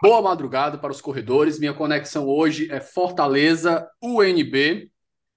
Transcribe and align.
boa 0.00 0.22
madrugada 0.22 0.78
para 0.78 0.90
os 0.90 1.00
corredores. 1.00 1.58
Minha 1.58 1.74
conexão 1.74 2.26
hoje 2.26 2.70
é 2.72 2.80
Fortaleza 2.80 3.88
UNB 4.02 4.90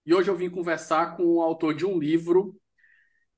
e 0.05 0.13
hoje 0.13 0.30
eu 0.30 0.35
vim 0.35 0.49
conversar 0.49 1.17
com 1.17 1.23
o 1.23 1.41
autor 1.41 1.73
de 1.73 1.85
um 1.85 1.99
livro 1.99 2.55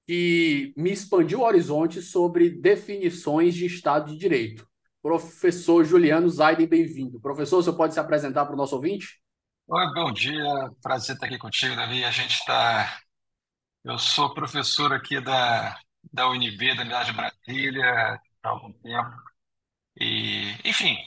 que 0.07 0.71
me 0.77 0.91
expandiu 0.91 1.39
o 1.39 1.43
horizonte 1.43 2.01
sobre 2.01 2.49
definições 2.49 3.55
de 3.55 3.65
Estado 3.65 4.11
de 4.11 4.17
Direito. 4.17 4.67
Professor 5.01 5.83
Juliano 5.83 6.29
Zaiden, 6.29 6.67
bem-vindo. 6.67 7.19
Professor, 7.19 7.63
você 7.63 7.71
pode 7.73 7.93
se 7.93 7.99
apresentar 7.99 8.45
para 8.45 8.53
o 8.53 8.57
nosso 8.57 8.75
ouvinte? 8.75 9.19
Oi, 9.67 9.93
bom 9.93 10.11
dia, 10.11 10.43
prazer 10.81 11.15
estar 11.15 11.25
aqui 11.25 11.39
contigo, 11.39 11.75
Davi. 11.75 12.03
A 12.03 12.11
gente 12.11 12.33
está. 12.35 12.99
Eu 13.83 13.97
sou 13.97 14.33
professor 14.33 14.93
aqui 14.93 15.19
da 15.19 15.75
da 16.13 16.29
UNB, 16.29 16.75
da 16.75 16.81
Unidade 16.83 17.11
de 17.11 17.17
Brasília, 17.17 18.19
há 18.43 18.49
algum 18.49 18.71
tempo. 18.73 19.11
E, 19.99 20.55
enfim, 20.63 20.97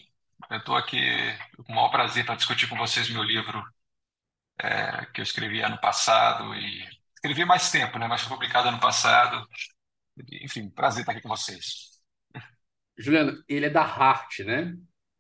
eu 0.51 0.59
estou 0.59 0.77
aqui 0.77 1.01
com 1.57 1.73
o 1.73 1.75
maior 1.75 1.91
prazer 1.91 2.25
para 2.25 2.37
discutir 2.37 2.69
com 2.69 2.77
vocês 2.77 3.11
meu 3.11 3.23
livro 3.23 3.63
é, 4.61 5.07
que 5.07 5.21
eu 5.21 5.23
escrevi 5.23 5.61
ano 5.63 5.79
passado 5.81 6.55
e 6.55 6.89
escrevi 7.15 7.45
mais 7.45 7.71
tempo, 7.71 7.99
né? 7.99 8.07
Mas 8.07 8.23
foi 8.23 8.31
publicado 8.31 8.69
ano 8.69 8.81
passado. 8.81 9.47
Enfim, 10.43 10.69
prazer 10.71 11.01
estar 11.01 11.13
aqui 11.13 11.21
com 11.21 11.29
vocês. 11.29 12.01
Juliano, 12.97 13.43
ele 13.49 13.67
é 13.67 13.71
da 13.71 13.83
Hart, 13.83 14.41
né? 14.41 14.75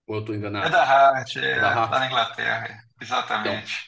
Ou 0.06 0.16
eu 0.16 0.20
estou 0.20 0.34
enganado? 0.34 0.66
É 0.66 0.70
da 0.70 0.82
Hart, 0.82 1.36
é, 1.36 1.52
é 1.52 1.60
da 1.60 1.68
Hart. 1.68 1.90
lá 1.90 1.98
na 2.00 2.06
Inglaterra, 2.06 2.84
exatamente. 3.00 3.72
Então, 3.72 3.87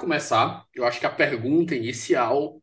Começar, 0.00 0.64
eu 0.74 0.84
acho 0.84 0.98
que 0.98 1.06
a 1.06 1.10
pergunta 1.10 1.74
inicial 1.74 2.60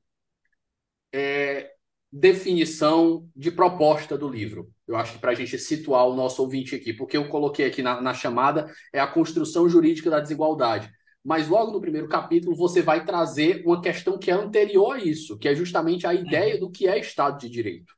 é 1.13 1.71
definição 2.11 3.29
de 3.35 3.51
proposta 3.51 4.17
do 4.17 4.27
livro. 4.29 4.71
Eu 4.87 4.95
acho 4.95 5.13
que 5.13 5.19
para 5.19 5.31
a 5.31 5.35
gente 5.35 5.57
situar 5.59 6.07
o 6.07 6.15
nosso 6.15 6.41
ouvinte 6.41 6.75
aqui, 6.75 6.93
porque 6.93 7.17
eu 7.17 7.29
coloquei 7.29 7.65
aqui 7.65 7.81
na, 7.81 8.01
na 8.01 8.13
chamada 8.13 8.73
é 8.93 8.99
a 8.99 9.07
construção 9.07 9.67
jurídica 9.69 10.09
da 10.09 10.19
desigualdade. 10.19 10.89
Mas 11.23 11.47
logo 11.47 11.71
no 11.71 11.81
primeiro 11.81 12.07
capítulo 12.07 12.55
você 12.55 12.81
vai 12.81 13.03
trazer 13.03 13.61
uma 13.65 13.81
questão 13.81 14.17
que 14.17 14.31
é 14.31 14.33
anterior 14.33 14.95
a 14.95 14.99
isso, 14.99 15.37
que 15.37 15.47
é 15.47 15.55
justamente 15.55 16.07
a 16.07 16.13
ideia 16.13 16.57
do 16.57 16.71
que 16.71 16.87
é 16.87 16.97
Estado 16.97 17.37
de 17.37 17.49
Direito. 17.49 17.93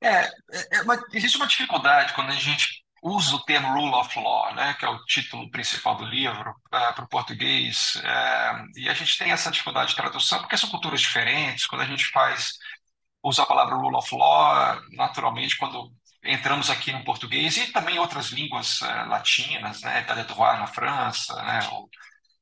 É, 0.00 0.24
é, 0.24 0.30
é 0.72 0.82
uma, 0.82 1.02
existe 1.12 1.36
uma 1.38 1.46
dificuldade 1.46 2.14
quando 2.14 2.28
a 2.28 2.34
gente 2.34 2.84
usa 3.02 3.36
o 3.36 3.44
termo 3.44 3.72
rule 3.72 3.94
of 3.94 4.18
law, 4.18 4.54
né, 4.54 4.74
que 4.74 4.84
é 4.84 4.88
o 4.88 5.04
título 5.04 5.50
principal 5.50 5.96
do 5.96 6.04
livro, 6.04 6.50
uh, 6.50 6.94
para 6.94 7.04
o 7.04 7.08
português, 7.08 7.96
uh, 7.96 8.78
e 8.78 8.88
a 8.88 8.94
gente 8.94 9.16
tem 9.18 9.30
essa 9.30 9.50
dificuldade 9.50 9.90
de 9.90 9.96
tradução, 9.96 10.40
porque 10.40 10.56
são 10.56 10.70
culturas 10.70 11.00
diferentes, 11.00 11.66
quando 11.66 11.82
a 11.82 11.86
gente 11.86 12.06
faz, 12.06 12.54
usa 13.22 13.42
a 13.42 13.46
palavra 13.46 13.76
rule 13.76 13.96
of 13.96 14.14
law, 14.14 14.80
naturalmente, 14.92 15.56
quando 15.56 15.92
entramos 16.24 16.70
aqui 16.70 16.92
no 16.92 17.04
português, 17.04 17.56
e 17.56 17.72
também 17.72 17.98
outras 17.98 18.30
línguas 18.30 18.80
uh, 18.80 19.08
latinas, 19.08 19.82
né, 19.82 20.00
État 20.00 20.14
de 20.14 20.24
droit 20.24 20.58
na 20.58 20.66
França, 20.66 21.34
né, 21.42 21.60
o 21.72 21.88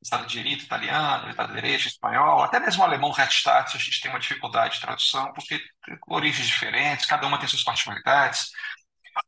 Estado 0.02 0.26
de 0.26 0.34
Direito 0.34 0.64
italiano, 0.64 1.28
Estado 1.28 1.48
de 1.48 1.60
Direito 1.60 1.88
espanhol, 1.88 2.42
até 2.42 2.60
mesmo 2.60 2.82
o 2.82 2.86
alemão 2.86 3.10
Rechtsstaat, 3.10 3.76
a 3.76 3.80
gente 3.80 4.00
tem 4.00 4.10
uma 4.10 4.20
dificuldade 4.20 4.74
de 4.74 4.80
tradução, 4.80 5.32
porque 5.32 5.58
tem 5.84 5.98
origens 6.08 6.46
diferentes, 6.46 7.06
cada 7.06 7.26
uma 7.26 7.38
tem 7.38 7.48
suas 7.48 7.64
particularidades, 7.64 8.50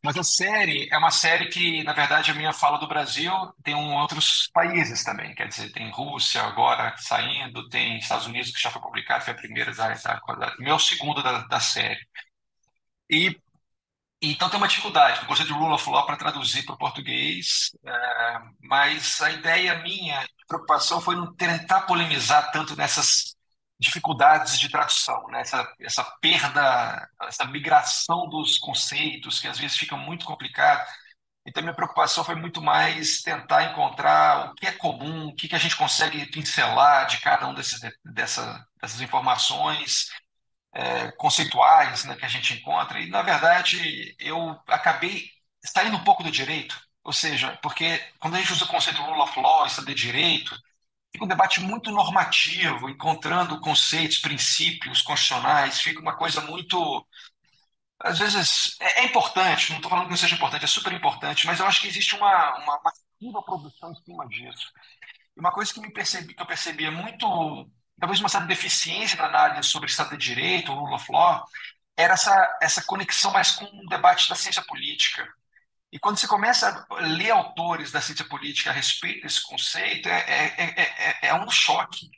mas 0.03 0.17
a 0.17 0.23
série 0.23 0.89
é 0.93 0.99
uma 0.99 1.11
série 1.11 1.49
que, 1.49 1.83
na 1.85 1.93
verdade, 1.93 2.31
a 2.31 2.35
minha 2.35 2.53
fala 2.53 2.79
do 2.79 2.87
Brasil 2.89 3.33
tem 3.63 3.75
um, 3.75 3.95
outros 3.95 4.49
países 4.53 5.03
também. 5.05 5.35
Quer 5.35 5.49
dizer, 5.49 5.73
tem 5.73 5.91
Rússia 5.91 6.43
agora 6.43 6.95
saindo, 6.99 7.69
tem 7.69 7.99
Estados 7.99 8.27
Unidos 8.27 8.51
que 8.51 8.61
já 8.63 8.71
foi 8.71 8.83
publicado, 8.83 9.25
foi 9.25 9.33
a 9.33 9.37
primeira 9.37 9.73
da, 9.75 9.89
da 9.95 10.57
meu 10.59 10.79
segundo 10.79 11.23
da, 11.23 11.41
da 11.47 11.61
série. 11.61 12.01
E 13.11 13.37
então 14.21 14.51
tem 14.51 14.59
uma 14.59 14.69
dificuldade. 14.69 15.21
Eu 15.21 15.27
gostei 15.29 15.47
de 15.47 15.53
Rule 15.53 15.75
of 15.75 15.89
Law 15.91 16.05
para 16.05 16.17
traduzir 16.17 16.65
para 16.65 16.75
o 16.75 16.79
português, 16.79 17.71
é, 17.87 18.39
mas 18.63 19.21
a 19.23 19.31
ideia 19.31 19.81
minha, 19.83 20.21
a 20.21 20.27
preocupação 20.49 21.01
foi 21.01 21.15
não 21.17 21.35
tentar 21.35 21.83
polemizar 21.83 22.51
tanto 22.51 22.77
nessas 22.77 23.38
dificuldades 23.79 24.59
de 24.59 24.69
tradução, 24.69 25.27
né? 25.29 25.41
essa, 25.41 25.73
essa 25.81 26.05
perda, 26.21 27.09
essa 27.23 27.45
migração 27.45 28.29
dos 28.29 28.59
conceitos, 28.59 29.41
que 29.41 29.47
às 29.47 29.59
vezes 29.59 29.77
fica 29.77 29.97
muito 29.97 30.27
complicado. 30.27 30.87
Então, 31.47 31.63
minha 31.63 31.75
preocupação 31.75 32.25
foi 32.25 32.35
muito 32.35 32.61
mais 32.61 33.23
tentar 33.23 33.65
encontrar 33.71 34.51
o 34.51 34.55
que 34.55 34.67
é 34.67 34.73
comum, 34.73 35.29
o 35.29 35.35
que, 35.35 35.49
que 35.49 35.55
a 35.55 35.59
gente 35.59 35.77
consegue 35.77 36.27
pincelar 36.27 37.07
de 37.07 37.21
cada 37.21 37.47
um 37.49 37.55
desses, 37.55 37.81
dessa, 38.05 38.67
dessas 38.81 39.01
informações 39.01 40.09
é, 40.75 41.11
conceituais 41.13 42.05
né, 42.05 42.17
que 42.17 42.25
a 42.25 42.29
gente 42.29 42.55
encontra. 42.55 43.01
E, 43.01 43.09
na 43.09 43.23
verdade, 43.23 44.15
eu 44.19 44.61
acabei 44.67 45.31
saindo 45.65 45.97
um 45.97 46.05
pouco 46.05 46.23
do 46.23 46.31
direito, 46.31 46.79
ou 47.03 47.13
seja, 47.13 47.59
porque 47.63 47.99
quando 48.19 48.35
a 48.37 48.39
gente 48.39 48.53
usa 48.53 48.65
o 48.65 48.69
conceito 48.69 49.01
rule 49.03 49.21
of 49.21 49.41
law, 49.41 49.67
isso 49.67 49.85
de 49.85 49.95
direito, 49.95 50.55
fica 51.13 51.25
um 51.25 51.29
debate 51.29 51.61
muito 51.61 51.91
normativo, 51.91 52.89
encontrando 52.89 53.61
conceitos, 53.61 54.19
princípios 54.19 55.03
constitucionais, 55.03 55.81
fica 55.81 56.01
uma 56.01 56.17
coisa 56.17 56.41
muito. 56.43 57.07
Às 58.01 58.19
vezes 58.19 58.77
é, 58.81 59.01
é 59.01 59.05
importante, 59.07 59.71
não 59.71 59.79
estou 59.79 59.91
falando 59.91 60.07
que 60.07 60.11
não 60.11 60.17
seja 60.17 60.35
importante, 60.35 60.65
é 60.65 60.69
super 60.69 60.93
importante, 60.93 61.47
mas 61.47 61.59
eu 61.61 61.67
acho 61.67 61.81
que 61.81 61.89
existe 61.89 62.15
uma, 62.15 62.57
uma 62.59 62.81
massiva 62.85 63.43
produção 63.43 63.91
em 63.91 64.05
cima 64.05 64.29
disso. 64.29 64.71
E 65.37 65.41
uma 65.41 65.53
coisa 65.53 65.73
que, 65.73 65.81
me 65.81 65.93
percebi, 65.93 66.35
que 66.35 66.43
eu 66.43 66.47
percebia 66.47 66.91
muito, 66.91 67.69
talvez 67.99 68.21
uma 68.21 68.29
certa 68.29 68.47
deficiência 68.47 69.17
na 69.19 69.27
análise 69.27 69.69
sobre 69.69 69.89
Estado 69.89 70.17
de 70.17 70.25
Direito, 70.25 70.73
of 70.73 71.13
law, 71.13 71.45
era 71.97 72.15
essa, 72.15 72.59
essa 72.63 72.83
conexão 72.83 73.33
mais 73.33 73.53
com 73.53 73.65
o 73.65 73.89
debate 73.89 74.29
da 74.29 74.37
ciência 74.37 74.63
política. 74.63 75.29
E 75.91 75.99
quando 75.99 76.19
você 76.19 76.29
começa 76.29 76.87
a 76.91 76.95
ler 77.01 77.31
autores 77.31 77.91
da 77.91 78.01
ciência 78.01 78.25
política 78.27 78.71
a 78.71 78.73
respeito 78.73 79.23
desse 79.23 79.43
conceito, 79.43 80.09
é, 80.09 80.21
é, 80.21 80.81
é, 80.83 81.29
é 81.29 81.35
um 81.35 81.51
choque, 81.51 82.11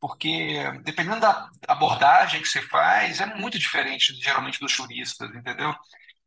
porque 0.00 0.62
dependendo 0.82 1.20
da 1.20 1.50
abordagem 1.66 2.40
que 2.40 2.48
você 2.48 2.62
faz, 2.62 3.20
é 3.20 3.26
muito 3.26 3.58
diferente, 3.58 4.14
geralmente, 4.14 4.60
dos 4.60 4.72
juristas, 4.72 5.28
entendeu? 5.34 5.74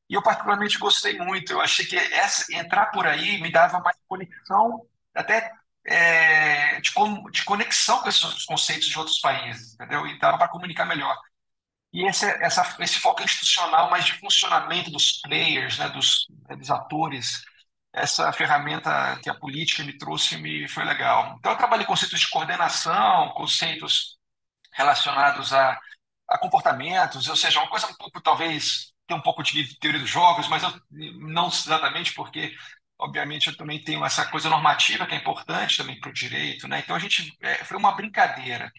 E 0.10 0.14
eu 0.14 0.22
particularmente 0.22 0.78
gostei 0.78 1.18
muito. 1.18 1.54
Eu 1.54 1.62
achei 1.62 1.86
que 1.86 1.98
essa, 1.98 2.54
entrar 2.54 2.88
por 2.88 3.08
aí 3.08 3.42
me 3.42 3.52
dava 3.52 3.80
mais 3.80 3.98
conexão, 4.08 4.86
até 5.16 5.52
é, 5.86 6.80
de, 6.82 6.92
de, 7.32 7.46
conexão 7.46 8.02
com 8.02 8.10
esses 8.10 8.46
conceitos 8.46 8.88
de 8.88 9.00
outros 9.00 9.20
países, 9.20 9.74
entendeu? 9.74 10.06
E 10.06 10.20
dava 10.20 10.38
para 10.38 10.50
comunicar 10.50 10.86
melhor. 10.86 11.18
E 11.94 12.08
esse, 12.08 12.26
essa, 12.44 12.76
esse 12.80 13.00
foco 13.00 13.22
institucional, 13.24 13.90
mais 13.90 14.06
de 14.06 14.14
funcionamento 14.14 14.90
dos 14.92 15.20
players, 15.22 15.78
né, 15.78 15.90
dos, 15.90 16.28
dos 16.58 16.72
atores, 16.72 17.44
essa 17.94 18.32
ferramenta 18.32 19.20
que 19.22 19.30
a 19.30 19.36
política 19.36 19.84
me 19.84 19.98
trouxe 19.98 20.38
me 20.38 20.68
foi 20.70 20.86
legal. 20.86 21.36
Então, 21.40 21.52
eu 21.52 21.58
trabalhei 21.58 21.86
conceitos 21.86 22.20
de 22.20 22.30
coordenação, 22.30 23.30
conceitos 23.36 24.18
relacionados 24.74 25.54
a, 25.54 25.80
a 26.30 26.38
comportamentos, 26.38 27.28
ou 27.30 27.36
seja, 27.36 27.60
uma 27.60 27.70
coisa 27.70 27.88
um 27.88 27.96
pouco, 27.96 28.22
talvez, 28.22 28.94
tem 29.08 29.18
um 29.18 29.22
pouco 29.22 29.44
de 29.44 29.78
teoria 29.80 30.00
dos 30.00 30.10
jogos, 30.10 30.48
mas 30.48 30.64
eu, 30.64 30.74
não 31.20 31.48
exatamente 31.48 32.14
porque, 32.14 32.56
obviamente, 33.00 33.48
eu 33.48 33.58
também 33.58 33.84
tenho 33.84 34.06
essa 34.06 34.26
coisa 34.28 34.50
normativa 34.50 35.06
que 35.06 35.16
é 35.16 35.18
importante 35.18 35.78
também 35.78 36.00
para 36.00 36.10
o 36.10 36.14
direito, 36.14 36.68
né? 36.68 36.80
Então 36.80 36.96
a 36.96 37.00
gente 37.00 37.36
é, 37.42 37.64
foi 37.66 37.78
uma 37.78 37.94
brincadeira, 37.94 38.72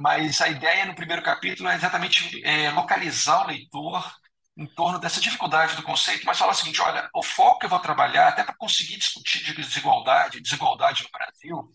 mas 0.00 0.40
a 0.40 0.48
ideia 0.48 0.86
no 0.86 0.94
primeiro 0.94 1.22
capítulo 1.22 1.68
é 1.68 1.74
exatamente 1.74 2.42
é, 2.44 2.70
localizar 2.70 3.44
o 3.44 3.48
leitor 3.48 4.10
em 4.56 4.66
torno 4.66 4.98
dessa 4.98 5.20
dificuldade 5.20 5.76
do 5.76 5.82
conceito, 5.82 6.24
mas 6.24 6.38
falar 6.38 6.52
o 6.52 6.54
seguinte: 6.54 6.80
olha, 6.80 7.08
o 7.14 7.22
foco 7.22 7.58
que 7.60 7.66
eu 7.66 7.70
vou 7.70 7.78
trabalhar, 7.78 8.28
até 8.28 8.42
para 8.42 8.56
conseguir 8.56 8.96
discutir 8.96 9.44
de 9.44 9.54
desigualdade, 9.54 10.40
desigualdade 10.40 11.02
no 11.04 11.10
Brasil, 11.10 11.70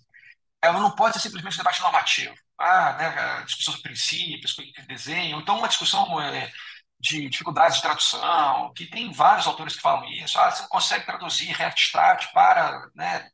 ela 0.61 0.79
não 0.79 0.95
pode 0.95 1.13
ser 1.13 1.19
simplesmente 1.21 1.55
um 1.55 1.57
debate 1.57 1.81
normativo. 1.81 2.35
Ah, 2.59 2.93
né, 2.93 3.43
discussão 3.45 3.75
de 3.75 3.81
princípios, 3.81 4.55
de 4.55 4.87
desenho, 4.87 5.39
então 5.39 5.59
uma 5.59 5.67
discussão 5.67 6.19
é, 6.21 6.51
de 6.99 7.29
dificuldades 7.29 7.77
de 7.77 7.83
tradução, 7.83 8.73
que 8.73 8.87
tem 8.87 9.11
vários 9.11 9.45
autores 9.45 9.75
que 9.75 9.81
falam 9.81 10.05
isso. 10.05 10.39
Ah, 10.39 10.49
você 10.49 10.63
não 10.63 10.69
consegue 10.69 11.05
traduzir 11.05 11.51
Rechtsstaat 11.51 12.31
para 12.33 12.89
né, 12.95 13.29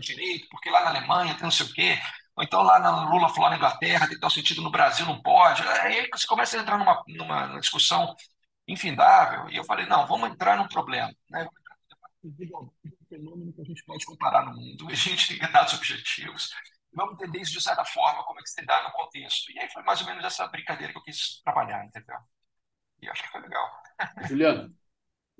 direito, 0.00 0.48
porque 0.50 0.70
lá 0.70 0.82
na 0.84 0.90
Alemanha 0.90 1.34
tem 1.34 1.44
não 1.44 1.50
sei 1.50 1.66
o 1.66 1.72
quê. 1.72 1.98
Ou 2.36 2.42
então 2.42 2.62
lá 2.62 2.78
na 2.78 3.10
Lula 3.10 3.28
falou 3.28 3.50
na 3.50 3.56
Inglaterra 3.56 4.08
tem 4.08 4.18
tal 4.18 4.30
sentido, 4.30 4.62
no 4.62 4.70
Brasil 4.70 5.04
não 5.04 5.20
pode. 5.20 5.62
Aí 5.62 6.08
você 6.12 6.26
começa 6.26 6.56
a 6.56 6.62
entrar 6.62 6.78
numa, 6.78 7.02
numa 7.06 7.60
discussão 7.60 8.14
infindável. 8.66 9.50
E 9.50 9.56
eu 9.56 9.64
falei, 9.64 9.86
não, 9.86 10.06
vamos 10.06 10.30
entrar 10.30 10.56
num 10.56 10.68
problema. 10.68 11.12
Né? 11.28 11.46
Um 12.24 12.70
fenômeno 13.08 13.52
que 13.52 13.60
a 13.60 13.64
gente 13.64 13.84
pode 13.84 14.04
comparar 14.06 14.46
no 14.46 14.54
mundo. 14.54 14.88
A 14.88 14.94
gente 14.94 15.38
tem 15.38 15.52
dados 15.52 15.74
objetivos. 15.74 16.50
Vamos 16.94 17.14
entender 17.14 17.40
isso 17.40 17.52
de 17.52 17.60
certa 17.60 17.84
forma, 17.84 18.22
como 18.24 18.38
é 18.38 18.42
que 18.42 18.50
se 18.50 18.64
dá 18.64 18.82
no 18.82 18.92
contexto. 18.92 19.50
E 19.52 19.58
aí 19.58 19.68
foi 19.70 19.82
mais 19.82 20.00
ou 20.00 20.06
menos 20.06 20.24
essa 20.24 20.46
brincadeira 20.46 20.92
que 20.92 20.98
eu 20.98 21.02
quis 21.02 21.40
trabalhar, 21.42 21.84
entendeu? 21.84 22.16
E 23.00 23.08
acho 23.08 23.22
que 23.22 23.30
foi 23.30 23.40
legal. 23.40 23.82
Juliano, 24.28 24.74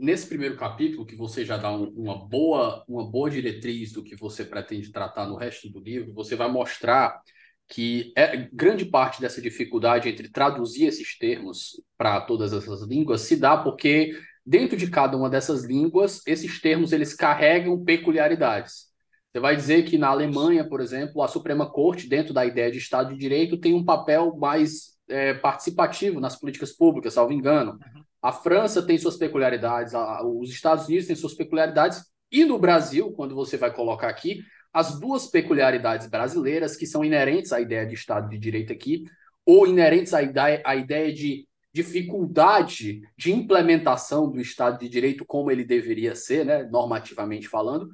nesse 0.03 0.27
primeiro 0.27 0.57
capítulo, 0.57 1.07
que 1.07 1.15
você 1.15 1.45
já 1.45 1.57
dá 1.57 1.71
um, 1.71 1.85
uma, 1.91 2.19
boa, 2.29 2.85
uma 2.89 3.09
boa 3.09 3.31
diretriz 3.31 3.93
do 3.93 4.03
que 4.03 4.17
você 4.17 4.45
pretende 4.45 4.91
tratar 4.91 5.27
no 5.27 5.37
resto 5.37 5.71
do 5.71 5.79
livro, 5.79 6.13
você 6.13 6.35
vai 6.35 6.51
mostrar 6.51 7.21
que 7.69 8.13
é, 8.17 8.49
grande 8.53 8.85
parte 8.85 9.21
dessa 9.21 9.41
dificuldade 9.41 10.09
entre 10.09 10.29
traduzir 10.29 10.87
esses 10.87 11.17
termos 11.17 11.81
para 11.97 12.21
todas 12.21 12.53
essas 12.53 12.83
línguas 12.83 13.23
se 13.23 13.37
dá 13.37 13.57
porque 13.57 14.19
dentro 14.45 14.77
de 14.77 14.91
cada 14.91 15.17
uma 15.17 15.31
dessas 15.31 15.65
línguas 15.65 16.21
esses 16.27 16.61
termos 16.61 16.93
eles 16.93 17.15
carregam 17.15 17.83
peculiaridades. 17.83 18.91
Você 19.33 19.41
vai 19.41 19.57
dizer 19.57 19.85
que 19.85 19.97
na 19.97 20.09
Alemanha, 20.09 20.69
por 20.69 20.81
exemplo, 20.81 21.23
a 21.23 21.29
Suprema 21.29 21.71
Corte, 21.71 22.09
dentro 22.09 22.35
da 22.35 22.45
ideia 22.45 22.71
de 22.71 22.77
Estado 22.77 23.15
de 23.15 23.19
Direito, 23.19 23.57
tem 23.57 23.73
um 23.73 23.85
papel 23.85 24.37
mais 24.37 24.99
é, 25.09 25.33
participativo 25.33 26.21
nas 26.21 26.39
políticas 26.39 26.73
públicas, 26.73 27.15
salvo 27.15 27.33
engano. 27.33 27.73
Uhum. 27.73 28.03
A 28.23 28.33
França 28.33 28.83
tem 28.83 28.97
suas 28.97 29.17
peculiaridades, 29.17 29.95
a, 29.95 30.25
os 30.25 30.51
Estados 30.51 30.87
Unidos 30.87 31.07
têm 31.07 31.17
suas 31.17 31.35
peculiaridades, 31.35 32.05
e 32.31 32.45
no 32.45 32.59
Brasil, 32.59 33.13
quando 33.13 33.35
você 33.35 33.57
vai 33.57 33.75
colocar 33.75 34.09
aqui, 34.09 34.41
as 34.73 34.99
duas 34.99 35.27
peculiaridades 35.27 36.09
brasileiras 36.09 36.77
que 36.77 36.87
são 36.87 37.05
inerentes 37.05 37.53
à 37.53 37.61
ideia 37.61 37.85
de 37.85 37.95
Estado 37.95 38.29
de 38.29 38.39
Direito 38.39 38.73
aqui, 38.73 39.05
ou 39.45 39.67
inerentes 39.67 40.15
à 40.15 40.23
ideia, 40.23 40.63
à 40.65 40.77
ideia 40.77 41.13
de 41.13 41.47
dificuldade 41.75 43.01
de 43.17 43.33
implementação 43.33 44.31
do 44.31 44.41
Estado 44.41 44.79
de 44.79 44.89
Direito 44.89 45.25
como 45.25 45.51
ele 45.51 45.65
deveria 45.65 46.15
ser, 46.15 46.45
né, 46.45 46.63
normativamente 46.65 47.49
falando, 47.49 47.89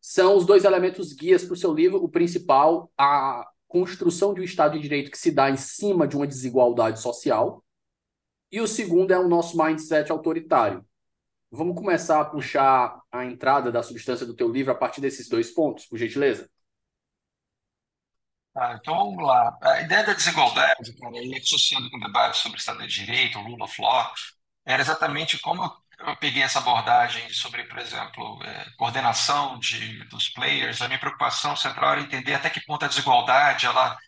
são 0.00 0.36
os 0.36 0.46
dois 0.46 0.64
elementos 0.64 1.12
guias 1.12 1.44
para 1.44 1.52
o 1.52 1.56
seu 1.56 1.74
livro. 1.74 2.02
O 2.02 2.08
principal, 2.08 2.90
a 2.96 3.46
construção 3.68 4.32
de 4.32 4.40
um 4.40 4.44
Estado 4.44 4.72
de 4.72 4.80
Direito 4.80 5.10
que 5.10 5.18
se 5.18 5.30
dá 5.30 5.50
em 5.50 5.56
cima 5.56 6.08
de 6.08 6.16
uma 6.16 6.26
desigualdade 6.26 7.00
social. 7.00 7.62
E 8.50 8.60
o 8.60 8.66
segundo 8.66 9.12
é 9.12 9.18
o 9.18 9.28
nosso 9.28 9.56
mindset 9.56 10.10
autoritário. 10.10 10.84
Vamos 11.50 11.76
começar 11.76 12.20
a 12.20 12.24
puxar 12.24 13.00
a 13.10 13.24
entrada 13.24 13.72
da 13.72 13.82
substância 13.82 14.26
do 14.26 14.34
teu 14.34 14.48
livro 14.48 14.72
a 14.72 14.74
partir 14.74 15.00
desses 15.00 15.28
dois 15.28 15.50
pontos, 15.50 15.86
por 15.86 15.98
gentileza? 15.98 16.48
Ah, 18.54 18.76
então 18.80 18.94
vamos 18.94 19.24
lá. 19.24 19.56
A 19.62 19.80
ideia 19.80 20.04
da 20.04 20.12
desigualdade, 20.12 20.92
cara, 20.96 21.16
associando 21.40 21.90
com 21.90 21.96
o 21.96 22.00
debate 22.00 22.38
sobre 22.38 22.58
Estado 22.58 22.86
de 22.86 22.88
Direito, 22.88 23.40
rule 23.40 23.62
of 23.62 23.80
law, 23.80 24.12
era 24.64 24.82
exatamente 24.82 25.38
como 25.38 25.62
eu 25.98 26.16
peguei 26.16 26.42
essa 26.42 26.58
abordagem 26.58 27.28
sobre, 27.30 27.64
por 27.64 27.78
exemplo, 27.78 28.42
é, 28.42 28.70
coordenação 28.76 29.58
de, 29.58 30.04
dos 30.04 30.28
players, 30.30 30.80
a 30.80 30.88
minha 30.88 30.98
preocupação 30.98 31.54
central 31.56 31.92
era 31.92 32.00
entender 32.00 32.34
até 32.34 32.48
que 32.50 32.64
ponto 32.64 32.84
a 32.84 32.88
desigualdade 32.88 33.66
ela, 33.66 33.98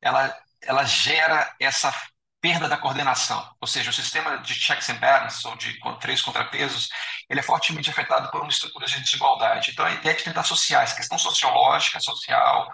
ela, 0.00 0.42
ela 0.62 0.84
gera 0.84 1.54
essa 1.60 1.92
perda 2.46 2.68
da 2.68 2.76
coordenação. 2.76 3.44
Ou 3.60 3.66
seja, 3.66 3.90
o 3.90 3.92
sistema 3.92 4.38
de 4.38 4.54
checks 4.54 4.88
and 4.88 4.98
balances, 4.98 5.44
ou 5.44 5.56
de 5.56 5.76
três 6.00 6.22
contrapesos, 6.22 6.88
ele 7.28 7.40
é 7.40 7.42
fortemente 7.42 7.90
afetado 7.90 8.30
por 8.30 8.40
uma 8.40 8.50
estrutura 8.50 8.86
de 8.86 9.00
desigualdade. 9.00 9.72
Então, 9.72 9.84
a 9.84 9.90
ideia 9.90 10.14
é 10.14 10.16
de 10.16 10.22
tentar 10.22 10.42
associar 10.42 10.84
essa 10.84 10.94
questão 10.94 11.18
sociológica, 11.18 11.98
social, 11.98 12.72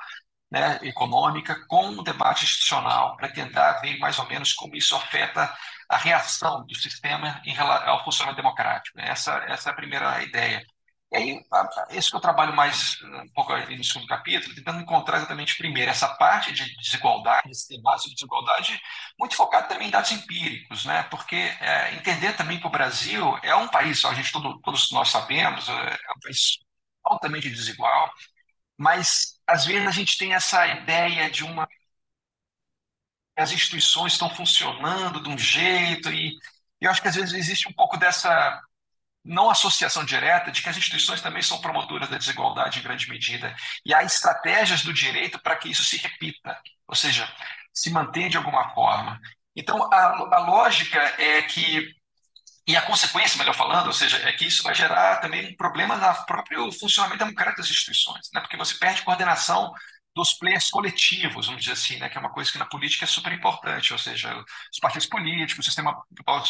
né, 0.50 0.78
econômica, 0.82 1.56
com 1.68 1.88
o 1.88 2.02
debate 2.02 2.44
institucional, 2.44 3.16
para 3.16 3.30
tentar 3.32 3.80
ver 3.80 3.98
mais 3.98 4.18
ou 4.18 4.26
menos 4.28 4.52
como 4.52 4.76
isso 4.76 4.94
afeta 4.94 5.50
a 5.88 5.96
reação 5.96 6.66
do 6.66 6.74
sistema 6.74 7.40
em 7.46 7.54
relação 7.54 7.88
ao 7.88 8.04
funcionamento 8.04 8.42
democrático. 8.42 9.00
Essa, 9.00 9.42
essa 9.48 9.70
é 9.70 9.72
a 9.72 9.76
primeira 9.76 10.22
ideia. 10.22 10.62
E 11.12 11.16
aí, 11.16 11.44
esse 11.90 12.08
que 12.10 12.16
eu 12.16 12.20
trabalho 12.20 12.56
mais 12.56 12.96
um 13.02 13.28
pouco 13.34 13.54
no 13.54 13.84
segundo 13.84 14.06
capítulo, 14.06 14.54
tentando 14.54 14.80
encontrar 14.80 15.18
exatamente, 15.18 15.58
primeiro, 15.58 15.90
essa 15.90 16.08
parte 16.08 16.50
de 16.52 16.74
desigualdade, 16.76 17.50
esse 17.50 17.68
debate 17.68 18.04
sobre 18.04 18.14
desigualdade, 18.14 18.80
muito 19.18 19.36
focado 19.36 19.68
também 19.68 19.88
em 19.88 19.90
dados 19.90 20.10
empíricos, 20.10 20.86
né? 20.86 21.02
porque 21.04 21.36
é, 21.36 21.94
entender 21.94 22.32
também 22.34 22.58
que 22.58 22.66
o 22.66 22.70
Brasil 22.70 23.38
é 23.42 23.54
um 23.54 23.68
país, 23.68 24.02
a 24.06 24.14
gente 24.14 24.32
todo, 24.32 24.58
todos 24.62 24.90
nós 24.90 25.10
sabemos, 25.10 25.68
é, 25.68 25.72
é 25.72 26.12
um 26.16 26.20
país 26.22 26.58
altamente 27.04 27.50
desigual, 27.50 28.10
mas 28.78 29.40
às 29.46 29.66
vezes 29.66 29.88
a 29.88 29.92
gente 29.92 30.18
tem 30.18 30.34
essa 30.34 30.66
ideia 30.66 31.30
de 31.30 31.44
uma 31.44 31.68
as 33.36 33.52
instituições 33.52 34.12
estão 34.12 34.30
funcionando 34.30 35.22
de 35.22 35.28
um 35.28 35.38
jeito, 35.38 36.10
e 36.12 36.38
eu 36.80 36.90
acho 36.90 37.00
que 37.02 37.08
às 37.08 37.14
vezes 37.14 37.34
existe 37.34 37.68
um 37.68 37.72
pouco 37.72 37.96
dessa 37.96 38.60
não 39.24 39.50
associação 39.50 40.04
direta 40.04 40.50
de 40.50 40.62
que 40.62 40.68
as 40.68 40.76
instituições 40.76 41.20
também 41.20 41.42
são 41.42 41.60
promotoras 41.60 42.08
da 42.08 42.18
desigualdade 42.18 42.80
em 42.80 42.82
grande 42.82 43.08
medida. 43.08 43.54
E 43.84 43.94
há 43.94 44.02
estratégias 44.02 44.82
do 44.82 44.92
direito 44.92 45.40
para 45.40 45.56
que 45.56 45.70
isso 45.70 45.84
se 45.84 45.96
repita, 45.96 46.58
ou 46.88 46.94
seja, 46.94 47.28
se 47.72 47.90
mantenha 47.90 48.30
de 48.30 48.36
alguma 48.36 48.70
forma. 48.74 49.20
Então, 49.54 49.92
a, 49.92 50.36
a 50.36 50.38
lógica 50.40 50.98
é 51.18 51.42
que, 51.42 51.94
e 52.66 52.76
a 52.76 52.82
consequência, 52.82 53.38
melhor 53.38 53.54
falando, 53.54 53.86
ou 53.86 53.92
seja, 53.92 54.16
é 54.28 54.32
que 54.32 54.46
isso 54.46 54.62
vai 54.62 54.74
gerar 54.74 55.18
também 55.18 55.52
um 55.52 55.56
problema 55.56 55.96
no 55.96 56.26
próprio 56.26 56.72
funcionamento 56.72 57.24
democrático 57.24 57.60
das 57.60 57.70
instituições, 57.70 58.28
né? 58.32 58.40
porque 58.40 58.56
você 58.56 58.74
perde 58.74 59.02
coordenação 59.02 59.72
dos 60.14 60.34
players 60.34 60.70
coletivos, 60.70 61.46
vamos 61.46 61.62
dizer 61.62 61.72
assim, 61.72 61.98
né, 61.98 62.08
que 62.08 62.16
é 62.16 62.20
uma 62.20 62.32
coisa 62.32 62.52
que 62.52 62.58
na 62.58 62.66
política 62.66 63.04
é 63.04 63.08
super 63.08 63.32
importante, 63.32 63.92
ou 63.92 63.98
seja, 63.98 64.44
os 64.70 64.78
partidos 64.78 65.06
políticos, 65.06 65.66
o 65.66 65.70
sistema 65.70 66.04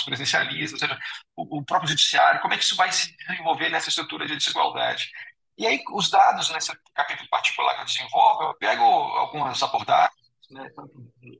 presidencialista, 0.05 0.77
ou 0.77 0.81
seja, 0.81 0.99
o, 1.37 1.59
o, 1.59 1.65
próprio 1.65 1.91
judiciário, 1.91 2.41
como 2.41 2.55
é 2.55 2.59
que 2.59 2.65
isso 2.65 2.77
vai 2.77 2.91
se 2.91 3.17
desenvolver 3.17 3.71
nessa 3.71 3.89
estrutura 3.89 4.27
de 4.27 4.37
desigualdade. 4.37 5.11
E 5.57 5.67
aí, 5.67 5.81
os 5.93 6.11
dados 6.11 6.51
nesse 6.51 6.73
capítulo 6.95 7.29
particular 7.29 7.75
que 7.75 7.83
eu 7.83 7.87
desenvolvo, 7.87 8.43
eu 8.43 8.55
pego 8.55 8.83
algumas 8.83 9.63
abordagens, 9.63 10.13
né, 10.51 10.69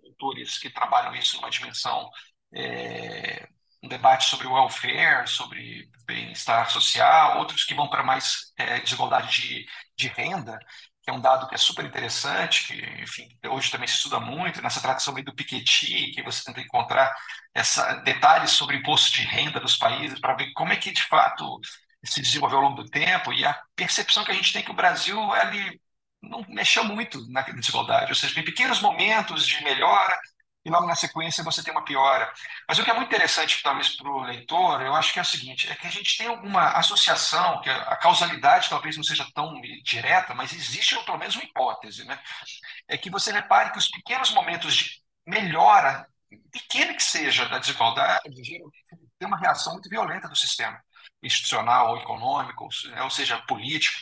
autores 0.07 0.59
que 0.59 0.71
trabalham 0.71 1.15
isso 1.17 1.37
numa 1.37 1.51
dimensão, 1.51 2.09
é, 2.55 3.49
um 3.83 3.89
debate 3.89 4.27
sobre 4.27 4.47
welfare, 4.47 5.27
sobre 5.27 5.91
bem-estar 6.07 6.71
social, 6.71 7.39
outros 7.39 7.65
que 7.65 7.75
vão 7.75 7.89
para 7.89 8.05
mais 8.05 8.53
é, 8.57 8.79
desigualdade 8.81 9.41
de, 9.41 9.67
de 9.97 10.09
renda, 10.09 10.59
que 11.03 11.11
é 11.11 11.13
um 11.13 11.21
dado 11.21 11.49
que 11.49 11.55
é 11.55 11.59
super 11.59 11.85
interessante, 11.85 12.69
que, 12.69 13.03
enfim, 13.03 13.29
hoje 13.49 13.71
também 13.71 13.89
se 13.89 13.97
estuda 13.97 14.21
muito, 14.21 14.63
nessa 14.63 14.81
tradição 14.81 15.13
do 15.15 15.35
Piketty, 15.35 16.13
que 16.13 16.23
você 16.23 16.45
tenta 16.45 16.61
encontrar 16.61 17.13
essa, 17.55 17.95
detalhes 17.97 18.53
sobre 18.53 18.77
imposto 18.77 19.13
de 19.13 19.23
renda 19.23 19.59
dos 19.59 19.77
países, 19.77 20.21
para 20.21 20.35
ver 20.35 20.53
como 20.53 20.73
é 20.73 20.77
que, 20.77 20.93
de 20.93 21.03
fato, 21.05 21.61
se 22.05 22.21
desenvolveu 22.21 22.59
ao 22.59 22.65
longo 22.65 22.83
do 22.83 22.91
tempo 22.91 23.33
e 23.33 23.45
a 23.45 23.61
percepção 23.75 24.25
que 24.25 24.31
a 24.31 24.35
gente 24.35 24.53
tem 24.53 24.63
que 24.63 24.71
o 24.71 24.75
Brasil 24.75 25.19
ele 25.37 25.81
não 26.23 26.45
mexeu 26.49 26.85
muito 26.85 27.29
na 27.31 27.43
desigualdade, 27.43 28.11
ou 28.11 28.15
seja, 28.15 28.35
tem 28.35 28.45
pequenos 28.45 28.81
momentos 28.81 29.47
de 29.47 29.63
melhora 29.65 30.17
e 30.65 30.71
logo 30.71 30.87
na 30.87 30.95
sequência 30.95 31.43
você 31.43 31.63
tem 31.63 31.73
uma 31.73 31.85
piora. 31.85 32.33
Mas 32.69 32.79
o 32.79 32.85
que 32.85 32.91
é 32.91 32.95
muito 32.95 33.09
interessante, 33.09 33.63
talvez, 33.63 33.97
para 33.97 34.09
o 34.09 34.23
leitor, 34.23 34.81
eu 34.83 34.95
acho 34.95 35.13
que 35.13 35.19
é 35.19 35.23
o 35.23 35.25
seguinte, 35.25 35.71
é 35.71 35.75
que 35.75 35.87
a 35.87 35.91
gente 35.91 36.17
tem 36.17 36.29
alguma 36.29 36.71
associação, 36.73 37.61
que 37.61 37.71
a 37.71 37.97
causalidade 37.97 38.69
talvez 38.69 38.97
não 38.97 39.05
seja 39.05 39.27
tão 39.35 39.61
direta, 39.83 40.35
mas 40.35 40.53
existe 40.53 40.97
pelo 41.05 41.19
menos 41.19 41.35
uma 41.35 41.45
hipótese, 41.45 42.05
né? 42.05 42.19
É 42.89 42.97
que 42.97 43.11
você 43.11 43.33
repare 43.33 43.73
que 43.73 43.79
os 43.79 43.89
pequenos 43.89 44.31
momentos 44.33 44.75
de 44.75 45.03
melhora, 45.27 46.07
pequena 46.53 46.95
que 46.95 47.03
seja, 47.03 47.49
da 47.49 47.59
desigualdade, 47.59 48.23
tem 49.19 49.29
uma 49.29 49.39
reação 49.39 49.75
muito 49.75 49.89
violenta 49.89 50.29
do 50.29 50.37
sistema 50.37 50.81
institucional 51.23 51.91
ou 51.91 51.99
econômico, 51.99 52.69
ou 53.03 53.11
seja, 53.11 53.39
político. 53.47 53.99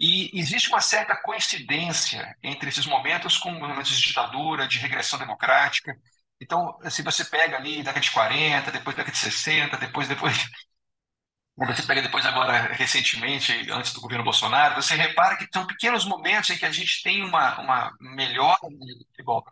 E 0.00 0.30
existe 0.38 0.70
uma 0.70 0.80
certa 0.82 1.16
coincidência 1.16 2.36
entre 2.42 2.70
esses 2.70 2.86
momentos 2.86 3.38
com 3.38 3.52
momentos 3.52 3.90
de 3.98 4.02
ditadura, 4.08 4.68
de 4.68 4.78
regressão 4.78 5.18
democrática. 5.18 5.94
Então, 6.40 6.78
se 6.90 7.02
você 7.02 7.24
pega 7.24 7.56
ali 7.58 7.78
década 7.78 8.00
de 8.00 8.10
40, 8.10 8.72
depois 8.72 8.96
década 8.96 9.12
de 9.12 9.18
60, 9.18 9.76
depois 9.78 10.08
depois 10.08 10.34
você 11.56 11.82
pega 11.82 12.02
depois 12.02 12.24
agora 12.26 12.72
recentemente, 12.72 13.52
antes 13.70 13.92
do 13.92 14.00
governo 14.00 14.24
Bolsonaro, 14.24 14.74
você 14.82 14.94
repara 14.94 15.36
que 15.36 15.46
são 15.52 15.66
pequenos 15.66 16.04
momentos 16.04 16.50
em 16.50 16.56
que 16.58 16.66
a 16.66 16.72
gente 16.72 17.02
tem 17.02 17.22
uma, 17.22 17.60
uma 17.60 17.92
melhora 18.00 18.58
igual 19.18 19.44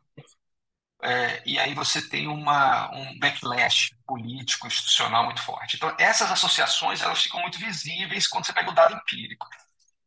é, 1.03 1.43
e 1.47 1.59
aí 1.59 1.75
você 1.75 2.07
tem 2.09 2.27
uma, 2.27 2.91
um 2.95 3.19
backlash 3.19 3.95
político, 4.07 4.67
institucional 4.67 5.25
muito 5.25 5.41
forte. 5.43 5.77
Então, 5.77 5.95
essas 5.99 6.31
associações 6.31 7.01
elas 7.01 7.23
ficam 7.23 7.41
muito 7.41 7.59
visíveis 7.59 8.27
quando 8.27 8.47
você 8.47 8.53
pega 8.53 8.71
o 8.71 8.75
dado 8.75 8.95
empírico. 8.97 9.47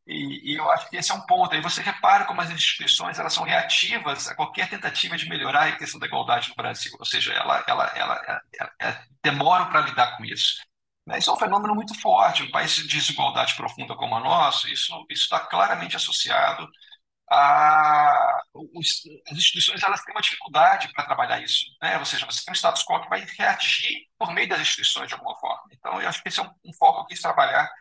E, 0.07 0.53
e, 0.53 0.57
eu 0.57 0.69
acho 0.71 0.89
que 0.89 0.97
esse 0.97 1.11
é 1.11 1.15
um 1.15 1.25
ponto. 1.25 1.53
Aí 1.53 1.61
você 1.61 1.81
repara 1.81 2.25
como 2.25 2.41
as 2.41 2.49
instituições 2.49 3.19
elas 3.19 3.33
são 3.33 3.43
reativas 3.43 4.27
a 4.27 4.35
qualquer 4.35 4.69
tentativa 4.69 5.15
de 5.15 5.29
melhorar 5.29 5.67
a 5.67 5.77
questão 5.77 5.99
da 5.99 6.07
igualdade 6.07 6.49
no 6.49 6.55
Brasil. 6.55 6.91
Ou 6.99 7.05
seja, 7.05 7.33
ela, 7.33 7.63
ela, 7.67 7.85
ela, 7.95 8.21
ela, 8.25 8.71
ela 8.79 9.05
demoram 9.23 9.69
para 9.69 9.81
lidar 9.81 10.17
com 10.17 10.25
isso. 10.25 10.61
Né, 11.05 11.17
isso 11.19 11.29
é 11.29 11.33
um 11.33 11.37
fenômeno 11.37 11.75
muito 11.75 11.99
forte. 11.99 12.43
Um 12.43 12.51
país 12.51 12.75
de 12.75 12.87
desigualdade 12.87 13.55
profunda 13.55 13.95
como 13.95 14.15
o 14.15 14.19
nosso, 14.19 14.67
isso 14.67 15.05
está 15.09 15.39
claramente 15.39 15.95
associado 15.95 16.67
a, 17.31 18.43
os, 18.53 19.03
as 19.29 19.37
instituições 19.37 19.81
elas 19.81 20.03
têm 20.03 20.13
uma 20.13 20.21
dificuldade 20.21 20.91
para 20.91 21.05
trabalhar 21.05 21.41
isso. 21.41 21.65
Né? 21.81 21.97
Ou 21.97 22.05
seja, 22.05 22.25
você 22.25 22.43
tem 22.43 22.51
um 22.51 22.55
status 22.55 22.83
quo 22.83 23.01
que 23.01 23.09
vai 23.09 23.25
reagir 23.37 24.05
por 24.19 24.33
meio 24.33 24.49
das 24.49 24.59
instituições 24.59 25.07
de 25.07 25.13
alguma 25.13 25.39
forma. 25.39 25.63
Então, 25.71 26.01
eu 26.01 26.09
acho 26.09 26.21
que 26.21 26.27
esse 26.27 26.41
é 26.41 26.43
um, 26.43 26.51
um 26.65 26.73
foco 26.73 27.05
que 27.05 27.13
quis 27.13 27.21
trabalhar 27.21 27.71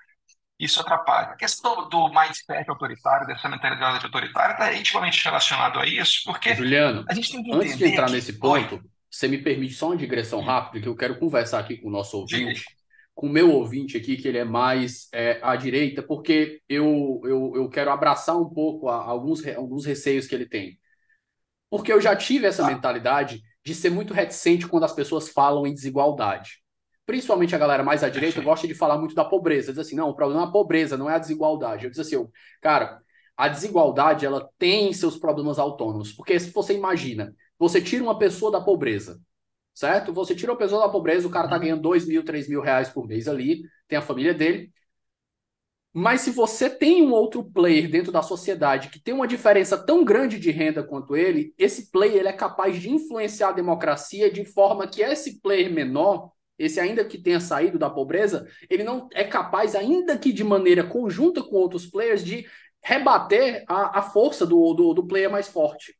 isso 0.60 0.80
atrapalha. 0.80 1.28
A 1.28 1.36
questão 1.36 1.88
do 1.88 2.08
mindset 2.08 2.68
autoritário, 2.68 3.26
dessa 3.26 3.48
mentalidade 3.48 4.04
autoritária, 4.04 4.52
está 4.52 4.72
intimamente 4.74 5.24
relacionado 5.24 5.78
a 5.78 5.86
isso, 5.86 6.22
porque 6.24 6.54
Juliano, 6.54 7.04
a 7.08 7.14
gente 7.14 7.32
tem 7.32 7.42
que 7.42 7.52
antes 7.52 7.78
de 7.78 7.86
entrar 7.86 8.06
que... 8.06 8.12
nesse 8.12 8.34
ponto, 8.34 8.74
Oi. 8.74 8.82
você 9.10 9.26
me 9.26 9.38
permite 9.38 9.72
só 9.72 9.86
uma 9.86 9.96
digressão 9.96 10.42
rápida, 10.42 10.82
que 10.82 10.88
eu 10.88 10.94
quero 10.94 11.18
conversar 11.18 11.60
aqui 11.60 11.78
com 11.78 11.88
o 11.88 11.90
nosso 11.90 12.18
ouvinte, 12.18 12.60
Sim. 12.60 12.66
com 13.14 13.26
o 13.26 13.30
meu 13.30 13.50
ouvinte 13.50 13.96
aqui, 13.96 14.18
que 14.18 14.28
ele 14.28 14.38
é 14.38 14.44
mais 14.44 15.08
é, 15.14 15.40
à 15.42 15.56
direita, 15.56 16.02
porque 16.02 16.60
eu, 16.68 17.22
eu, 17.24 17.52
eu 17.56 17.68
quero 17.70 17.90
abraçar 17.90 18.36
um 18.36 18.50
pouco 18.50 18.90
a, 18.90 18.96
alguns, 18.96 19.46
alguns 19.48 19.86
receios 19.86 20.26
que 20.26 20.34
ele 20.34 20.46
tem. 20.46 20.78
Porque 21.70 21.92
eu 21.92 22.00
já 22.00 22.14
tive 22.14 22.46
essa 22.46 22.64
ah. 22.64 22.66
mentalidade 22.66 23.40
de 23.64 23.74
ser 23.74 23.90
muito 23.90 24.12
reticente 24.12 24.66
quando 24.66 24.84
as 24.84 24.92
pessoas 24.92 25.30
falam 25.30 25.66
em 25.66 25.72
desigualdade 25.72 26.59
principalmente 27.10 27.56
a 27.56 27.58
galera 27.58 27.82
mais 27.82 28.04
à 28.04 28.08
direita, 28.08 28.40
gosta 28.40 28.68
de 28.68 28.74
falar 28.74 28.96
muito 28.96 29.16
da 29.16 29.24
pobreza. 29.24 29.72
Diz 29.72 29.80
assim, 29.80 29.96
não, 29.96 30.10
o 30.10 30.14
problema 30.14 30.42
é 30.42 30.44
a 30.44 30.50
pobreza, 30.50 30.96
não 30.96 31.10
é 31.10 31.16
a 31.16 31.18
desigualdade. 31.18 31.84
Eu 31.84 31.90
diz 31.90 31.98
assim, 31.98 32.24
cara, 32.62 33.00
a 33.36 33.48
desigualdade, 33.48 34.24
ela 34.24 34.48
tem 34.56 34.92
seus 34.92 35.16
problemas 35.16 35.58
autônomos. 35.58 36.12
Porque 36.12 36.38
se 36.38 36.52
você 36.52 36.72
imagina, 36.72 37.34
você 37.58 37.82
tira 37.82 38.04
uma 38.04 38.16
pessoa 38.16 38.52
da 38.52 38.60
pobreza, 38.60 39.20
certo? 39.74 40.12
Você 40.12 40.36
tira 40.36 40.52
uma 40.52 40.58
pessoa 40.58 40.86
da 40.86 40.88
pobreza, 40.88 41.26
o 41.26 41.30
cara 41.32 41.48
tá 41.48 41.56
uhum. 41.56 41.62
ganhando 41.62 41.82
dois 41.82 42.06
mil, 42.06 42.24
três 42.24 42.48
mil 42.48 42.60
reais 42.60 42.88
por 42.88 43.08
mês 43.08 43.26
ali, 43.26 43.62
tem 43.88 43.98
a 43.98 44.02
família 44.02 44.32
dele. 44.32 44.70
Mas 45.92 46.20
se 46.20 46.30
você 46.30 46.70
tem 46.70 47.02
um 47.02 47.10
outro 47.10 47.42
player 47.42 47.90
dentro 47.90 48.12
da 48.12 48.22
sociedade 48.22 48.88
que 48.88 49.02
tem 49.02 49.12
uma 49.12 49.26
diferença 49.26 49.76
tão 49.76 50.04
grande 50.04 50.38
de 50.38 50.52
renda 50.52 50.84
quanto 50.84 51.16
ele, 51.16 51.52
esse 51.58 51.90
player 51.90 52.18
ele 52.18 52.28
é 52.28 52.32
capaz 52.32 52.80
de 52.80 52.88
influenciar 52.88 53.48
a 53.48 53.52
democracia 53.52 54.30
de 54.30 54.44
forma 54.44 54.86
que 54.86 55.02
esse 55.02 55.40
player 55.40 55.72
menor 55.72 56.30
esse 56.60 56.78
ainda 56.78 57.02
que 57.02 57.16
tenha 57.16 57.40
saído 57.40 57.78
da 57.78 57.88
pobreza, 57.88 58.46
ele 58.68 58.84
não 58.84 59.08
é 59.14 59.24
capaz, 59.24 59.74
ainda 59.74 60.18
que 60.18 60.30
de 60.30 60.44
maneira 60.44 60.84
conjunta 60.84 61.42
com 61.42 61.56
outros 61.56 61.86
players, 61.86 62.22
de 62.22 62.46
rebater 62.82 63.64
a, 63.66 64.00
a 64.00 64.02
força 64.02 64.44
do, 64.44 64.74
do, 64.74 64.92
do 64.92 65.06
player 65.06 65.30
mais 65.30 65.48
forte. 65.48 65.96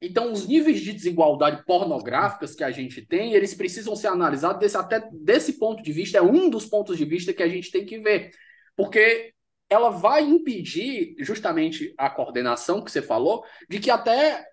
Então, 0.00 0.32
os 0.32 0.48
níveis 0.48 0.80
de 0.80 0.94
desigualdade 0.94 1.62
pornográficas 1.66 2.54
que 2.54 2.64
a 2.64 2.70
gente 2.70 3.02
tem, 3.02 3.34
eles 3.34 3.52
precisam 3.52 3.94
ser 3.94 4.06
analisados 4.06 4.58
desse, 4.58 4.78
até 4.78 5.06
desse 5.12 5.58
ponto 5.58 5.82
de 5.82 5.92
vista, 5.92 6.16
é 6.16 6.22
um 6.22 6.48
dos 6.48 6.64
pontos 6.64 6.96
de 6.96 7.04
vista 7.04 7.34
que 7.34 7.42
a 7.42 7.48
gente 7.48 7.70
tem 7.70 7.84
que 7.84 7.98
ver. 7.98 8.30
Porque 8.74 9.34
ela 9.68 9.90
vai 9.90 10.22
impedir 10.22 11.14
justamente 11.18 11.92
a 11.98 12.08
coordenação 12.08 12.82
que 12.82 12.90
você 12.90 13.02
falou, 13.02 13.44
de 13.68 13.78
que 13.78 13.90
até 13.90 14.46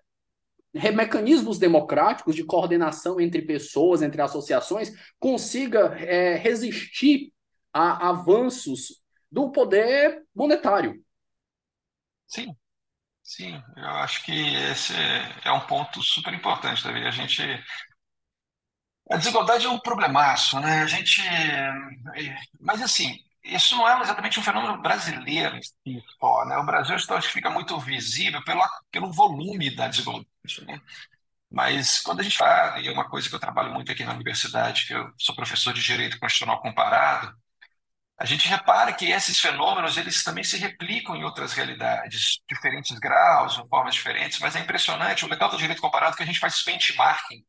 mecanismos 0.72 1.58
democráticos 1.58 2.34
de 2.34 2.44
coordenação 2.44 3.20
entre 3.20 3.42
pessoas, 3.42 4.02
entre 4.02 4.20
associações, 4.20 4.92
consiga 5.18 5.96
é, 5.98 6.36
resistir 6.36 7.32
a 7.72 8.08
avanços 8.08 9.02
do 9.30 9.50
poder 9.50 10.22
monetário. 10.34 11.02
Sim, 12.26 12.54
sim, 13.22 13.62
eu 13.76 13.88
acho 13.88 14.24
que 14.24 14.32
esse 14.70 14.92
é 15.44 15.52
um 15.52 15.66
ponto 15.66 16.02
super 16.02 16.32
importante, 16.34 16.84
Davi. 16.84 17.06
A 17.06 17.10
gente 17.10 17.42
a 19.10 19.16
desigualdade 19.16 19.64
é 19.64 19.70
um 19.70 19.78
problemaço, 19.78 20.60
né? 20.60 20.82
A 20.82 20.86
gente, 20.86 21.22
mas 22.60 22.82
assim, 22.82 23.18
isso 23.48 23.76
não 23.76 23.88
é 23.88 24.00
exatamente 24.02 24.38
um 24.38 24.42
fenômeno 24.42 24.80
brasileiro 24.80 25.58
só, 26.20 26.44
né? 26.44 26.56
O 26.58 26.66
Brasil 26.66 26.96
fica 27.22 27.50
muito 27.50 27.78
visível 27.80 28.42
pelo, 28.44 28.62
pelo 28.90 29.12
volume 29.12 29.74
da 29.74 29.88
desigualdade, 29.88 30.28
né? 30.66 30.80
Mas 31.50 32.00
quando 32.00 32.20
a 32.20 32.22
gente 32.22 32.36
fala, 32.36 32.78
e 32.80 32.88
é 32.88 32.92
uma 32.92 33.08
coisa 33.08 33.28
que 33.28 33.34
eu 33.34 33.40
trabalho 33.40 33.72
muito 33.72 33.90
aqui 33.90 34.04
na 34.04 34.12
universidade, 34.12 34.86
que 34.86 34.94
eu 34.94 35.10
sou 35.18 35.34
professor 35.34 35.72
de 35.72 35.82
Direito 35.82 36.18
Constitucional 36.18 36.60
Comparado, 36.60 37.34
a 38.18 38.26
gente 38.26 38.48
repara 38.48 38.92
que 38.92 39.06
esses 39.10 39.40
fenômenos 39.40 39.96
eles 39.96 40.22
também 40.24 40.44
se 40.44 40.58
replicam 40.58 41.16
em 41.16 41.24
outras 41.24 41.52
realidades, 41.52 42.40
diferentes 42.48 42.98
graus, 42.98 43.56
formas 43.70 43.94
diferentes, 43.94 44.40
mas 44.40 44.56
é 44.56 44.60
impressionante, 44.60 45.24
o 45.24 45.28
legal 45.28 45.48
do 45.48 45.56
direito 45.56 45.80
comparado 45.80 46.14
é 46.14 46.16
que 46.16 46.22
a 46.24 46.26
gente 46.26 46.40
faz 46.40 46.62
benchmarking 46.64 47.44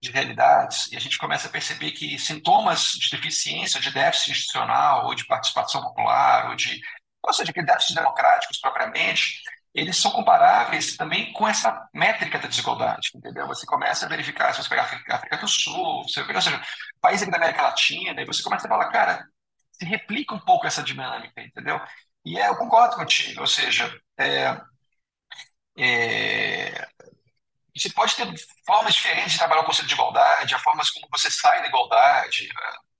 de 0.00 0.10
realidades 0.10 0.90
e 0.90 0.96
a 0.96 1.00
gente 1.00 1.18
começa 1.18 1.48
a 1.48 1.50
perceber 1.50 1.92
que 1.92 2.18
sintomas 2.18 2.92
de 2.92 3.10
deficiência, 3.10 3.80
de 3.80 3.90
déficit 3.90 4.30
institucional 4.32 5.06
ou 5.06 5.14
de 5.14 5.26
participação 5.26 5.82
popular 5.82 6.50
ou 6.50 6.56
de, 6.56 6.80
ou 7.22 7.32
seja, 7.32 7.52
de 7.52 7.62
déficits 7.62 7.94
democráticos 7.94 8.58
propriamente, 8.58 9.42
eles 9.74 9.96
são 9.96 10.10
comparáveis 10.10 10.96
também 10.96 11.32
com 11.32 11.46
essa 11.46 11.88
métrica 11.94 12.38
da 12.38 12.48
desigualdade, 12.48 13.10
entendeu? 13.14 13.46
Você 13.46 13.64
começa 13.66 14.06
a 14.06 14.08
verificar, 14.08 14.52
se 14.52 14.62
você 14.62 14.68
pegar 14.68 14.82
a 14.82 15.14
África, 15.16 15.36
do 15.36 15.46
Sul, 15.48 16.02
você 16.02 16.24
pega, 16.24 16.38
ou 16.38 16.42
seja, 16.42 16.60
países 17.00 17.28
da 17.30 17.36
América 17.36 17.62
Latina, 17.62 18.20
e 18.20 18.26
você 18.26 18.42
começa 18.42 18.66
a 18.66 18.70
falar, 18.70 18.90
cara, 18.90 19.24
se 19.72 19.84
replica 19.84 20.34
um 20.34 20.40
pouco 20.40 20.66
essa 20.66 20.82
dinâmica, 20.82 21.40
entendeu? 21.40 21.80
E 22.24 22.38
é, 22.38 22.48
eu 22.48 22.56
concordo 22.56 22.96
contigo, 22.96 23.40
ou 23.42 23.46
seja, 23.46 23.92
é, 24.18 24.60
é, 25.78 26.89
você 27.82 27.90
pode 27.90 28.14
ter 28.14 28.26
formas 28.66 28.94
diferentes 28.94 29.32
de 29.32 29.38
trabalhar 29.38 29.62
o 29.62 29.64
conceito 29.64 29.88
de 29.88 29.94
igualdade, 29.94 30.54
as 30.54 30.62
formas 30.62 30.90
como 30.90 31.08
você 31.10 31.30
sai 31.30 31.62
da 31.62 31.68
igualdade, 31.68 32.48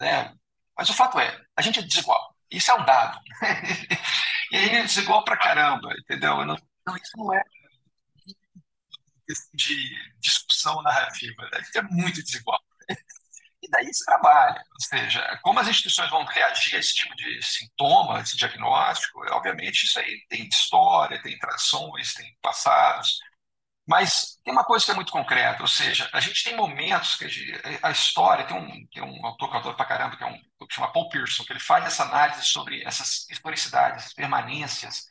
né? 0.01 0.35
Mas 0.77 0.89
o 0.89 0.95
fato 0.95 1.19
é, 1.19 1.41
a 1.57 1.63
gente 1.63 1.79
é 1.79 1.83
desigual. 1.83 2.35
Isso 2.51 2.71
é 2.71 2.75
um 2.75 2.85
dado. 2.85 3.19
e 4.51 4.57
a 4.57 4.61
gente 4.61 4.77
é 4.77 4.83
desigual 4.83 5.25
pra 5.25 5.37
caramba, 5.37 5.93
entendeu? 5.99 6.45
Não, 6.45 6.57
não, 6.87 6.97
isso 6.97 7.17
não 7.17 7.35
é 7.35 7.43
de 9.55 9.97
discussão 10.19 10.83
narrativa. 10.83 11.49
A 11.53 11.61
gente 11.61 11.79
é 11.79 11.83
muito 11.83 12.23
desigual. 12.23 12.61
E 13.63 13.69
daí 13.69 13.93
se 13.93 14.05
trabalha. 14.05 14.65
Ou 14.73 14.81
seja, 14.81 15.39
como 15.43 15.61
as 15.61 15.69
instituições 15.69 16.11
vão 16.11 16.25
reagir 16.25 16.77
a 16.77 16.79
esse 16.79 16.95
tipo 16.95 17.15
de 17.15 17.43
sintoma, 17.43 18.21
esse 18.21 18.37
diagnóstico, 18.37 19.21
obviamente 19.33 19.85
isso 19.85 19.99
aí 19.99 20.25
tem 20.29 20.49
história, 20.49 21.21
tem 21.23 21.39
tradições, 21.39 22.15
tem 22.15 22.37
passados. 22.41 23.19
Mas 23.91 24.39
tem 24.45 24.53
uma 24.53 24.63
coisa 24.63 24.85
que 24.85 24.93
é 24.93 24.95
muito 24.95 25.11
concreta, 25.11 25.63
ou 25.63 25.67
seja, 25.67 26.09
a 26.13 26.21
gente 26.21 26.45
tem 26.45 26.55
momentos 26.55 27.17
que 27.17 27.25
a, 27.83 27.91
história, 27.91 28.45
tem 28.47 28.57
um, 28.57 28.87
tem 28.87 29.03
um 29.03 29.27
autor 29.27 29.51
que 29.51 29.57
eu 29.57 29.59
adoro 29.59 29.77
pra 29.77 29.85
caramba, 29.85 30.17
que 30.17 30.23
é 30.23 30.27
um 30.29 30.39
que 30.69 30.75
chama 30.77 30.93
Paul 30.93 31.09
Pearson, 31.09 31.43
que 31.43 31.53
ele 31.53 31.59
faz 31.59 31.85
essa 31.85 32.05
análise 32.05 32.45
sobre 32.45 32.85
essas 32.85 33.29
historicidades, 33.29 34.05
essas 34.05 34.15
permanências 34.15 35.09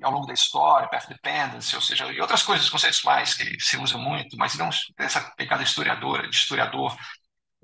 ao 0.00 0.12
longo 0.12 0.28
da 0.28 0.32
história, 0.32 0.88
path 0.88 1.08
dependence, 1.08 1.74
ou 1.74 1.82
seja, 1.82 2.06
e 2.12 2.20
outras 2.20 2.44
coisas, 2.44 2.70
conceitos 2.70 3.02
mais 3.02 3.34
que 3.34 3.58
se 3.58 3.76
usa 3.76 3.98
muito, 3.98 4.36
mas 4.36 4.54
não 4.54 4.70
essa 4.96 5.20
pegada 5.36 5.64
historiadora, 5.64 6.28
de 6.28 6.36
historiador, 6.36 6.96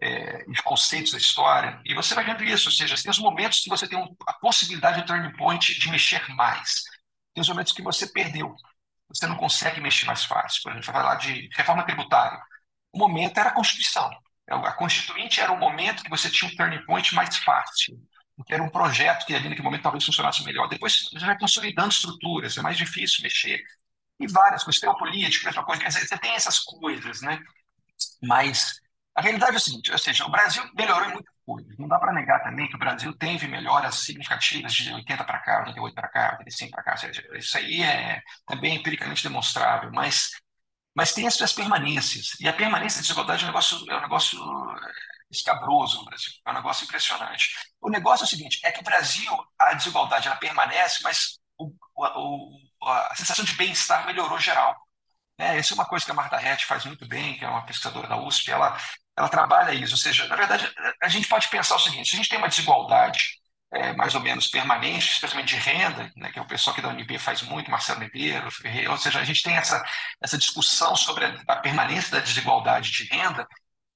é, 0.01 0.45
de 0.51 0.63
conceitos 0.65 1.13
da 1.13 1.19
história, 1.19 1.81
e 1.85 1.95
você 1.95 2.13
vai 2.13 2.25
vendo 2.25 2.43
isso, 2.43 2.69
ou 2.69 2.75
seja, 2.75 3.01
tem 3.01 3.11
os 3.11 3.21
momentos 3.21 3.61
que 3.61 3.71
você 3.71 3.87
tem 3.87 3.97
um, 3.97 4.17
a 4.27 4.33
possibilidade 4.33 5.01
de 5.01 5.07
turning 5.07 5.33
point 5.37 5.79
de 5.79 5.91
mexer 5.91 6.29
mais, 6.35 6.83
tem 7.33 7.41
os 7.41 7.49
momentos 7.49 7.73
que 7.73 7.83
você 7.83 8.09
perdeu, 8.09 8.53
você 9.09 9.27
não 9.27 9.37
consegue 9.37 9.81
mexer 9.81 10.07
mais 10.07 10.25
fácil. 10.25 10.63
Por 10.63 10.73
exemplo, 10.73 10.93
falar 10.93 11.17
de 11.17 11.49
reforma 11.55 11.85
tributária. 11.85 12.41
O 12.93 12.99
momento 12.99 13.39
era 13.39 13.51
a 13.51 13.55
Constituição. 13.55 14.11
A 14.49 14.73
Constituinte 14.73 15.41
era 15.41 15.53
o 15.53 15.59
momento 15.59 16.03
que 16.05 16.11
você 16.11 16.31
tinha 16.31 16.51
um 16.51 16.55
turning 16.55 16.85
point 16.87 17.15
mais 17.15 17.37
fácil, 17.39 17.99
porque 18.37 18.55
era 18.55 18.63
um 18.63 18.71
projeto 18.71 19.27
que 19.27 19.35
ali 19.35 19.49
naquele 19.49 19.65
momento 19.65 19.83
talvez 19.83 20.05
funcionasse 20.05 20.45
melhor. 20.45 20.69
Depois 20.69 21.09
você 21.13 21.27
vai 21.27 21.39
consolidando 21.39 21.89
estruturas, 21.89 22.57
é 22.57 22.63
mais 22.63 22.77
difícil 22.77 23.23
mexer. 23.23 23.61
E 24.21 24.27
várias 24.29 24.63
coisas, 24.63 24.81
tem 24.81 24.89
o 24.89 24.97
político, 24.97 25.45
mesma 25.45 25.65
coisa, 25.65 25.91
você 25.91 26.19
tem 26.19 26.35
essas 26.35 26.61
coisas, 26.61 27.21
né? 27.21 27.39
Mas 28.23 28.81
a 29.17 29.23
realidade 29.23 29.55
é 29.55 29.57
o 29.57 29.61
seguinte, 29.61 29.91
ou 29.91 29.99
seja, 29.99 30.27
o 30.27 30.31
Brasil 30.31 30.63
melhorou 30.75 31.09
em 31.09 31.15
muitas 31.15 31.35
coisas. 31.47 31.79
Não 31.79 31.89
dá 31.89 31.99
para 31.99 32.13
negar 32.13 32.43
também 32.43 32.69
que 32.69 32.77
o 32.77 32.79
Brasil 32.79 33.17
teve 33.17 33.49
melhoras 33.49 33.95
significativas 34.01 34.75
de 34.75 34.93
80 34.93 35.25
para 35.25 35.39
cá, 35.39 35.61
88 35.61 35.95
para 35.95 36.09
cá, 36.09 36.37
85 36.39 36.71
para 36.71 36.83
cá. 36.83 36.95
Isso 37.35 37.57
aí 37.57 37.83
é, 37.83 38.23
bem 38.61 38.77
empiricamente 38.77 39.23
demonstrável, 39.23 39.91
mas, 39.91 40.33
mas 40.95 41.15
tem 41.15 41.27
as 41.27 41.33
suas 41.33 41.51
permanências. 41.55 42.39
E 42.39 42.47
a 42.47 42.53
permanência 42.53 42.99
da 42.99 43.03
desigualdade 43.03 43.43
é 43.43 43.45
um 43.45 43.49
negócio, 43.49 43.91
é 43.91 43.97
um 43.97 44.01
negócio 44.03 44.39
escabroso 45.31 45.99
no 45.99 46.05
Brasil, 46.05 46.33
é 46.45 46.51
um 46.51 46.55
negócio 46.55 46.85
impressionante. 46.85 47.55
O 47.81 47.89
negócio 47.89 48.25
é 48.25 48.27
o 48.27 48.29
seguinte, 48.29 48.61
é 48.63 48.71
que 48.71 48.81
o 48.81 48.85
Brasil, 48.85 49.33
a 49.59 49.73
desigualdade 49.73 50.29
ela 50.29 50.37
permanece, 50.37 51.03
mas 51.03 51.39
o, 51.57 51.73
o, 51.97 52.51
a 52.83 53.15
sensação 53.15 53.47
de 53.47 53.55
bem-estar 53.55 54.05
melhorou 54.05 54.39
geral. 54.39 54.77
É, 55.39 55.57
essa 55.57 55.73
é 55.73 55.75
uma 55.75 55.87
coisa 55.87 56.05
que 56.05 56.11
a 56.11 56.15
Marta 56.15 56.37
Rett 56.37 56.67
faz 56.67 56.85
muito 56.85 57.07
bem, 57.07 57.39
que 57.39 57.45
é 57.45 57.49
uma 57.49 57.65
pesquisadora 57.65 58.09
da 58.09 58.17
USP, 58.17 58.51
ela 58.51 58.77
ela 59.17 59.29
trabalha 59.29 59.73
isso. 59.75 59.95
Ou 59.95 59.99
seja, 59.99 60.27
na 60.29 60.37
verdade, 60.37 60.71
a 61.03 61.09
gente 61.09 61.29
pode 61.29 61.49
pensar 61.49 61.77
o 61.77 61.79
seguinte: 61.81 62.09
se 62.11 62.17
a 62.17 62.19
gente 62.19 62.29
tem 62.29 62.39
uma 62.39 62.49
desigualdade 62.49 63.41
é, 63.73 63.93
mais 63.95 64.15
ou 64.15 64.21
menos 64.21 64.49
permanente, 64.49 65.13
especialmente 65.13 65.55
de 65.55 65.61
renda, 65.61 66.13
né, 66.17 66.31
que 66.31 66.39
é 66.39 66.43
o 66.43 66.47
pessoal 66.47 66.75
que 66.75 66.83
da 66.83 66.89
UNB 66.89 67.19
faz 67.19 67.43
muito, 67.43 67.71
Marcelo 67.71 68.01
Ribeiro, 68.01 68.49
ou 68.91 68.97
seja, 68.99 69.21
a 69.21 69.25
gente 69.25 69.43
tem 69.43 69.57
essa, 69.57 69.83
essa 70.21 70.39
discussão 70.39 70.95
sobre 70.97 71.25
a, 71.25 71.43
a 71.49 71.57
permanência 71.57 72.13
da 72.13 72.21
desigualdade 72.21 72.91
de 72.93 73.05
renda. 73.05 73.47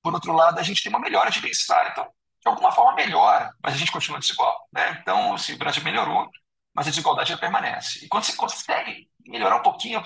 Por 0.03 0.15
outro 0.15 0.33
lado, 0.33 0.59
a 0.59 0.62
gente 0.62 0.83
tem 0.83 0.91
uma 0.91 1.00
melhora 1.00 1.31
de 1.31 1.41
bem-estar. 1.41 1.89
Então, 1.93 2.05
de 2.05 2.49
alguma 2.49 2.73
forma, 2.73 2.95
melhora, 2.95 3.53
mas 3.62 3.75
a 3.75 3.77
gente 3.77 3.93
continua 3.93 4.19
desigual. 4.19 4.67
Né? 4.73 4.99
Então, 5.03 5.35
assim, 5.35 5.53
o 5.55 5.59
Brasil 5.59 5.83
melhorou, 5.85 6.29
mas 6.75 6.87
a 6.87 6.91
desigualdade 6.91 7.37
permanece. 7.37 8.05
E 8.05 8.09
quando 8.09 8.25
você 8.25 8.35
consegue 8.35 9.09
melhorar 9.27 9.57
um 9.57 9.62
pouquinho, 9.62 10.03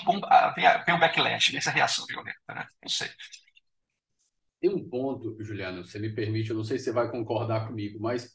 vem, 0.56 0.94
o 0.94 0.98
backlash, 0.98 1.50
vem 1.50 1.58
essa 1.58 1.70
reação 1.70 2.04
violenta. 2.06 2.38
Né? 2.48 2.66
Não 2.82 2.88
sei. 2.88 3.10
Tem 4.64 4.72
um 4.72 4.82
ponto, 4.82 5.36
Juliano, 5.40 5.84
você 5.84 5.98
me 5.98 6.08
permite, 6.08 6.48
eu 6.48 6.56
não 6.56 6.64
sei 6.64 6.78
se 6.78 6.84
você 6.84 6.92
vai 6.92 7.10
concordar 7.10 7.68
comigo, 7.68 8.00
mas 8.00 8.30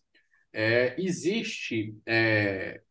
é, 0.53 0.93
existe 1.01 1.97
é, 2.05 2.81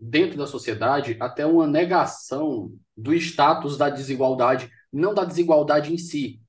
dentro 0.00 0.36
da 0.36 0.48
sociedade 0.48 1.16
até 1.20 1.46
uma 1.46 1.64
negação 1.64 2.76
do 2.96 3.14
status 3.14 3.78
da 3.78 3.88
desigualdade, 3.88 4.68
não 4.92 5.14
da 5.14 5.24
desigualdade 5.24 5.94
em 5.94 5.96
si, 5.96 6.40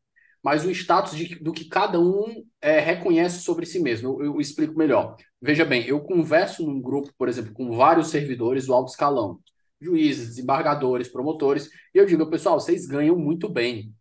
mas 0.41 0.65
o 0.65 0.71
status 0.71 1.15
de, 1.15 1.35
do 1.35 1.53
que 1.53 1.65
cada 1.65 1.99
um 1.99 2.43
é, 2.59 2.79
reconhece 2.79 3.43
sobre 3.43 3.67
si 3.67 3.79
mesmo. 3.79 4.19
Eu, 4.19 4.25
eu, 4.25 4.41
explico 4.41 4.75
melhor. 4.75 5.15
Veja 5.39 5.65
bem, 5.65 5.85
eu 5.85 6.01
converso 6.01 6.65
num 6.65 6.81
grupo, 6.81 7.13
por 7.15 7.29
exemplo, 7.29 7.53
com 7.53 7.73
vários 7.73 8.07
servidores 8.07 8.65
do 8.65 8.73
alto 8.73 8.89
escalão, 8.89 9.39
juízes, 9.79 10.29
desembargadores, 10.29 11.09
promotores, 11.09 11.69
e 11.93 11.99
eu 11.99 12.07
digo, 12.07 12.27
pessoal, 12.27 12.59
vocês 12.59 12.87
ganham 12.87 13.15
muito 13.15 13.47
bem. 13.47 13.93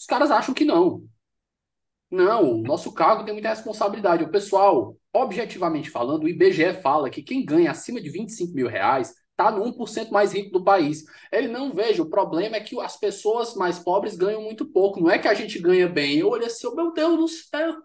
Os 0.00 0.06
caras 0.06 0.30
acham 0.30 0.54
que 0.54 0.64
não. 0.64 1.06
Não, 2.10 2.54
o 2.54 2.62
nosso 2.62 2.90
cargo 2.90 3.22
tem 3.22 3.34
muita 3.34 3.50
responsabilidade. 3.50 4.24
O 4.24 4.30
pessoal, 4.30 4.96
objetivamente 5.12 5.90
falando, 5.90 6.24
o 6.24 6.28
IBGE 6.28 6.72
fala 6.80 7.10
que 7.10 7.22
quem 7.22 7.44
ganha 7.44 7.70
acima 7.70 8.00
de 8.00 8.08
25 8.08 8.54
mil 8.54 8.66
reais 8.66 9.14
está 9.30 9.50
no 9.50 9.62
1% 9.62 10.10
mais 10.10 10.32
rico 10.32 10.52
do 10.52 10.64
país. 10.64 11.04
Ele 11.30 11.48
não 11.48 11.70
veja, 11.70 12.02
o 12.02 12.08
problema 12.08 12.56
é 12.56 12.60
que 12.60 12.80
as 12.80 12.96
pessoas 12.96 13.54
mais 13.54 13.78
pobres 13.78 14.16
ganham 14.16 14.40
muito 14.40 14.64
pouco. 14.64 15.02
Não 15.02 15.10
é 15.10 15.18
que 15.18 15.28
a 15.28 15.34
gente 15.34 15.58
ganha 15.58 15.86
bem. 15.86 16.16
Eu 16.16 16.30
olho 16.30 16.46
assim, 16.46 16.66
oh, 16.66 16.74
meu 16.74 16.94
Deus 16.94 17.18
do 17.18 17.28
céu. 17.28 17.76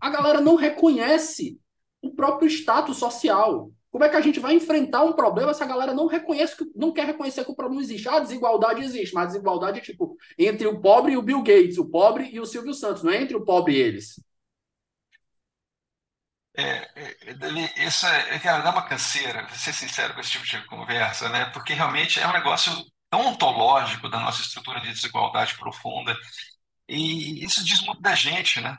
A 0.00 0.08
galera 0.08 0.40
não 0.40 0.54
reconhece 0.54 1.60
o 2.00 2.10
próprio 2.14 2.48
status 2.48 2.96
social. 2.96 3.70
Como 3.90 4.04
é 4.04 4.08
que 4.08 4.16
a 4.16 4.20
gente 4.20 4.38
vai 4.38 4.54
enfrentar 4.54 5.02
um 5.02 5.12
problema 5.12 5.52
se 5.52 5.62
a 5.62 5.66
galera 5.66 5.92
não 5.92 6.06
reconhece, 6.06 6.54
não 6.76 6.92
quer 6.92 7.06
reconhecer 7.06 7.44
que 7.44 7.50
o 7.50 7.56
problema 7.56 7.82
existe? 7.82 8.08
Ah, 8.08 8.16
a 8.16 8.20
desigualdade 8.20 8.82
existe, 8.82 9.14
mas 9.14 9.24
a 9.24 9.26
desigualdade 9.28 9.78
é 9.80 9.82
tipo 9.82 10.16
entre 10.38 10.66
o 10.68 10.80
pobre 10.80 11.12
e 11.12 11.16
o 11.16 11.22
Bill 11.22 11.42
Gates, 11.42 11.76
o 11.78 11.90
pobre 11.90 12.30
e 12.32 12.38
o 12.38 12.46
Silvio 12.46 12.72
Santos, 12.72 13.02
não 13.02 13.12
é 13.12 13.20
entre 13.20 13.36
o 13.36 13.44
pobre 13.44 13.74
e 13.74 13.78
eles. 13.80 14.14
É, 16.56 16.62
é, 16.62 17.16
é 17.30 17.84
essa, 17.84 18.08
é, 18.08 18.38
cara, 18.38 18.62
dá 18.62 18.70
uma 18.70 18.86
canseira, 18.86 19.46
vou 19.46 19.56
ser 19.56 19.72
sincero 19.72 20.14
com 20.14 20.20
esse 20.20 20.30
tipo 20.32 20.44
de 20.44 20.64
conversa, 20.66 21.28
né? 21.28 21.46
Porque 21.46 21.72
realmente 21.72 22.20
é 22.20 22.26
um 22.26 22.32
negócio 22.32 22.72
tão 23.08 23.26
ontológico 23.26 24.08
da 24.08 24.20
nossa 24.20 24.42
estrutura 24.42 24.80
de 24.80 24.92
desigualdade 24.92 25.56
profunda 25.58 26.14
e 26.88 27.44
isso 27.44 27.64
diz 27.64 27.82
muito 27.82 28.00
da 28.02 28.14
gente, 28.14 28.60
né? 28.60 28.76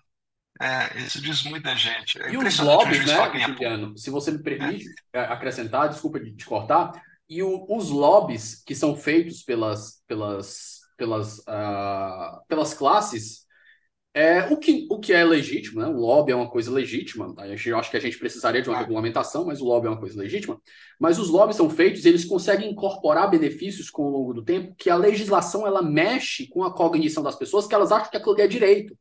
É, 0.61 0.99
isso 0.99 1.19
diz 1.19 1.43
muita 1.43 1.75
gente. 1.75 2.21
É 2.21 2.31
e 2.31 2.37
os 2.37 2.59
lobbies, 2.59 3.05
né, 3.05 3.39
Juliano? 3.39 3.97
Se 3.97 4.11
você 4.11 4.29
me 4.29 4.43
permite 4.43 4.85
é. 5.11 5.21
acrescentar, 5.21 5.89
desculpa 5.89 6.19
de 6.19 6.35
te 6.35 6.45
cortar, 6.45 6.91
e 7.27 7.41
o, 7.41 7.65
os 7.67 7.89
lobbies 7.89 8.61
que 8.63 8.75
são 8.75 8.95
feitos 8.95 9.41
pelas, 9.41 10.03
pelas, 10.07 10.81
pelas, 10.97 11.39
uh, 11.39 12.45
pelas 12.47 12.75
classes, 12.75 13.41
é, 14.13 14.43
o, 14.51 14.57
que, 14.57 14.87
o 14.91 14.99
que 14.99 15.13
é 15.13 15.23
legítimo, 15.23 15.81
né? 15.81 15.87
O 15.87 15.97
lobby 15.97 16.33
é 16.33 16.35
uma 16.35 16.49
coisa 16.49 16.69
legítima. 16.69 17.33
Tá? 17.33 17.47
Eu 17.47 17.77
acho 17.79 17.89
que 17.89 17.97
a 17.97 18.01
gente 18.01 18.19
precisaria 18.19 18.61
de 18.61 18.69
uma 18.69 18.77
regulamentação, 18.77 19.45
mas 19.45 19.61
o 19.61 19.65
lobby 19.65 19.87
é 19.87 19.89
uma 19.89 19.99
coisa 19.99 20.19
legítima. 20.19 20.61
Mas 20.99 21.17
os 21.17 21.29
lobbies 21.29 21.55
são 21.55 21.69
feitos, 21.69 22.05
eles 22.05 22.25
conseguem 22.25 22.69
incorporar 22.69 23.31
benefícios 23.31 23.89
com 23.89 24.03
o 24.03 24.09
longo 24.09 24.33
do 24.33 24.43
tempo, 24.43 24.75
que 24.77 24.89
a 24.89 24.95
legislação 24.95 25.65
ela 25.65 25.81
mexe 25.81 26.47
com 26.47 26.63
a 26.63 26.71
cognição 26.71 27.23
das 27.23 27.35
pessoas, 27.35 27.65
que 27.65 27.73
elas 27.73 27.91
acham 27.91 28.11
que 28.11 28.17
aquilo 28.17 28.39
é 28.39 28.47
direito. 28.47 28.95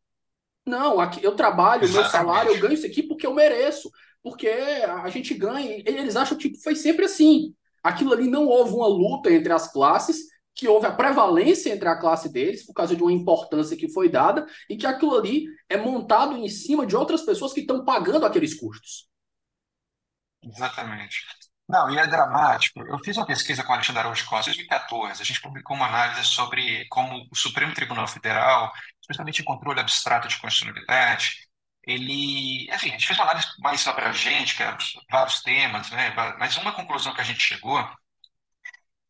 Não, 0.71 1.01
aqui 1.01 1.23
eu 1.23 1.35
trabalho, 1.35 1.83
Exatamente. 1.83 2.13
meu 2.13 2.21
salário, 2.21 2.53
eu 2.53 2.61
ganho 2.61 2.75
isso 2.75 2.87
aqui 2.87 3.03
porque 3.03 3.27
eu 3.27 3.35
mereço. 3.35 3.91
Porque 4.23 4.49
a 4.49 5.09
gente 5.09 5.35
ganha. 5.35 5.83
Eles 5.85 6.15
acham 6.15 6.37
que 6.39 6.57
foi 6.63 6.77
sempre 6.77 7.07
assim. 7.07 7.55
Aquilo 7.83 8.13
ali 8.13 8.29
não 8.29 8.47
houve 8.47 8.73
uma 8.73 8.87
luta 8.87 9.33
entre 9.33 9.53
as 9.53 9.73
classes, 9.73 10.27
que 10.55 10.69
houve 10.69 10.87
a 10.87 10.93
prevalência 10.93 11.73
entre 11.73 11.89
a 11.89 11.99
classe 11.99 12.29
deles 12.31 12.67
por 12.67 12.75
causa 12.75 12.95
de 12.95 13.03
uma 13.03 13.13
importância 13.13 13.77
que 13.77 13.89
foi 13.89 14.09
dada, 14.11 14.47
e 14.69 14.77
que 14.77 14.87
aquilo 14.87 15.17
ali 15.17 15.47
é 15.69 15.77
montado 15.77 16.37
em 16.37 16.49
cima 16.49 16.87
de 16.87 16.95
outras 16.95 17.23
pessoas 17.23 17.53
que 17.53 17.61
estão 17.61 17.85
pagando 17.85 18.27
aqueles 18.27 18.55
custos. 18.55 19.09
Exatamente. 20.43 21.25
Não, 21.71 21.89
e 21.91 21.99
é 21.99 22.07
dramático. 22.07 22.81
Eu 22.83 22.99
fiz 22.99 23.17
uma 23.17 23.27
pesquisa 23.27 23.63
com 23.63 23.71
o 23.71 23.75
Alexandre 23.75 24.01
Araújo 24.01 24.27
Costa 24.27 24.51
em 24.51 24.55
2014. 24.55 25.23
A 25.23 25.25
gente 25.25 25.41
publicou 25.41 25.77
uma 25.77 25.87
análise 25.87 26.25
sobre 26.25 26.85
como 26.89 27.29
o 27.31 27.37
Supremo 27.37 27.73
Tribunal 27.73 28.09
Federal, 28.09 28.73
especialmente 29.01 29.41
em 29.41 29.45
controle 29.45 29.79
abstrato 29.79 30.27
de 30.27 30.37
constitucionalidade, 30.39 31.49
ele, 31.87 32.65
enfim, 32.75 32.89
a 32.89 32.93
gente 32.93 33.07
fez 33.07 33.19
uma 33.19 33.27
análise 33.27 33.49
mais 33.61 33.87
abrangente, 33.87 34.57
que 34.57 34.63
é 34.63 34.77
vários 35.11 35.43
temas, 35.43 35.91
né? 35.91 36.13
Mas 36.39 36.57
uma 36.57 36.73
conclusão 36.73 37.15
que 37.15 37.21
a 37.21 37.25
gente 37.25 37.41
chegou 37.41 37.79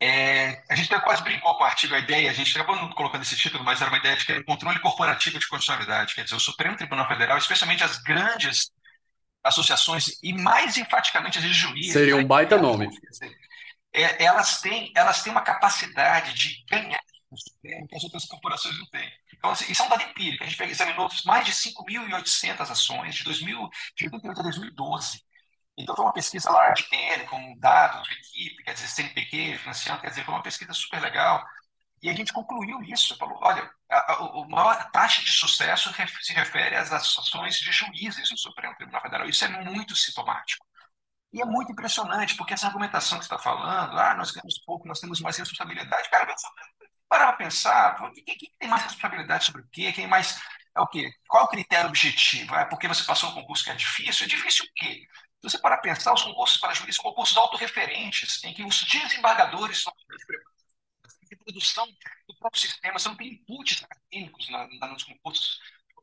é, 0.03 0.63
a 0.71 0.75
gente 0.75 0.93
até 0.93 1.05
quase 1.05 1.23
brincou 1.23 1.55
com 1.57 1.63
o 1.63 1.67
artigo, 1.67 1.95
a 1.95 1.99
ideia, 1.99 2.31
a 2.31 2.33
gente 2.33 2.57
acabou 2.57 2.75
não 2.77 2.89
colocando 2.91 3.21
esse 3.23 3.37
título, 3.37 3.63
mas 3.63 3.83
era 3.83 3.91
uma 3.91 3.99
ideia 3.99 4.17
de 4.17 4.25
que 4.25 4.33
era 4.33 4.41
um 4.41 4.45
controle 4.45 4.81
corporativo 4.81 5.39
de 5.39 5.47
constitucionalidade, 5.47 6.15
quer 6.15 6.25
dizer, 6.25 6.37
o 6.37 6.41
Supremo 6.41 6.77
Tribunal 6.77 7.07
Federal, 7.07 7.37
especialmente 7.37 7.85
as 7.85 7.99
grandes 7.99 8.71
associações 9.43 10.19
e 10.23 10.33
mais 10.33 10.77
enfaticamente 10.77 11.39
as 11.39 11.45
juízes. 11.45 11.93
Seria 11.93 12.17
um 12.17 12.25
baita 12.25 12.57
né, 12.57 12.63
nome. 12.63 12.89
É, 13.93 14.25
elas, 14.25 14.61
têm, 14.61 14.93
elas 14.95 15.23
têm 15.23 15.33
uma 15.33 15.43
capacidade 15.43 16.35
de 16.35 16.65
ganhar 16.71 17.01
que 17.61 17.97
as 17.97 18.05
outras 18.05 18.25
corporações 18.25 18.79
não 18.79 18.87
têm. 18.87 19.11
Então, 19.37 19.51
assim, 19.51 19.71
isso 19.71 19.83
é 19.83 19.87
um 19.87 19.89
dado 19.89 20.03
empírico. 20.03 20.43
A 20.43 20.47
gente 20.47 20.63
examinou 20.65 21.09
mais 21.25 21.47
de 21.47 21.53
5.800 21.53 22.71
ações 22.71 23.15
de, 23.15 23.25
2000, 23.25 23.71
de 23.97 24.05
88 24.05 24.41
a 24.41 24.43
2012. 24.43 25.23
Então, 25.79 25.97
foi 25.97 26.05
uma 26.05 26.13
pesquisa 26.13 26.51
lá 26.51 26.71
de 26.73 26.83
TN, 26.89 27.27
com 27.27 27.57
dados 27.59 28.07
de 28.07 28.15
equipe, 28.15 28.63
quer 28.65 28.75
dizer, 28.75 28.89
CNPq, 28.89 29.59
financiando, 29.59 30.01
quer 30.01 30.11
dizer, 30.11 30.25
foi 30.25 30.35
uma 30.35 30.43
pesquisa 30.43 30.73
super 30.75 31.01
legal. 31.01 31.43
E 32.03 32.09
a 32.09 32.15
gente 32.15 32.33
concluiu 32.33 32.83
isso, 32.83 33.17
falou, 33.19 33.39
olha, 33.43 33.71
a, 33.91 33.97
a, 33.97 34.15
a 34.15 34.49
maior 34.49 34.91
taxa 34.91 35.23
de 35.23 35.31
sucesso 35.31 35.93
se 36.23 36.33
refere 36.33 36.77
às 36.77 36.93
ações 36.93 37.57
de 37.57 37.71
juízes 37.73 38.31
no 38.31 38.39
Supremo 38.39 38.75
Tribunal 38.77 39.03
Federal. 39.03 39.29
Isso 39.29 39.45
é 39.45 39.49
muito 39.49 39.95
sintomático. 39.95 40.65
E 41.33 41.41
é 41.41 41.45
muito 41.45 41.71
impressionante, 41.71 42.35
porque 42.37 42.55
essa 42.55 42.67
argumentação 42.67 43.19
que 43.19 43.25
você 43.25 43.35
está 43.35 43.39
falando, 43.39 43.99
ah, 43.99 44.15
nós 44.15 44.31
ganhamos 44.33 44.59
pouco, 44.65 44.89
nós 44.89 44.99
temos 44.99 45.21
mais 45.21 45.37
responsabilidade, 45.37 46.11
cara, 46.11 46.27
para 46.27 46.35
para 47.09 47.33
pensar, 47.33 47.97
quem, 48.15 48.25
quem, 48.25 48.53
tem 48.59 48.69
mais 48.69 48.85
responsabilidade 48.85 49.45
sobre 49.45 49.63
o 49.63 49.69
quê? 49.73 49.93
Quem 49.93 50.07
mais 50.07 50.41
é 50.77 50.81
o 50.81 50.87
quê? 50.87 51.11
Qual 51.29 51.45
o 51.45 51.49
critério 51.49 51.89
objetivo? 51.89 52.55
É 52.55 52.65
porque 52.65 52.87
você 52.87 53.03
passou 53.05 53.31
um 53.31 53.35
concurso 53.35 53.65
que 53.65 53.71
é 53.71 53.75
difícil? 53.75 54.27
É 54.27 54.29
difícil 54.29 54.65
o 54.65 54.69
quê? 54.77 55.07
Se 55.41 55.51
você 55.51 55.59
para 55.59 55.79
pensar, 55.79 56.13
os 56.13 56.23
concursos 56.23 56.59
para 56.59 56.73
juízes 56.73 56.97
são 56.97 57.05
concursos 57.05 57.37
autorreferentes, 57.37 58.43
em 58.45 58.55
que 58.55 58.63
os 58.63 58.85
desembargadores 58.85 59.83
são 59.83 59.93
produção 61.53 61.87
do 62.29 62.37
próprio 62.39 62.61
sistema, 62.61 62.99
você 62.99 63.09
não 63.09 63.17
tem 63.17 63.29
inputs 63.29 63.83
acadêmicos 63.83 64.49
na, 64.51 64.69
na, 64.79 64.89
nos 64.89 65.05
concursos. 65.05 65.59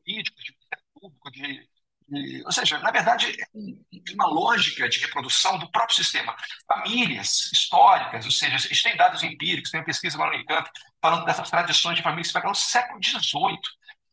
jurídico, 0.06 0.36
de 0.42 0.54
público, 0.94 1.30
de, 1.30 1.68
de, 2.08 2.42
ou 2.44 2.52
seja, 2.52 2.78
na 2.78 2.90
verdade, 2.90 3.36
é 3.40 4.14
uma 4.14 4.26
lógica 4.26 4.88
de 4.88 4.98
reprodução 5.00 5.58
do 5.58 5.70
próprio 5.70 5.96
sistema. 5.96 6.36
Famílias 6.66 7.50
históricas, 7.52 8.24
ou 8.24 8.30
seja, 8.30 8.58
gente 8.58 8.82
tem 8.82 8.96
dados 8.96 9.22
empíricos, 9.22 9.70
tem 9.70 9.84
pesquisa 9.84 10.18
lá 10.18 10.26
no 10.26 10.34
Unicamp 10.34 10.68
falando 11.00 11.24
dessas 11.24 11.50
tradições 11.50 11.96
de 11.96 12.02
famílias 12.02 12.28
que 12.28 12.34
pegam 12.34 12.50
no 12.50 12.56
século 12.56 13.02
XVIII, 13.02 13.58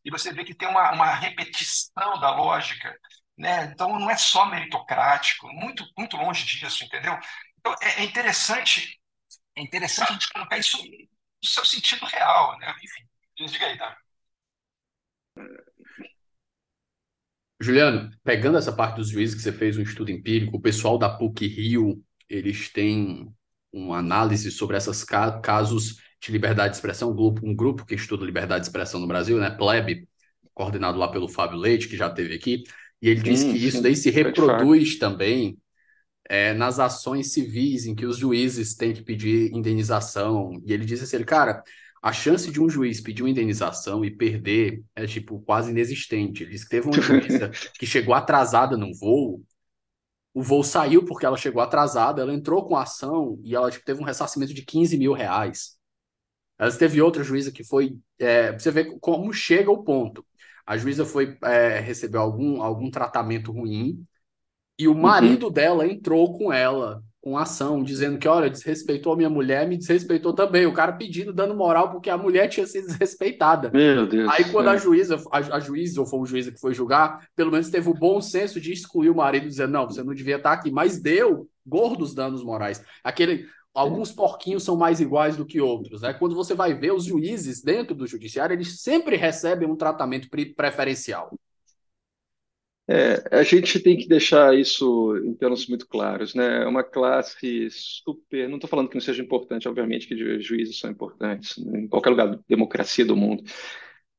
e 0.03 0.11
você 0.11 0.31
vê 0.31 0.43
que 0.43 0.53
tem 0.53 0.67
uma, 0.67 0.91
uma 0.91 1.15
repetição 1.15 2.19
da 2.19 2.35
lógica 2.35 2.95
né? 3.37 3.65
Então 3.65 3.99
não 3.99 4.09
é 4.09 4.17
só 4.17 4.45
meritocrático, 4.45 5.47
muito 5.53 5.85
muito 5.97 6.17
longe 6.17 6.45
disso, 6.45 6.83
entendeu? 6.83 7.17
Então 7.59 7.75
é, 7.81 8.01
é 8.01 8.03
interessante, 8.03 8.99
é 9.55 9.61
interessante 9.61 10.09
a 10.09 10.13
gente 10.13 10.29
colocar 10.29 10.57
isso 10.57 10.77
no 11.45 11.49
seu 11.49 11.63
sentido 11.63 12.05
real, 12.05 12.57
né? 12.59 12.73
Enfim, 12.83 13.03
diga 13.47 13.65
aí, 13.65 13.77
tá? 13.77 13.97
Juliano, 17.61 18.09
pegando 18.23 18.57
essa 18.57 18.73
parte 18.73 18.97
dos 18.97 19.09
juízes 19.09 19.35
que 19.35 19.41
você 19.41 19.51
fez 19.51 19.77
um 19.77 19.81
estudo 19.81 20.11
empírico, 20.11 20.57
o 20.57 20.61
pessoal 20.61 20.97
da 20.97 21.09
PUC 21.09 21.47
Rio, 21.47 22.03
eles 22.27 22.69
têm 22.69 23.31
uma 23.71 23.99
análise 23.99 24.51
sobre 24.51 24.75
esses 24.75 25.03
casos 25.03 26.01
de 26.21 26.31
liberdade 26.31 26.71
de 26.71 26.75
expressão, 26.77 27.11
um 27.11 27.15
grupo, 27.15 27.47
um 27.47 27.55
grupo 27.55 27.85
que 27.85 27.95
estuda 27.95 28.25
liberdade 28.25 28.61
de 28.61 28.67
expressão 28.67 28.99
no 28.99 29.07
Brasil, 29.07 29.37
né, 29.37 29.49
Pleb, 29.51 30.07
coordenado 30.53 30.97
lá 30.97 31.07
pelo 31.07 31.29
Fábio 31.29 31.57
Leite, 31.57 31.87
que 31.87 31.97
já 31.97 32.07
esteve 32.07 32.35
aqui, 32.35 32.63
e 33.01 33.09
ele 33.09 33.21
diz 33.21 33.43
que 33.43 33.57
isso 33.57 33.81
daí 33.81 33.95
se 33.95 34.09
reproduz 34.09 34.97
também 34.97 35.57
é, 36.29 36.53
nas 36.53 36.79
ações 36.79 37.31
civis 37.33 37.85
em 37.85 37.95
que 37.95 38.05
os 38.05 38.17
juízes 38.17 38.75
têm 38.75 38.93
que 38.93 39.03
pedir 39.03 39.53
indenização. 39.53 40.61
E 40.65 40.73
ele 40.73 40.85
diz 40.85 41.01
assim, 41.01 41.23
cara, 41.23 41.63
a 42.01 42.13
chance 42.13 42.51
de 42.51 42.61
um 42.61 42.69
juiz 42.69 43.01
pedir 43.01 43.23
uma 43.23 43.29
indenização 43.29 44.03
e 44.05 44.11
perder 44.11 44.83
é 44.95 45.05
tipo 45.07 45.39
quase 45.41 45.71
inexistente. 45.71 46.43
Ele 46.43 46.51
diz 46.51 46.63
que 46.63 46.69
teve 46.69 46.87
uma 46.87 47.01
juíza 47.01 47.49
que 47.79 47.85
chegou 47.85 48.13
atrasada 48.13 48.77
num 48.77 48.93
voo, 48.93 49.43
o 50.33 50.43
voo 50.43 50.63
saiu 50.63 51.05
porque 51.05 51.25
ela 51.25 51.37
chegou 51.37 51.61
atrasada, 51.61 52.21
ela 52.21 52.33
entrou 52.33 52.67
com 52.67 52.75
a 52.75 52.83
ação 52.83 53.39
e 53.43 53.55
ela 53.55 53.71
tipo, 53.71 53.85
teve 53.85 54.01
um 54.01 54.05
ressarcimento 54.05 54.53
de 54.53 54.63
15 54.63 54.97
mil 54.97 55.13
reais. 55.13 55.77
Ela 56.57 56.71
teve 56.77 57.01
outra 57.01 57.23
juíza 57.23 57.51
que 57.51 57.63
foi. 57.63 57.97
É, 58.19 58.51
você 58.51 58.71
vê 58.71 58.85
como 58.99 59.31
chega 59.33 59.71
o 59.71 59.83
ponto. 59.83 60.25
A 60.65 60.77
juíza 60.77 61.05
foi 61.05 61.37
é, 61.43 61.79
recebeu 61.79 62.21
algum, 62.21 62.61
algum 62.61 62.91
tratamento 62.91 63.51
ruim 63.51 64.05
e 64.77 64.87
o 64.87 64.93
uhum. 64.93 64.99
marido 64.99 65.47
uhum. 65.47 65.51
dela 65.51 65.87
entrou 65.87 66.37
com 66.37 66.51
ela 66.51 67.01
com 67.25 67.39
ação, 67.39 67.81
dizendo 67.81 68.19
que, 68.19 68.27
olha, 68.27 68.51
desrespeitou 68.51 69.13
a 69.13 69.17
minha 69.17 69.31
mulher, 69.31 69.67
me 69.67 69.75
desrespeitou 69.75 70.31
também. 70.31 70.67
O 70.67 70.73
cara 70.73 70.93
pedindo, 70.93 71.33
dando 71.33 71.55
moral, 71.55 71.89
porque 71.89 72.07
a 72.07 72.17
mulher 72.17 72.47
tinha 72.47 72.67
sido 72.67 72.85
desrespeitada. 72.85 73.71
Meu 73.73 74.05
Deus. 74.05 74.29
Aí, 74.31 74.45
quando 74.51 74.67
a 74.67 74.77
juíza, 74.77 75.19
a, 75.31 75.37
a 75.55 75.59
juíza, 75.59 75.99
ou 75.99 76.05
foi 76.05 76.19
o 76.19 76.25
juíza 76.27 76.51
que 76.51 76.59
foi 76.59 76.75
julgar, 76.75 77.27
pelo 77.35 77.51
menos 77.51 77.71
teve 77.71 77.89
o 77.89 77.95
bom 77.95 78.21
senso 78.21 78.61
de 78.61 78.71
excluir 78.71 79.09
o 79.09 79.15
marido, 79.15 79.47
dizendo, 79.47 79.71
não, 79.71 79.87
você 79.87 80.03
não 80.03 80.13
devia 80.13 80.35
estar 80.35 80.51
aqui. 80.51 80.69
Mas 80.69 81.01
deu 81.01 81.49
gordos 81.65 82.13
danos 82.13 82.43
morais. 82.43 82.85
Aquele, 83.03 83.47
alguns 83.73 84.11
porquinhos 84.11 84.61
são 84.63 84.77
mais 84.77 84.99
iguais 84.99 85.35
do 85.35 85.47
que 85.47 85.59
outros. 85.59 86.03
Né? 86.03 86.13
Quando 86.13 86.35
você 86.35 86.53
vai 86.53 86.75
ver 86.75 86.93
os 86.93 87.05
juízes 87.05 87.59
dentro 87.59 87.95
do 87.95 88.05
judiciário, 88.05 88.53
eles 88.53 88.81
sempre 88.81 89.15
recebem 89.15 89.67
um 89.67 89.75
tratamento 89.75 90.29
preferencial. 90.55 91.31
É, 92.87 93.23
a 93.31 93.41
gente 93.41 93.79
tem 93.79 93.97
que 93.97 94.07
deixar 94.07 94.55
isso 94.55 95.17
em 95.17 95.33
termos 95.33 95.67
muito 95.67 95.87
claros, 95.87 96.35
né? 96.35 96.63
É 96.63 96.67
uma 96.67 96.83
classe 96.83 97.67
super. 97.71 98.47
Não 98.47 98.57
estou 98.57 98.69
falando 98.69 98.89
que 98.89 98.95
não 98.95 99.01
seja 99.01 99.23
importante, 99.23 99.67
obviamente 99.67 100.07
que 100.07 100.39
juízes 100.39 100.79
são 100.79 100.91
importantes 100.91 101.57
né? 101.57 101.79
em 101.79 101.87
qualquer 101.87 102.11
lugar 102.11 102.27
da 102.29 102.39
democracia 102.47 103.03
do 103.03 103.15
mundo, 103.15 103.43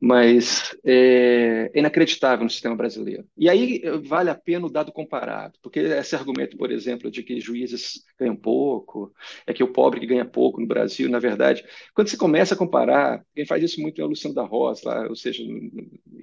mas 0.01 0.77
é, 0.85 1.71
é, 1.75 1.79
inacreditável 1.79 2.45
no 2.45 2.51
sistema 2.51 2.77
brasileiro. 2.77 3.27
E 3.37 3.49
aí 3.49 3.83
vale 4.05 4.31
a 4.31 4.35
pena 4.35 4.67
o 4.67 4.71
dado 4.71 4.93
comparado, 4.93 5.59
porque 5.63 5.81
esse 5.81 6.15
argumento, 6.15 6.57
por 6.57 6.71
exemplo, 6.71 7.11
de 7.11 7.23
que 7.23 7.41
juízes 7.41 8.05
ganham 8.19 8.37
pouco, 8.37 9.13
é 9.47 9.53
que 9.53 9.63
o 9.65 9.73
pobre 9.73 10.01
que 10.01 10.07
ganha 10.07 10.25
pouco 10.25 10.61
no 10.61 10.67
Brasil, 10.67 11.09
na 11.09 11.19
verdade, 11.19 11.65
quando 11.95 12.09
você 12.09 12.17
começa 12.17 12.55
a 12.55 12.59
comparar, 12.59 13.25
quem 13.35 13.47
faz 13.47 13.63
isso 13.63 13.81
muito 13.81 14.01
é 14.01 14.05
o 14.05 14.09
Luciano 14.09 14.35
da 14.35 14.43
Rosa, 14.43 14.89
lá, 14.89 15.09
ou 15.09 15.17
seja, 15.17 15.43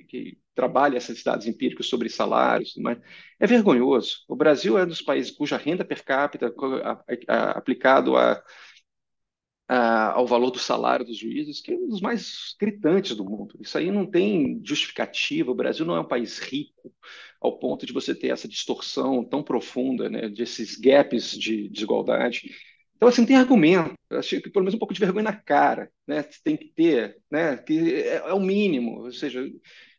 que 0.08 0.38
trabalha 0.54 0.98
esses 0.98 1.24
dados 1.24 1.48
empíricos 1.48 1.90
sobre 1.90 2.10
salários, 2.10 2.76
mas 2.78 3.00
é 3.40 3.48
vergonhoso. 3.48 4.18
O 4.28 4.36
Brasil 4.36 4.78
é 4.78 4.84
um 4.84 4.88
dos 4.88 5.02
países 5.02 5.32
cuja 5.32 5.58
renda 5.58 5.84
per 5.84 6.04
capita 6.04 6.54
aplicado 7.28 8.16
a 8.16 8.42
ao 9.76 10.28
valor 10.28 10.52
do 10.52 10.60
salário 10.60 11.06
dos 11.06 11.18
juízes, 11.18 11.62
que 11.62 11.72
é 11.72 11.76
um 11.76 11.88
dos 11.88 12.02
mais 12.02 12.56
gritantes 12.60 13.16
do 13.16 13.24
mundo. 13.24 13.56
Isso 13.60 13.78
aí 13.78 13.92
não 13.92 14.06
tem 14.06 14.62
justificativa. 14.64 15.52
O 15.52 15.56
Brasil 15.56 15.86
não 15.86 15.96
é 15.96 16.00
um 16.00 16.08
país 16.08 16.40
rico 16.40 16.94
ao 17.42 17.58
ponto 17.60 17.86
de 17.86 17.94
você 17.94 18.16
ter 18.16 18.30
essa 18.30 18.48
distorção 18.48 19.24
tão 19.24 19.44
profunda, 19.44 20.10
né, 20.10 20.30
desses 20.30 20.76
gaps 20.78 21.32
de 21.38 21.68
desigualdade. 21.70 22.52
Então, 22.96 23.10
assim, 23.10 23.26
tem 23.26 23.36
argumento. 23.36 23.96
Acho 24.10 24.40
que 24.42 24.50
pelo 24.50 24.64
menos 24.64 24.76
um 24.76 24.80
pouco 24.80 24.94
de 24.94 25.00
vergonha 25.00 25.24
na 25.24 25.36
cara, 25.36 25.92
né? 26.08 26.24
Tem 26.44 26.56
que 26.56 26.70
ter, 26.70 27.18
né? 27.30 27.58
Que 27.58 27.96
é, 27.96 28.16
é 28.16 28.34
o 28.34 28.40
mínimo, 28.40 29.02
ou 29.02 29.12
seja, 29.12 29.46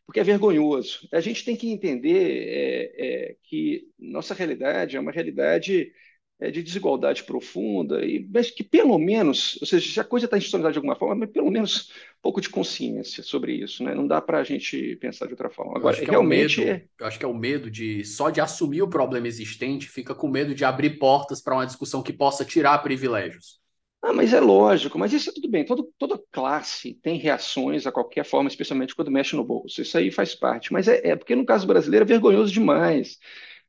porque 0.05 0.19
é 0.19 0.23
vergonhoso. 0.23 1.07
A 1.11 1.19
gente 1.19 1.45
tem 1.45 1.55
que 1.55 1.69
entender 1.69 2.47
é, 2.47 2.93
é, 2.97 3.35
que 3.43 3.87
nossa 3.99 4.33
realidade 4.33 4.97
é 4.97 4.99
uma 4.99 5.11
realidade 5.11 5.91
é, 6.39 6.51
de 6.51 6.61
desigualdade 6.61 7.23
profunda, 7.23 8.03
e, 8.03 8.27
mas 8.31 8.51
que 8.51 8.63
pelo 8.63 8.97
menos, 8.99 9.57
ou 9.61 9.67
seja, 9.67 9.89
se 9.89 9.99
a 9.99 10.03
coisa 10.03 10.25
está 10.25 10.37
institucionalizada 10.37 10.73
de 10.73 10.79
alguma 10.79 10.95
forma, 10.95 11.15
mas 11.15 11.29
pelo 11.29 11.49
menos 11.49 11.91
um 12.17 12.21
pouco 12.21 12.41
de 12.41 12.49
consciência 12.49 13.23
sobre 13.23 13.53
isso, 13.53 13.83
né? 13.83 13.95
Não 13.95 14.05
dá 14.05 14.19
para 14.19 14.39
a 14.39 14.43
gente 14.43 14.97
pensar 14.97 15.27
de 15.27 15.33
outra 15.33 15.49
forma. 15.49 15.77
Agora, 15.77 15.95
realmente. 15.95 16.61
É 16.61 16.63
o 16.63 16.67
medo, 16.67 16.89
eu 16.99 17.07
acho 17.07 17.19
que 17.19 17.25
é 17.25 17.27
o 17.27 17.33
medo 17.33 17.71
de 17.71 18.03
só 18.03 18.29
de 18.29 18.41
assumir 18.41 18.81
o 18.81 18.89
problema 18.89 19.27
existente, 19.27 19.87
fica 19.87 20.13
com 20.13 20.27
medo 20.27 20.53
de 20.53 20.65
abrir 20.65 20.99
portas 20.99 21.41
para 21.41 21.55
uma 21.55 21.65
discussão 21.65 22.03
que 22.03 22.11
possa 22.11 22.43
tirar 22.43 22.79
privilégios. 22.79 23.63
Ah, 24.01 24.13
mas 24.13 24.33
é 24.33 24.39
lógico, 24.39 24.99
mas 24.99 25.13
isso 25.13 25.31
é 25.31 25.33
tudo 25.33 25.49
bem. 25.49 25.65
Todo, 25.65 25.89
toda 25.97 26.21
classe 26.31 26.93
tem 27.01 27.17
reações 27.17 27.87
a 27.87 27.91
qualquer 27.91 28.23
forma, 28.23 28.47
especialmente 28.47 28.93
quando 28.93 29.09
mexe 29.09 29.35
no 29.35 29.43
bolso. 29.43 29.81
Isso 29.81 29.97
aí 29.97 30.11
faz 30.11 30.35
parte. 30.35 30.71
Mas 30.71 30.87
é, 30.87 31.07
é 31.07 31.15
porque 31.15 31.35
no 31.35 31.45
caso 31.45 31.65
brasileiro 31.65 32.03
é 32.03 32.07
vergonhoso 32.07 32.53
demais 32.53 33.17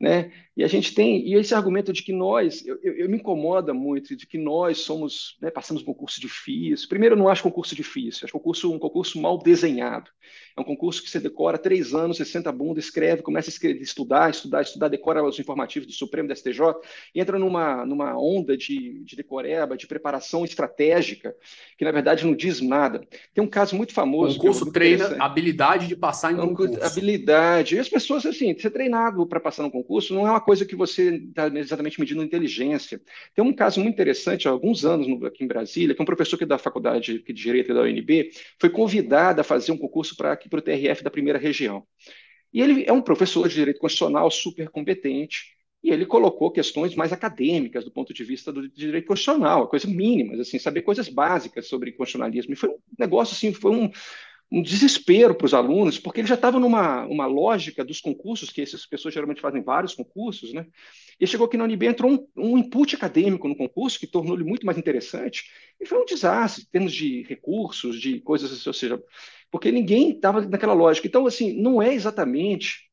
né? 0.00 0.30
E 0.56 0.64
a 0.64 0.66
gente 0.66 0.94
tem, 0.94 1.28
e 1.28 1.34
esse 1.34 1.54
argumento 1.54 1.92
de 1.92 2.02
que 2.02 2.14
nós, 2.14 2.66
eu, 2.66 2.78
eu, 2.82 2.94
eu 2.94 3.08
me 3.10 3.18
incomoda 3.18 3.74
muito, 3.74 4.16
de 4.16 4.26
que 4.26 4.38
nós 4.38 4.78
somos, 4.78 5.36
né, 5.40 5.50
passamos 5.50 5.82
um 5.82 5.86
concurso 5.86 6.18
difícil. 6.18 6.88
Primeiro, 6.88 7.14
eu 7.14 7.18
não 7.18 7.28
acho 7.28 7.42
concurso 7.42 7.74
difícil, 7.74 8.24
acho 8.24 8.32
concurso 8.32 8.72
um 8.72 8.78
concurso 8.78 9.20
mal 9.20 9.36
desenhado. 9.36 10.10
É 10.56 10.60
um 10.60 10.64
concurso 10.64 11.02
que 11.02 11.10
você 11.10 11.20
decora 11.20 11.58
três 11.58 11.92
anos, 11.92 12.16
você 12.16 12.24
senta 12.24 12.48
a 12.48 12.52
bunda, 12.52 12.80
escreve, 12.80 13.20
começa 13.20 13.50
a 13.50 13.52
escrever, 13.52 13.82
estudar, 13.82 14.30
estudar, 14.30 14.62
estudar, 14.62 14.88
decora 14.88 15.22
os 15.22 15.38
informativos 15.38 15.86
do 15.86 15.92
Supremo, 15.92 16.28
do 16.28 16.34
STJ, 16.34 16.60
entra 17.14 17.38
numa, 17.38 17.84
numa 17.84 18.18
onda 18.18 18.56
de, 18.56 19.04
de 19.04 19.14
decoreba, 19.14 19.76
de 19.76 19.86
preparação 19.86 20.42
estratégica, 20.42 21.36
que 21.76 21.84
na 21.84 21.92
verdade 21.92 22.24
não 22.24 22.34
diz 22.34 22.62
nada. 22.62 23.06
Tem 23.34 23.44
um 23.44 23.48
caso 23.48 23.76
muito 23.76 23.92
famoso. 23.92 24.38
O 24.38 24.40
concurso 24.40 24.72
treina 24.72 25.22
habilidade 25.22 25.86
de 25.86 25.94
passar 25.94 26.32
em 26.32 26.36
concurso. 26.36 26.82
Habilidade. 26.82 27.76
E 27.76 27.78
as 27.78 27.90
pessoas, 27.90 28.24
assim, 28.24 28.58
ser 28.58 28.70
treinado 28.70 29.26
para 29.26 29.38
passar 29.38 29.62
no 29.62 29.70
concurso 29.70 30.14
não 30.14 30.26
é 30.26 30.30
uma 30.30 30.40
coisa 30.46 30.64
que 30.64 30.76
você 30.76 31.16
está 31.16 31.48
exatamente 31.48 31.98
medindo 31.98 32.22
inteligência. 32.22 33.02
Tem 33.34 33.44
um 33.44 33.52
caso 33.52 33.80
muito 33.80 33.94
interessante, 33.94 34.46
há 34.46 34.52
alguns 34.52 34.84
anos 34.84 35.08
no, 35.08 35.26
aqui 35.26 35.42
em 35.42 35.48
Brasília, 35.48 35.92
que 35.92 36.00
um 36.00 36.06
professor 36.06 36.38
que 36.38 36.46
da 36.46 36.56
faculdade 36.56 37.18
de 37.18 37.32
Direito 37.32 37.74
da 37.74 37.82
UNB 37.82 38.30
foi 38.60 38.70
convidado 38.70 39.40
a 39.40 39.44
fazer 39.44 39.72
um 39.72 39.76
concurso 39.76 40.16
para 40.16 40.38
o 40.40 40.62
TRF 40.62 41.02
da 41.02 41.10
primeira 41.10 41.36
região. 41.36 41.84
E 42.52 42.62
ele 42.62 42.84
é 42.86 42.92
um 42.92 43.02
professor 43.02 43.48
de 43.48 43.56
direito 43.56 43.80
constitucional 43.80 44.30
super 44.30 44.68
competente, 44.68 45.56
e 45.82 45.90
ele 45.90 46.06
colocou 46.06 46.50
questões 46.52 46.94
mais 46.94 47.12
acadêmicas 47.12 47.84
do 47.84 47.90
ponto 47.90 48.14
de 48.14 48.22
vista 48.22 48.52
do 48.52 48.68
direito 48.68 49.06
constitucional, 49.06 49.68
coisas 49.68 49.90
mínimas, 49.90 50.38
assim, 50.38 50.60
saber 50.60 50.82
coisas 50.82 51.08
básicas 51.08 51.66
sobre 51.66 51.90
constitucionalismo. 51.90 52.52
E 52.52 52.56
foi 52.56 52.68
um 52.68 52.78
negócio 52.96 53.34
assim, 53.34 53.52
foi 53.52 53.72
um, 53.72 53.90
um 54.50 54.62
desespero 54.62 55.34
para 55.34 55.44
os 55.44 55.54
alunos, 55.54 55.98
porque 55.98 56.20
ele 56.20 56.28
já 56.28 56.36
estava 56.36 56.58
numa 56.58 57.04
uma 57.06 57.26
lógica 57.26 57.84
dos 57.84 58.00
concursos, 58.00 58.50
que 58.50 58.62
essas 58.62 58.86
pessoas 58.86 59.12
geralmente 59.12 59.40
fazem 59.40 59.62
vários 59.62 59.94
concursos, 59.94 60.52
né? 60.52 60.66
E 61.18 61.26
chegou 61.26 61.46
aqui 61.46 61.56
na 61.56 61.64
UNB, 61.64 61.86
entrou 61.86 62.12
um, 62.12 62.28
um 62.36 62.58
input 62.58 62.94
acadêmico 62.94 63.48
no 63.48 63.56
concurso, 63.56 63.98
que 63.98 64.06
tornou 64.06 64.36
ele 64.36 64.44
muito 64.44 64.64
mais 64.64 64.78
interessante, 64.78 65.44
e 65.80 65.86
foi 65.86 65.98
um 65.98 66.04
desastre, 66.04 66.62
em 66.62 66.70
termos 66.70 66.92
de 66.92 67.22
recursos, 67.22 68.00
de 68.00 68.20
coisas, 68.20 68.66
ou 68.66 68.72
seja, 68.72 69.02
porque 69.50 69.72
ninguém 69.72 70.10
estava 70.10 70.40
naquela 70.42 70.74
lógica. 70.74 71.06
Então, 71.06 71.26
assim, 71.26 71.60
não 71.60 71.82
é 71.82 71.92
exatamente 71.92 72.85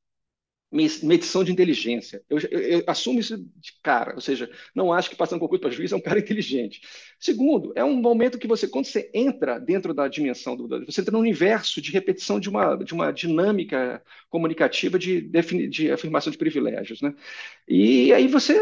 medição 0.73 1.43
de 1.43 1.51
inteligência. 1.51 2.21
Eu, 2.27 2.39
eu, 2.39 2.59
eu, 2.59 2.83
assumo 2.87 3.19
isso 3.19 3.37
de 3.37 3.73
cara, 3.83 4.15
ou 4.15 4.21
seja, 4.21 4.49
não 4.73 4.91
acho 4.91 5.09
que 5.09 5.15
passando 5.15 5.39
concurso 5.39 5.61
para 5.61 5.71
juiz 5.71 5.91
é 5.91 5.95
um 5.95 6.01
cara 6.01 6.17
inteligente. 6.19 6.81
Segundo, 7.19 7.71
é 7.75 7.83
um 7.83 7.95
momento 7.95 8.39
que 8.39 8.47
você, 8.47 8.67
quando 8.67 8.85
você 8.85 9.09
entra 9.13 9.59
dentro 9.59 9.93
da 9.93 10.07
dimensão 10.07 10.55
do, 10.55 10.67
você 10.85 11.01
entra 11.01 11.11
no 11.11 11.19
universo 11.19 11.81
de 11.81 11.91
repetição 11.91 12.39
de 12.39 12.49
uma, 12.49 12.75
de 12.75 12.93
uma 12.93 13.11
dinâmica 13.11 14.01
comunicativa 14.29 14.97
de, 14.97 15.21
defini, 15.21 15.67
de 15.67 15.91
afirmação 15.91 16.31
de 16.31 16.37
privilégios, 16.37 17.01
né? 17.01 17.13
E 17.67 18.11
aí 18.11 18.27
você 18.27 18.53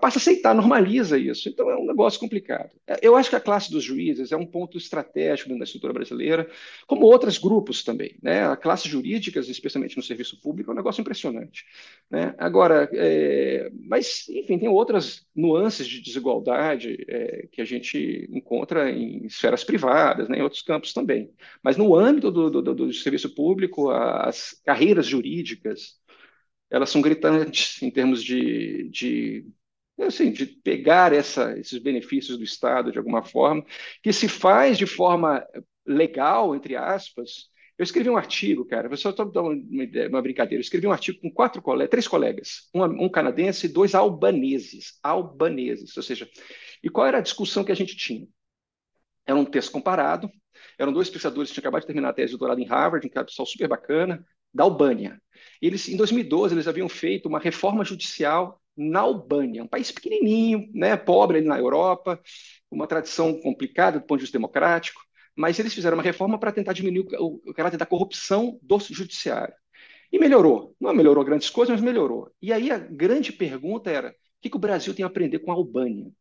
passa 0.00 0.18
a 0.18 0.20
aceitar, 0.20 0.54
normaliza 0.54 1.18
isso. 1.18 1.48
Então 1.48 1.68
é 1.70 1.76
um 1.76 1.86
negócio 1.86 2.18
complicado. 2.20 2.70
Eu 3.02 3.16
acho 3.16 3.28
que 3.28 3.36
a 3.36 3.40
classe 3.40 3.70
dos 3.70 3.84
juízes 3.84 4.32
é 4.32 4.36
um 4.36 4.46
ponto 4.46 4.78
estratégico 4.78 5.48
dentro 5.48 5.60
da 5.60 5.64
estrutura 5.64 5.92
brasileira, 5.92 6.48
como 6.86 7.04
outros 7.04 7.36
grupos 7.36 7.82
também. 7.82 8.16
Né? 8.22 8.46
A 8.46 8.56
classe 8.56 8.88
jurídica, 8.88 9.40
especialmente 9.40 9.96
no 9.96 10.02
serviço 10.02 10.40
público, 10.40 10.70
é 10.70 10.72
um 10.72 10.76
negócio 10.76 11.00
impressionante. 11.00 11.47
Né? 12.10 12.34
Agora, 12.38 12.88
é, 12.92 13.70
mas, 13.86 14.26
enfim, 14.30 14.58
tem 14.58 14.68
outras 14.68 15.26
nuances 15.36 15.86
de 15.86 16.00
desigualdade 16.00 16.96
é, 17.06 17.46
que 17.52 17.60
a 17.60 17.64
gente 17.64 18.26
encontra 18.32 18.90
em 18.90 19.26
esferas 19.26 19.62
privadas, 19.62 20.28
né? 20.28 20.38
em 20.38 20.42
outros 20.42 20.62
campos 20.62 20.92
também. 20.94 21.30
Mas 21.62 21.76
no 21.76 21.94
âmbito 21.94 22.30
do, 22.30 22.50
do, 22.50 22.74
do 22.74 22.92
serviço 22.92 23.34
público, 23.34 23.90
as 23.90 24.58
carreiras 24.64 25.06
jurídicas, 25.06 25.98
elas 26.70 26.90
são 26.90 27.00
gritantes 27.02 27.82
em 27.82 27.90
termos 27.90 28.22
de, 28.22 28.88
de 28.90 29.46
assim, 30.00 30.32
de 30.32 30.46
pegar 30.46 31.12
essa, 31.12 31.58
esses 31.58 31.78
benefícios 31.78 32.38
do 32.38 32.44
Estado 32.44 32.92
de 32.92 32.98
alguma 32.98 33.22
forma, 33.22 33.64
que 34.02 34.12
se 34.12 34.28
faz 34.28 34.78
de 34.78 34.86
forma 34.86 35.46
legal, 35.86 36.54
entre 36.54 36.76
aspas. 36.76 37.50
Eu 37.78 37.84
escrevi 37.84 38.10
um 38.10 38.16
artigo, 38.16 38.64
cara, 38.64 38.94
só 38.96 39.10
estou 39.10 39.30
dando 39.30 39.50
uma, 39.50 40.08
uma 40.08 40.22
brincadeira. 40.22 40.56
Eu 40.56 40.62
escrevi 40.62 40.86
um 40.86 40.92
artigo 40.92 41.20
com 41.20 41.30
quatro 41.30 41.62
colegas, 41.62 41.90
três 41.90 42.08
colegas, 42.08 42.68
um, 42.74 42.82
um 43.04 43.08
canadense 43.08 43.66
e 43.66 43.68
dois 43.68 43.94
albaneses, 43.94 44.98
albaneses, 45.00 45.96
ou 45.96 46.02
seja, 46.02 46.28
e 46.82 46.90
qual 46.90 47.06
era 47.06 47.18
a 47.18 47.22
discussão 47.22 47.64
que 47.64 47.70
a 47.70 47.76
gente 47.76 47.96
tinha? 47.96 48.26
Era 49.24 49.38
um 49.38 49.44
texto 49.44 49.70
comparado, 49.70 50.28
eram 50.76 50.92
dois 50.92 51.08
pesquisadores 51.08 51.50
que 51.50 51.54
tinham 51.54 51.62
acabado 51.62 51.82
de 51.82 51.86
terminar 51.86 52.08
a 52.08 52.12
tese 52.12 52.32
de 52.32 52.38
doutorado 52.38 52.60
em 52.60 52.66
Harvard, 52.66 53.06
um 53.06 53.24
pessoal 53.24 53.46
super 53.46 53.68
bacana, 53.68 54.26
da 54.52 54.64
Albânia. 54.64 55.20
Eles, 55.62 55.88
em 55.88 55.96
2012, 55.96 56.54
eles 56.54 56.66
haviam 56.66 56.88
feito 56.88 57.28
uma 57.28 57.38
reforma 57.38 57.84
judicial 57.84 58.60
na 58.76 59.00
Albânia, 59.00 59.62
um 59.62 59.68
país 59.68 59.92
pequenininho, 59.92 60.68
né, 60.72 60.96
pobre 60.96 61.38
ali 61.38 61.46
na 61.46 61.58
Europa, 61.58 62.20
uma 62.70 62.86
tradição 62.86 63.40
complicada 63.40 63.98
do 63.98 64.06
ponto 64.06 64.18
de 64.18 64.24
vista 64.24 64.38
democrático, 64.38 65.00
mas 65.38 65.56
eles 65.60 65.72
fizeram 65.72 65.96
uma 65.96 66.02
reforma 66.02 66.36
para 66.36 66.50
tentar 66.50 66.72
diminuir 66.72 67.06
o, 67.16 67.40
o, 67.46 67.54
caráter 67.54 67.76
da 67.76 67.86
corrupção 67.86 68.58
do 68.60 68.76
judiciário. 68.80 69.54
E 70.12 70.18
melhorou. 70.18 70.74
Não 70.80 70.92
melhorou 70.92 71.24
grandes 71.24 71.48
coisas, 71.48 71.76
mas 71.76 71.84
melhorou. 71.84 72.32
E 72.42 72.52
aí 72.52 72.72
a 72.72 72.78
grande 72.78 73.32
pergunta 73.32 73.88
era: 73.88 74.10
o 74.10 74.14
que, 74.42 74.50
que 74.50 74.56
o 74.56 74.60
Brasil 74.60 74.92
tem 74.94 75.04
a 75.04 75.06
aprender 75.06 75.38
com 75.38 75.52
a 75.52 75.54
Albânia? 75.54 76.12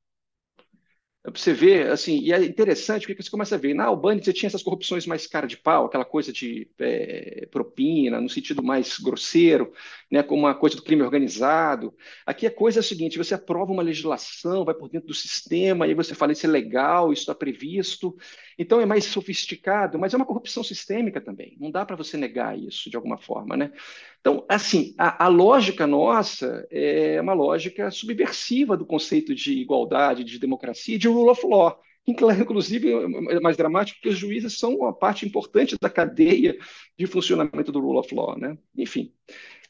você 1.31 1.53
vê, 1.53 1.83
assim, 1.83 2.19
e 2.19 2.31
é 2.31 2.43
interessante 2.43 3.05
porque 3.05 3.21
você 3.21 3.29
começa 3.29 3.55
a 3.55 3.57
ver, 3.57 3.73
na 3.73 3.85
Albânia 3.85 4.23
você 4.23 4.31
tinha 4.31 4.47
essas 4.47 4.63
corrupções 4.63 5.05
mais 5.05 5.27
cara 5.27 5.45
de 5.45 5.57
pau, 5.57 5.85
aquela 5.85 6.05
coisa 6.05 6.31
de 6.31 6.69
é, 6.79 7.45
propina, 7.51 8.21
no 8.21 8.29
sentido 8.29 8.63
mais 8.63 8.97
grosseiro, 8.97 9.73
né, 10.09 10.23
como 10.23 10.43
uma 10.43 10.55
coisa 10.55 10.77
do 10.77 10.83
crime 10.83 11.01
organizado. 11.01 11.93
Aqui 12.25 12.47
a 12.47 12.51
coisa 12.51 12.79
é 12.79 12.81
a 12.81 12.83
seguinte, 12.83 13.17
você 13.17 13.33
aprova 13.33 13.73
uma 13.73 13.83
legislação, 13.83 14.63
vai 14.63 14.73
por 14.73 14.89
dentro 14.89 15.07
do 15.07 15.13
sistema, 15.13 15.85
e 15.85 15.89
aí 15.89 15.95
você 15.95 16.15
fala, 16.15 16.31
isso 16.31 16.45
é 16.45 16.49
legal, 16.49 17.11
isso 17.11 17.23
está 17.23 17.35
previsto, 17.35 18.15
então 18.57 18.81
é 18.81 18.85
mais 18.85 19.05
sofisticado, 19.05 19.99
mas 19.99 20.13
é 20.13 20.17
uma 20.17 20.25
corrupção 20.25 20.63
sistêmica 20.63 21.21
também, 21.21 21.55
não 21.59 21.69
dá 21.69 21.85
para 21.85 21.95
você 21.95 22.17
negar 22.17 22.57
isso 22.57 22.89
de 22.89 22.95
alguma 22.95 23.17
forma, 23.17 23.55
né? 23.55 23.71
Então, 24.19 24.45
assim, 24.49 24.95
a, 24.97 25.25
a, 25.25 25.27
lógica 25.27 25.85
nossa 25.85 26.67
é 26.71 27.21
uma 27.21 27.33
lógica 27.33 27.91
subversiva 27.91 28.75
do 28.75 28.85
conceito 28.85 29.35
de 29.35 29.53
igualdade, 29.53 30.23
de 30.23 30.39
democracia, 30.39 30.97
de 30.97 31.07
rule 31.07 31.29
of 31.29 31.45
law. 31.45 31.79
Inclusive, 32.07 32.89
é 33.29 33.39
mais 33.41 33.57
dramático, 33.57 33.99
porque 33.99 34.09
os 34.09 34.17
juízes 34.17 34.57
são 34.57 34.75
uma 34.75 34.93
parte 34.93 35.25
importante 35.25 35.75
da 35.79 35.89
cadeia 35.89 36.57
de 36.97 37.05
funcionamento 37.05 37.71
do 37.71 37.81
rule 37.81 37.99
of 37.99 38.15
law, 38.15 38.37
né? 38.37 38.57
Enfim, 38.77 39.13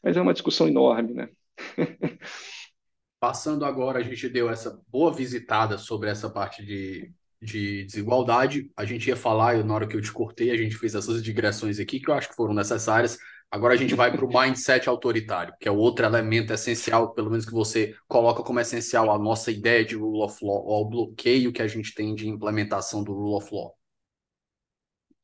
mas 0.03 0.15
é 0.15 0.21
uma 0.21 0.33
discussão 0.33 0.67
enorme, 0.67 1.13
né? 1.13 1.29
Passando 3.19 3.65
agora, 3.65 3.99
a 3.99 4.03
gente 4.03 4.29
deu 4.29 4.49
essa 4.49 4.79
boa 4.87 5.11
visitada 5.11 5.79
sobre 5.79 6.09
essa 6.09 6.29
parte 6.29 6.63
de, 6.63 7.11
de 7.41 7.85
desigualdade. 7.85 8.71
A 8.75 8.85
gente 8.85 9.07
ia 9.07 9.15
falar, 9.15 9.63
na 9.63 9.73
hora 9.73 9.87
que 9.87 9.95
eu 9.95 10.01
te 10.01 10.11
cortei, 10.11 10.51
a 10.51 10.57
gente 10.57 10.75
fez 10.75 10.95
essas 10.95 11.21
digressões 11.23 11.79
aqui 11.79 11.99
que 11.99 12.09
eu 12.09 12.13
acho 12.13 12.29
que 12.29 12.35
foram 12.35 12.53
necessárias. 12.53 13.17
Agora 13.49 13.75
a 13.75 13.77
gente 13.77 13.95
vai 13.95 14.11
para 14.11 14.25
o 14.25 14.27
mindset 14.27 14.89
autoritário, 14.89 15.53
que 15.59 15.69
é 15.69 15.71
outro 15.71 16.05
elemento 16.05 16.51
essencial, 16.51 17.13
pelo 17.13 17.29
menos 17.29 17.45
que 17.45 17.53
você 17.53 17.95
coloca 18.07 18.43
como 18.43 18.59
essencial 18.59 19.09
a 19.09 19.17
nossa 19.17 19.51
ideia 19.51 19.85
de 19.85 19.95
rule 19.95 20.21
of 20.21 20.43
law, 20.43 20.65
ou 20.65 20.81
o 20.85 20.89
bloqueio 20.89 21.53
que 21.53 21.61
a 21.61 21.67
gente 21.67 21.93
tem 21.93 22.13
de 22.13 22.27
implementação 22.27 23.03
do 23.03 23.13
rule 23.13 23.35
of 23.35 23.47
law. 23.53 23.76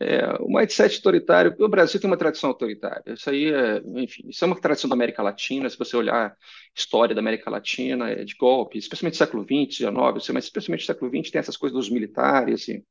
É, 0.06 0.36
o 0.42 0.48
mindset 0.48 0.98
autoritário, 0.98 1.56
o 1.58 1.70
Brasil 1.70 2.00
tem 2.00 2.10
uma 2.10 2.18
tradição 2.18 2.50
autoritária. 2.50 3.14
Isso 3.14 3.30
aí 3.30 3.46
é, 3.52 3.82
enfim, 4.02 4.28
isso 4.28 4.44
é 4.44 4.48
uma 4.48 4.60
tradição 4.60 4.90
da 4.90 4.96
América 4.96 5.24
Latina. 5.24 5.70
Se 5.70 5.78
você 5.78 5.96
olhar 5.96 6.32
a 6.32 6.36
história 6.76 7.16
da 7.16 7.22
América 7.22 7.50
Latina, 7.50 8.10
é 8.10 8.24
de 8.26 8.36
golpes, 8.36 8.84
especialmente 8.84 9.18
século 9.18 9.44
XX, 9.44 9.78
XIX, 9.78 10.30
mas 10.34 10.44
especialmente 10.44 10.86
século 10.86 11.10
XX 11.10 11.32
tem 11.32 11.40
essas 11.40 11.56
coisas 11.56 11.78
dos 11.78 11.90
militares. 11.90 12.64
Assim. 12.64 12.84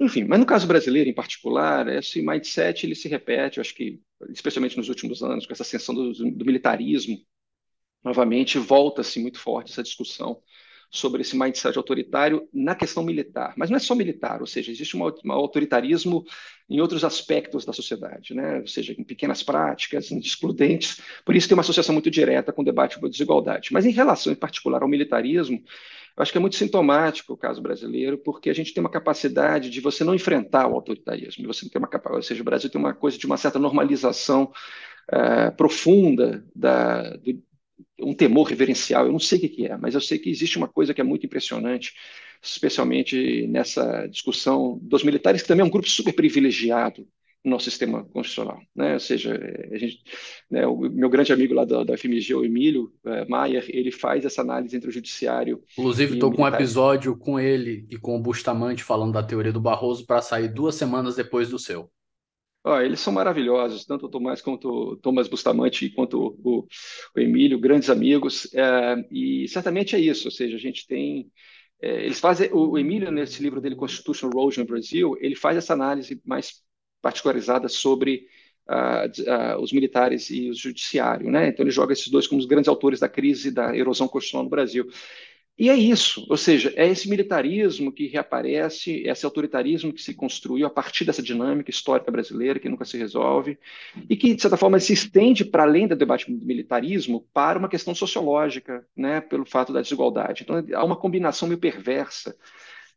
Enfim, 0.00 0.24
mas 0.24 0.40
no 0.40 0.46
caso 0.46 0.66
brasileiro 0.66 1.08
em 1.08 1.14
particular, 1.14 1.86
esse 1.88 2.20
mindset 2.20 2.84
ele 2.84 2.96
se 2.96 3.08
repete, 3.08 3.58
eu 3.58 3.60
acho 3.60 3.74
que 3.74 4.00
especialmente 4.30 4.76
nos 4.76 4.88
últimos 4.88 5.22
anos, 5.22 5.46
com 5.46 5.52
essa 5.52 5.62
ascensão 5.62 5.94
do, 5.94 6.12
do 6.12 6.44
militarismo, 6.44 7.16
novamente 8.02 8.58
volta-se 8.58 9.20
muito 9.20 9.38
forte 9.38 9.70
essa 9.70 9.82
discussão 9.82 10.42
sobre 10.92 11.22
esse 11.22 11.34
mindset 11.34 11.78
autoritário 11.78 12.46
na 12.52 12.74
questão 12.74 13.02
militar. 13.02 13.54
Mas 13.56 13.70
não 13.70 13.78
é 13.78 13.80
só 13.80 13.94
militar, 13.94 14.42
ou 14.42 14.46
seja, 14.46 14.70
existe 14.70 14.94
um, 14.94 15.32
autoritarismo 15.32 16.22
em 16.68 16.82
outros 16.82 17.02
aspectos 17.02 17.64
da 17.64 17.72
sociedade, 17.72 18.34
né? 18.34 18.60
ou 18.60 18.66
seja, 18.66 18.92
em 18.92 19.02
pequenas 19.02 19.42
práticas, 19.42 20.12
em 20.12 20.18
excludentes. 20.18 21.00
Por 21.24 21.34
isso 21.34 21.48
tem 21.48 21.56
uma 21.56 21.62
associação 21.62 21.94
muito 21.94 22.10
direta 22.10 22.52
com 22.52 22.60
o 22.60 22.64
debate 22.64 22.94
sobre 22.94 23.08
desigualdade. 23.08 23.72
Mas 23.72 23.86
em 23.86 23.90
relação, 23.90 24.34
em 24.34 24.36
particular, 24.36 24.82
ao 24.82 24.88
militarismo, 24.88 25.64
eu 26.14 26.22
acho 26.22 26.30
que 26.30 26.36
é 26.36 26.40
muito 26.40 26.56
sintomático 26.56 27.32
o 27.32 27.38
caso 27.38 27.62
brasileiro, 27.62 28.18
porque 28.18 28.50
a 28.50 28.54
gente 28.54 28.74
tem 28.74 28.82
uma 28.82 28.90
capacidade 28.90 29.70
de 29.70 29.80
você 29.80 30.04
não 30.04 30.14
enfrentar 30.14 30.66
o 30.66 30.74
autoritarismo, 30.74 31.46
você 31.46 31.66
tem 31.70 31.80
uma 31.80 31.88
ou 32.10 32.22
seja, 32.22 32.42
o 32.42 32.44
Brasil 32.44 32.68
tem 32.68 32.78
uma 32.78 32.92
coisa 32.92 33.16
de 33.16 33.24
uma 33.24 33.38
certa 33.38 33.58
normalização 33.58 34.52
uh, 35.10 35.56
profunda 35.56 36.44
da, 36.54 37.16
do, 37.16 37.42
um 38.00 38.14
temor 38.14 38.48
reverencial, 38.48 39.06
eu 39.06 39.12
não 39.12 39.18
sei 39.18 39.38
o 39.38 39.48
que 39.48 39.66
é, 39.66 39.76
mas 39.76 39.94
eu 39.94 40.00
sei 40.00 40.18
que 40.18 40.30
existe 40.30 40.58
uma 40.58 40.68
coisa 40.68 40.92
que 40.92 41.00
é 41.00 41.04
muito 41.04 41.26
impressionante, 41.26 41.92
especialmente 42.42 43.46
nessa 43.46 44.06
discussão 44.06 44.78
dos 44.82 45.02
militares, 45.02 45.42
que 45.42 45.48
também 45.48 45.62
é 45.62 45.66
um 45.66 45.70
grupo 45.70 45.88
super 45.88 46.12
privilegiado 46.12 47.06
no 47.44 47.50
nosso 47.50 47.64
sistema 47.64 48.04
constitucional, 48.04 48.60
né? 48.74 48.94
Ou 48.94 49.00
seja, 49.00 49.34
a 49.72 49.76
gente, 49.76 50.00
né, 50.48 50.64
o 50.66 50.78
meu 50.78 51.10
grande 51.10 51.32
amigo 51.32 51.52
lá 51.52 51.64
da, 51.64 51.82
da 51.82 51.98
FMG, 51.98 52.34
o 52.34 52.44
Emílio 52.44 52.92
é, 53.04 53.24
Maier, 53.26 53.64
ele 53.68 53.90
faz 53.90 54.24
essa 54.24 54.42
análise 54.42 54.76
entre 54.76 54.88
o 54.88 54.92
judiciário. 54.92 55.60
Inclusive, 55.76 56.14
estou 56.14 56.32
com 56.32 56.42
um 56.42 56.46
episódio 56.46 57.16
com 57.16 57.40
ele 57.40 57.84
e 57.90 57.96
com 57.96 58.16
o 58.16 58.20
Bustamante 58.20 58.84
falando 58.84 59.12
da 59.12 59.22
teoria 59.22 59.52
do 59.52 59.60
Barroso 59.60 60.06
para 60.06 60.22
sair 60.22 60.48
duas 60.48 60.76
semanas 60.76 61.16
depois 61.16 61.48
do 61.48 61.58
seu. 61.58 61.90
Oh, 62.64 62.78
eles 62.78 63.00
são 63.00 63.12
maravilhosos, 63.12 63.84
tanto 63.84 64.06
o 64.06 64.08
Tomás 64.08 64.40
quanto 64.40 64.68
o 64.68 64.96
Thomas 64.96 65.26
Bustamante, 65.26 65.90
quanto 65.90 66.36
o, 66.44 66.68
o 67.14 67.20
Emílio, 67.20 67.58
grandes 67.58 67.90
amigos, 67.90 68.48
é, 68.54 69.04
e 69.10 69.48
certamente 69.48 69.96
é 69.96 69.98
isso, 69.98 70.28
ou 70.28 70.30
seja, 70.30 70.54
a 70.56 70.60
gente 70.60 70.86
tem, 70.86 71.28
é, 71.80 72.04
eles 72.04 72.20
fazem, 72.20 72.52
o, 72.52 72.70
o, 72.70 72.78
Emílio, 72.78 73.10
nesse 73.10 73.42
livro 73.42 73.60
dele, 73.60 73.74
Constitutional 73.74 74.32
no 74.56 74.64
Brasil, 74.64 75.16
ele 75.20 75.34
faz 75.34 75.56
essa 75.56 75.72
análise 75.72 76.22
mais 76.24 76.62
particularizada 77.00 77.68
sobre 77.68 78.26
uh, 78.68 79.56
uh, 79.56 79.60
os 79.60 79.72
militares 79.72 80.30
e 80.30 80.50
o 80.50 80.54
judiciário, 80.54 81.30
né? 81.30 81.48
Então 81.48 81.64
ele 81.64 81.72
joga 81.72 81.92
esses 81.92 82.08
dois 82.08 82.28
como 82.28 82.40
os 82.40 82.46
grandes 82.46 82.68
autores 82.68 83.00
da 83.00 83.08
crise 83.08 83.50
da 83.50 83.76
erosão 83.76 84.06
constitucional 84.06 84.44
no 84.44 84.50
Brasil. 84.50 84.86
E 85.58 85.68
é 85.68 85.74
isso, 85.76 86.26
ou 86.30 86.36
seja, 86.36 86.72
é 86.76 86.88
esse 86.88 87.08
militarismo 87.08 87.92
que 87.92 88.06
reaparece, 88.06 89.02
esse 89.06 89.24
autoritarismo 89.24 89.92
que 89.92 90.00
se 90.00 90.14
construiu 90.14 90.66
a 90.66 90.70
partir 90.70 91.04
dessa 91.04 91.22
dinâmica 91.22 91.70
histórica 91.70 92.10
brasileira 92.10 92.58
que 92.58 92.70
nunca 92.70 92.86
se 92.86 92.96
resolve 92.96 93.58
e 94.08 94.16
que, 94.16 94.34
de 94.34 94.40
certa 94.40 94.56
forma, 94.56 94.80
se 94.80 94.94
estende 94.94 95.44
para 95.44 95.64
além 95.64 95.86
do 95.86 95.94
debate 95.94 96.32
do 96.32 96.44
militarismo 96.44 97.28
para 97.34 97.58
uma 97.58 97.68
questão 97.68 97.94
sociológica, 97.94 98.84
né, 98.96 99.20
pelo 99.20 99.44
fato 99.44 99.72
da 99.72 99.82
desigualdade. 99.82 100.42
Então, 100.42 100.64
há 100.74 100.84
uma 100.84 100.96
combinação 100.96 101.46
meio 101.46 101.60
perversa 101.60 102.34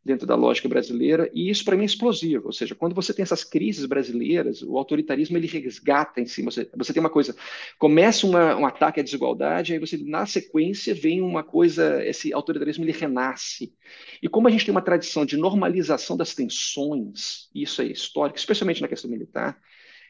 dentro 0.06 0.26
da 0.26 0.36
lógica 0.36 0.68
brasileira, 0.68 1.28
e 1.34 1.50
isso 1.50 1.64
para 1.64 1.76
mim 1.76 1.82
é 1.82 1.86
explosivo, 1.86 2.46
ou 2.46 2.52
seja, 2.52 2.74
quando 2.74 2.94
você 2.94 3.12
tem 3.12 3.24
essas 3.24 3.42
crises 3.42 3.84
brasileiras, 3.84 4.62
o 4.62 4.78
autoritarismo 4.78 5.36
ele 5.36 5.48
resgata 5.48 6.20
em 6.20 6.26
si, 6.26 6.42
você, 6.42 6.70
você 6.76 6.92
tem 6.92 7.00
uma 7.00 7.10
coisa, 7.10 7.34
começa 7.78 8.26
uma, 8.26 8.56
um 8.56 8.64
ataque 8.64 9.00
à 9.00 9.02
desigualdade, 9.02 9.72
aí 9.72 9.78
você, 9.78 9.98
na 9.98 10.24
sequência, 10.24 10.94
vem 10.94 11.20
uma 11.20 11.42
coisa, 11.42 12.02
esse 12.06 12.32
autoritarismo 12.32 12.84
ele 12.84 12.92
renasce, 12.92 13.74
e 14.22 14.28
como 14.28 14.46
a 14.46 14.50
gente 14.50 14.64
tem 14.64 14.72
uma 14.72 14.80
tradição 14.80 15.26
de 15.26 15.36
normalização 15.36 16.16
das 16.16 16.34
tensões, 16.34 17.50
isso 17.54 17.82
é 17.82 17.86
histórico, 17.86 18.38
especialmente 18.38 18.80
na 18.80 18.88
questão 18.88 19.10
militar, 19.10 19.58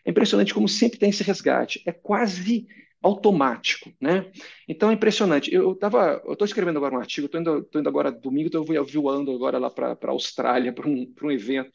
é 0.04 0.10
impressionante 0.10 0.54
como 0.54 0.68
sempre 0.68 0.98
tem 0.98 1.08
esse 1.08 1.24
resgate, 1.24 1.82
é 1.86 1.90
quase 1.90 2.66
automático, 3.02 3.92
né? 4.00 4.30
Então 4.68 4.90
é 4.90 4.94
impressionante. 4.94 5.52
Eu 5.52 5.72
estava, 5.72 6.22
eu 6.24 6.32
estou 6.32 6.44
escrevendo 6.44 6.76
agora 6.78 6.94
um 6.94 6.98
artigo, 6.98 7.26
estou 7.26 7.40
indo, 7.40 7.68
indo, 7.74 7.88
agora 7.88 8.10
domingo, 8.10 8.48
estou 8.48 8.64
voando 9.02 9.32
agora 9.32 9.58
lá 9.58 9.70
para 9.70 9.96
a 10.00 10.10
Austrália 10.10 10.72
para 10.74 10.88
um, 10.88 11.12
um 11.22 11.30
evento. 11.30 11.70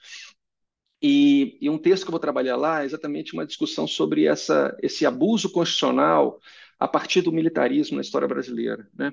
E, 1.01 1.57
e, 1.59 1.69
um 1.69 1.79
texto 1.79 2.03
que 2.03 2.09
eu 2.09 2.11
vou 2.11 2.19
trabalhar 2.19 2.55
lá 2.55 2.83
é 2.83 2.85
exatamente 2.85 3.33
uma 3.33 3.45
discussão 3.45 3.87
sobre 3.87 4.25
essa, 4.25 4.77
esse 4.83 5.03
abuso 5.03 5.51
constitucional 5.51 6.39
a 6.79 6.87
partir 6.87 7.21
do 7.21 7.31
militarismo 7.31 7.95
na 7.95 8.01
história 8.01 8.27
brasileira. 8.27 8.87
Né? 8.95 9.11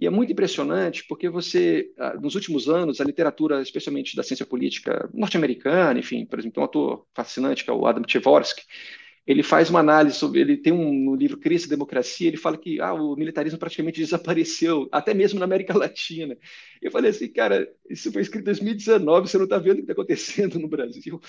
E 0.00 0.06
é 0.06 0.10
muito 0.10 0.32
impressionante 0.32 1.04
porque 1.06 1.28
você, 1.28 1.92
ah, 1.98 2.14
nos 2.14 2.34
últimos 2.34 2.68
anos, 2.68 3.00
a 3.00 3.04
literatura, 3.04 3.60
especialmente 3.60 4.16
da 4.16 4.22
ciência 4.22 4.46
política 4.46 5.08
norte-americana, 5.12 5.98
enfim, 5.98 6.24
por 6.24 6.38
exemplo, 6.38 6.60
um 6.60 6.64
autor 6.64 7.06
fascinante 7.14 7.64
que 7.64 7.70
é 7.70 7.72
o 7.72 7.86
Adam 7.86 8.02
Tversky, 8.02 8.62
ele 9.26 9.42
faz 9.42 9.68
uma 9.68 9.80
análise 9.80 10.16
sobre, 10.16 10.40
ele 10.40 10.56
tem 10.56 10.72
um 10.72 10.92
no 10.92 11.16
livro 11.16 11.36
Crise 11.36 11.66
e 11.66 11.68
Democracia, 11.68 12.28
ele 12.28 12.36
fala 12.36 12.56
que 12.56 12.80
ah, 12.80 12.94
o 12.94 13.16
militarismo 13.16 13.58
praticamente 13.58 13.98
desapareceu, 14.00 14.88
até 14.92 15.12
mesmo 15.12 15.38
na 15.40 15.44
América 15.44 15.76
Latina. 15.76 16.36
Eu 16.80 16.92
falei 16.92 17.10
assim, 17.10 17.28
cara, 17.28 17.68
isso 17.90 18.12
foi 18.12 18.22
escrito 18.22 18.42
em 18.42 18.44
2019, 18.44 19.28
você 19.28 19.36
não 19.36 19.44
está 19.44 19.58
vendo 19.58 19.72
o 19.72 19.76
que 19.76 19.80
está 19.82 19.92
acontecendo 19.94 20.58
no 20.60 20.68
Brasil. 20.68 21.20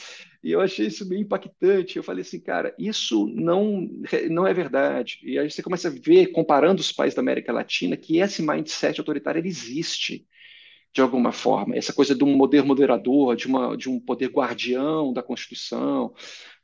E 0.43 0.51
eu 0.51 0.61
achei 0.61 0.85
isso 0.85 1.07
bem 1.07 1.21
impactante. 1.21 1.97
Eu 1.97 2.03
falei 2.03 2.21
assim, 2.21 2.39
cara, 2.39 2.75
isso 2.77 3.27
não, 3.33 3.89
não 4.29 4.45
é 4.45 4.53
verdade. 4.53 5.19
E 5.23 5.39
aí 5.39 5.49
você 5.49 5.63
começa 5.63 5.87
a 5.87 5.91
ver, 5.91 6.27
comparando 6.27 6.81
os 6.81 6.91
países 6.91 7.15
da 7.15 7.21
América 7.21 7.51
Latina, 7.51 7.97
que 7.97 8.19
esse 8.19 8.43
mindset 8.43 8.99
autoritário 8.99 9.39
ele 9.39 9.47
existe 9.47 10.27
de 10.97 11.01
alguma 11.01 11.31
forma, 11.31 11.75
essa 11.75 11.93
coisa 11.93 12.15
de 12.15 12.23
um 12.23 12.35
poder 12.35 12.63
moderador, 12.63 13.35
de, 13.35 13.45
uma, 13.45 13.77
de 13.77 13.87
um 13.87 13.99
poder 13.99 14.29
guardião 14.29 15.13
da 15.13 15.21
Constituição, 15.21 16.11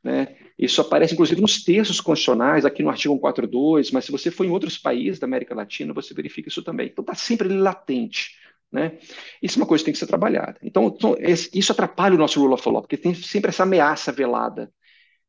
né? 0.02 0.36
Isso 0.58 0.80
aparece, 0.80 1.14
inclusive, 1.14 1.40
nos 1.40 1.62
textos 1.62 2.00
constitucionais, 2.00 2.64
aqui 2.64 2.82
no 2.82 2.90
artigo 2.90 3.14
142, 3.14 3.92
mas 3.92 4.04
se 4.04 4.10
você 4.10 4.32
for 4.32 4.44
em 4.44 4.50
outros 4.50 4.76
países 4.76 5.20
da 5.20 5.26
América 5.28 5.54
Latina, 5.54 5.94
você 5.94 6.12
verifica 6.12 6.48
isso 6.48 6.64
também. 6.64 6.88
Então, 6.88 7.02
está 7.02 7.14
sempre 7.14 7.46
latente. 7.46 8.36
Né? 8.72 8.98
Isso 9.40 9.56
é 9.56 9.62
uma 9.62 9.68
coisa 9.68 9.82
que 9.82 9.86
tem 9.86 9.92
que 9.92 10.00
ser 10.00 10.08
trabalhada. 10.08 10.58
Então, 10.60 10.88
então 10.88 11.16
isso 11.20 11.70
atrapalha 11.70 12.16
o 12.16 12.18
nosso 12.18 12.40
rule 12.40 12.54
of 12.54 12.62
porque 12.64 12.96
tem 12.96 13.14
sempre 13.14 13.50
essa 13.50 13.62
ameaça 13.62 14.10
velada 14.10 14.68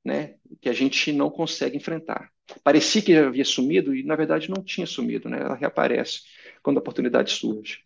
né, 0.03 0.33
que 0.59 0.67
a 0.67 0.73
gente 0.73 1.11
não 1.11 1.29
consegue 1.29 1.77
enfrentar. 1.77 2.31
Parecia 2.63 3.03
que 3.03 3.15
havia 3.15 3.45
sumido 3.45 3.95
e, 3.95 4.01
na 4.03 4.15
verdade, 4.15 4.49
não 4.49 4.63
tinha 4.63 4.87
sumido. 4.87 5.29
Né? 5.29 5.41
Ela 5.41 5.53
reaparece 5.53 6.21
quando 6.63 6.77
a 6.77 6.79
oportunidade 6.79 7.31
surge. 7.31 7.85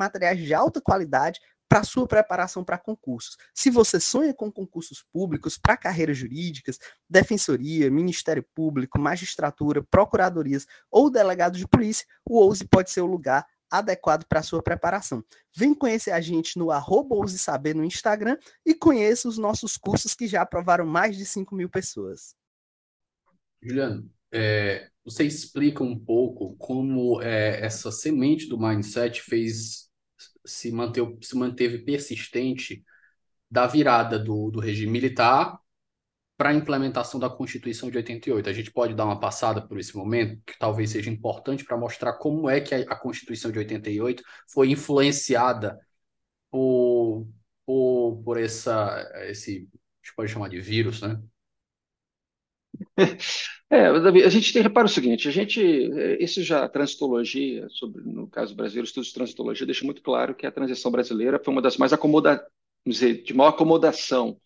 materiais 0.00 0.38
de 0.38 0.54
alta 0.54 0.80
qualidade 0.80 1.38
para 1.68 1.84
sua 1.84 2.06
preparação 2.06 2.64
para 2.64 2.78
concursos. 2.78 3.36
Se 3.54 3.70
você 3.70 4.00
sonha 4.00 4.34
com 4.34 4.50
concursos 4.50 5.04
públicos 5.12 5.56
para 5.56 5.76
carreiras 5.76 6.16
jurídicas, 6.16 6.80
defensoria, 7.08 7.90
Ministério 7.90 8.44
Público, 8.54 8.98
magistratura, 8.98 9.84
procuradorias 9.88 10.66
ou 10.90 11.10
delegado 11.10 11.56
de 11.56 11.68
polícia, 11.68 12.06
o 12.28 12.40
OUSE 12.40 12.66
pode 12.66 12.90
ser 12.90 13.02
o 13.02 13.06
lugar 13.06 13.46
adequado 13.70 14.24
para 14.24 14.42
sua 14.42 14.60
preparação. 14.60 15.22
Vem 15.56 15.72
conhecer 15.72 16.10
a 16.10 16.20
gente 16.20 16.58
no 16.58 16.72
arroba 16.72 17.14
Saber 17.28 17.74
no 17.74 17.84
Instagram 17.84 18.36
e 18.66 18.74
conheça 18.74 19.28
os 19.28 19.38
nossos 19.38 19.76
cursos 19.76 20.14
que 20.14 20.26
já 20.26 20.42
aprovaram 20.42 20.86
mais 20.86 21.16
de 21.16 21.24
5 21.24 21.54
mil 21.54 21.68
pessoas. 21.68 22.34
Juliano, 23.62 24.10
é, 24.32 24.90
você 25.04 25.24
explica 25.24 25.84
um 25.84 25.96
pouco 25.96 26.56
como 26.56 27.20
é, 27.22 27.64
essa 27.64 27.92
semente 27.92 28.48
do 28.48 28.58
mindset 28.58 29.22
fez 29.22 29.89
se, 30.50 30.70
manteve, 30.72 31.18
se 31.22 31.36
manteve 31.36 31.78
persistente 31.78 32.84
da 33.50 33.66
virada 33.66 34.18
do, 34.18 34.50
do 34.50 34.60
regime 34.60 34.92
militar 34.92 35.58
para 36.36 36.50
a 36.50 36.54
implementação 36.54 37.20
da 37.20 37.28
Constituição 37.28 37.90
de 37.90 37.98
88. 37.98 38.48
A 38.48 38.52
gente 38.52 38.70
pode 38.70 38.94
dar 38.94 39.04
uma 39.04 39.20
passada 39.20 39.60
por 39.60 39.78
esse 39.78 39.94
momento, 39.96 40.40
que 40.46 40.58
talvez 40.58 40.90
seja 40.90 41.10
importante 41.10 41.64
para 41.64 41.76
mostrar 41.76 42.14
como 42.14 42.48
é 42.48 42.60
que 42.60 42.74
a, 42.74 42.78
a, 42.80 42.96
Constituição 42.96 43.52
de 43.52 43.58
88 43.58 44.22
foi 44.50 44.70
influenciada 44.70 45.78
por, 46.50 47.26
por, 47.66 48.22
por 48.24 48.40
essa, 48.40 49.06
esse, 49.28 49.68
a 49.72 50.06
gente 50.06 50.14
pode 50.16 50.32
chamar 50.32 50.48
de 50.48 50.60
vírus, 50.60 51.02
né? 51.02 51.20
É, 53.72 54.00
Davi, 54.00 54.24
a 54.24 54.28
gente 54.28 54.52
tem, 54.52 54.62
repara 54.62 54.86
o 54.86 54.90
seguinte, 54.90 55.28
a 55.28 55.30
gente, 55.30 55.60
isso 56.18 56.42
já, 56.42 56.64
a 56.64 56.68
transitologia, 56.68 57.68
sobre, 57.70 58.02
no 58.02 58.26
caso 58.26 58.52
brasileiro, 58.52 58.84
estudos 58.84 59.10
de 59.10 59.14
transitologia, 59.14 59.64
deixa 59.64 59.84
muito 59.84 60.02
claro 60.02 60.34
que 60.34 60.44
a 60.44 60.50
transição 60.50 60.90
brasileira 60.90 61.38
foi 61.38 61.54
uma 61.54 61.62
das 61.62 61.76
mais 61.76 61.92
acomodadas, 61.92 62.44
dizer, 62.84 63.22
de 63.22 63.32
maior 63.32 63.50
acomodação 63.50 64.36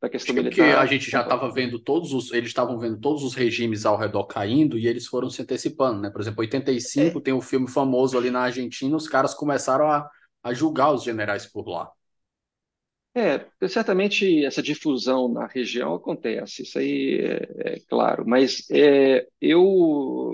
da 0.00 0.08
questão 0.08 0.32
Acho 0.32 0.42
militar. 0.44 0.64
Porque 0.64 0.76
a 0.76 0.86
gente 0.86 1.10
já 1.10 1.22
estava 1.22 1.50
vendo 1.52 1.78
todos 1.78 2.12
os, 2.12 2.32
eles 2.32 2.50
estavam 2.50 2.78
vendo 2.78 2.98
todos 3.00 3.22
os 3.24 3.34
regimes 3.34 3.84
ao 3.84 3.98
redor 3.98 4.24
caindo 4.26 4.78
e 4.78 4.86
eles 4.86 5.06
foram 5.06 5.28
se 5.28 5.42
antecipando, 5.42 6.00
né? 6.00 6.10
Por 6.10 6.20
exemplo, 6.20 6.40
85 6.40 7.18
é. 7.18 7.20
tem 7.20 7.34
um 7.34 7.40
filme 7.40 7.68
famoso 7.68 8.16
ali 8.16 8.30
na 8.30 8.42
Argentina, 8.42 8.96
os 8.96 9.08
caras 9.08 9.34
começaram 9.34 9.90
a, 9.90 10.08
a 10.42 10.54
julgar 10.54 10.92
os 10.92 11.02
generais 11.02 11.46
por 11.46 11.66
lá. 11.68 11.90
É, 13.18 13.68
certamente 13.68 14.44
essa 14.44 14.62
difusão 14.62 15.28
na 15.28 15.46
região 15.46 15.94
acontece, 15.94 16.62
isso 16.62 16.78
aí 16.78 17.18
é, 17.20 17.74
é 17.74 17.80
claro, 17.88 18.24
mas 18.26 18.70
é, 18.70 19.26
eu. 19.40 20.32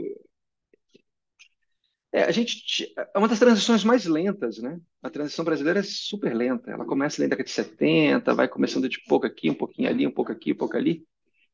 É, 2.13 2.25
a 2.25 2.31
gente 2.31 2.93
é 2.97 3.19
uma 3.19 3.27
das 3.27 3.39
transições 3.39 3.83
mais 3.83 4.05
lentas, 4.05 4.59
né? 4.59 4.79
A 5.03 5.11
transição 5.11 5.45
brasileira 5.45 5.81
é 5.81 5.83
super 5.83 6.35
lenta. 6.35 6.71
Ela 6.71 6.85
começa 6.85 7.21
na 7.21 7.29
década 7.29 7.45
de 7.45 7.51
70, 7.51 8.35
vai 8.35 8.47
começando 8.49 8.89
de 8.89 9.01
pouco 9.09 9.27
aqui, 9.27 9.51
um 9.51 9.55
pouquinho 9.55 9.89
ali, 9.89 10.07
um 10.07 10.13
pouco 10.13 10.31
aqui, 10.31 10.53
um 10.53 10.57
pouco 10.57 10.77
ali, 10.77 11.05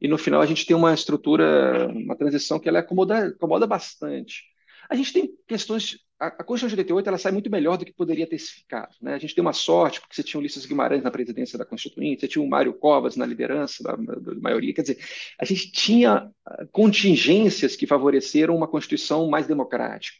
e 0.01 0.09
no 0.09 0.19
final 0.19 0.41
a 0.43 0.47
gente 0.47 0.67
tem 0.67 0.77
uma 0.77 0.93
estrutura, 0.95 1.89
uma 1.89 2.17
transição 2.17 2.59
que 2.59 2.69
ela 2.69 2.81
acomoda, 2.81 3.29
acomoda 3.29 3.67
bastante. 3.67 4.43
A 4.89 4.95
gente 4.97 5.13
tem 5.13 5.31
questões 5.47 5.99
a, 6.21 6.27
a 6.27 6.45
Constituição 6.45 6.69
de 6.69 6.83
88 6.83 7.09
ela 7.09 7.19
sai 7.19 7.33
muito 7.33 7.51
melhor 7.51 7.79
do 7.79 7.85
que 7.85 7.93
poderia 7.93 8.27
ter 8.27 8.39
ficado. 8.39 8.95
Né? 9.01 9.15
A 9.15 9.19
gente 9.19 9.35
tem 9.35 9.41
uma 9.41 9.55
sorte, 9.55 10.01
porque 10.01 10.15
você 10.15 10.23
tinha 10.23 10.39
o 10.39 10.41
Ulisses 10.41 10.67
Guimarães 10.67 11.03
na 11.03 11.11
presidência 11.11 11.59
da 11.59 11.65
Constituinte, 11.65 12.21
você 12.21 12.29
tinha 12.29 12.45
o 12.45 12.49
Mário 12.49 12.75
Covas 12.75 13.17
na 13.17 13.25
liderança 13.25 13.83
da, 13.83 13.97
da, 13.97 14.35
maioria. 14.35 14.75
Quer 14.75 14.83
dizer, 14.83 14.99
a 15.39 15.45
gente 15.47 15.73
tinha 15.73 16.31
ah, 16.45 16.67
contingências 16.71 17.75
que 17.75 17.87
favoreceram 17.87 18.55
uma 18.55 18.69
Constituição 18.69 19.29
mais 19.31 19.47
democrática. 19.47 20.19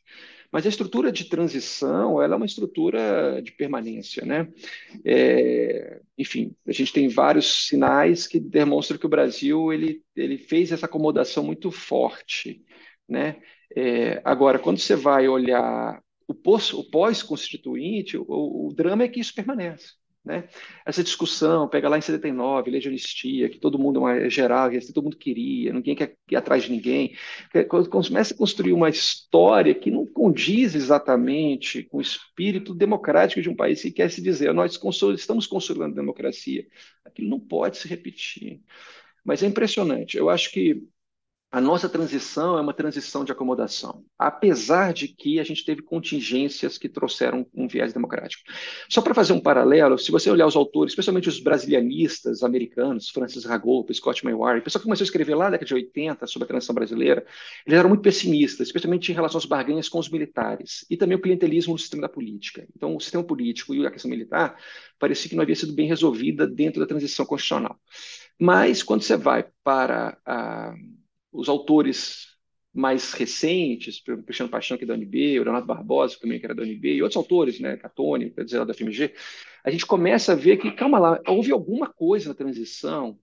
Mas 0.51 0.67
a 0.67 0.69
estrutura 0.69 1.13
de 1.13 1.27
transição 1.27 2.21
ela 2.21 2.35
é 2.35 2.37
uma 2.37 2.47
estrutura 2.47 3.41
de 3.43 3.53
permanência. 3.53 4.25
Né? 4.25 4.49
É, 5.05 6.01
enfim, 6.19 6.57
a 6.67 6.73
gente 6.73 6.93
tem 6.93 7.09
vários 7.09 7.69
sinais 7.69 8.27
que 8.27 8.41
demonstram 8.41 8.99
que 8.99 9.07
o 9.07 9.11
Brasil 9.11 9.73
ele, 9.73 10.03
ele 10.17 10.39
fez 10.39 10.73
essa 10.73 10.87
acomodação 10.87 11.45
muito 11.45 11.71
forte. 11.71 12.65
Né? 13.11 13.43
É, 13.77 14.23
agora, 14.25 14.59
quando 14.59 14.79
você 14.79 14.95
vai 14.95 15.29
olhar 15.29 16.01
o 16.29 16.35
pós-constituinte, 16.35 18.17
o, 18.17 18.25
o, 18.29 18.73
drama 18.73 19.03
é 19.03 19.09
que 19.09 19.19
isso 19.19 19.35
permanece. 19.35 19.95
Né? 20.25 20.49
Essa 20.87 21.03
discussão, 21.03 21.67
pega 21.67 21.89
lá 21.89 21.99
em 21.99 22.03
79, 22.03 22.71
lei 22.71 22.81
de 22.81 22.89
anistia, 22.89 23.49
que 23.49 23.59
todo 23.59 23.79
mundo 23.79 24.07
é 24.07 24.31
geral, 24.31 24.71
que 24.71 24.93
todo 24.93 25.03
mundo 25.03 25.17
queria, 25.17 25.73
ninguém 25.73 25.97
quer 25.97 26.15
ir 26.31 26.37
atrás 26.37 26.63
de 26.63 26.71
ninguém. 26.71 27.17
Começa 27.91 28.33
a 28.33 28.37
construir 28.37 28.73
uma 28.73 28.91
história 28.91 29.75
que 29.75 29.91
não 29.91 30.07
condiz 30.07 30.77
exatamente 30.77 31.83
com 31.85 31.99
o 31.99 32.03
espírito 32.03 32.75
democrático 32.75 33.43
de 33.43 33.49
um 33.49 33.57
país 33.57 33.83
que 33.83 33.91
quer 33.91 34.11
se 34.11 34.23
dizer, 34.23 34.53
nós 34.55 34.79
estamos 35.17 35.47
consolidando 35.49 35.95
a 35.95 36.01
democracia, 36.01 36.65
aquilo 37.05 37.29
não 37.29 37.41
pode 37.41 37.79
se 37.79 37.89
repetir. 37.89 38.61
Mas 39.25 39.43
é 39.43 39.47
impressionante. 39.47 40.17
Eu 40.17 40.31
acho 40.31 40.53
que 40.53 40.87
a 41.53 41.61
nossa 41.61 41.89
transição 41.89 42.57
é 42.57 42.61
uma 42.61 42.73
transição 42.73 43.25
de 43.25 43.33
acomodação, 43.33 44.05
apesar 44.17 44.93
de 44.93 45.09
que 45.09 45.41
a 45.41 45.43
gente 45.43 45.65
teve 45.65 45.83
contingências 45.83 46.79
que 46.79 46.89
trouxeram 46.89 47.45
um 47.53 47.67
viés 47.67 47.93
democrático. 47.93 48.45
Só 48.89 49.03
para 49.03 49.15
fazer 49.15 49.33
um 49.33 49.41
paralelo, 49.41 49.99
se 49.99 50.13
você 50.13 50.31
olhar 50.31 50.47
os 50.47 50.55
autores, 50.55 50.93
especialmente 50.93 51.29
os 51.29 51.41
brasilianistas 51.41 52.45
americanos, 52.45 53.09
Francis 53.09 53.45
Ragolpa, 53.45 53.93
Scott 53.93 54.25
Maywire, 54.25 54.61
o 54.61 54.63
pessoal 54.63 54.81
que 54.81 54.87
começou 54.87 55.03
a 55.03 55.07
escrever 55.07 55.35
lá 55.35 55.47
na 55.47 55.51
década 55.51 55.67
de 55.67 55.75
80 55.75 56.27
sobre 56.29 56.45
a 56.45 56.49
transição 56.49 56.75
brasileira, 56.75 57.27
eles 57.67 57.79
eram 57.79 57.89
muito 57.89 58.03
pessimistas, 58.03 58.69
especialmente 58.69 59.11
em 59.11 59.15
relação 59.15 59.39
às 59.39 59.45
barganhas 59.45 59.89
com 59.89 59.99
os 59.99 60.09
militares 60.09 60.87
e 60.89 60.97
também 60.97 61.17
o 61.19 61.21
clientelismo 61.21 61.73
no 61.73 61.79
sistema 61.81 62.03
da 62.03 62.09
política. 62.09 62.65
Então, 62.77 62.95
o 62.95 63.01
sistema 63.01 63.25
político 63.25 63.75
e 63.75 63.85
a 63.85 63.91
questão 63.91 64.09
militar 64.09 64.57
parecia 65.01 65.29
que 65.29 65.35
não 65.35 65.43
havia 65.43 65.57
sido 65.57 65.73
bem 65.73 65.89
resolvida 65.89 66.47
dentro 66.47 66.79
da 66.79 66.87
transição 66.87 67.27
constitucional. 67.27 67.77
Mas, 68.39 68.85
quando 68.85 69.03
você 69.03 69.17
vai 69.17 69.47
para 69.65 70.17
a 70.25 70.75
os 71.33 71.49
autores 71.49 72.31
mais 72.73 73.13
recentes, 73.13 74.01
Cristiano 74.01 74.51
Paixão, 74.51 74.77
que 74.79 74.85
é 74.85 74.87
da 74.87 74.95
UNB, 74.95 75.41
o 75.41 75.45
Leonardo 75.45 75.67
Barbosa, 75.67 76.17
também 76.21 76.39
que 76.39 76.47
era 76.47 76.55
da 76.55 76.63
UNB, 76.63 76.95
e 76.95 77.03
outros 77.03 77.17
autores, 77.17 77.59
né, 77.59 77.77
Catone, 77.77 78.31
dizer, 78.31 78.59
lá 78.59 78.65
da 78.65 78.75
FMG, 78.75 79.13
a 79.65 79.71
gente 79.71 79.85
começa 79.85 80.33
a 80.33 80.37
ver 80.37 80.57
que, 80.57 80.71
calma 80.71 80.99
lá, 80.99 81.21
houve 81.27 81.51
alguma 81.51 81.89
coisa 81.89 82.29
na 82.29 82.35
transição 82.35 83.19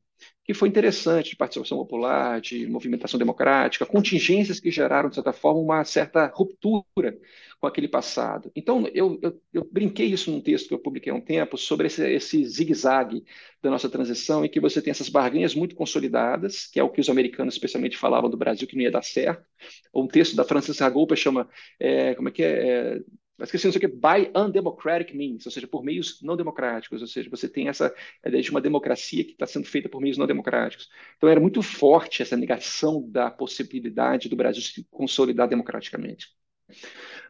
que 0.48 0.54
foi 0.54 0.70
interessante, 0.70 1.32
de 1.32 1.36
participação 1.36 1.78
popular, 1.78 2.40
de 2.40 2.66
movimentação 2.68 3.20
democrática, 3.20 3.86
contingências 3.86 4.62
que 4.62 4.72
geraram, 4.72 5.10
de 5.10 5.16
certa 5.16 5.34
forma, 5.34 5.60
uma 5.60 5.84
certa 5.84 6.26
ruptura 6.34 7.20
com 7.60 7.68
aquele 7.68 7.90
passado. 7.90 8.50
Então, 8.56 8.88
eu, 8.94 9.20
eu, 9.22 9.42
eu 9.52 9.68
brinquei 9.70 10.06
isso 10.06 10.32
num 10.32 10.40
texto 10.40 10.70
que 10.70 10.74
eu 10.74 10.80
publiquei 10.80 11.12
há 11.12 11.16
um 11.16 11.20
tempo 11.20 11.58
sobre 11.58 11.88
esse, 11.88 12.02
esse 12.10 12.46
zigue-zague 12.46 13.26
da 13.62 13.70
nossa 13.70 13.90
transição, 13.90 14.46
em 14.46 14.50
que 14.50 14.62
você 14.62 14.82
tem 14.82 14.92
essas 14.92 15.10
barganhas 15.10 15.54
muito 15.54 15.76
consolidadas, 15.76 16.68
que 16.68 16.80
é 16.80 16.84
o 16.84 16.90
que 16.90 17.02
os 17.02 17.10
americanos 17.10 17.56
especialmente 17.56 17.98
falavam 17.98 18.30
do 18.30 18.38
Brasil, 18.38 18.66
que 18.70 18.76
não 18.78 18.84
ia 18.84 18.92
dar 18.92 19.04
certo. 19.04 19.46
Um 19.94 20.08
texto 20.08 20.34
da 20.34 20.46
Francis 20.46 20.80
Ragoupa 20.80 21.18
chama, 21.18 21.50
é, 21.78 22.16
como 22.16 22.30
é 22.30 22.32
que 22.32 22.44
é, 22.44 22.68
é 22.70 23.00
que 23.46 23.54
não 23.54 23.60
sei 23.60 23.70
o 23.70 23.80
que, 23.80 23.88
by 23.88 24.32
undemocratic 24.36 25.14
means, 25.14 25.46
ou 25.46 25.52
seja, 25.52 25.68
por 25.68 25.84
meios 25.84 26.22
não 26.22 26.36
democráticos, 26.36 27.02
ou 27.02 27.08
seja, 27.08 27.30
você 27.30 27.48
tem 27.48 27.68
essa 27.68 27.94
ideia 28.26 28.42
de 28.42 28.50
uma 28.50 28.62
democracia 28.62 29.24
que 29.24 29.32
está 29.32 29.46
sendo 29.46 29.68
feita 29.68 29.88
por 29.88 30.02
meios 30.02 30.18
não 30.18 30.26
democráticos. 30.26 30.90
Então 31.18 31.30
era 31.30 31.40
muito 31.40 31.62
forte 31.62 32.22
essa 32.22 32.36
negação 32.36 33.08
da 33.10 33.30
possibilidade 33.30 34.30
do 34.30 34.36
Brasil 34.36 34.62
se 34.62 34.86
consolidar 34.90 35.48
democraticamente. 35.48 36.28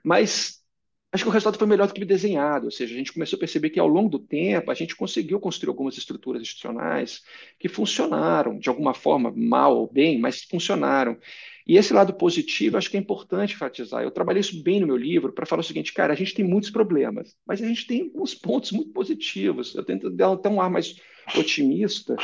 Mas 0.04 0.64
acho 1.12 1.24
que 1.24 1.30
o 1.30 1.32
resultado 1.32 1.58
foi 1.58 1.68
melhor 1.68 1.88
do 1.88 1.94
que 1.94 2.04
desenhado, 2.04 2.66
ou 2.66 2.72
seja, 2.72 2.94
a 2.94 2.98
gente 2.98 3.14
começou 3.14 3.38
a 3.38 3.40
perceber 3.40 3.70
que 3.70 3.80
ao 3.80 3.88
longo 3.88 4.10
do 4.10 4.20
tempo 4.20 4.70
a 4.70 4.74
gente 4.74 4.96
conseguiu 4.96 5.40
construir 5.40 5.70
algumas 5.70 5.98
estruturas 5.98 6.42
institucionais 6.42 7.24
que 7.58 7.70
funcionaram, 7.70 8.60
de 8.60 8.70
alguma 8.70 8.94
forma, 8.94 9.32
mal 9.36 9.78
ou 9.78 9.92
bem, 9.92 10.20
mas 10.20 10.44
funcionaram. 10.44 11.18
E 11.66 11.78
esse 11.78 11.94
lado 11.94 12.14
positivo, 12.14 12.78
acho 12.78 12.90
que 12.90 12.98
é 12.98 13.00
importante 13.00 13.54
enfatizar. 13.54 14.02
Eu 14.02 14.12
trabalhei 14.12 14.40
isso 14.40 14.62
bem 14.64 14.80
no 14.80 14.88
meu 14.88 14.98
livro 14.98 15.34
para 15.34 15.46
falar 15.46 15.62
o 15.62 15.66
seguinte, 15.66 15.94
cara, 15.94 16.14
a 16.14 16.16
gente 16.16 16.34
tem 16.34 16.46
muitos 16.46 16.70
problemas, 16.70 17.36
mas 17.46 17.62
a 17.62 17.68
gente 17.68 17.86
tem 17.86 18.04
alguns 18.04 18.34
pontos 18.34 18.72
muito 18.72 18.92
positivos. 18.92 19.76
Eu 19.76 19.84
tento 19.84 20.10
dar 20.10 20.32
até 20.32 20.50
um 20.50 20.62
ar 20.62 20.70
mais 20.70 20.96
otimista, 21.36 22.16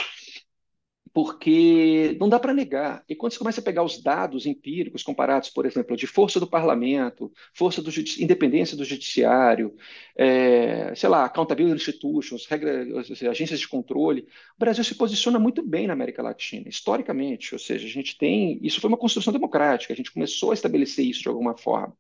porque 1.14 2.18
não 2.20 2.28
dá 2.28 2.40
para 2.40 2.54
negar. 2.54 3.04
E 3.08 3.16
quando 3.16 3.34
você 3.34 3.38
começa 3.38 3.62
a 3.62 3.64
pegar 3.64 3.84
os 3.84 4.02
dados 4.02 4.48
empíricos 4.48 5.04
comparados, 5.04 5.50
por 5.50 5.66
exemplo, 5.66 5.96
de 5.96 6.08
força 6.08 6.40
do 6.40 6.48
parlamento, 6.48 7.32
força 7.54 7.84
do 7.84 7.92
independência 8.20 8.76
do 8.76 8.84
judiciário, 8.84 9.76
é, 10.18 10.94
sei 10.96 11.08
lá, 11.08 11.26
accountability 11.26 11.76
institutions, 11.76 12.48
regra, 12.48 12.84
agências 13.30 13.60
de 13.60 13.68
controle, 13.68 14.28
o 14.58 14.60
Brasil 14.60 14.84
se 14.84 14.96
posiciona 14.96 15.38
muito 15.38 15.62
bem 15.62 15.86
na 15.86 15.94
América 15.94 16.24
Latina, 16.24 16.68
historicamente. 16.68 17.54
Ou 17.54 17.60
seja, 17.60 17.86
a 17.86 17.90
gente 17.90 18.18
tem. 18.18 18.60
Isso 18.64 18.82
foi 18.82 18.88
uma 18.88 18.98
construção 18.98 19.32
democrática, 19.32 19.94
a 19.94 19.96
gente 19.96 20.12
começou 20.12 20.50
a 20.50 20.56
estabelecer 20.56 21.06
isso 21.06 21.22
de 21.22 21.28
alguma 21.30 21.56
forma. 21.56 21.96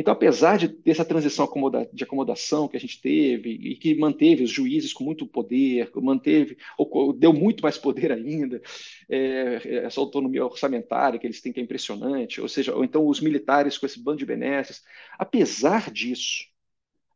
Então, 0.00 0.14
apesar 0.14 0.56
de 0.56 0.66
dessa 0.66 1.04
transição 1.04 1.46
de 1.92 2.04
acomodação 2.04 2.66
que 2.66 2.76
a 2.76 2.80
gente 2.80 2.98
teve 3.02 3.50
e 3.50 3.76
que 3.76 3.94
manteve 3.94 4.42
os 4.42 4.50
juízes 4.50 4.94
com 4.94 5.04
muito 5.04 5.26
poder, 5.26 5.90
manteve, 5.96 6.56
ou 6.78 7.12
deu 7.12 7.34
muito 7.34 7.62
mais 7.62 7.76
poder 7.76 8.10
ainda, 8.10 8.62
é, 9.10 9.84
essa 9.84 10.00
autonomia 10.00 10.42
orçamentária 10.42 11.18
que 11.18 11.26
eles 11.26 11.42
têm 11.42 11.52
que 11.52 11.60
é 11.60 11.62
impressionante, 11.62 12.40
ou 12.40 12.48
seja, 12.48 12.74
ou 12.74 12.82
então 12.82 13.06
os 13.06 13.20
militares 13.20 13.76
com 13.76 13.84
esse 13.84 14.02
bando 14.02 14.16
de 14.16 14.24
benesses, 14.24 14.82
apesar 15.18 15.90
disso, 15.90 16.46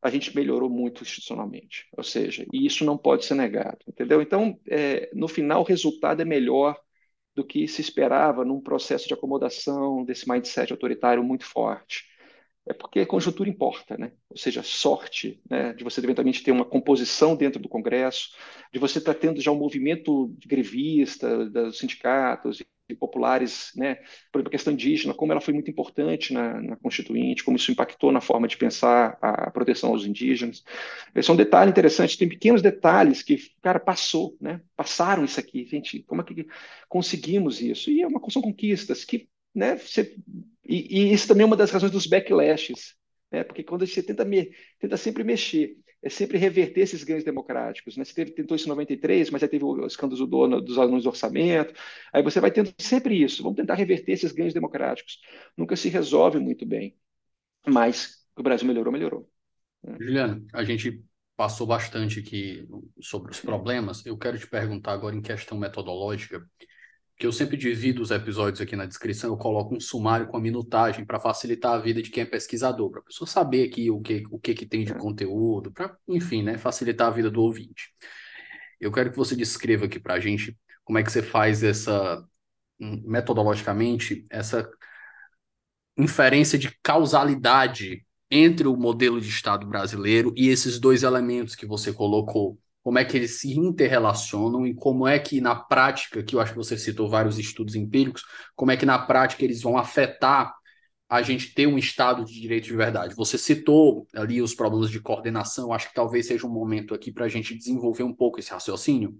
a 0.02 0.10
gente 0.10 0.36
melhorou 0.36 0.68
muito 0.68 1.02
institucionalmente, 1.04 1.86
ou 1.96 2.04
seja, 2.04 2.44
e 2.52 2.66
isso 2.66 2.84
não 2.84 2.98
pode 2.98 3.24
ser 3.24 3.34
negado, 3.34 3.78
entendeu? 3.88 4.20
Então, 4.20 4.60
é, 4.68 5.08
no 5.14 5.26
final, 5.26 5.62
o 5.62 5.64
resultado 5.64 6.20
é 6.20 6.24
melhor 6.26 6.78
do 7.34 7.42
que 7.42 7.66
se 7.66 7.80
esperava 7.80 8.44
num 8.44 8.60
processo 8.60 9.08
de 9.08 9.14
acomodação 9.14 10.04
desse 10.04 10.28
mindset 10.28 10.70
autoritário 10.70 11.24
muito 11.24 11.46
forte 11.46 12.12
é 12.66 12.72
porque 12.72 13.00
a 13.00 13.06
conjuntura 13.06 13.48
importa, 13.48 13.96
né? 13.98 14.12
Ou 14.30 14.36
seja, 14.36 14.62
sorte, 14.62 15.40
né? 15.48 15.74
De 15.74 15.84
você 15.84 16.00
eventualmente 16.00 16.42
ter 16.42 16.50
uma 16.50 16.64
composição 16.64 17.36
dentro 17.36 17.60
do 17.60 17.68
Congresso, 17.68 18.30
de 18.72 18.78
você 18.78 18.98
estar 18.98 19.12
tá 19.12 19.20
tendo 19.20 19.40
já 19.40 19.50
um 19.50 19.58
movimento 19.58 20.34
grevista 20.46 21.48
dos 21.48 21.78
sindicatos 21.78 22.60
e 22.88 22.94
populares, 22.94 23.70
né? 23.76 23.96
Por 24.32 24.38
exemplo, 24.38 24.48
a 24.48 24.50
questão 24.50 24.72
indígena, 24.72 25.14
como 25.14 25.32
ela 25.32 25.40
foi 25.40 25.52
muito 25.52 25.70
importante 25.70 26.32
na, 26.32 26.60
na 26.60 26.76
Constituinte, 26.76 27.44
como 27.44 27.56
isso 27.56 27.70
impactou 27.70 28.10
na 28.10 28.20
forma 28.20 28.48
de 28.48 28.56
pensar 28.56 29.18
a 29.20 29.50
proteção 29.50 29.90
aos 29.90 30.06
indígenas. 30.06 30.62
Esse 31.14 31.30
é 31.30 31.32
um 31.32 31.36
detalhe 31.36 31.70
interessante. 31.70 32.16
Tem 32.18 32.28
pequenos 32.28 32.62
detalhes 32.62 33.22
que, 33.22 33.38
cara, 33.62 33.78
passou, 33.78 34.36
né? 34.40 34.60
Passaram 34.76 35.24
isso 35.24 35.38
aqui, 35.38 35.66
gente. 35.66 36.02
Como 36.02 36.22
é 36.22 36.24
que 36.24 36.46
conseguimos 36.88 37.60
isso? 37.60 37.90
E 37.90 38.02
é 38.02 38.06
uma 38.06 38.20
são 38.30 38.42
conquistas 38.42 39.04
que 39.04 39.28
né, 39.54 39.76
você, 39.76 40.16
e, 40.66 41.10
e, 41.10 41.12
isso 41.12 41.28
também 41.28 41.42
é 41.44 41.46
uma 41.46 41.56
das 41.56 41.70
razões 41.70 41.92
dos 41.92 42.06
backlashes, 42.06 42.94
né, 43.30 43.44
porque 43.44 43.62
quando 43.62 43.86
você 43.86 44.02
tenta, 44.02 44.24
me, 44.24 44.50
tenta 44.78 44.96
sempre 44.96 45.24
mexer, 45.24 45.76
é 46.04 46.10
sempre 46.10 46.36
reverter 46.36 46.82
esses 46.82 47.02
ganhos 47.02 47.24
democráticos. 47.24 47.96
Né? 47.96 48.04
Você 48.04 48.14
teve, 48.14 48.32
tentou 48.32 48.54
isso 48.54 48.66
em 48.66 48.68
93, 48.68 49.30
mas 49.30 49.42
aí 49.42 49.48
teve 49.48 49.64
o 49.64 49.86
escândalo 49.86 50.20
do 50.20 50.26
dono, 50.26 50.60
dos 50.60 50.78
alunos 50.78 51.04
do 51.04 51.08
orçamento, 51.08 51.74
aí 52.12 52.22
você 52.22 52.40
vai 52.40 52.50
tendo 52.50 52.72
sempre 52.78 53.20
isso, 53.22 53.42
vamos 53.42 53.56
tentar 53.56 53.74
reverter 53.74 54.12
esses 54.12 54.30
ganhos 54.30 54.52
democráticos. 54.52 55.18
Nunca 55.56 55.74
se 55.76 55.88
resolve 55.88 56.38
muito 56.38 56.66
bem, 56.66 56.94
mas 57.66 58.18
o 58.36 58.42
Brasil 58.42 58.66
melhorou, 58.68 58.92
melhorou. 58.92 59.30
Né? 59.82 59.96
Juliano, 59.98 60.46
a 60.52 60.62
gente 60.62 61.02
passou 61.36 61.66
bastante 61.66 62.20
aqui 62.20 62.68
sobre 63.00 63.32
os 63.32 63.40
problemas, 63.40 64.04
eu 64.04 64.16
quero 64.16 64.38
te 64.38 64.46
perguntar 64.46 64.92
agora 64.92 65.16
em 65.16 65.22
questão 65.22 65.58
metodológica, 65.58 66.46
que 67.16 67.26
eu 67.26 67.32
sempre 67.32 67.56
divido 67.56 68.02
os 68.02 68.10
episódios 68.10 68.60
aqui 68.60 68.74
na 68.74 68.86
descrição, 68.86 69.30
eu 69.30 69.36
coloco 69.36 69.74
um 69.74 69.80
sumário 69.80 70.26
com 70.26 70.36
a 70.36 70.40
minutagem 70.40 71.04
para 71.04 71.20
facilitar 71.20 71.72
a 71.74 71.78
vida 71.78 72.02
de 72.02 72.10
quem 72.10 72.22
é 72.24 72.26
pesquisador, 72.26 72.90
para 72.90 73.00
a 73.00 73.04
pessoa 73.04 73.28
saber 73.28 73.68
aqui 73.68 73.90
o 73.90 74.00
que, 74.00 74.24
o 74.30 74.38
que, 74.38 74.54
que 74.54 74.66
tem 74.66 74.84
de 74.84 74.92
é. 74.92 74.98
conteúdo, 74.98 75.72
para, 75.72 75.96
enfim, 76.08 76.42
né, 76.42 76.58
facilitar 76.58 77.08
a 77.08 77.10
vida 77.10 77.30
do 77.30 77.42
ouvinte. 77.42 77.92
Eu 78.80 78.90
quero 78.92 79.10
que 79.10 79.16
você 79.16 79.36
descreva 79.36 79.86
aqui 79.86 80.00
para 80.00 80.14
a 80.14 80.20
gente 80.20 80.56
como 80.84 80.98
é 80.98 81.02
que 81.02 81.10
você 81.10 81.22
faz 81.22 81.62
essa, 81.62 82.24
hum, 82.80 83.02
metodologicamente, 83.06 84.26
essa 84.28 84.68
inferência 85.96 86.58
de 86.58 86.76
causalidade 86.82 88.04
entre 88.30 88.66
o 88.66 88.76
modelo 88.76 89.20
de 89.20 89.28
Estado 89.28 89.66
brasileiro 89.66 90.32
e 90.36 90.48
esses 90.48 90.78
dois 90.78 91.02
elementos 91.02 91.54
que 91.54 91.66
você 91.66 91.92
colocou, 91.92 92.58
como 92.84 92.98
é 92.98 93.04
que 93.04 93.16
eles 93.16 93.40
se 93.40 93.58
interrelacionam 93.58 94.66
e 94.66 94.74
como 94.74 95.08
é 95.08 95.18
que 95.18 95.40
na 95.40 95.56
prática, 95.56 96.22
que 96.22 96.36
eu 96.36 96.40
acho 96.40 96.52
que 96.52 96.58
você 96.58 96.76
citou 96.76 97.08
vários 97.08 97.38
estudos 97.38 97.74
empíricos, 97.74 98.22
como 98.54 98.70
é 98.70 98.76
que 98.76 98.84
na 98.84 98.98
prática 98.98 99.42
eles 99.42 99.62
vão 99.62 99.78
afetar 99.78 100.54
a 101.08 101.22
gente 101.22 101.54
ter 101.54 101.66
um 101.66 101.78
Estado 101.78 102.24
de 102.26 102.38
direito 102.38 102.64
de 102.64 102.76
verdade. 102.76 103.14
Você 103.14 103.38
citou 103.38 104.06
ali 104.14 104.42
os 104.42 104.54
problemas 104.54 104.90
de 104.90 105.00
coordenação, 105.00 105.72
acho 105.72 105.88
que 105.88 105.94
talvez 105.94 106.26
seja 106.26 106.46
um 106.46 106.50
momento 106.50 106.94
aqui 106.94 107.10
para 107.10 107.24
a 107.24 107.28
gente 107.28 107.56
desenvolver 107.56 108.02
um 108.02 108.14
pouco 108.14 108.38
esse 108.38 108.50
raciocínio. 108.50 109.16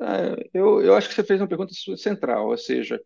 É, 0.00 0.48
eu, 0.54 0.80
eu 0.80 0.96
acho 0.96 1.10
que 1.10 1.14
você 1.14 1.22
fez 1.22 1.38
uma 1.38 1.46
pergunta 1.48 1.74
central, 1.98 2.48
ou 2.48 2.56
seja, 2.56 2.98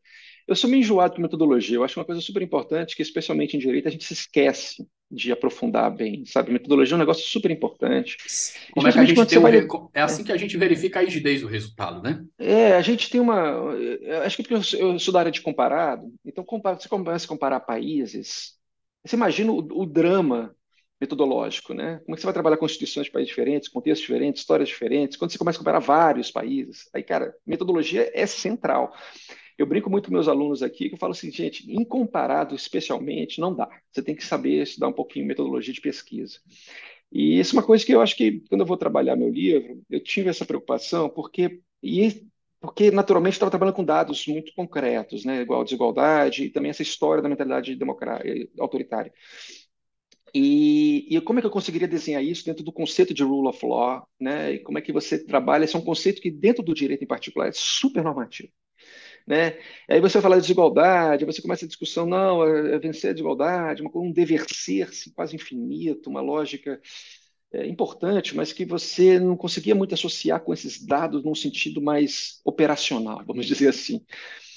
eu 0.46 0.54
sou 0.54 0.70
meio 0.70 0.80
enjoado 0.80 1.16
com 1.16 1.22
metodologia. 1.22 1.76
Eu 1.76 1.82
acho 1.82 1.98
uma 1.98 2.06
coisa 2.06 2.20
super 2.20 2.42
importante 2.42 2.94
que, 2.94 3.02
especialmente 3.02 3.56
em 3.56 3.60
direito, 3.60 3.88
a 3.88 3.90
gente 3.90 4.04
se 4.04 4.12
esquece 4.12 4.86
de 5.10 5.30
aprofundar 5.30 5.90
bem, 5.94 6.24
sabe? 6.24 6.52
Metodologia 6.52 6.94
é 6.94 6.96
um 6.96 6.98
negócio 6.98 7.24
super 7.24 7.50
importante. 7.50 8.16
Como 8.72 8.88
é 8.88 8.92
que 8.92 8.98
a 8.98 9.04
gente 9.04 9.26
tem 9.26 9.38
vai... 9.38 9.66
É 9.94 10.02
assim 10.02 10.24
que 10.24 10.32
a 10.32 10.36
gente 10.36 10.56
verifica 10.56 10.98
a 10.98 11.02
rigidez 11.02 11.40
do 11.40 11.46
resultado, 11.46 12.02
né? 12.02 12.24
É, 12.38 12.74
a 12.74 12.82
gente 12.82 13.08
tem 13.08 13.20
uma... 13.20 13.72
Acho 14.24 14.36
que 14.36 14.42
porque 14.42 14.76
eu 14.76 14.98
sou 14.98 15.12
da 15.12 15.20
área 15.20 15.32
de 15.32 15.40
comparado, 15.40 16.12
então 16.24 16.44
você 16.44 16.88
começa 16.88 17.24
a 17.24 17.28
comparar 17.28 17.60
países, 17.60 18.54
você 19.04 19.14
imagina 19.14 19.52
o, 19.52 19.58
o 19.58 19.86
drama 19.86 20.54
metodológico, 21.00 21.74
né? 21.74 22.00
Como 22.04 22.14
é 22.14 22.16
que 22.16 22.20
você 22.20 22.26
vai 22.26 22.32
trabalhar 22.32 22.56
constituições 22.56 23.06
de 23.06 23.12
países 23.12 23.28
diferentes, 23.28 23.68
contextos 23.68 24.00
diferentes, 24.00 24.40
histórias 24.40 24.68
diferentes, 24.68 25.16
quando 25.16 25.30
você 25.30 25.38
começa 25.38 25.58
a 25.58 25.60
comparar 25.60 25.78
vários 25.78 26.30
países, 26.30 26.88
aí, 26.92 27.02
cara, 27.02 27.34
metodologia 27.46 28.10
é 28.14 28.26
central. 28.26 28.94
Eu 29.58 29.66
brinco 29.66 29.88
muito 29.90 30.06
com 30.06 30.12
meus 30.12 30.28
alunos 30.28 30.62
aqui, 30.62 30.88
que 30.88 30.94
eu 30.94 30.98
falo 30.98 31.12
assim, 31.12 31.30
gente, 31.30 31.70
em 31.70 31.84
comparado 31.84 32.54
especialmente, 32.54 33.40
não 33.40 33.54
dá. 33.54 33.68
Você 33.90 34.02
tem 34.02 34.14
que 34.14 34.24
saber 34.24 34.62
estudar 34.62 34.88
um 34.88 34.92
pouquinho 34.92 35.26
metodologia 35.26 35.72
de 35.72 35.80
pesquisa. 35.80 36.38
E 37.10 37.38
isso 37.38 37.54
é 37.54 37.58
uma 37.58 37.66
coisa 37.66 37.84
que 37.84 37.94
eu 37.94 38.00
acho 38.00 38.16
que, 38.16 38.40
quando 38.48 38.60
eu 38.62 38.66
vou 38.66 38.76
trabalhar 38.76 39.16
meu 39.16 39.30
livro, 39.30 39.82
eu 39.88 40.02
tive 40.02 40.28
essa 40.28 40.44
preocupação, 40.44 41.08
porque, 41.08 41.60
e, 41.82 42.26
porque 42.60 42.90
naturalmente 42.90 43.34
estava 43.34 43.50
trabalhando 43.50 43.76
com 43.76 43.84
dados 43.84 44.26
muito 44.26 44.52
concretos, 44.54 45.24
né, 45.24 45.40
igual 45.40 45.64
desigualdade, 45.64 46.44
e 46.44 46.50
também 46.50 46.70
essa 46.70 46.82
história 46.82 47.22
da 47.22 47.28
mentalidade 47.28 47.78
autoritária. 48.58 49.12
E, 50.34 51.06
e, 51.16 51.20
como 51.22 51.38
é 51.38 51.42
que 51.42 51.46
eu 51.46 51.50
conseguiria 51.50 51.88
desenhar 51.88 52.22
isso 52.22 52.44
dentro 52.44 52.62
do 52.62 52.72
conceito 52.72 53.14
de 53.14 53.22
rule 53.22 53.48
of 53.48 53.64
law, 53.64 54.06
né? 54.20 54.52
E 54.52 54.58
como 54.58 54.76
é 54.76 54.82
que 54.82 54.92
você 54.92 55.24
trabalha? 55.24 55.64
Esse 55.64 55.76
é 55.76 55.78
um 55.78 55.84
conceito 55.84 56.20
que, 56.20 56.30
dentro 56.30 56.62
do 56.62 56.74
direito 56.74 57.02
em 57.02 57.06
particular, 57.06 57.48
é 57.48 57.52
super 57.54 58.04
normativo. 58.04 58.52
Né? 59.26 59.58
Aí 59.88 60.00
você 60.00 60.14
vai 60.14 60.22
falar 60.22 60.36
de 60.36 60.42
desigualdade, 60.42 61.24
você 61.24 61.42
começa 61.42 61.64
a 61.64 61.68
discussão, 61.68 62.06
não, 62.06 62.44
é, 62.44 62.74
é 62.76 62.78
vencer 62.78 63.10
a 63.10 63.12
desigualdade, 63.12 63.82
uma, 63.82 63.90
um 63.96 64.12
dever 64.12 64.44
ser 64.48 64.88
quase 65.14 65.34
infinito, 65.34 66.08
uma 66.08 66.20
lógica 66.20 66.80
é, 67.52 67.66
importante, 67.66 68.36
mas 68.36 68.52
que 68.52 68.64
você 68.64 69.18
não 69.18 69.36
conseguia 69.36 69.74
muito 69.74 69.94
associar 69.94 70.40
com 70.40 70.52
esses 70.52 70.84
dados 70.84 71.24
num 71.24 71.34
sentido 71.34 71.80
mais 71.82 72.40
operacional, 72.44 73.22
vamos 73.26 73.46
dizer 73.46 73.68
assim. 73.68 74.04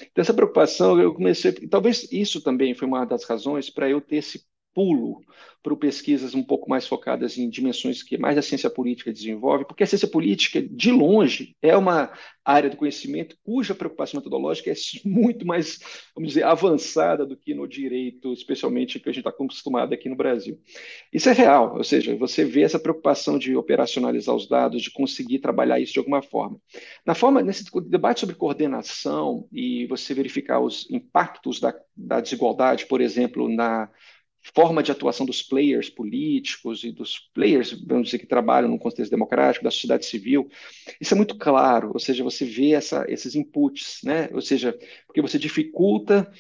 Então, 0.01 0.22
essa 0.22 0.34
preocupação, 0.34 0.99
eu 0.99 1.13
comecei, 1.13 1.51
talvez 1.67 2.07
isso 2.11 2.41
também 2.41 2.74
foi 2.76 2.88
uma 2.88 3.05
das 3.05 3.24
razões 3.26 3.70
para 3.70 3.89
eu 3.89 3.99
ter 4.01 4.17
esse 4.17 4.45
pulo 4.74 5.22
para 5.61 5.76
pesquisas 5.76 6.34
um 6.34 6.43
pouco 6.43 6.70
mais 6.70 6.88
focadas 6.88 7.38
em 7.38 7.49
dimensões 7.49 8.01
que 8.01 8.17
mais 8.17 8.38
a 8.38 8.41
ciência 8.41 8.70
política 8.70 9.11
desenvolve, 9.11 9.65
porque 9.65 9.84
a 9.84 9.88
ciência 9.88 10.07
política, 10.07 10.61
de 10.61 10.91
longe, 10.91 11.55
é 11.61 11.76
uma 11.76 12.11
área 12.43 12.70
do 12.70 12.78
conhecimento 12.78 13.38
cuja 13.43 13.76
preocupação 13.76 14.20
metodológica 14.20 14.72
é 14.72 14.74
muito 15.05 15.45
mais, 15.45 15.80
vamos 16.15 16.30
dizer, 16.30 16.43
avançada 16.43 17.26
do 17.26 17.38
que 17.38 17.53
no 17.53 17.67
direito, 17.67 18.34
especialmente 18.34 18.99
que 18.99 19.09
a 19.09 19.11
gente 19.11 19.20
está 19.20 19.30
acostumado 19.30 19.93
aqui 19.93 20.09
no 20.09 20.15
Brasil. 20.15 20.59
Isso 21.11 21.30
é 21.30 21.34
real, 21.34 21.76
ou 21.76 21.84
seja, 21.84 22.15
você 22.15 22.45
vê 22.45 22.61
essa 22.61 22.80
preocupação 22.80 23.38
de 23.38 23.55
operacionalizar 23.55 24.34
os 24.34 24.47
dados, 24.47 24.82
de 24.82 24.91
conseguir 24.91 25.39
trabalhar 25.39 25.80
isso 25.80 25.93
de 25.93 25.99
alguma 25.99 26.22
forma. 26.22 26.59
Na 27.05 27.13
forma, 27.13 27.41
nesse 27.41 27.65
debate 27.88 28.22
sobre 28.22 28.36
coordenação 28.36 29.47
e 29.51 29.86
você 29.88 30.13
verificar 30.13 30.59
os 30.59 30.89
impactos 30.89 31.59
da, 31.59 31.76
da 31.95 32.22
desigualdade, 32.22 32.86
por 32.86 33.01
exemplo, 33.01 33.49
na 33.49 33.89
forma 34.41 34.81
de 34.81 34.91
atuação 34.91 35.25
dos 35.25 35.41
players 35.41 35.89
políticos 35.89 36.83
e 36.83 36.91
dos 36.91 37.19
players, 37.33 37.71
vamos 37.71 38.05
dizer, 38.05 38.19
que 38.19 38.25
trabalham 38.25 38.69
no 38.69 38.79
contexto 38.79 39.11
democrático, 39.11 39.63
da 39.63 39.71
sociedade 39.71 40.05
civil, 40.05 40.49
isso 40.99 41.13
é 41.13 41.17
muito 41.17 41.37
claro, 41.37 41.91
ou 41.93 41.99
seja, 41.99 42.23
você 42.23 42.45
vê 42.45 42.71
essa, 42.71 43.05
esses 43.07 43.35
inputs, 43.35 43.99
né? 44.03 44.29
ou 44.33 44.41
seja, 44.41 44.77
porque 45.07 45.21
você 45.21 45.37
dificulta 45.37 46.31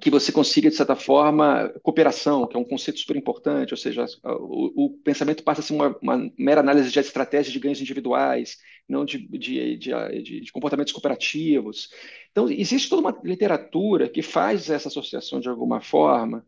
que 0.00 0.10
você 0.10 0.32
consiga, 0.32 0.70
de 0.70 0.76
certa 0.76 0.96
forma, 0.96 1.68
cooperação, 1.82 2.46
que 2.46 2.56
é 2.56 2.60
um 2.60 2.64
conceito 2.64 2.98
super 2.98 3.16
importante, 3.16 3.72
ou 3.72 3.76
seja, 3.76 4.06
o, 4.24 4.86
o 4.86 4.90
pensamento 4.90 5.44
passa 5.44 5.60
a 5.60 5.64
ser 5.64 5.74
uma, 5.74 5.96
uma, 6.00 6.32
mera 6.38 6.60
análise 6.60 6.90
de 6.90 6.98
estratégia 6.98 7.52
de 7.52 7.58
ganhos 7.58 7.80
individuais, 7.80 8.56
não 8.88 9.04
de, 9.04 9.18
de, 9.28 9.76
de, 9.76 10.40
de, 10.40 10.52
comportamentos 10.52 10.92
cooperativos. 10.92 11.90
Então, 12.30 12.50
existe 12.50 12.88
toda 12.88 13.02
uma 13.02 13.20
literatura 13.22 14.08
que 14.08 14.22
faz 14.22 14.70
essa 14.70 14.88
associação 14.88 15.40
de 15.40 15.48
alguma 15.48 15.80
forma, 15.80 16.44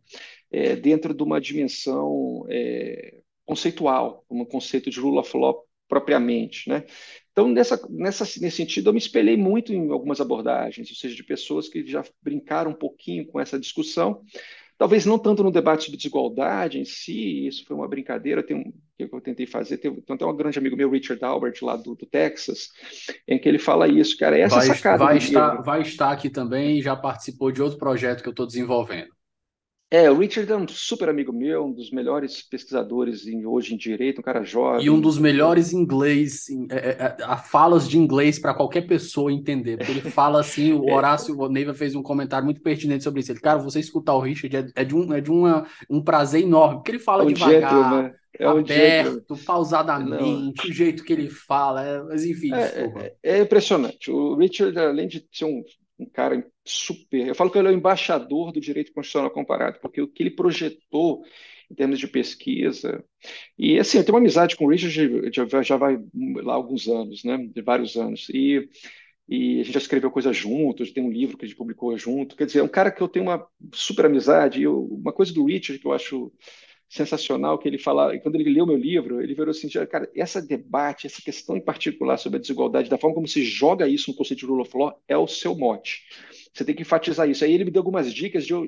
é, 0.55 0.73
dentro 0.73 1.13
de 1.13 1.21
uma 1.21 1.41
dimensão 1.41 2.45
é, 2.49 3.19
conceitual, 3.45 4.23
um 4.29 4.45
conceito 4.45 4.89
de 4.89 5.01
rule 5.01 5.17
of 5.17 5.35
law 5.35 5.65
propriamente, 5.85 6.69
né? 6.69 6.85
Então, 7.31 7.49
nessa, 7.49 7.79
nessa, 7.89 8.23
nesse 8.39 8.51
sentido, 8.51 8.89
eu 8.89 8.93
me 8.93 8.99
espelhei 8.99 9.35
muito 9.35 9.73
em 9.73 9.91
algumas 9.91 10.21
abordagens, 10.21 10.89
ou 10.89 10.95
seja, 10.95 11.13
de 11.13 11.23
pessoas 11.23 11.67
que 11.67 11.85
já 11.85 12.01
brincaram 12.21 12.71
um 12.71 12.75
pouquinho 12.75 13.27
com 13.27 13.37
essa 13.37 13.59
discussão, 13.59 14.21
talvez 14.77 15.05
não 15.05 15.19
tanto 15.19 15.43
no 15.43 15.51
debate 15.51 15.83
sobre 15.83 15.97
desigualdade 15.97 16.79
em 16.79 16.85
si, 16.85 17.45
isso 17.45 17.65
foi 17.65 17.75
uma 17.75 17.89
brincadeira, 17.89 18.41
tem 18.41 18.55
um, 18.55 18.73
que 18.97 19.13
eu 19.13 19.19
tentei 19.19 19.45
fazer, 19.45 19.77
tem, 19.77 19.93
tem 19.93 20.15
até 20.15 20.25
um 20.25 20.35
grande 20.35 20.57
amigo 20.57 20.77
meu, 20.77 20.89
Richard 20.89 21.23
Albert, 21.23 21.55
lá 21.61 21.75
do, 21.75 21.95
do 21.95 22.05
Texas, 22.05 22.69
em 23.27 23.37
que 23.37 23.49
ele 23.49 23.59
fala 23.59 23.89
isso, 23.89 24.17
cara, 24.17 24.37
essa 24.39 24.55
vai, 24.55 24.67
sacada 24.67 25.03
vai 25.03 25.17
estar, 25.17 25.61
vai 25.61 25.81
estar 25.81 26.11
aqui 26.11 26.29
também, 26.29 26.81
já 26.81 26.95
participou 26.95 27.51
de 27.51 27.61
outro 27.61 27.77
projeto 27.77 28.23
que 28.23 28.29
eu 28.29 28.31
estou 28.31 28.47
desenvolvendo. 28.47 29.14
É, 29.91 30.09
o 30.09 30.17
Richard 30.17 30.51
é 30.51 30.55
um 30.55 30.67
super 30.67 31.09
amigo 31.09 31.31
meu, 31.31 31.65
um 31.65 31.71
dos 31.71 31.91
melhores 31.91 32.41
pesquisadores 32.41 33.27
em, 33.27 33.45
hoje 33.45 33.75
em 33.75 33.77
direito, 33.77 34.19
um 34.19 34.23
cara 34.23 34.43
jovem. 34.43 34.83
E 34.83 34.89
um 34.89 34.99
dos 34.99 35.19
melhores 35.19 35.71
inglês, 35.73 36.47
é, 36.71 36.75
é, 36.75 36.89
é, 36.89 37.15
a 37.23 37.37
falas 37.37 37.87
de 37.87 37.97
inglês 37.97 38.39
para 38.39 38.55
qualquer 38.55 38.87
pessoa 38.87 39.31
entender. 39.31 39.77
Porque 39.77 39.91
ele 39.91 40.01
fala 40.09 40.39
assim, 40.39 40.73
o 40.73 40.91
Horácio 40.91 41.39
o 41.39 41.47
Neiva 41.47 41.73
fez 41.73 41.93
um 41.93 42.01
comentário 42.01 42.45
muito 42.45 42.61
pertinente 42.61 43.03
sobre 43.03 43.19
isso. 43.19 43.31
Ele, 43.31 43.39
cara, 43.39 43.59
você 43.59 43.79
escutar 43.79 44.15
o 44.15 44.21
Richard 44.21 44.55
é, 44.57 44.81
é 44.81 44.83
de, 44.83 44.95
um, 44.95 45.13
é 45.13 45.21
de 45.21 45.29
uma, 45.29 45.67
um 45.89 46.01
prazer 46.01 46.41
enorme, 46.41 46.77
porque 46.77 46.91
ele 46.91 46.99
fala 46.99 47.23
é 47.23 47.25
um 47.27 47.33
devagar. 47.33 48.15
É 48.37 48.49
um 48.49 48.57
aberto, 48.57 49.35
pausadamente, 49.45 50.67
Não. 50.67 50.69
o 50.69 50.73
jeito 50.73 51.05
que 51.05 51.13
ele 51.13 51.29
fala, 51.29 52.03
mas 52.09 52.25
enfim. 52.25 52.53
É, 52.53 53.13
é, 53.23 53.41
impressionante. 53.41 54.11
O 54.11 54.35
Richard, 54.35 54.77
além 54.77 55.07
de 55.07 55.25
ser 55.31 55.45
um 55.45 55.63
um 55.97 56.05
cara 56.05 56.45
super. 56.65 57.27
Eu 57.27 57.35
falo 57.35 57.49
que 57.49 57.57
ele 57.57 57.67
é 57.67 57.71
o 57.71 57.73
embaixador 57.73 58.51
do 58.51 58.59
direito 58.59 58.91
constitucional 58.93 59.31
comparado, 59.31 59.79
porque 59.79 60.01
o 60.01 60.07
que 60.07 60.23
ele 60.23 60.31
projetou 60.31 61.23
em 61.69 61.75
termos 61.75 61.99
de 61.99 62.07
pesquisa. 62.07 63.03
E 63.57 63.79
assim, 63.79 63.97
eu 63.97 64.03
tenho 64.03 64.15
uma 64.15 64.19
amizade 64.21 64.55
com 64.55 64.65
o 64.65 64.69
Richard 64.69 65.31
já, 65.31 65.61
já 65.61 65.77
vai 65.77 65.97
lá 66.43 66.53
alguns 66.53 66.87
anos, 66.87 67.23
né? 67.23 67.37
De 67.37 67.61
vários 67.61 67.95
anos. 67.95 68.27
E, 68.29 68.69
e 69.27 69.61
a 69.61 69.63
gente 69.63 69.73
já 69.73 69.79
escreveu 69.79 70.11
coisas 70.11 70.35
juntos, 70.35 70.91
tem 70.91 71.03
um 71.03 71.11
livro 71.11 71.37
que 71.37 71.45
a 71.45 71.47
gente 71.47 71.57
publicou 71.57 71.97
junto. 71.97 72.35
Quer 72.35 72.45
dizer, 72.45 72.59
é 72.59 72.63
um 72.63 72.67
cara 72.67 72.91
que 72.91 73.01
eu 73.01 73.07
tenho 73.07 73.25
uma 73.25 73.47
super 73.73 74.05
amizade. 74.05 74.59
E 74.59 74.63
eu, 74.63 74.83
uma 74.85 75.13
coisa 75.13 75.33
do 75.33 75.45
Richard 75.45 75.79
que 75.79 75.87
eu 75.87 75.93
acho 75.93 76.31
sensacional 76.87 77.57
que 77.57 77.67
ele 77.67 77.77
fala, 77.77 78.17
quando 78.19 78.35
ele 78.35 78.53
leu 78.53 78.65
meu 78.65 78.77
livro, 78.77 79.21
ele 79.21 79.33
virou 79.33 79.51
assim, 79.51 79.67
cara, 79.87 80.09
essa 80.15 80.41
debate, 80.41 81.07
essa 81.07 81.21
questão 81.21 81.57
em 81.57 81.61
particular 81.61 82.17
sobre 82.17 82.37
a 82.37 82.41
desigualdade, 82.41 82.89
da 82.89 82.97
forma 82.97 83.15
como 83.15 83.27
se 83.27 83.43
joga 83.43 83.87
isso 83.87 84.11
no 84.11 84.17
conceito 84.17 84.41
de 84.41 84.45
rule 84.45 84.61
of 84.61 84.77
law, 84.77 85.01
é 85.07 85.17
o 85.17 85.27
seu 85.27 85.55
mote. 85.55 86.03
Você 86.53 86.63
tem 86.63 86.75
que 86.75 86.83
enfatizar 86.83 87.29
isso. 87.29 87.43
Aí 87.43 87.53
ele 87.53 87.65
me 87.65 87.71
deu 87.71 87.81
algumas 87.81 88.13
dicas 88.13 88.45
de 88.45 88.53
eu 88.53 88.67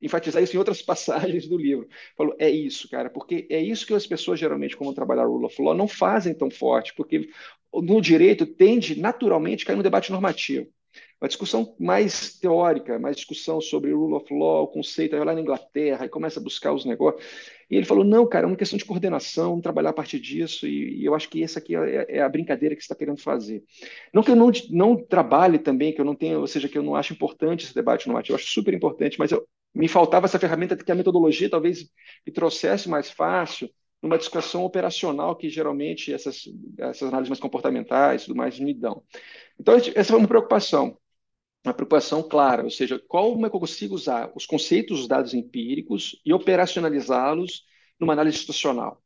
enfatizar 0.00 0.42
isso 0.42 0.56
em 0.56 0.58
outras 0.58 0.80
passagens 0.82 1.46
do 1.46 1.56
livro. 1.56 1.88
Falou, 2.16 2.34
é 2.38 2.50
isso, 2.50 2.88
cara, 2.88 3.10
porque 3.10 3.46
é 3.50 3.60
isso 3.60 3.86
que 3.86 3.94
as 3.94 4.06
pessoas 4.06 4.40
geralmente, 4.40 4.76
como 4.76 4.94
trabalhar 4.94 5.26
rule 5.26 5.46
of 5.46 5.62
law, 5.62 5.74
não 5.74 5.86
fazem 5.86 6.34
tão 6.34 6.50
forte, 6.50 6.94
porque 6.94 7.28
no 7.72 8.00
direito 8.00 8.46
tende 8.46 8.98
naturalmente 8.98 9.64
a 9.64 9.66
cair 9.68 9.76
no 9.76 9.82
debate 9.82 10.10
normativo 10.10 10.68
uma 11.22 11.28
discussão 11.28 11.72
mais 11.78 12.36
teórica, 12.36 12.98
mais 12.98 13.14
discussão 13.14 13.60
sobre 13.60 13.92
rule 13.92 14.14
of 14.14 14.34
law, 14.34 14.64
o 14.64 14.66
conceito, 14.66 15.12
aí 15.12 15.18
vai 15.20 15.28
lá 15.28 15.34
na 15.34 15.40
Inglaterra 15.40 16.04
e 16.04 16.08
começa 16.08 16.40
a 16.40 16.42
buscar 16.42 16.72
os 16.72 16.84
negócios. 16.84 17.24
E 17.70 17.76
ele 17.76 17.86
falou, 17.86 18.02
não, 18.02 18.26
cara, 18.26 18.44
é 18.44 18.48
uma 18.48 18.56
questão 18.56 18.76
de 18.76 18.84
coordenação, 18.84 19.60
trabalhar 19.60 19.90
a 19.90 19.92
partir 19.92 20.18
disso, 20.18 20.66
e, 20.66 21.00
e 21.00 21.04
eu 21.04 21.14
acho 21.14 21.28
que 21.28 21.40
essa 21.40 21.60
aqui 21.60 21.76
é, 21.76 22.06
é 22.08 22.22
a 22.22 22.28
brincadeira 22.28 22.74
que 22.74 22.82
você 22.82 22.86
está 22.86 22.96
querendo 22.96 23.20
fazer. 23.20 23.62
Não 24.12 24.20
que 24.20 24.32
eu 24.32 24.36
não, 24.36 24.50
não 24.70 24.96
trabalhe 24.96 25.60
também, 25.60 25.94
que 25.94 26.00
eu 26.00 26.04
não 26.04 26.16
tenha, 26.16 26.40
ou 26.40 26.46
seja, 26.48 26.68
que 26.68 26.76
eu 26.76 26.82
não 26.82 26.96
acho 26.96 27.12
importante 27.12 27.66
esse 27.66 27.74
debate 27.74 28.08
no 28.08 28.16
ativo, 28.16 28.32
eu 28.32 28.40
acho 28.40 28.50
super 28.50 28.74
importante, 28.74 29.16
mas 29.16 29.30
eu, 29.30 29.46
me 29.72 29.86
faltava 29.86 30.26
essa 30.26 30.40
ferramenta 30.40 30.76
que 30.76 30.90
a 30.90 30.94
metodologia 30.94 31.48
talvez 31.48 31.88
me 32.26 32.32
trouxesse 32.32 32.88
mais 32.88 33.12
fácil 33.12 33.70
numa 34.02 34.18
discussão 34.18 34.64
operacional 34.64 35.36
que 35.36 35.48
geralmente 35.48 36.12
essas, 36.12 36.42
essas 36.76 37.08
análises 37.08 37.28
mais 37.28 37.40
comportamentais 37.40 38.22
e 38.22 38.26
tudo 38.26 38.36
mais 38.36 38.58
me 38.58 38.74
dão. 38.74 39.04
Então, 39.58 39.76
essa 39.76 40.10
foi 40.10 40.18
uma 40.18 40.26
preocupação 40.26 40.98
uma 41.64 41.74
preocupação 41.74 42.22
clara, 42.22 42.64
ou 42.64 42.70
seja, 42.70 42.98
como 42.98 43.46
é 43.46 43.50
que 43.50 43.56
eu 43.56 43.60
consigo 43.60 43.94
usar 43.94 44.32
os 44.34 44.46
conceitos 44.46 44.98
dos 44.98 45.08
dados 45.08 45.32
empíricos 45.32 46.20
e 46.24 46.32
operacionalizá-los 46.32 47.64
numa 47.98 48.12
análise 48.14 48.36
institucional. 48.36 49.02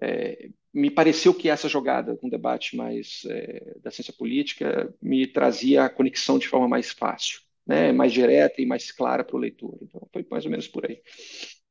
É, 0.00 0.50
me 0.72 0.90
pareceu 0.90 1.34
que 1.34 1.48
essa 1.48 1.68
jogada, 1.68 2.16
com 2.16 2.26
um 2.26 2.30
debate 2.30 2.76
mais 2.76 3.22
é, 3.28 3.78
da 3.82 3.90
ciência 3.90 4.12
política, 4.12 4.94
me 5.02 5.26
trazia 5.26 5.84
a 5.84 5.90
conexão 5.90 6.38
de 6.38 6.46
forma 6.46 6.68
mais 6.68 6.90
fácil, 6.90 7.40
né, 7.66 7.92
mais 7.92 8.12
direta 8.12 8.60
e 8.60 8.66
mais 8.66 8.92
clara 8.92 9.24
para 9.24 9.36
o 9.36 9.38
leitor. 9.38 9.76
Então, 9.82 10.06
foi 10.12 10.24
mais 10.30 10.44
ou 10.44 10.50
menos 10.50 10.68
por 10.68 10.86
aí. 10.86 11.00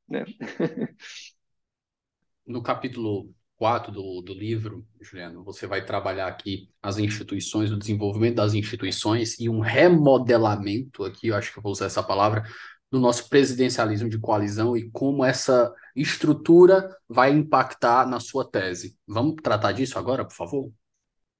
Né? 0.08 0.24
No 2.46 2.62
capítulo 2.62 3.34
4 3.56 3.90
do, 3.90 4.20
do 4.20 4.34
livro, 4.34 4.86
Juliano, 5.00 5.42
você 5.42 5.66
vai 5.66 5.84
trabalhar 5.84 6.26
aqui 6.26 6.68
as 6.82 6.98
instituições, 6.98 7.70
o 7.70 7.78
desenvolvimento 7.78 8.36
das 8.36 8.54
instituições 8.54 9.38
e 9.40 9.48
um 9.48 9.60
remodelamento, 9.60 11.04
aqui 11.04 11.28
eu 11.28 11.36
acho 11.36 11.52
que 11.52 11.58
eu 11.58 11.62
vou 11.62 11.72
usar 11.72 11.86
essa 11.86 12.02
palavra, 12.02 12.44
do 12.90 13.00
nosso 13.00 13.28
presidencialismo 13.28 14.08
de 14.08 14.18
coalizão 14.18 14.76
e 14.76 14.88
como 14.90 15.24
essa 15.24 15.74
estrutura 15.94 16.88
vai 17.08 17.32
impactar 17.32 18.08
na 18.08 18.20
sua 18.20 18.48
tese. 18.48 18.96
Vamos 19.06 19.36
tratar 19.42 19.72
disso 19.72 19.98
agora, 19.98 20.24
por 20.24 20.34
favor? 20.34 20.72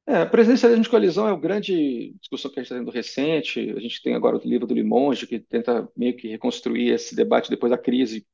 É, 0.09 0.25
presidencialismo 0.25 0.85
de 0.85 0.89
coalizão 0.89 1.27
é 1.27 1.33
uma 1.33 1.41
grande 1.41 2.15
discussão 2.21 2.51
que 2.51 2.59
a 2.59 2.63
gente 2.63 2.73
está 2.73 2.79
tendo 2.79 2.93
recente. 2.93 3.75
A 3.77 3.81
gente 3.81 4.03
tem 4.03 4.15
agora 4.15 4.37
o 4.37 4.41
livro 4.41 4.67
do 4.67 4.75
Limonge, 4.75 5.27
que 5.27 5.39
tenta 5.39 5.89
meio 5.97 6.17
que 6.17 6.29
reconstruir 6.29 6.91
esse 6.91 7.15
debate 7.15 7.51
depois 7.51 7.71
da 7.71 7.79
crise 7.79 8.27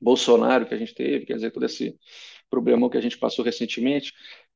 Bolsonaro 0.00 0.66
que 0.66 0.74
a 0.74 0.78
gente 0.78 0.94
teve, 0.94 1.24
quer 1.24 1.34
dizer, 1.34 1.50
todo 1.50 1.64
esse 1.64 1.98
problemão 2.50 2.88
que 2.88 2.96
a 2.96 3.00
gente 3.00 3.18
passou 3.18 3.44
recentemente. 3.44 4.12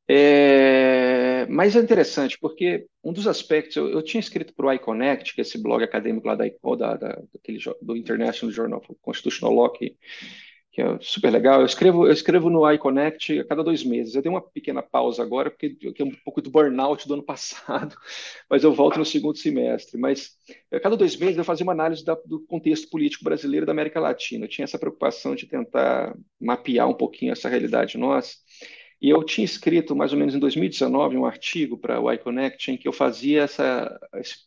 É, 0.09 1.47
mas 1.49 1.77
é 1.77 1.79
interessante, 1.79 2.37
porque 2.41 2.87
um 3.05 3.13
dos 3.13 3.29
aspectos, 3.29 3.77
eu, 3.77 3.89
eu 3.91 4.03
tinha 4.03 4.21
escrito 4.21 4.53
para 4.55 4.67
o 4.67 4.73
iConnect, 4.73 5.35
que 5.35 5.41
é 5.41 5.43
esse 5.43 5.57
blog 5.57 5.85
acadêmico 5.85 6.27
lá 6.27 6.35
da, 6.35 6.47
da, 6.47 6.97
da 6.97 7.23
daquele, 7.33 7.61
do 7.81 7.97
International 7.97 8.53
Journal 8.53 8.81
of 8.81 8.99
Constitutional 9.01 9.55
Law, 9.55 9.73
que 9.73 9.97
que 10.73 10.81
é 10.81 10.99
super 11.01 11.31
legal. 11.31 11.61
Eu 11.61 11.67
escrevo, 11.67 12.07
eu 12.07 12.13
escrevo 12.13 12.49
no 12.49 12.71
iConnect 12.71 13.41
a 13.41 13.45
cada 13.45 13.65
dois 13.65 13.83
meses. 13.83 14.15
Eu 14.15 14.23
dei 14.23 14.31
uma 14.31 14.41
pequena 14.41 14.83
pausa 14.83 15.23
agora, 15.23 15.51
porque 15.51 15.77
é 15.99 16.05
um 16.05 16.15
pouco 16.25 16.41
do 16.41 16.51
burnout 16.51 17.09
do 17.09 17.15
ano 17.15 17.23
passado, 17.25 17.97
mas 18.49 18.63
eu 18.63 18.73
volto 18.73 18.99
no 18.99 19.05
segundo 19.05 19.37
semestre. 19.37 19.99
Mas 19.99 20.37
a 20.73 20.79
cada 20.79 20.97
dois 20.97 21.17
meses 21.17 21.37
eu 21.37 21.45
fazia 21.45 21.65
uma 21.65 21.73
análise 21.73 22.05
da, 22.05 22.15
do 22.25 22.41
contexto 22.47 22.89
político 22.89 23.25
brasileiro 23.25 23.67
da 23.67 23.73
América 23.73 23.99
Latina. 23.99 24.45
Eu 24.45 24.49
tinha 24.49 24.65
essa 24.65 24.79
preocupação 24.79 25.35
de 25.35 25.47
tentar 25.47 26.17
mapear 26.41 26.89
um 26.89 26.95
pouquinho 26.95 27.33
essa 27.33 27.49
realidade 27.49 27.99
nossa. 27.99 28.37
E 29.01 29.09
eu 29.09 29.25
tinha 29.25 29.45
escrito, 29.45 29.97
mais 29.97 30.13
ou 30.13 30.19
menos 30.19 30.35
em 30.35 30.39
2019, 30.39 31.17
um 31.17 31.25
artigo 31.25 31.79
para 31.79 31.99
o 31.99 32.13
iConnect 32.13 32.71
em 32.71 32.77
que 32.77 32.87
eu 32.87 32.93
fazia 32.93 33.43
essa 33.43 33.99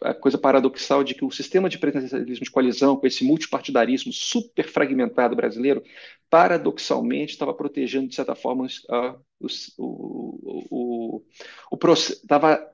a 0.01 0.13
coisa 0.13 0.37
paradoxal 0.37 1.03
de 1.03 1.15
que 1.15 1.25
o 1.25 1.31
sistema 1.31 1.67
de 1.67 1.79
presidencialismo 1.79 2.45
de 2.45 2.51
coalizão, 2.51 2.95
com 2.95 3.07
esse 3.07 3.23
multipartidarismo 3.23 4.13
super 4.13 4.67
fragmentado 4.67 5.35
brasileiro, 5.35 5.83
paradoxalmente 6.29 7.33
estava 7.33 7.53
protegendo, 7.53 8.07
de 8.07 8.15
certa 8.15 8.35
forma, 8.35 8.65
uh, 8.65 9.19
o, 9.77 11.23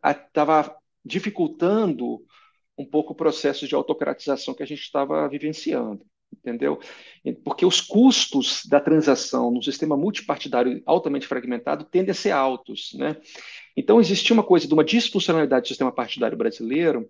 estava 0.04 0.76
dificultando 1.06 2.22
um 2.78 2.86
pouco 2.86 3.14
o 3.14 3.16
processo 3.16 3.66
de 3.68 3.76
autocratização 3.76 4.54
que 4.54 4.64
a 4.64 4.66
gente 4.66 4.82
estava 4.82 5.28
vivenciando. 5.30 6.06
Entendeu? 6.34 6.80
Porque 7.44 7.66
os 7.66 7.82
custos 7.82 8.66
da 8.66 8.80
transação 8.80 9.52
no 9.52 9.62
sistema 9.64 9.98
multipartidário 9.98 10.82
altamente 10.86 11.28
fragmentado 11.28 11.86
tendem 11.86 12.12
a 12.12 12.16
ser 12.16 12.32
altos, 12.32 12.94
né? 12.94 13.18
Então, 13.76 14.00
existia 14.00 14.34
uma 14.34 14.44
coisa 14.44 14.68
de 14.68 14.74
uma 14.74 14.84
disfuncionalidade 14.84 15.64
do 15.64 15.68
sistema 15.68 15.92
partidário 15.92 16.38
brasileiro 16.38 17.10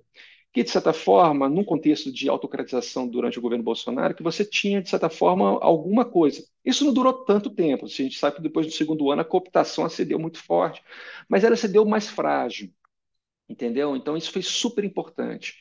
que, 0.52 0.64
de 0.64 0.70
certa 0.72 0.94
forma, 0.94 1.48
num 1.48 1.64
contexto 1.64 2.12
de 2.12 2.28
autocratização 2.28 3.08
durante 3.08 3.38
o 3.38 3.42
governo 3.42 3.64
Bolsonaro, 3.64 4.16
que 4.16 4.24
você 4.24 4.44
tinha, 4.44 4.82
de 4.82 4.90
certa 4.90 5.10
forma, 5.10 5.60
alguma 5.62 6.04
coisa. 6.06 6.44
Isso 6.66 6.84
não 6.84 6.94
durou 6.94 7.14
tanto 7.26 7.52
tempo. 7.52 7.86
A 7.86 7.88
gente 7.88 8.18
sabe 8.18 8.38
que 8.38 8.42
depois 8.42 8.66
do 8.66 8.72
segundo 8.72 9.12
ano 9.12 9.22
a 9.22 9.26
cooptação 9.26 9.86
acendeu 9.86 10.18
muito 10.18 10.42
forte, 10.44 10.84
mas 11.28 11.44
ela 11.44 11.54
acendeu 11.54 11.86
mais 11.86 12.10
frágil, 12.10 12.72
entendeu? 13.48 13.96
Então, 13.96 14.18
isso 14.18 14.32
foi 14.32 14.42
super 14.42 14.84
importante. 14.84 15.56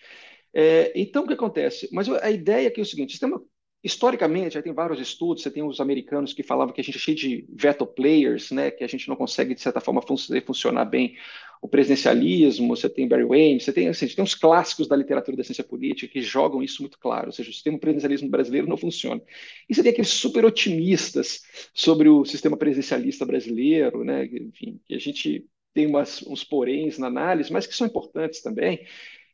É, 0.54 0.92
então, 0.98 1.24
o 1.24 1.26
que 1.26 1.34
acontece? 1.34 1.88
Mas 1.92 2.08
a 2.08 2.30
ideia 2.30 2.68
aqui 2.68 2.80
é 2.80 2.82
o 2.82 2.86
seguinte: 2.86 3.12
sistema 3.12 3.40
Historicamente, 3.82 4.56
aí 4.56 4.62
tem 4.62 4.72
vários 4.72 5.00
estudos, 5.00 5.40
você 5.42 5.50
tem 5.52 5.62
os 5.62 5.80
americanos 5.80 6.32
que 6.32 6.42
falavam 6.42 6.74
que 6.74 6.80
a 6.80 6.84
gente 6.84 6.96
é 6.96 7.00
cheio 7.00 7.16
de 7.16 7.46
veto 7.48 7.86
players, 7.86 8.50
né, 8.50 8.72
que 8.72 8.82
a 8.82 8.88
gente 8.88 9.08
não 9.08 9.14
consegue, 9.14 9.54
de 9.54 9.60
certa 9.60 9.80
forma, 9.80 10.02
fazer 10.02 10.44
funcionar 10.44 10.84
bem 10.84 11.16
o 11.62 11.68
presidencialismo, 11.68 12.66
você 12.76 12.88
tem 12.88 13.06
Barry 13.06 13.24
Wayne, 13.24 13.60
você 13.60 13.72
tem, 13.72 13.86
assim, 13.88 14.08
tem 14.08 14.22
uns 14.24 14.34
clássicos 14.34 14.88
da 14.88 14.96
literatura 14.96 15.36
da 15.36 15.44
ciência 15.44 15.62
política 15.62 16.12
que 16.12 16.20
jogam 16.20 16.60
isso 16.60 16.82
muito 16.82 16.98
claro, 16.98 17.26
ou 17.28 17.32
seja, 17.32 17.50
o 17.50 17.52
sistema 17.52 17.78
presidencialismo 17.78 18.28
brasileiro 18.28 18.68
não 18.68 18.76
funciona. 18.76 19.22
E 19.68 19.74
você 19.74 19.82
tem 19.82 19.92
aqueles 19.92 20.10
super 20.10 20.44
otimistas 20.44 21.42
sobre 21.72 22.08
o 22.08 22.24
sistema 22.24 22.56
presidencialista 22.56 23.24
brasileiro, 23.24 24.02
né, 24.02 24.24
enfim, 24.26 24.80
que 24.86 24.94
a 24.94 24.98
gente 24.98 25.46
tem 25.72 25.86
umas, 25.86 26.22
uns 26.22 26.42
poréns 26.42 26.98
na 26.98 27.06
análise, 27.06 27.52
mas 27.52 27.64
que 27.64 27.74
são 27.76 27.86
importantes 27.86 28.42
também, 28.42 28.84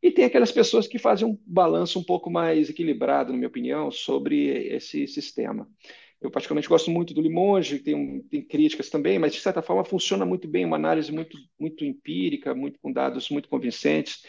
e 0.04 0.10
tem 0.10 0.26
aquelas 0.26 0.52
pessoas 0.52 0.86
que 0.86 0.98
fazem 0.98 1.26
um 1.26 1.38
balanço 1.46 1.98
um 1.98 2.04
pouco 2.04 2.30
mais 2.30 2.68
equilibrado, 2.68 3.32
na 3.32 3.38
minha 3.38 3.48
opinião, 3.48 3.90
sobre 3.90 4.68
esse 4.68 5.08
sistema. 5.08 5.66
Eu 6.20 6.30
particularmente 6.30 6.68
gosto 6.68 6.90
muito 6.90 7.14
do 7.14 7.22
Limonge, 7.22 7.78
tem, 7.78 8.20
tem 8.24 8.42
críticas 8.42 8.90
também, 8.90 9.18
mas 9.18 9.32
de 9.32 9.40
certa 9.40 9.62
forma 9.62 9.82
funciona 9.82 10.26
muito 10.26 10.46
bem, 10.46 10.66
uma 10.66 10.76
análise 10.76 11.10
muito, 11.10 11.38
muito 11.58 11.86
empírica, 11.86 12.54
muito 12.54 12.78
com 12.80 12.92
dados 12.92 13.30
muito 13.30 13.48
convincentes. 13.48 14.22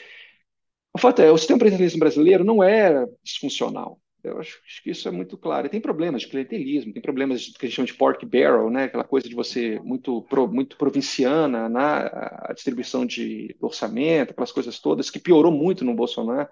O 0.94 0.98
fato 0.98 1.22
é, 1.22 1.30
o 1.30 1.38
sistema 1.38 1.60
presidencialista 1.60 2.00
brasileiro 2.00 2.46
não 2.46 2.64
era 2.64 3.06
disfuncional. 3.22 4.00
Eu 4.26 4.40
acho, 4.40 4.62
que 4.84 4.90
isso 4.90 5.08
é 5.08 5.12
muito 5.12 5.38
claro. 5.38 5.68
E 5.68 5.70
tem 5.70 5.80
problemas 5.80 6.22
de 6.24 6.28
clientelismo, 6.28 6.94
tem 6.94 7.02
problemas 7.02 7.42
de, 7.42 7.54
que 7.54 7.66
a 7.66 7.70
gente 7.70 7.76
chama 7.76 7.86
de 7.86 7.94
pork 7.94 8.26
barrel, 8.26 8.70
né? 8.70 8.86
aquela 8.86 9.04
coisa 9.04 9.30
de 9.30 9.36
você 9.36 9.80
muito, 9.84 10.22
pro, 10.24 10.48
muito 10.48 10.78
provinciana 10.78 11.70
na 11.70 12.08
a 12.50 12.54
distribuição 12.54 13.06
de 13.06 13.56
orçamento, 13.62 14.32
aquelas 14.32 14.52
coisas 14.52 14.80
todas, 14.80 15.10
que 15.10 15.20
piorou 15.20 15.52
muito 15.52 15.86
no 15.86 15.94
Bolsonaro. 15.94 16.50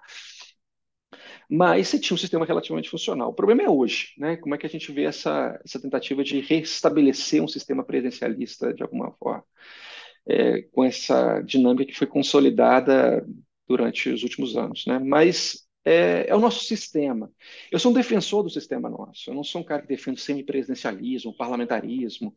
Mas 1.48 1.88
você 1.88 1.98
tinha 1.98 2.14
um 2.14 2.18
sistema 2.18 2.46
relativamente 2.46 2.90
funcional. 2.90 3.30
O 3.30 3.34
problema 3.34 3.62
é 3.62 3.68
hoje, 3.68 4.14
né? 4.18 4.36
Como 4.36 4.54
é 4.54 4.58
que 4.58 4.66
a 4.66 4.70
gente 4.70 4.90
vê 4.92 5.04
essa, 5.04 5.60
essa 5.64 5.80
tentativa 5.80 6.24
de 6.24 6.40
restabelecer 6.40 7.42
um 7.42 7.48
sistema 7.48 7.84
presidencialista 7.84 8.72
de 8.72 8.82
alguma 8.82 9.12
forma, 9.12 9.44
é, 10.26 10.62
com 10.72 10.84
essa 10.84 11.40
dinâmica 11.42 11.84
que 11.84 11.98
foi 11.98 12.06
consolidada 12.06 13.26
durante 13.68 14.08
os 14.10 14.22
últimos 14.22 14.56
anos, 14.56 14.84
né? 14.86 14.98
Mas 14.98 15.64
é, 15.84 16.26
é, 16.28 16.34
o 16.34 16.40
nosso 16.40 16.64
sistema. 16.64 17.30
Eu 17.70 17.78
sou 17.78 17.90
um 17.90 17.94
defensor 17.94 18.42
do 18.42 18.50
sistema 18.50 18.88
nosso, 18.88 19.30
eu 19.30 19.34
não 19.34 19.44
sou 19.44 19.60
um 19.60 19.64
cara 19.64 19.82
que 19.82 19.88
defende 19.88 20.20
semipresidencialismo, 20.20 21.36
parlamentarismo, 21.36 22.34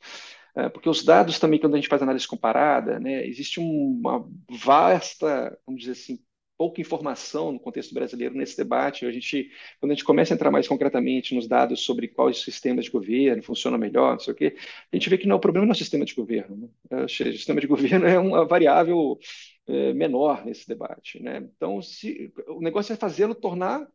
é, 0.56 0.70
porque 0.70 0.90
os 0.90 1.04
dados 1.04 1.40
também, 1.40 1.60
quando 1.60 1.76
a 1.76 1.78
gente 1.78 1.88
faz 1.88 2.02
análise 2.02 2.28
comparada, 2.28 3.00
né, 3.00 3.26
existe 3.26 3.60
uma 3.60 4.28
vasta, 4.50 5.58
vamos 5.66 5.82
dizer 5.82 5.94
assim, 5.94 6.20
pouca 6.58 6.82
informação 6.82 7.52
no 7.52 7.60
contexto 7.60 7.94
brasileiro 7.94 8.36
nesse 8.36 8.58
debate. 8.58 9.06
A 9.06 9.12
gente, 9.12 9.52
quando 9.80 9.92
a 9.92 9.96
gente 9.96 10.04
começa 10.04 10.34
a 10.34 10.36
entrar 10.36 10.50
mais 10.50 10.68
concretamente 10.68 11.36
nos 11.36 11.48
dados 11.48 11.84
sobre 11.84 12.08
quais 12.08 12.42
sistemas 12.42 12.86
de 12.86 12.92
governo 12.92 13.44
funcionam 13.44 13.78
melhor, 13.78 14.14
não 14.14 14.20
sei 14.20 14.34
o 14.34 14.36
quê, 14.36 14.56
a 14.92 14.96
gente 14.96 15.10
vê 15.10 15.18
que 15.18 15.28
não 15.28 15.36
é 15.36 15.38
o 15.38 15.40
problema 15.40 15.68
não 15.68 15.72
é 15.72 15.76
o 15.76 15.78
sistema 15.78 16.04
de 16.04 16.16
governo. 16.16 16.72
Né? 16.90 17.04
O 17.04 17.08
sistema 17.08 17.62
de 17.62 17.68
governo 17.68 18.08
é 18.08 18.18
uma 18.18 18.46
variável 18.46 19.20
é, 19.68 19.94
menor 19.94 20.46
nesse 20.46 20.68
debate. 20.68 21.22
Né? 21.22 21.38
Então, 21.56 21.82
se, 21.82 22.32
o 22.48 22.62
negócio 22.62 22.94
é 22.94 22.96
fazê-lo 22.96 23.36
tornar 23.36 23.88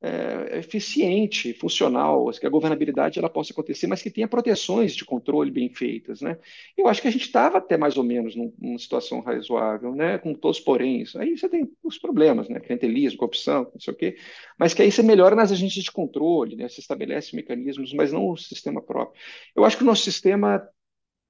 é, 0.00 0.58
eficiente, 0.58 1.52
funcional, 1.54 2.30
que 2.30 2.46
a 2.46 2.50
governabilidade 2.50 3.18
ela 3.18 3.28
possa 3.28 3.52
acontecer, 3.52 3.86
mas 3.88 4.00
que 4.00 4.10
tenha 4.10 4.28
proteções 4.28 4.94
de 4.94 5.04
controle 5.04 5.50
bem 5.50 5.68
feitas, 5.74 6.20
né? 6.20 6.38
Eu 6.76 6.86
acho 6.86 7.02
que 7.02 7.08
a 7.08 7.10
gente 7.10 7.26
estava 7.26 7.58
até 7.58 7.76
mais 7.76 7.96
ou 7.96 8.04
menos 8.04 8.36
num, 8.36 8.52
numa 8.58 8.78
situação 8.78 9.20
razoável, 9.20 9.94
né? 9.94 10.18
Com 10.18 10.34
todos 10.34 10.58
os 10.58 10.64
poréns. 10.64 11.16
Aí 11.16 11.36
você 11.36 11.48
tem 11.48 11.68
os 11.82 11.98
problemas, 11.98 12.48
né? 12.48 12.60
Clientelismo, 12.60 13.18
corrupção, 13.18 13.68
não 13.72 13.80
sei 13.80 13.92
o 13.92 13.96
quê, 13.96 14.16
mas 14.58 14.72
que 14.72 14.82
aí 14.82 14.92
você 14.92 15.02
melhora 15.02 15.34
nas 15.34 15.50
agências 15.50 15.84
de 15.84 15.92
controle, 15.92 16.54
né? 16.56 16.68
Você 16.68 16.80
estabelece 16.80 17.34
mecanismos, 17.34 17.92
mas 17.92 18.12
não 18.12 18.28
o 18.30 18.36
sistema 18.36 18.80
próprio. 18.80 19.20
Eu 19.56 19.64
acho 19.64 19.76
que 19.76 19.82
o 19.82 19.86
nosso 19.86 20.04
sistema 20.04 20.62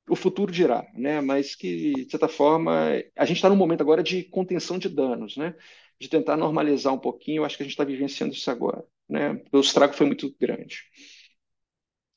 o 0.08 0.16
futuro 0.16 0.52
dirá, 0.52 0.86
né? 0.94 1.20
Mas 1.20 1.54
que 1.54 2.04
de 2.04 2.10
certa 2.10 2.28
forma 2.28 3.02
a 3.16 3.24
gente 3.24 3.36
está 3.36 3.48
num 3.48 3.56
momento 3.56 3.80
agora 3.80 4.02
de 4.02 4.24
contenção 4.24 4.78
de 4.78 4.88
danos, 4.88 5.36
né? 5.36 5.54
de 6.00 6.08
tentar 6.08 6.36
normalizar 6.36 6.94
um 6.94 6.98
pouquinho. 6.98 7.40
Eu 7.40 7.44
acho 7.44 7.56
que 7.56 7.62
a 7.62 7.66
gente 7.66 7.72
está 7.72 7.84
vivenciando 7.84 8.32
isso 8.32 8.50
agora. 8.50 8.84
Né? 9.08 9.40
O 9.52 9.60
estrago 9.60 9.94
foi 9.94 10.06
muito 10.06 10.34
grande. 10.40 10.84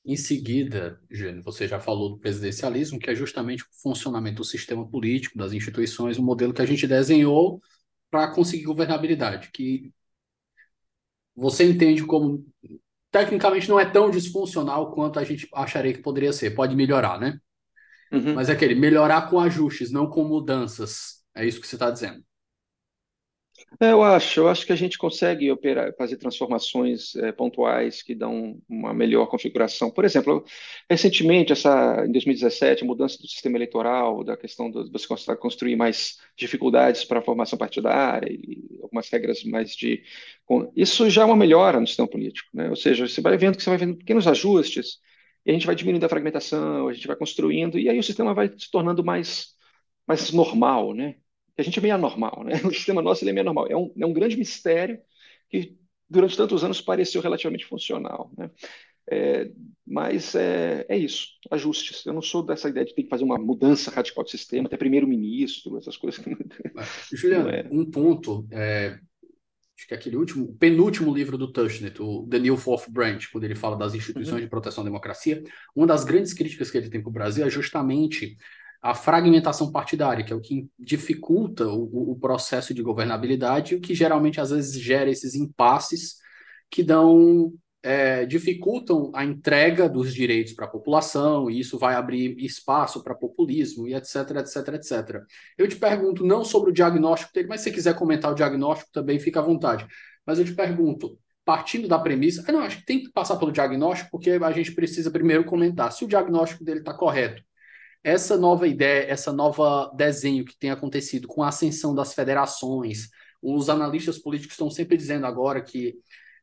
Em 0.06 0.16
seguida, 0.16 1.00
Gênio, 1.10 1.44
você 1.44 1.68
já 1.68 1.80
falou 1.80 2.10
do 2.10 2.20
presidencialismo, 2.20 3.00
que 3.00 3.10
é 3.10 3.16
justamente 3.16 3.64
o 3.64 3.68
funcionamento 3.82 4.38
do 4.38 4.44
sistema 4.44 4.88
político, 4.88 5.38
das 5.38 5.54
instituições, 5.54 6.18
o 6.18 6.24
modelo 6.24 6.54
que 6.54 6.62
a 6.62 6.66
gente 6.66 6.88
desenhou 6.88 7.62
para 8.10 8.34
conseguir 8.34 8.64
governabilidade, 8.64 9.52
que 9.52 9.92
você 11.36 11.64
entende 11.70 12.04
como 12.04 12.46
tecnicamente 13.12 13.70
não 13.70 13.80
é 13.80 13.86
tão 13.86 14.10
disfuncional 14.10 14.92
quanto 14.92 15.20
a 15.20 15.24
gente 15.24 15.48
acharia 15.54 15.94
que 15.94 16.02
poderia 16.02 16.34
ser. 16.34 16.52
Pode 16.52 16.76
melhorar, 16.76 17.20
né? 17.20 17.40
Uhum. 18.12 18.34
Mas 18.36 18.50
é 18.50 18.54
aquele 18.54 18.76
melhorar 18.76 19.30
com 19.30 19.40
ajustes, 19.40 19.92
não 19.92 20.10
com 20.10 20.24
mudanças. 20.24 21.22
É 21.36 21.46
isso 21.46 21.62
que 21.62 21.68
você 21.68 21.76
está 21.76 21.90
dizendo. 21.90 22.24
É, 23.80 23.92
eu 23.92 24.04
acho, 24.04 24.40
eu 24.42 24.50
acho 24.50 24.66
que 24.66 24.74
a 24.74 24.76
gente 24.76 24.98
consegue 24.98 25.52
operar, 25.52 25.94
fazer 25.98 26.18
transformações 26.18 27.16
é, 27.16 27.32
pontuais 27.32 28.02
que 28.02 28.14
dão 28.14 28.60
uma 28.68 28.94
melhor 28.94 29.28
configuração. 29.28 29.90
Por 29.90 30.04
exemplo, 30.04 30.44
recentemente, 30.90 31.52
essa, 31.54 32.04
em 32.06 32.12
2017, 32.12 32.84
a 32.84 32.88
mudança 32.88 33.18
do 33.18 33.28
sistema 33.28 33.58
eleitoral, 33.58 34.24
da 34.24 34.36
questão 34.36 34.70
de 34.70 34.90
você 34.92 35.36
construir 35.36 35.76
mais 35.76 36.18
dificuldades 36.38 37.04
para 37.04 37.20
a 37.20 37.22
formação 37.24 37.58
partidária 37.58 38.32
e 38.32 38.80
algumas 38.82 39.10
regras 39.10 39.44
mais 39.44 39.76
de. 39.76 40.04
Isso 40.76 41.10
já 41.10 41.22
é 41.22 41.26
uma 41.26 41.36
melhora 41.36 41.80
no 41.80 41.88
sistema 41.88 42.08
político, 42.08 42.50
né? 42.54 42.70
Ou 42.70 42.76
seja, 42.76 43.08
você 43.08 43.22
vai 43.22 43.38
vendo 43.38 43.58
que 43.58 43.64
você 43.64 43.70
vai 43.70 43.80
vendo 43.80 43.98
pequenos 43.98 44.28
ajustes 44.28 45.00
e 45.46 45.52
a 45.52 45.54
gente 45.54 45.66
vai 45.66 45.76
diminuindo 45.76 46.06
a 46.06 46.10
fragmentação, 46.10 46.88
a 46.88 46.94
gente 46.94 47.08
vai 47.08 47.16
construindo, 47.16 47.80
e 47.80 47.90
aí 47.90 47.98
o 47.98 48.04
sistema 48.04 48.34
vai 48.34 48.48
se 48.50 48.70
tornando 48.70 49.04
mais, 49.04 49.56
mais 50.08 50.32
normal, 50.32 50.94
né? 50.94 51.16
a 51.58 51.64
gente 51.64 51.80
é 51.80 51.82
meio 51.82 51.96
anormal, 51.96 52.44
né? 52.44 52.54
O 52.66 52.74
sistema 52.74 53.02
nosso 53.02 53.24
ele 53.24 53.32
é 53.32 53.34
meio 53.34 53.44
anormal. 53.44 53.68
É 53.68 53.78
um, 53.78 53.94
é 53.98 54.06
um 54.06 54.14
grande 54.14 54.38
mistério 54.38 55.00
que 55.50 55.78
durante 56.10 56.36
tantos 56.36 56.64
anos 56.64 56.82
pareceu 56.82 57.22
relativamente 57.22 57.66
funcional, 57.66 58.32
né? 58.38 58.50
É, 59.10 59.52
mas 59.86 60.36
é, 60.36 60.86
é, 60.88 60.98
isso, 60.98 61.28
ajustes. 61.50 62.06
Eu 62.06 62.14
não 62.14 62.22
sou 62.22 62.44
dessa 62.44 62.70
ideia 62.70 62.86
de 62.86 62.94
ter 62.94 63.04
que 63.04 63.10
fazer 63.10 63.24
uma 63.24 63.38
mudança 63.38 63.92
radical 63.92 64.24
do 64.24 64.30
sistema, 64.30 64.68
até 64.68 64.78
primeiro-ministro, 64.78 65.78
essas 65.78 65.98
coisas. 65.98 66.24
Juliano, 67.12 67.50
é. 67.50 67.68
um 67.72 67.90
ponto, 67.90 68.48
é, 68.52 69.00
acho 69.82 69.88
que 69.88 69.94
é 69.96 69.98
aquele 69.98 70.16
último, 70.16 70.56
penúltimo 70.60 71.14
livro 71.14 71.38
do 71.38 71.52
Tushnet, 71.52 72.00
o 72.00 72.28
The 72.30 72.38
New 72.38 72.56
Fourth 72.56 72.88
Branch, 72.90 73.28
quando 73.32 73.46
ele 73.46 73.56
fala 73.56 73.76
das 73.76 73.96
instituições 73.96 74.36
uhum. 74.36 74.42
de 74.42 74.50
proteção 74.50 74.84
à 74.84 74.86
democracia, 74.86 75.44
uma 75.76 75.88
das 75.88 76.04
grandes 76.04 76.34
críticas 76.34 76.70
que 76.70 76.78
ele 76.78 76.90
tem 76.90 77.02
para 77.02 77.10
o 77.10 77.14
Brasil 77.14 77.46
é 77.46 77.50
justamente 77.50 78.38
a 78.80 78.94
fragmentação 78.94 79.72
partidária, 79.72 80.24
que 80.24 80.32
é 80.32 80.36
o 80.36 80.42
que 80.42 80.68
dificulta 80.78 81.68
o, 81.68 82.12
o 82.12 82.20
processo 82.20 82.74
de 82.74 82.82
governabilidade 82.84 83.74
e 83.74 83.78
o 83.78 83.82
que 83.82 83.96
geralmente 83.96 84.40
às 84.40 84.52
vezes 84.52 84.80
gera 84.80 85.10
esses 85.10 85.34
impasses 85.34 86.18
que 86.70 86.84
dão 86.84 87.52
é, 87.84 88.26
dificultam 88.26 89.12
a 89.14 89.26
entrega 89.26 89.90
dos 89.90 90.14
direitos 90.14 90.54
para 90.54 90.66
a 90.66 90.70
população, 90.70 91.50
e 91.50 91.60
isso 91.60 91.78
vai 91.78 91.96
abrir 91.96 92.38
espaço 92.40 93.04
para 93.04 93.16
populismo, 93.16 93.88
e 93.88 93.94
etc, 93.94 94.16
etc, 94.38 94.68
etc. 94.76 95.24
Eu 95.58 95.68
te 95.68 95.76
pergunto, 95.76 96.26
não 96.26 96.44
sobre 96.46 96.70
o 96.72 96.74
diagnóstico 96.74 97.34
dele, 97.34 97.48
mas 97.48 97.62
se 97.62 97.72
quiser 97.72 97.96
comentar 97.96 98.32
o 98.32 98.36
diagnóstico 98.36 98.92
também, 98.92 99.20
fica 99.20 99.40
à 99.40 99.44
vontade. 99.44 99.88
Mas 100.26 100.40
eu 100.40 100.46
te 100.46 100.54
pergunto, 100.54 101.18
partindo 101.44 101.88
da 101.88 101.98
premissa, 102.00 102.50
não, 102.52 102.62
acho 102.62 102.78
que 102.80 102.86
tem 102.86 103.04
que 103.04 103.12
passar 103.12 103.38
pelo 103.38 103.52
diagnóstico, 103.52 104.12
porque 104.12 104.32
a 104.32 104.52
gente 104.52 104.74
precisa 104.74 105.10
primeiro 105.12 105.44
comentar 105.46 105.92
se 105.92 106.06
o 106.06 106.08
diagnóstico 106.08 106.64
dele 106.64 106.80
está 106.80 106.94
correto 106.94 107.44
essa 108.04 108.38
nova 108.38 108.68
ideia, 108.68 109.06
essa 109.12 109.32
nova 109.32 109.92
desenho 109.96 110.46
que 110.46 110.58
tem 110.58 110.72
acontecido 110.72 111.28
com 111.28 111.44
a 111.44 111.50
ascensão 111.50 111.94
das 111.94 112.14
federações, 112.14 113.10
os 113.42 113.70
analistas 113.70 114.18
políticos 114.18 114.54
estão 114.54 114.70
sempre 114.70 114.98
dizendo 114.98 115.26
agora 115.26 115.62
que 115.62 115.96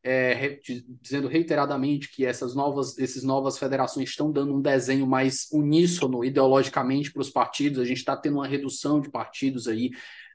é, 0.03 0.59
dizendo 1.01 1.27
reiteradamente 1.27 2.11
que 2.11 2.25
essas 2.25 2.55
novas, 2.55 2.97
essas 2.97 3.23
novas 3.23 3.57
federações 3.57 4.09
estão 4.09 4.31
dando 4.31 4.55
um 4.55 4.61
desenho 4.61 5.05
mais 5.05 5.47
uníssono 5.51 6.23
ideologicamente 6.23 7.11
para 7.11 7.21
os 7.21 7.29
partidos. 7.29 7.79
A 7.79 7.85
gente 7.85 7.97
está 7.97 8.15
tendo 8.15 8.35
uma 8.35 8.47
redução 8.47 8.99
de 9.01 9.09
partidos 9.09 9.67
aí 9.67 9.91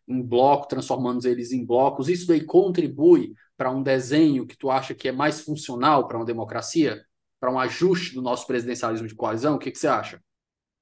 em 0.06 0.22
bloco, 0.22 0.68
transformando 0.68 1.26
eles 1.26 1.52
em 1.52 1.64
blocos. 1.64 2.08
Isso 2.08 2.26
daí 2.26 2.44
contribui 2.44 3.32
para 3.56 3.70
um 3.70 3.82
desenho 3.82 4.46
que 4.46 4.56
tu 4.56 4.70
acha 4.70 4.94
que 4.94 5.08
é 5.08 5.12
mais 5.12 5.40
funcional 5.40 6.06
para 6.06 6.18
uma 6.18 6.26
democracia? 6.26 7.04
Para 7.40 7.52
um 7.52 7.58
ajuste 7.58 8.14
do 8.14 8.22
nosso 8.22 8.46
presidencialismo 8.46 9.08
de 9.08 9.14
coalizão? 9.14 9.56
O 9.56 9.58
que, 9.58 9.70
que 9.70 9.78
você 9.78 9.86
acha? 9.86 10.20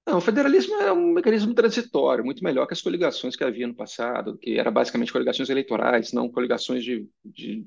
Não, 0.06 0.18
o 0.18 0.20
federalismo 0.20 0.74
é 0.76 0.92
um 0.92 1.12
mecanismo 1.12 1.54
transitório, 1.54 2.24
muito 2.24 2.42
melhor 2.42 2.66
que 2.66 2.72
as 2.72 2.82
coligações 2.82 3.36
que 3.36 3.44
havia 3.44 3.68
no 3.68 3.74
passado, 3.74 4.36
que 4.36 4.58
era 4.58 4.68
basicamente 4.68 5.12
coligações 5.12 5.48
eleitorais, 5.48 6.12
não 6.12 6.28
coligações 6.28 6.82
de, 6.82 7.08
de, 7.24 7.64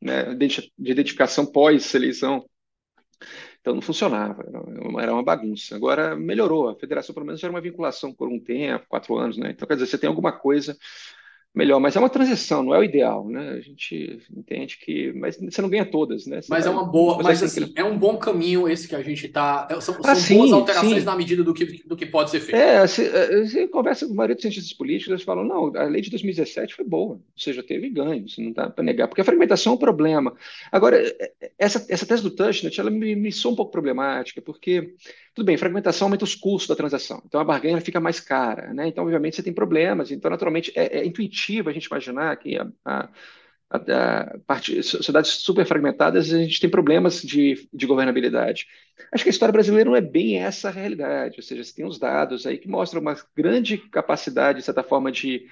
né, 0.00 0.34
de 0.34 0.72
identificação 0.78 1.46
pós-eleição. 1.46 2.48
Então 3.60 3.74
não 3.74 3.82
funcionava, 3.82 4.44
era 5.00 5.12
uma 5.12 5.22
bagunça. 5.24 5.74
Agora 5.74 6.16
melhorou, 6.16 6.68
a 6.68 6.76
federação 6.76 7.14
pelo 7.14 7.26
menos 7.26 7.42
era 7.42 7.52
uma 7.52 7.60
vinculação 7.60 8.14
por 8.14 8.28
um 8.28 8.38
tempo, 8.38 8.86
quatro 8.88 9.16
anos, 9.16 9.36
né? 9.36 9.50
Então 9.50 9.66
quer 9.66 9.74
dizer, 9.74 9.86
você 9.86 9.98
tem 9.98 10.08
alguma 10.08 10.32
coisa 10.32 10.76
melhor, 11.54 11.80
mas 11.80 11.96
é 11.96 11.98
uma 11.98 12.08
transição, 12.08 12.62
não 12.62 12.74
é 12.74 12.78
o 12.78 12.84
ideal, 12.84 13.28
né? 13.28 13.50
A 13.50 13.60
gente 13.60 14.20
entende 14.30 14.78
que, 14.78 15.12
mas 15.14 15.36
você 15.36 15.60
não 15.60 15.68
ganha 15.68 15.84
todas, 15.84 16.26
né? 16.26 16.40
Você 16.40 16.48
mas 16.48 16.64
é 16.64 16.68
vai, 16.68 16.76
é 16.76 16.80
uma 16.80 16.88
boa, 16.88 17.20
mas 17.22 17.42
assim, 17.42 17.66
que... 17.66 17.80
é 17.80 17.82
um 17.82 17.98
bom 17.98 18.16
caminho 18.16 18.68
esse 18.68 18.86
que 18.86 18.94
a 18.94 19.02
gente 19.02 19.26
está. 19.26 19.66
É, 19.70 19.80
são, 19.80 19.96
ah, 20.04 20.14
são 20.14 20.16
sim, 20.16 20.36
boas 20.36 20.52
alterações 20.52 21.00
sim. 21.00 21.04
na 21.04 21.16
medida 21.16 21.42
do 21.42 21.52
que, 21.52 21.82
do 21.84 21.96
que 21.96 22.06
pode 22.06 22.30
ser 22.30 22.40
feito. 22.40 22.56
É, 22.56 22.86
você, 22.86 23.44
você 23.44 23.66
conversa 23.66 24.06
com 24.06 24.12
a 24.12 24.16
maioria 24.16 24.36
dos 24.36 24.42
cientistas 24.42 24.72
políticos, 24.72 25.10
eles 25.10 25.24
falam, 25.24 25.44
não, 25.44 25.74
a 25.76 25.84
lei 25.84 26.00
de 26.00 26.10
2017 26.10 26.74
foi 26.74 26.84
boa, 26.84 27.14
ou 27.14 27.22
seja, 27.36 27.62
teve 27.62 27.88
ganho, 27.88 28.28
você 28.28 28.40
não 28.40 28.52
dá 28.52 28.70
para 28.70 28.84
negar, 28.84 29.08
porque 29.08 29.20
a 29.20 29.24
fragmentação 29.24 29.72
é 29.72 29.76
um 29.76 29.78
problema. 29.78 30.34
Agora, 30.70 31.02
essa, 31.58 31.84
essa 31.88 32.06
tese 32.06 32.22
do 32.22 32.30
Tushnet, 32.30 32.78
ela 32.78 32.90
me, 32.90 33.16
me 33.16 33.32
soa 33.32 33.52
um 33.52 33.56
pouco 33.56 33.72
problemática, 33.72 34.40
porque 34.40 34.94
tudo 35.34 35.46
bem, 35.46 35.56
fragmentação 35.56 36.06
aumenta 36.06 36.24
os 36.24 36.34
custos 36.34 36.68
da 36.68 36.76
transação, 36.76 37.22
então 37.26 37.40
a 37.40 37.44
barganha 37.44 37.80
fica 37.80 38.00
mais 38.00 38.20
cara, 38.20 38.72
né? 38.72 38.88
Então, 38.88 39.04
obviamente, 39.04 39.36
você 39.36 39.42
tem 39.42 39.52
problemas. 39.52 40.10
Então, 40.10 40.30
naturalmente, 40.30 40.72
é, 40.74 40.98
é 40.98 41.06
intuitivo 41.06 41.37
a 41.70 41.72
gente 41.72 41.86
imaginar 41.86 42.36
que 42.36 42.56
a, 42.56 42.68
a, 42.84 43.08
a, 43.70 44.38
parte, 44.46 44.82
sociedades 44.82 45.30
super 45.30 45.66
fragmentadas 45.66 46.32
a 46.32 46.38
gente 46.38 46.60
tem 46.60 46.70
problemas 46.70 47.22
de, 47.22 47.68
de 47.72 47.86
governabilidade. 47.86 48.66
Acho 49.12 49.24
que 49.24 49.30
a 49.30 49.32
história 49.32 49.52
brasileira 49.52 49.88
não 49.88 49.96
é 49.96 50.00
bem 50.00 50.38
essa 50.38 50.68
a 50.68 50.72
realidade, 50.72 51.36
ou 51.38 51.42
seja, 51.42 51.64
você 51.64 51.74
tem 51.74 51.86
os 51.86 51.98
dados 51.98 52.46
aí 52.46 52.58
que 52.58 52.68
mostram 52.68 53.00
uma 53.00 53.16
grande 53.36 53.78
capacidade, 53.78 54.58
de 54.58 54.64
certa 54.64 54.82
forma, 54.82 55.12
de 55.12 55.46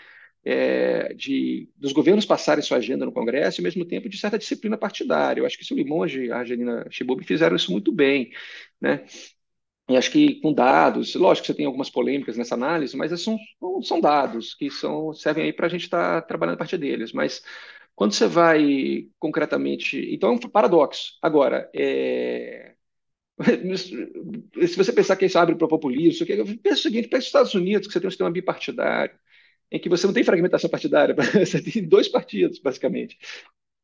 é, 0.49 1.13
de, 1.15 1.69
dos 1.77 1.93
governos 1.93 2.25
passarem 2.25 2.63
sua 2.63 2.77
agenda 2.77 3.05
no 3.05 3.11
Congresso 3.11 3.59
e, 3.59 3.63
ao 3.63 3.65
mesmo 3.65 3.85
tempo, 3.85 4.09
de 4.09 4.17
certa 4.17 4.39
disciplina 4.39 4.79
partidária. 4.79 5.41
Eu 5.41 5.47
acho 5.47 5.59
que 5.59 5.75
o 5.75 5.77
Limonge 5.77 6.27
e 6.27 6.31
a 6.31 6.39
Argelina 6.39 6.87
Chibub 6.89 7.21
fizeram 7.25 7.57
isso 7.57 7.73
muito 7.73 7.91
bem. 7.91 8.31
Né? 8.81 9.05
E 9.89 9.97
acho 9.97 10.11
que 10.11 10.41
com 10.41 10.53
dados, 10.53 11.15
lógico 11.15 11.47
que 11.47 11.53
você 11.53 11.57
tem 11.57 11.67
algumas 11.67 11.89
polêmicas 11.89 12.37
nessa 12.37 12.55
análise, 12.57 12.97
mas 12.97 13.21
são, 13.21 13.39
são 13.83 14.01
dados 14.01 14.53
que 14.55 14.69
são, 14.69 15.13
servem 15.15 15.45
aí 15.45 15.53
para 15.53 15.67
a 15.67 15.69
gente 15.69 15.85
estar 15.85 16.23
tá 16.23 16.27
trabalhando 16.27 16.57
a 16.57 16.59
partir 16.59 16.77
deles. 16.77 17.13
Mas 17.13 17.43
quando 17.97 18.13
você 18.13 18.27
vai 18.29 19.09
concretamente. 19.19 19.99
Então 20.15 20.31
é 20.31 20.33
um 20.33 20.39
paradoxo. 20.39 21.15
Agora, 21.23 21.71
é... 21.75 22.75
se 24.67 24.77
você 24.77 24.93
pensar 24.93 25.17
que 25.17 25.27
isso 25.27 25.39
abre 25.39 25.55
para 25.57 25.67
o 25.67 25.69
populismo, 25.69 26.27
pensa 26.63 26.81
o 26.81 26.83
seguinte: 26.83 27.09
pensa 27.09 27.21
os 27.21 27.27
Estados 27.27 27.55
Unidos, 27.55 27.87
que 27.87 27.93
você 27.93 28.01
tem 28.01 28.09
um 28.09 28.11
sistema 28.11 28.31
bipartidário, 28.31 29.19
em 29.71 29.79
que 29.81 29.89
você 29.89 30.07
não 30.07 30.15
tem 30.15 30.25
fragmentação 30.25 30.71
partidária, 30.71 31.15
você 31.45 31.63
tem 31.63 31.87
dois 31.89 32.09
partidos, 32.09 32.59
basicamente 32.59 33.19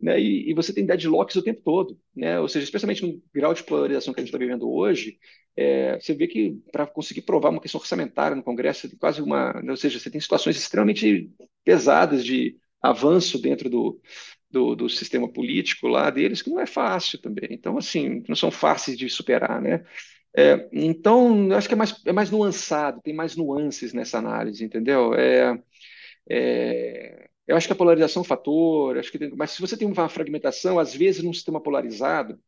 né, 0.03 0.21
e, 0.21 0.51
e, 0.51 0.55
você 0.55 0.73
tem 0.73 0.85
deadlocks 0.85 1.37
o 1.37 1.43
tempo 1.43 1.63
todo, 1.65 1.99
né, 2.15 2.41
ou 2.41 2.49
seja, 2.49 2.65
especialmente 2.65 3.07
no 3.07 3.23
grau 3.33 3.55
de 3.55 3.63
polarização 3.63 4.13
que 4.13 4.21
a 4.21 4.23
gente 4.23 4.31
está 4.31 4.39
vivendo 4.39 4.69
hoje, 4.71 5.19
é, 5.57 5.99
você 6.01 6.13
vê 6.15 6.27
que 6.27 6.59
para 6.73 6.87
conseguir 6.87 7.23
provar 7.23 7.51
uma 7.51 7.61
questão 7.61 7.81
orçamentária 7.81 8.37
no 8.37 8.43
Congresso, 8.43 8.89
tem 8.89 8.99
quase 8.99 9.23
uma, 9.23 9.63
ou 9.69 9.77
seja, 9.77 9.99
você 9.99 10.11
tem 10.11 10.21
situações 10.21 10.57
extremamente 10.57 11.31
pesadas 11.65 12.25
de 12.25 12.57
avanço 12.83 13.41
dentro 13.41 13.71
do, 13.71 14.01
do, 14.51 14.75
do, 14.75 14.89
sistema 14.89 15.29
político 15.33 15.87
lá 15.87 16.11
deles, 16.11 16.43
que 16.43 16.51
não 16.51 16.61
é 16.61 16.67
fácil 16.67 17.21
também. 17.21 17.49
Então, 17.53 17.79
assim, 17.79 18.25
não 18.29 18.35
são 18.35 18.51
fáceis 18.51 18.99
de 18.99 19.09
superar, 19.09 19.61
né? 19.63 19.85
É, 20.35 20.69
então, 20.73 21.53
acho 21.53 21.69
que 21.69 21.75
é 21.75 21.77
mais, 21.77 21.95
é 22.07 22.13
mais 22.13 22.31
nuançado, 22.31 23.01
tem 23.03 23.15
mais 23.15 23.37
nuances 23.37 23.93
nessa 23.93 24.19
análise, 24.19 24.65
entendeu? 24.65 25.15
É, 25.15 25.63
é, 26.29 27.31
eu 27.53 27.57
acho 27.57 27.67
que 27.67 27.73
a 27.75 27.77
polarização 27.77 28.21
é 28.21 28.25
um 28.25 28.29
fator, 28.29 28.99
acho 28.99 29.13
que 29.13 29.19
tem, 29.19 29.31
mas 29.37 29.51
se 29.51 29.61
você 29.61 29.77
tem 29.77 29.87
uma 29.87 30.09
fragmentação, 30.09 30.79
às 30.79 30.95
vezes 30.95 31.23
num 31.23 31.35
sistema 31.35 31.61
polarizado, 31.63 32.41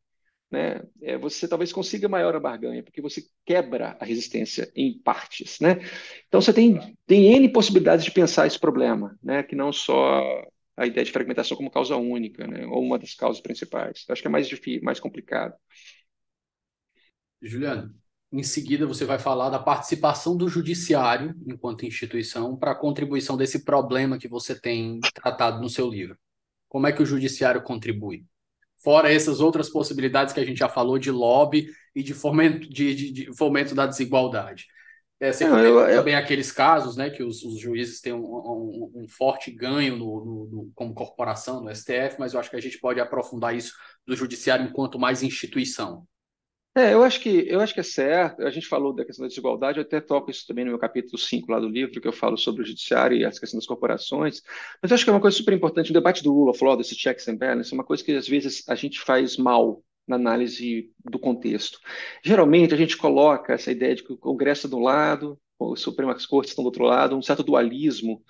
né, 0.50 0.82
é, 1.02 1.18
você 1.18 1.46
talvez 1.46 1.72
consiga 1.72 2.08
maior 2.08 2.34
a 2.34 2.40
barganha, 2.40 2.82
porque 2.82 3.02
você 3.02 3.22
quebra 3.44 3.98
a 4.00 4.04
resistência 4.04 4.72
em 4.74 4.98
partes. 4.98 5.60
Né? 5.60 5.80
Então 6.26 6.40
você 6.40 6.54
tem, 6.54 6.96
tem 7.06 7.34
N 7.34 7.50
possibilidades 7.52 8.04
de 8.04 8.12
pensar 8.12 8.46
esse 8.46 8.58
problema, 8.58 9.18
né, 9.22 9.42
que 9.42 9.54
não 9.54 9.72
só 9.72 10.42
a 10.76 10.86
ideia 10.86 11.04
de 11.04 11.12
fragmentação 11.12 11.56
como 11.56 11.70
causa 11.70 11.96
única, 11.96 12.46
né, 12.46 12.66
ou 12.66 12.82
uma 12.82 12.98
das 12.98 13.14
causas 13.14 13.42
principais. 13.42 14.04
Eu 14.08 14.14
acho 14.14 14.22
que 14.22 14.28
é 14.28 14.30
mais 14.30 14.48
difícil, 14.48 14.82
mais 14.82 14.98
complicado. 14.98 15.54
Juliano, 17.42 17.94
em 18.38 18.42
seguida, 18.42 18.86
você 18.86 19.04
vai 19.04 19.18
falar 19.18 19.48
da 19.48 19.60
participação 19.60 20.36
do 20.36 20.48
judiciário, 20.48 21.34
enquanto 21.46 21.86
instituição, 21.86 22.56
para 22.56 22.72
a 22.72 22.74
contribuição 22.74 23.36
desse 23.36 23.64
problema 23.64 24.18
que 24.18 24.26
você 24.26 24.58
tem 24.58 24.98
tratado 25.14 25.60
no 25.60 25.68
seu 25.68 25.88
livro. 25.88 26.18
Como 26.68 26.86
é 26.88 26.92
que 26.92 27.02
o 27.02 27.06
judiciário 27.06 27.62
contribui? 27.62 28.24
Fora 28.82 29.12
essas 29.12 29.40
outras 29.40 29.70
possibilidades 29.70 30.34
que 30.34 30.40
a 30.40 30.44
gente 30.44 30.58
já 30.58 30.68
falou 30.68 30.98
de 30.98 31.12
lobby 31.12 31.68
e 31.94 32.02
de 32.02 32.12
fomento, 32.12 32.68
de, 32.68 32.94
de, 32.94 33.12
de 33.12 33.36
fomento 33.36 33.72
da 33.72 33.86
desigualdade. 33.86 34.66
É, 35.20 35.32
você 35.32 35.46
Não, 35.46 35.58
eu, 35.60 35.78
eu... 35.78 35.96
também 35.98 36.16
aqueles 36.16 36.50
casos 36.50 36.96
né, 36.96 37.08
que 37.10 37.22
os, 37.22 37.44
os 37.44 37.60
juízes 37.60 38.00
têm 38.00 38.12
um, 38.12 38.24
um, 38.24 38.92
um 38.96 39.08
forte 39.08 39.52
ganho 39.52 39.96
no, 39.96 40.24
no, 40.24 40.48
no, 40.50 40.72
como 40.74 40.92
corporação 40.92 41.62
no 41.62 41.74
STF, 41.74 42.16
mas 42.18 42.34
eu 42.34 42.40
acho 42.40 42.50
que 42.50 42.56
a 42.56 42.60
gente 42.60 42.78
pode 42.80 42.98
aprofundar 42.98 43.54
isso 43.54 43.72
do 44.04 44.16
judiciário 44.16 44.66
enquanto 44.66 44.98
mais 44.98 45.22
instituição. 45.22 46.04
É, 46.76 46.92
eu 46.92 47.04
acho 47.04 47.20
que 47.20 47.46
eu 47.48 47.60
acho 47.60 47.72
que 47.72 47.80
é 47.80 47.84
certo. 47.84 48.42
A 48.42 48.50
gente 48.50 48.66
falou 48.66 48.92
da 48.92 49.04
questão 49.04 49.24
da 49.24 49.28
desigualdade, 49.28 49.78
eu 49.78 49.82
até 49.82 50.00
toco 50.00 50.30
isso 50.30 50.44
também 50.46 50.64
no 50.64 50.72
meu 50.72 50.78
capítulo 50.78 51.16
5 51.16 51.50
lá 51.50 51.60
do 51.60 51.68
livro, 51.68 52.00
que 52.00 52.08
eu 52.08 52.12
falo 52.12 52.36
sobre 52.36 52.62
o 52.62 52.66
judiciário 52.66 53.16
e 53.16 53.24
as 53.24 53.38
questões 53.38 53.60
das 53.62 53.66
corporações. 53.68 54.42
Mas 54.82 54.90
eu 54.90 54.94
acho 54.96 55.04
que 55.04 55.10
é 55.10 55.12
uma 55.12 55.20
coisa 55.20 55.36
super 55.36 55.54
importante, 55.54 55.90
o 55.90 55.94
debate 55.94 56.22
do 56.22 56.48
of 56.48 56.64
law, 56.64 56.76
desse 56.76 56.96
checks 56.96 57.28
and 57.28 57.36
balances, 57.36 57.72
é 57.72 57.74
uma 57.76 57.84
coisa 57.84 58.02
que 58.02 58.12
às 58.12 58.26
vezes 58.26 58.64
a 58.68 58.74
gente 58.74 59.00
faz 59.00 59.36
mal 59.36 59.82
na 60.06 60.16
análise 60.16 60.90
do 61.04 61.18
contexto. 61.18 61.78
Geralmente 62.24 62.74
a 62.74 62.76
gente 62.76 62.96
coloca 62.96 63.52
essa 63.52 63.70
ideia 63.70 63.94
de 63.94 64.02
que 64.02 64.12
o 64.12 64.18
Congresso 64.18 64.66
é 64.66 64.70
do 64.70 64.80
lado, 64.80 65.38
as 65.72 65.80
Supremas 65.80 66.26
Cortes 66.26 66.50
estão 66.50 66.64
do 66.64 66.68
outro 66.68 66.84
lado, 66.84 67.16
um 67.16 67.22
certo 67.22 67.44
dualismo 67.44 68.20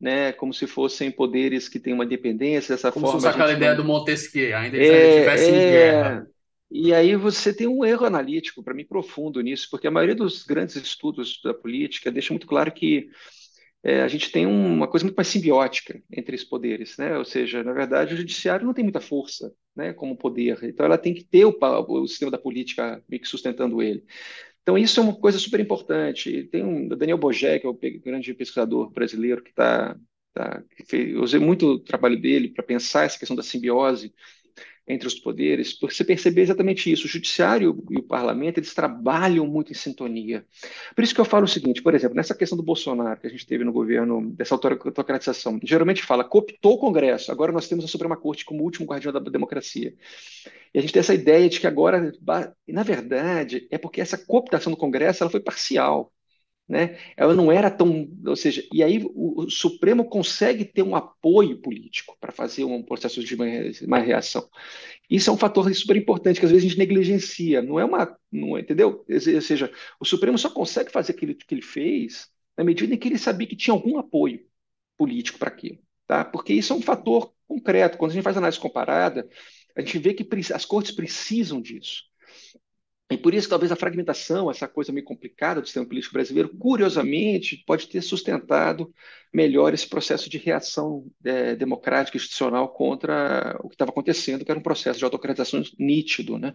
né, 0.00 0.32
como 0.32 0.54
se 0.54 0.66
fossem 0.66 1.10
poderes 1.10 1.68
que 1.68 1.80
têm 1.80 1.92
uma 1.92 2.04
independência 2.04 2.74
dessa 2.74 2.92
como 2.92 3.06
forma. 3.06 3.20
Como 3.20 3.20
se 3.20 3.26
fosse 3.26 3.42
aquela 3.42 3.56
ideia 3.56 3.74
do 3.74 3.84
Montesquieu, 3.84 4.56
ainda 4.56 4.78
que 4.78 4.84
é, 4.84 5.14
estivesse 5.16 5.44
é, 5.44 5.48
em 5.48 5.70
guerra. 5.70 6.26
E 6.70 6.92
aí 6.92 7.16
você 7.16 7.54
tem 7.54 7.66
um 7.66 7.84
erro 7.84 8.04
analítico, 8.06 8.62
para 8.62 8.74
mim, 8.74 8.84
profundo 8.84 9.40
nisso, 9.40 9.68
porque 9.70 9.86
a 9.86 9.90
maioria 9.90 10.14
dos 10.14 10.44
grandes 10.44 10.76
estudos 10.76 11.40
da 11.42 11.54
política 11.54 12.10
deixa 12.10 12.32
muito 12.32 12.46
claro 12.46 12.70
que 12.72 13.08
é, 13.82 14.02
a 14.02 14.08
gente 14.08 14.30
tem 14.30 14.44
uma 14.46 14.88
coisa 14.88 15.04
muito 15.06 15.16
mais 15.16 15.28
simbiótica 15.28 16.02
entre 16.10 16.34
os 16.36 16.44
poderes, 16.44 16.96
né? 16.98 17.16
Ou 17.16 17.24
seja, 17.24 17.62
na 17.62 17.72
verdade, 17.72 18.12
o 18.14 18.16
judiciário 18.16 18.66
não 18.66 18.74
tem 18.74 18.84
muita 18.84 19.00
força, 19.00 19.52
né, 19.74 19.92
como 19.92 20.16
poder. 20.16 20.58
Então, 20.64 20.84
ela 20.84 20.98
tem 20.98 21.14
que 21.14 21.24
ter 21.24 21.44
o, 21.46 21.56
o 21.60 22.08
sistema 22.08 22.30
da 22.30 22.38
política 22.38 23.02
meio 23.08 23.22
que 23.22 23.28
sustentando 23.28 23.80
ele. 23.80 24.04
Então, 24.62 24.76
isso 24.76 25.00
é 25.00 25.02
uma 25.02 25.14
coisa 25.16 25.38
super 25.38 25.60
importante. 25.60 26.44
Tem 26.52 26.64
um, 26.64 26.88
Daniel 26.88 27.18
Bogé, 27.18 27.58
que 27.58 27.66
é 27.66 27.70
o 27.70 27.78
grande 28.04 28.34
pesquisador 28.34 28.90
brasileiro, 28.90 29.42
que 29.42 29.50
está. 29.50 29.96
Tá, 30.34 30.62
eu 30.92 31.22
usei 31.22 31.40
muito 31.40 31.66
o 31.66 31.78
trabalho 31.80 32.20
dele 32.20 32.48
para 32.50 32.62
pensar 32.62 33.04
essa 33.04 33.18
questão 33.18 33.36
da 33.36 33.42
simbiose 33.42 34.12
entre 34.88 35.06
os 35.06 35.14
poderes, 35.14 35.72
porque 35.72 35.94
você 35.94 36.04
perceber 36.04 36.42
exatamente 36.42 36.90
isso. 36.90 37.06
O 37.06 37.08
judiciário 37.08 37.84
e 37.90 37.98
o 37.98 38.02
parlamento, 38.02 38.58
eles 38.58 38.74
trabalham 38.74 39.46
muito 39.46 39.70
em 39.70 39.74
sintonia. 39.74 40.44
Por 40.94 41.04
isso 41.04 41.14
que 41.14 41.20
eu 41.20 41.24
falo 41.24 41.44
o 41.44 41.48
seguinte, 41.48 41.82
por 41.82 41.94
exemplo, 41.94 42.16
nessa 42.16 42.34
questão 42.34 42.56
do 42.56 42.64
Bolsonaro, 42.64 43.20
que 43.20 43.26
a 43.26 43.30
gente 43.30 43.46
teve 43.46 43.64
no 43.64 43.72
governo, 43.72 44.30
dessa 44.30 44.54
autocratização, 44.54 45.60
geralmente 45.62 46.02
fala, 46.02 46.24
cooptou 46.24 46.74
o 46.74 46.78
Congresso, 46.78 47.30
agora 47.30 47.52
nós 47.52 47.68
temos 47.68 47.84
a 47.84 47.88
Suprema 47.88 48.16
Corte 48.16 48.44
como 48.44 48.64
último 48.64 48.86
guardião 48.86 49.12
da 49.12 49.20
democracia. 49.20 49.94
E 50.72 50.78
a 50.78 50.82
gente 50.82 50.92
tem 50.92 51.00
essa 51.00 51.14
ideia 51.14 51.48
de 51.48 51.60
que 51.60 51.66
agora, 51.66 52.12
na 52.66 52.82
verdade, 52.82 53.66
é 53.70 53.78
porque 53.78 54.00
essa 54.00 54.18
cooptação 54.18 54.70
do 54.70 54.76
Congresso 54.76 55.22
ela 55.22 55.30
foi 55.30 55.40
parcial 55.40 56.12
né? 56.68 56.98
Ela 57.16 57.34
não 57.34 57.50
era 57.50 57.70
tão, 57.70 58.08
ou 58.26 58.36
seja, 58.36 58.62
e 58.70 58.82
aí 58.82 59.02
o, 59.14 59.44
o 59.44 59.50
Supremo 59.50 60.04
consegue 60.04 60.64
ter 60.64 60.82
um 60.82 60.94
apoio 60.94 61.58
político 61.62 62.16
para 62.20 62.30
fazer 62.30 62.64
um 62.64 62.82
processo 62.82 63.24
de 63.24 63.34
uma, 63.34 63.46
uma, 63.86 63.98
reação. 63.98 64.46
Isso 65.08 65.30
é 65.30 65.32
um 65.32 65.36
fator 65.38 65.72
super 65.74 65.96
importante 65.96 66.38
que 66.38 66.44
às 66.44 66.52
vezes 66.52 66.66
a 66.66 66.68
gente 66.68 66.78
negligencia. 66.78 67.62
Não 67.62 67.80
é 67.80 67.84
uma, 67.84 68.14
não, 68.30 68.58
entendeu? 68.58 69.04
Ou 69.08 69.40
seja, 69.40 69.72
o 69.98 70.04
Supremo 70.04 70.36
só 70.36 70.50
consegue 70.50 70.92
fazer 70.92 71.12
aquilo 71.12 71.34
que 71.34 71.54
ele 71.54 71.62
fez 71.62 72.28
na 72.56 72.64
medida 72.64 72.92
em 72.92 72.98
que 72.98 73.08
ele 73.08 73.18
sabia 73.18 73.46
que 73.46 73.56
tinha 73.56 73.72
algum 73.72 73.98
apoio 73.98 74.44
político 74.98 75.38
para 75.38 75.48
aquilo, 75.48 75.78
tá? 76.06 76.24
Porque 76.24 76.52
isso 76.52 76.72
é 76.72 76.76
um 76.76 76.82
fator 76.82 77.32
concreto. 77.46 77.96
Quando 77.96 78.10
a 78.10 78.14
gente 78.14 78.24
faz 78.24 78.36
análise 78.36 78.60
comparada, 78.60 79.26
a 79.74 79.80
gente 79.80 79.98
vê 79.98 80.12
que 80.12 80.28
as 80.52 80.64
cortes 80.66 80.92
precisam 80.92 81.62
disso. 81.62 82.02
E 83.10 83.16
por 83.16 83.32
isso, 83.32 83.48
talvez 83.48 83.72
a 83.72 83.76
fragmentação, 83.76 84.50
essa 84.50 84.68
coisa 84.68 84.92
meio 84.92 85.04
complicada 85.04 85.60
do 85.60 85.66
sistema 85.66 85.86
político 85.86 86.12
brasileiro, 86.12 86.50
curiosamente, 86.50 87.64
pode 87.66 87.88
ter 87.88 88.02
sustentado 88.02 88.92
melhor 89.32 89.72
esse 89.72 89.88
processo 89.88 90.28
de 90.28 90.36
reação 90.36 91.06
é, 91.24 91.56
democrática 91.56 92.18
institucional 92.18 92.68
contra 92.68 93.58
o 93.62 93.68
que 93.68 93.74
estava 93.74 93.90
acontecendo, 93.90 94.44
que 94.44 94.50
era 94.50 94.60
um 94.60 94.62
processo 94.62 94.98
de 94.98 95.04
autocratização 95.04 95.62
nítido, 95.78 96.38
né? 96.38 96.52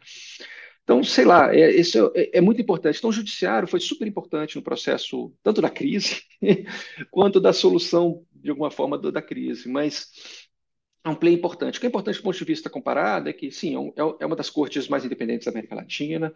Então, 0.83 1.01
sei 1.03 1.23
lá, 1.23 1.55
é, 1.55 1.71
isso 1.71 2.11
é, 2.13 2.37
é, 2.37 2.41
muito 2.41 2.61
importante. 2.61 2.97
Então, 2.97 3.09
o 3.09 3.13
judiciário 3.13 3.67
foi 3.67 3.79
super 3.79 4.07
importante 4.07 4.55
no 4.55 4.61
processo, 4.61 5.33
tanto 5.41 5.61
da 5.61 5.69
crise, 5.69 6.21
quanto 7.09 7.39
da 7.39 7.53
solução, 7.53 8.23
de 8.33 8.49
alguma 8.49 8.69
forma, 8.69 8.97
da 8.97 9.21
crise. 9.21 9.69
Mas 9.69 10.42
é 11.03 11.09
um 11.09 11.15
play 11.15 11.33
importante. 11.33 11.77
O 11.77 11.81
que 11.81 11.85
é 11.85 11.89
importante 11.89 12.17
do 12.17 12.23
ponto 12.23 12.37
de 12.37 12.45
vista 12.45 12.69
comparado 12.69 13.27
é 13.27 13.33
que, 13.33 13.51
sim, 13.51 13.75
é, 13.75 14.01
é, 14.01 14.15
é 14.21 14.25
uma 14.25 14.35
das 14.35 14.49
cortes 14.49 14.87
mais 14.87 15.03
independentes 15.03 15.45
da 15.45 15.51
América 15.51 15.75
Latina, 15.75 16.33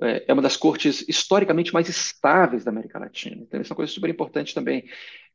é, 0.00 0.24
é 0.28 0.32
uma 0.32 0.42
das 0.42 0.56
cortes 0.56 1.04
historicamente 1.08 1.72
mais 1.74 1.88
estáveis 1.88 2.64
da 2.64 2.70
América 2.70 2.98
Latina. 2.98 3.42
Então, 3.42 3.60
isso 3.60 3.72
é 3.72 3.72
uma 3.72 3.76
coisa 3.76 3.92
super 3.92 4.08
importante 4.08 4.54
também. 4.54 4.84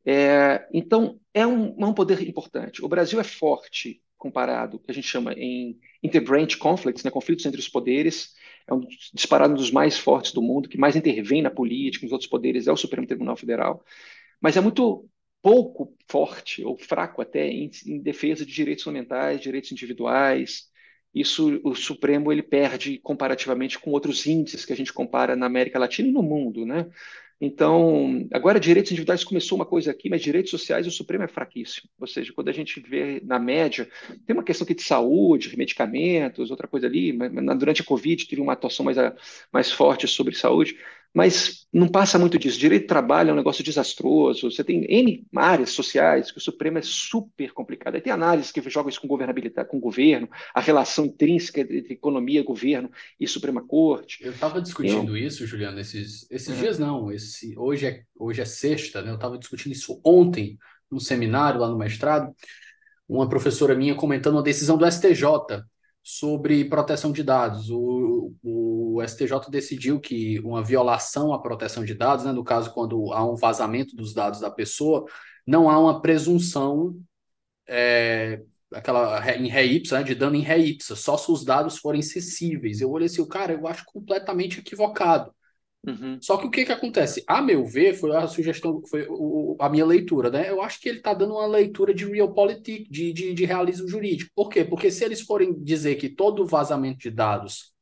É, 0.05 0.65
então, 0.73 1.19
é 1.33 1.45
um, 1.45 1.75
é 1.77 1.85
um 1.85 1.93
poder 1.93 2.25
importante. 2.27 2.83
O 2.83 2.87
Brasil 2.87 3.19
é 3.19 3.23
forte 3.23 4.01
comparado, 4.17 4.79
que 4.79 4.91
a 4.91 4.93
gente 4.93 5.07
chama 5.07 5.33
em 5.33 5.77
interbranch 6.03 6.57
conflicts, 6.57 7.03
né, 7.03 7.11
conflitos 7.11 7.45
entre 7.45 7.59
os 7.59 7.69
poderes, 7.69 8.33
é 8.67 8.73
um 8.73 8.85
disparado 9.13 9.53
um 9.53 9.57
dos 9.57 9.71
mais 9.71 9.97
fortes 9.97 10.31
do 10.31 10.41
mundo, 10.41 10.69
que 10.69 10.77
mais 10.77 10.95
intervém 10.95 11.41
na 11.41 11.49
política, 11.49 12.05
nos 12.05 12.11
outros 12.11 12.29
poderes, 12.29 12.67
é 12.67 12.71
o 12.71 12.77
Supremo 12.77 13.07
Tribunal 13.07 13.35
Federal. 13.35 13.83
Mas 14.41 14.55
é 14.57 14.61
muito 14.61 15.09
pouco 15.41 15.95
forte 16.07 16.63
ou 16.63 16.77
fraco 16.77 17.21
até 17.21 17.47
em, 17.47 17.71
em, 17.85 17.99
defesa 17.99 18.45
de 18.45 18.53
direitos 18.53 18.83
fundamentais, 18.83 19.41
direitos 19.41 19.71
individuais. 19.71 20.69
Isso 21.13 21.59
o 21.63 21.73
Supremo 21.75 22.31
ele 22.31 22.43
perde 22.43 22.99
comparativamente 22.99 23.79
com 23.79 23.91
outros 23.91 24.25
índices 24.27 24.65
que 24.65 24.73
a 24.73 24.75
gente 24.75 24.93
compara 24.93 25.35
na 25.35 25.45
América 25.45 25.79
Latina 25.79 26.09
e 26.09 26.11
no 26.11 26.21
mundo, 26.21 26.65
né? 26.65 26.87
Então, 27.41 28.27
agora 28.33 28.59
direitos 28.59 28.91
individuais 28.91 29.23
começou 29.23 29.57
uma 29.57 29.65
coisa 29.65 29.91
aqui, 29.91 30.09
mas 30.09 30.21
direitos 30.21 30.51
sociais 30.51 30.85
o 30.85 30.91
Supremo 30.91 31.23
é 31.23 31.27
fraquíssimo. 31.27 31.89
Ou 31.97 32.05
seja, 32.05 32.33
quando 32.33 32.49
a 32.49 32.51
gente 32.51 32.81
vê 32.81 33.21
na 33.23 33.39
média, 33.39 33.87
tem 34.25 34.35
uma 34.35 34.43
questão 34.43 34.65
aqui 34.65 34.75
de 34.75 34.83
saúde, 34.83 35.55
medicamentos, 35.57 36.51
outra 36.51 36.67
coisa 36.67 36.87
ali, 36.87 37.13
mas 37.13 37.57
durante 37.57 37.81
a 37.81 37.85
Covid 37.85 38.27
teve 38.27 38.41
uma 38.41 38.53
atuação 38.53 38.83
mais, 38.83 38.97
mais 39.53 39.71
forte 39.71 40.05
sobre 40.05 40.35
saúde, 40.35 40.77
mas 41.13 41.65
não 41.73 41.87
passa 41.87 42.19
muito 42.19 42.37
disso. 42.37 42.59
Direito 42.59 42.83
de 42.83 42.87
trabalho 42.87 43.29
é 43.29 43.33
um 43.33 43.37
negócio 43.37 43.63
desastroso. 43.63 44.49
Você 44.49 44.63
tem 44.63 44.85
N 44.85 45.25
áreas 45.35 45.71
sociais 45.71 46.31
que 46.31 46.37
o 46.37 46.41
Supremo 46.41 46.77
é 46.77 46.81
super 46.83 47.51
complicado. 47.51 47.95
Aí 47.95 48.01
tem 48.01 48.13
análises 48.13 48.51
que 48.51 48.61
jogam 48.69 48.89
isso 48.89 49.01
com 49.01 49.07
governabilidade, 49.07 49.69
com 49.69 49.77
o 49.77 49.81
governo, 49.81 50.29
a 50.53 50.61
relação 50.61 51.05
intrínseca 51.05 51.61
entre 51.61 51.93
economia, 51.93 52.43
governo 52.43 52.91
e 53.19 53.27
Suprema 53.27 53.61
Corte. 53.61 54.23
Eu 54.23 54.31
estava 54.31 54.61
discutindo 54.61 55.17
Eu... 55.17 55.25
isso, 55.25 55.45
Juliano, 55.47 55.79
esses, 55.79 56.29
esses 56.29 56.55
é. 56.57 56.59
dias 56.59 56.79
não. 56.79 57.11
Esse, 57.11 57.57
hoje, 57.57 57.87
é, 57.87 58.03
hoje 58.17 58.41
é 58.41 58.45
sexta, 58.45 59.01
né? 59.01 59.11
Eu 59.11 59.15
estava 59.15 59.37
discutindo 59.37 59.71
isso 59.71 59.99
ontem, 60.03 60.57
num 60.91 60.99
seminário 60.99 61.59
lá 61.59 61.67
no 61.67 61.77
mestrado. 61.77 62.33
Uma 63.07 63.27
professora 63.27 63.75
minha 63.75 63.95
comentando 63.95 64.35
uma 64.35 64.43
decisão 64.43 64.77
do 64.77 64.89
STJ 64.89 65.63
sobre 66.03 66.65
proteção 66.65 67.11
de 67.11 67.23
dados. 67.23 67.69
O, 67.69 68.33
o 68.43 68.68
STJ 69.01 69.49
decidiu 69.49 69.99
que 69.99 70.39
uma 70.39 70.63
violação 70.63 71.33
à 71.33 71.41
proteção 71.41 71.83
de 71.83 71.93
dados, 71.93 72.25
né, 72.25 72.31
no 72.31 72.43
caso, 72.43 72.73
quando 72.73 73.13
há 73.13 73.23
um 73.23 73.35
vazamento 73.35 73.95
dos 73.95 74.13
dados 74.13 74.39
da 74.39 74.51
pessoa, 74.51 75.05
não 75.45 75.69
há 75.69 75.79
uma 75.79 76.01
presunção 76.01 76.95
é, 77.67 78.41
aquela 78.73 79.19
em 79.35 79.47
ré 79.47 79.65
ipsa, 79.65 79.99
né, 79.99 80.03
de 80.03 80.15
dano 80.15 80.35
em 80.35 80.41
ré 80.41 80.57
ipsa, 80.57 80.95
só 80.95 81.17
se 81.17 81.31
os 81.31 81.43
dados 81.43 81.77
forem 81.77 81.99
acessíveis. 81.99 82.81
Eu 82.81 82.91
olhei 82.91 83.07
assim, 83.07 83.25
cara, 83.27 83.53
eu 83.53 83.67
acho 83.67 83.83
completamente 83.85 84.59
equivocado. 84.59 85.33
Uhum. 85.87 86.19
Só 86.21 86.37
que 86.37 86.45
o 86.45 86.51
que 86.51 86.65
que 86.65 86.71
acontece? 86.73 87.23
A 87.25 87.41
meu 87.41 87.65
ver, 87.65 87.93
foi 87.93 88.13
a 88.13 88.27
sugestão, 88.27 88.81
foi 88.89 89.07
o, 89.09 89.55
a 89.59 89.69
minha 89.69 89.85
leitura, 89.85 90.29
né? 90.29 90.49
Eu 90.49 90.61
acho 90.61 90.79
que 90.79 90.89
ele 90.89 90.97
está 90.97 91.13
dando 91.13 91.35
uma 91.35 91.47
leitura 91.47 91.93
de 91.93 92.05
realpolitik, 92.05 92.89
de, 92.91 93.13
de, 93.13 93.33
de 93.33 93.45
realismo 93.45 93.87
jurídico. 93.87 94.29
Por 94.35 94.49
quê? 94.49 94.65
Porque 94.65 94.91
se 94.91 95.05
eles 95.05 95.21
forem 95.21 95.53
dizer 95.63 95.95
que 95.95 96.09
todo 96.09 96.45
vazamento 96.45 96.99
de 96.99 97.09
dados 97.09 97.73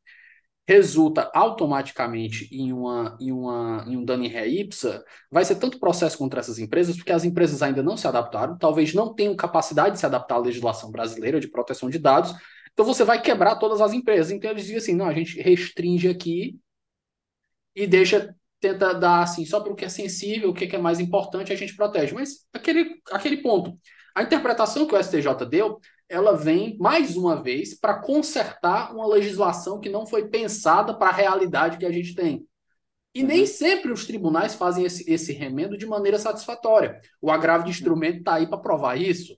resulta 0.67 1.31
automaticamente 1.33 2.49
em, 2.51 2.73
uma, 2.73 3.17
em, 3.21 3.31
uma, 3.31 3.85
em 3.87 3.95
um 3.95 4.03
dano 4.03 4.25
em 4.25 4.27
ré 4.27 4.47
ipsa, 4.47 5.03
vai 5.31 5.45
ser 5.45 5.55
tanto 5.55 5.79
processo 5.79 6.17
contra 6.17 6.41
essas 6.41 6.59
empresas, 6.59 6.97
porque 6.97 7.13
as 7.13 7.23
empresas 7.23 7.61
ainda 7.61 7.81
não 7.81 7.95
se 7.95 8.05
adaptaram, 8.05 8.57
talvez 8.57 8.93
não 8.93 9.13
tenham 9.13 9.35
capacidade 9.35 9.93
de 9.93 9.99
se 9.99 10.05
adaptar 10.05 10.35
à 10.35 10.39
legislação 10.39 10.91
brasileira 10.91 11.39
de 11.39 11.47
proteção 11.47 11.89
de 11.89 11.97
dados, 11.97 12.35
então 12.73 12.85
você 12.85 13.03
vai 13.05 13.21
quebrar 13.21 13.55
todas 13.55 13.81
as 13.81 13.93
empresas. 13.93 14.31
Então 14.31 14.51
eles 14.51 14.63
dizem 14.63 14.77
assim, 14.77 14.95
não, 14.95 15.07
a 15.07 15.13
gente 15.13 15.41
restringe 15.41 16.09
aqui 16.09 16.59
e 17.73 17.87
deixa, 17.87 18.35
tenta 18.59 18.93
dar 18.93 19.23
assim, 19.23 19.45
só 19.45 19.61
para 19.61 19.71
o 19.71 19.75
que 19.75 19.85
é 19.85 19.89
sensível, 19.89 20.49
o 20.49 20.53
que 20.53 20.75
é 20.75 20.77
mais 20.77 20.99
importante, 20.99 21.51
a 21.51 21.55
gente 21.55 21.75
protege. 21.75 22.13
Mas 22.13 22.45
aquele, 22.53 23.01
aquele 23.11 23.37
ponto, 23.37 23.75
a 24.13 24.21
interpretação 24.21 24.85
que 24.85 24.93
o 24.93 25.01
STJ 25.01 25.45
deu, 25.49 25.79
ela 26.09 26.33
vem 26.33 26.77
mais 26.79 27.15
uma 27.17 27.41
vez 27.41 27.77
para 27.77 27.99
consertar 27.99 28.93
uma 28.93 29.07
legislação 29.07 29.79
que 29.79 29.89
não 29.89 30.05
foi 30.05 30.29
pensada 30.29 30.93
para 30.93 31.09
a 31.09 31.13
realidade 31.13 31.77
que 31.77 31.85
a 31.85 31.91
gente 31.91 32.15
tem. 32.15 32.45
E 33.13 33.23
nem 33.23 33.41
uhum. 33.41 33.47
sempre 33.47 33.91
os 33.91 34.05
tribunais 34.05 34.53
fazem 34.53 34.85
esse, 34.85 35.11
esse 35.11 35.33
remendo 35.33 35.77
de 35.77 35.85
maneira 35.85 36.19
satisfatória. 36.19 37.01
O 37.21 37.31
agravo 37.31 37.63
de 37.63 37.71
instrumento 37.71 38.19
está 38.19 38.35
aí 38.35 38.47
para 38.47 38.59
provar 38.59 38.95
isso. 38.95 39.37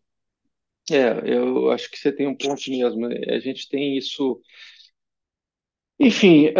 É, 0.91 1.21
eu 1.23 1.71
acho 1.71 1.89
que 1.89 1.97
você 1.97 2.11
tem 2.11 2.27
um 2.27 2.35
ponto 2.35 2.61
mesmo. 2.69 3.05
A 3.05 3.39
gente 3.39 3.69
tem 3.69 3.97
isso 3.97 4.41
enfim, 5.99 6.53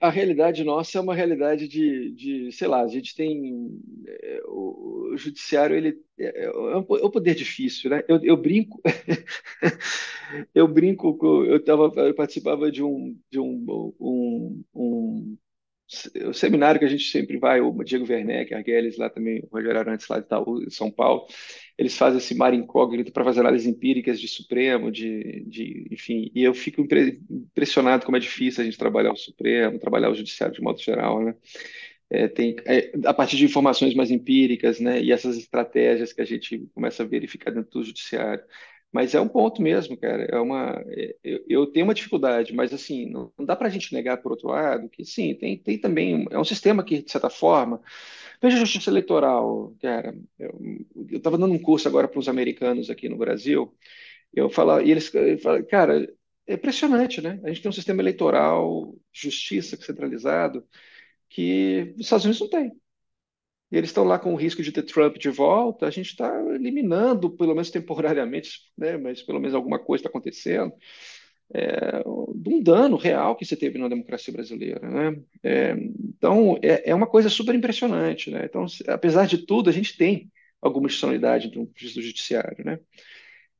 a 0.00 0.10
realidade 0.10 0.64
nossa 0.64 0.98
é 0.98 1.00
uma 1.00 1.14
realidade 1.14 1.68
de, 1.68 2.10
de, 2.10 2.52
sei 2.52 2.66
lá, 2.66 2.82
a 2.82 2.88
gente 2.88 3.14
tem 3.14 3.80
é, 4.08 4.40
o, 4.46 5.12
o, 5.12 5.16
judiciário 5.16 5.76
ele 5.76 6.02
é, 6.18 6.46
é, 6.46 6.50
um, 6.50 6.70
é, 6.70 6.76
um, 6.78 7.10
poder 7.10 7.34
difícil, 7.36 7.90
né? 7.90 8.02
Eu, 8.08 8.20
eu 8.24 8.36
brinco, 8.36 8.82
eu 10.52 10.66
brinco, 10.66 11.16
eu 11.46 11.62
tava, 11.62 11.92
eu 11.96 12.14
participava 12.14 12.70
de 12.70 12.82
um 12.82 13.16
de 13.30 13.38
um, 13.38 13.94
um, 14.00 14.64
um 14.74 15.38
o 16.24 16.32
seminário 16.34 16.80
que 16.80 16.84
a 16.84 16.88
gente 16.88 17.04
sempre 17.04 17.38
vai, 17.38 17.60
o 17.60 17.72
Diego 17.84 18.04
Werneck, 18.10 18.52
Arguelles 18.52 18.96
lá 18.96 19.08
também, 19.08 19.40
o 19.44 19.48
Rogério 19.56 19.78
Arantes 19.78 20.08
lá 20.08 20.18
de 20.18 20.26
Itaú, 20.26 20.68
São 20.70 20.90
Paulo, 20.90 21.26
eles 21.78 21.96
fazem 21.96 22.18
esse 22.18 22.34
mar 22.34 22.54
incógnito 22.54 23.12
para 23.12 23.24
fazer 23.24 23.40
análises 23.40 23.68
empíricas 23.68 24.18
de 24.18 24.28
Supremo, 24.28 24.90
de, 24.90 25.44
de, 25.46 25.86
enfim, 25.90 26.30
e 26.34 26.42
eu 26.42 26.54
fico 26.54 26.80
impressionado 26.80 28.04
como 28.04 28.16
é 28.16 28.20
difícil 28.20 28.62
a 28.62 28.64
gente 28.64 28.78
trabalhar 28.78 29.12
o 29.12 29.16
Supremo, 29.16 29.78
trabalhar 29.78 30.10
o 30.10 30.14
Judiciário 30.14 30.54
de 30.54 30.62
modo 30.62 30.80
geral, 30.80 31.22
né? 31.22 31.34
É, 32.08 32.28
tem, 32.28 32.56
é, 32.64 32.92
a 33.04 33.12
partir 33.12 33.36
de 33.36 33.44
informações 33.44 33.92
mais 33.94 34.12
empíricas, 34.12 34.78
né, 34.78 35.02
e 35.02 35.10
essas 35.10 35.36
estratégias 35.36 36.12
que 36.12 36.22
a 36.22 36.24
gente 36.24 36.66
começa 36.72 37.02
a 37.02 37.06
verificar 37.06 37.50
dentro 37.50 37.70
do 37.72 37.84
Judiciário. 37.84 38.44
Mas 38.96 39.14
é 39.14 39.20
um 39.20 39.28
ponto 39.28 39.60
mesmo, 39.60 39.94
cara. 39.94 40.24
É 40.24 40.40
uma, 40.40 40.82
é, 40.88 41.14
eu, 41.22 41.44
eu 41.46 41.66
tenho 41.66 41.84
uma 41.84 41.92
dificuldade, 41.94 42.54
mas 42.54 42.72
assim, 42.72 43.04
não, 43.10 43.30
não 43.38 43.44
dá 43.44 43.54
para 43.54 43.68
a 43.68 43.70
gente 43.70 43.92
negar, 43.92 44.16
por 44.22 44.32
outro 44.32 44.48
lado, 44.48 44.88
que 44.88 45.04
sim, 45.04 45.34
tem, 45.34 45.58
tem 45.58 45.78
também. 45.78 46.26
É 46.30 46.38
um 46.38 46.44
sistema 46.44 46.82
que, 46.82 47.02
de 47.02 47.10
certa 47.10 47.28
forma. 47.28 47.78
Veja 48.42 48.56
a 48.56 48.60
justiça 48.60 48.90
eleitoral, 48.90 49.74
cara. 49.82 50.16
Eu 50.38 50.56
estava 51.10 51.36
dando 51.38 51.52
um 51.54 51.58
curso 51.58 51.88
agora 51.88 52.08
para 52.08 52.18
os 52.20 52.28
americanos 52.28 52.88
aqui 52.90 53.06
no 53.08 53.18
Brasil. 53.18 53.74
Eu 54.34 54.50
falo, 54.50 54.80
e 54.80 54.90
eles 54.90 55.12
falam, 55.42 55.64
cara, 55.66 56.08
é 56.46 56.54
impressionante, 56.54 57.20
né? 57.20 57.40
A 57.44 57.48
gente 57.48 57.62
tem 57.62 57.68
um 57.70 57.72
sistema 57.72 58.02
eleitoral, 58.02 58.94
justiça 59.12 59.76
centralizado, 59.76 60.66
que 61.28 61.94
os 61.96 62.02
Estados 62.02 62.24
Unidos 62.26 62.40
não 62.40 62.48
tem 62.50 62.72
eles 63.70 63.90
estão 63.90 64.04
lá 64.04 64.18
com 64.18 64.32
o 64.32 64.36
risco 64.36 64.62
de 64.62 64.72
ter 64.72 64.82
Trump 64.82 65.16
de 65.16 65.28
volta, 65.28 65.86
a 65.86 65.90
gente 65.90 66.10
está 66.10 66.32
eliminando, 66.54 67.30
pelo 67.30 67.52
menos 67.52 67.70
temporariamente, 67.70 68.60
né, 68.78 68.96
mas 68.96 69.22
pelo 69.22 69.40
menos 69.40 69.54
alguma 69.54 69.78
coisa 69.78 70.00
está 70.00 70.08
acontecendo, 70.08 70.72
é, 71.52 72.02
de 72.34 72.48
um 72.48 72.62
dano 72.62 72.96
real 72.96 73.36
que 73.36 73.44
você 73.44 73.56
teve 73.56 73.78
na 73.78 73.88
democracia 73.88 74.32
brasileira. 74.32 74.88
Né? 74.88 75.22
É, 75.42 75.76
então, 76.00 76.58
é, 76.62 76.90
é, 76.90 76.94
uma 76.94 77.06
coisa 77.06 77.28
super 77.28 77.54
impressionante. 77.54 78.30
Né? 78.30 78.44
Então, 78.44 78.66
apesar 78.88 79.26
de 79.26 79.38
tudo, 79.38 79.70
a 79.70 79.72
gente 79.72 79.96
tem 79.96 80.30
alguma 80.60 80.86
institucionalidade 80.86 81.48
do, 81.48 81.66
do 81.66 82.02
judiciário. 82.02 82.64
Né? 82.64 82.80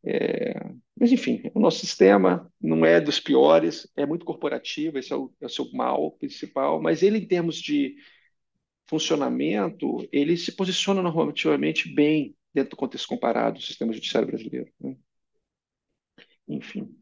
É, 0.05 0.55
mas, 0.99 1.13
enfim, 1.13 1.43
o 1.55 1.61
nosso 1.61 1.81
sistema 1.81 2.51
não 2.61 2.85
é 2.85 3.01
dos 3.01 3.21
piores, 3.21 3.89
é 3.97 4.05
muito 4.05 4.25
corporativo, 4.25 4.99
esse 4.99 5.13
é 5.13 5.17
o, 5.17 5.33
é 5.41 5.47
o 5.47 5.51
seu 5.51 5.71
mal 5.73 6.13
principal, 6.13 6.81
mas 6.81 7.03
ele, 7.03 7.19
em 7.19 7.27
termos 7.27 7.57
de 7.57 7.97
funcionamento, 8.89 10.09
ele 10.13 10.37
se 10.37 10.53
posiciona 10.53 11.03
normativamente 11.03 11.93
bem 11.93 12.37
dentro 12.55 12.71
do 12.71 12.77
contexto 12.77 13.09
comparado 13.09 13.59
do 13.59 13.65
sistema 13.65 13.93
judiciário 13.93 14.29
brasileiro. 14.29 14.73
Né? 14.81 14.97
Enfim. 16.49 16.97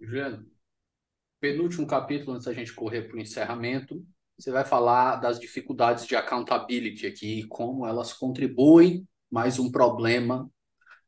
Juliano, 0.00 0.46
penúltimo 1.40 1.86
capítulo, 1.86 2.32
antes 2.32 2.46
da 2.46 2.52
gente 2.52 2.74
correr 2.74 3.02
para 3.02 3.16
o 3.16 3.20
encerramento, 3.20 4.04
você 4.38 4.50
vai 4.50 4.64
falar 4.64 5.16
das 5.16 5.38
dificuldades 5.38 6.06
de 6.06 6.16
accountability 6.16 7.06
aqui, 7.06 7.46
como 7.46 7.86
elas 7.86 8.12
contribuem 8.12 9.06
mais 9.30 9.58
um 9.58 9.70
problema 9.70 10.50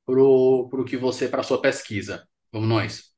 para 0.04 0.20
o 0.20 0.84
que 0.84 0.96
você, 0.96 1.28
para 1.28 1.40
a 1.40 1.44
sua 1.44 1.60
pesquisa. 1.60 2.28
Vamos 2.52 2.68
nós. 2.68 3.12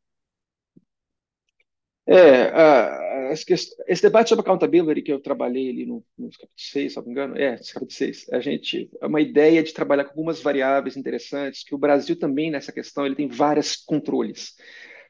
É, 2.06 2.50
a, 2.50 3.13
esse 3.34 4.02
debate 4.02 4.28
sobre 4.28 4.42
accountability 4.42 5.02
que 5.02 5.12
eu 5.12 5.20
trabalhei 5.20 5.70
ali 5.70 5.86
no, 5.86 6.04
no 6.18 6.28
capítulo 6.30 6.50
6, 6.56 6.92
se 6.92 6.98
não 6.98 7.04
me 7.04 7.10
engano, 7.12 7.36
é, 7.36 7.56
capítulo 7.56 7.90
6, 7.90 8.26
a 8.32 8.40
gente, 8.40 8.90
é 9.00 9.06
uma 9.06 9.20
ideia 9.20 9.62
de 9.62 9.72
trabalhar 9.72 10.04
com 10.04 10.10
algumas 10.10 10.40
variáveis 10.40 10.96
interessantes, 10.96 11.64
que 11.64 11.74
o 11.74 11.78
Brasil 11.78 12.16
também, 12.16 12.50
nessa 12.50 12.72
questão, 12.72 13.04
ele 13.04 13.14
tem 13.14 13.28
vários 13.28 13.76
controles, 13.76 14.54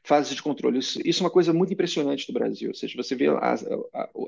fases 0.03 0.35
de 0.35 0.41
controle. 0.41 0.79
Isso, 0.79 0.99
isso 1.05 1.21
é 1.21 1.25
uma 1.25 1.31
coisa 1.31 1.53
muito 1.53 1.73
impressionante 1.73 2.27
do 2.27 2.33
Brasil, 2.33 2.69
ou 2.69 2.75
seja, 2.75 2.93
você 2.95 3.15
vê 3.15 3.27
as, 3.39 3.65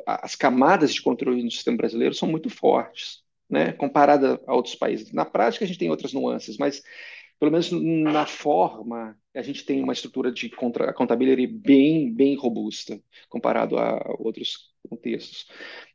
as 0.06 0.36
camadas 0.36 0.94
de 0.94 1.02
controle 1.02 1.44
no 1.44 1.52
sistema 1.52 1.78
brasileiro 1.78 2.14
são 2.14 2.28
muito 2.28 2.50
fortes, 2.50 3.24
né, 3.50 3.72
comparada 3.74 4.42
a 4.46 4.54
outros 4.54 4.76
países. 4.76 5.12
Na 5.14 5.26
prática, 5.26 5.64
a 5.64 5.68
gente 5.68 5.80
tem 5.80 5.90
outras 5.90 6.14
nuances, 6.14 6.58
mas 6.58 6.82
pelo 7.40 7.52
menos 7.52 7.72
na 7.72 8.26
forma, 8.26 9.18
a 9.36 9.42
gente 9.42 9.66
tem 9.66 9.82
uma 9.84 9.94
estrutura 9.94 10.32
de 10.32 10.50
contra, 10.50 10.92
contabilidade 10.94 11.46
bem, 11.48 12.14
bem 12.14 12.36
robusta, 12.36 13.00
comparado 13.30 13.78
a 13.78 14.16
outros 14.18 14.74
contextos. 14.90 15.48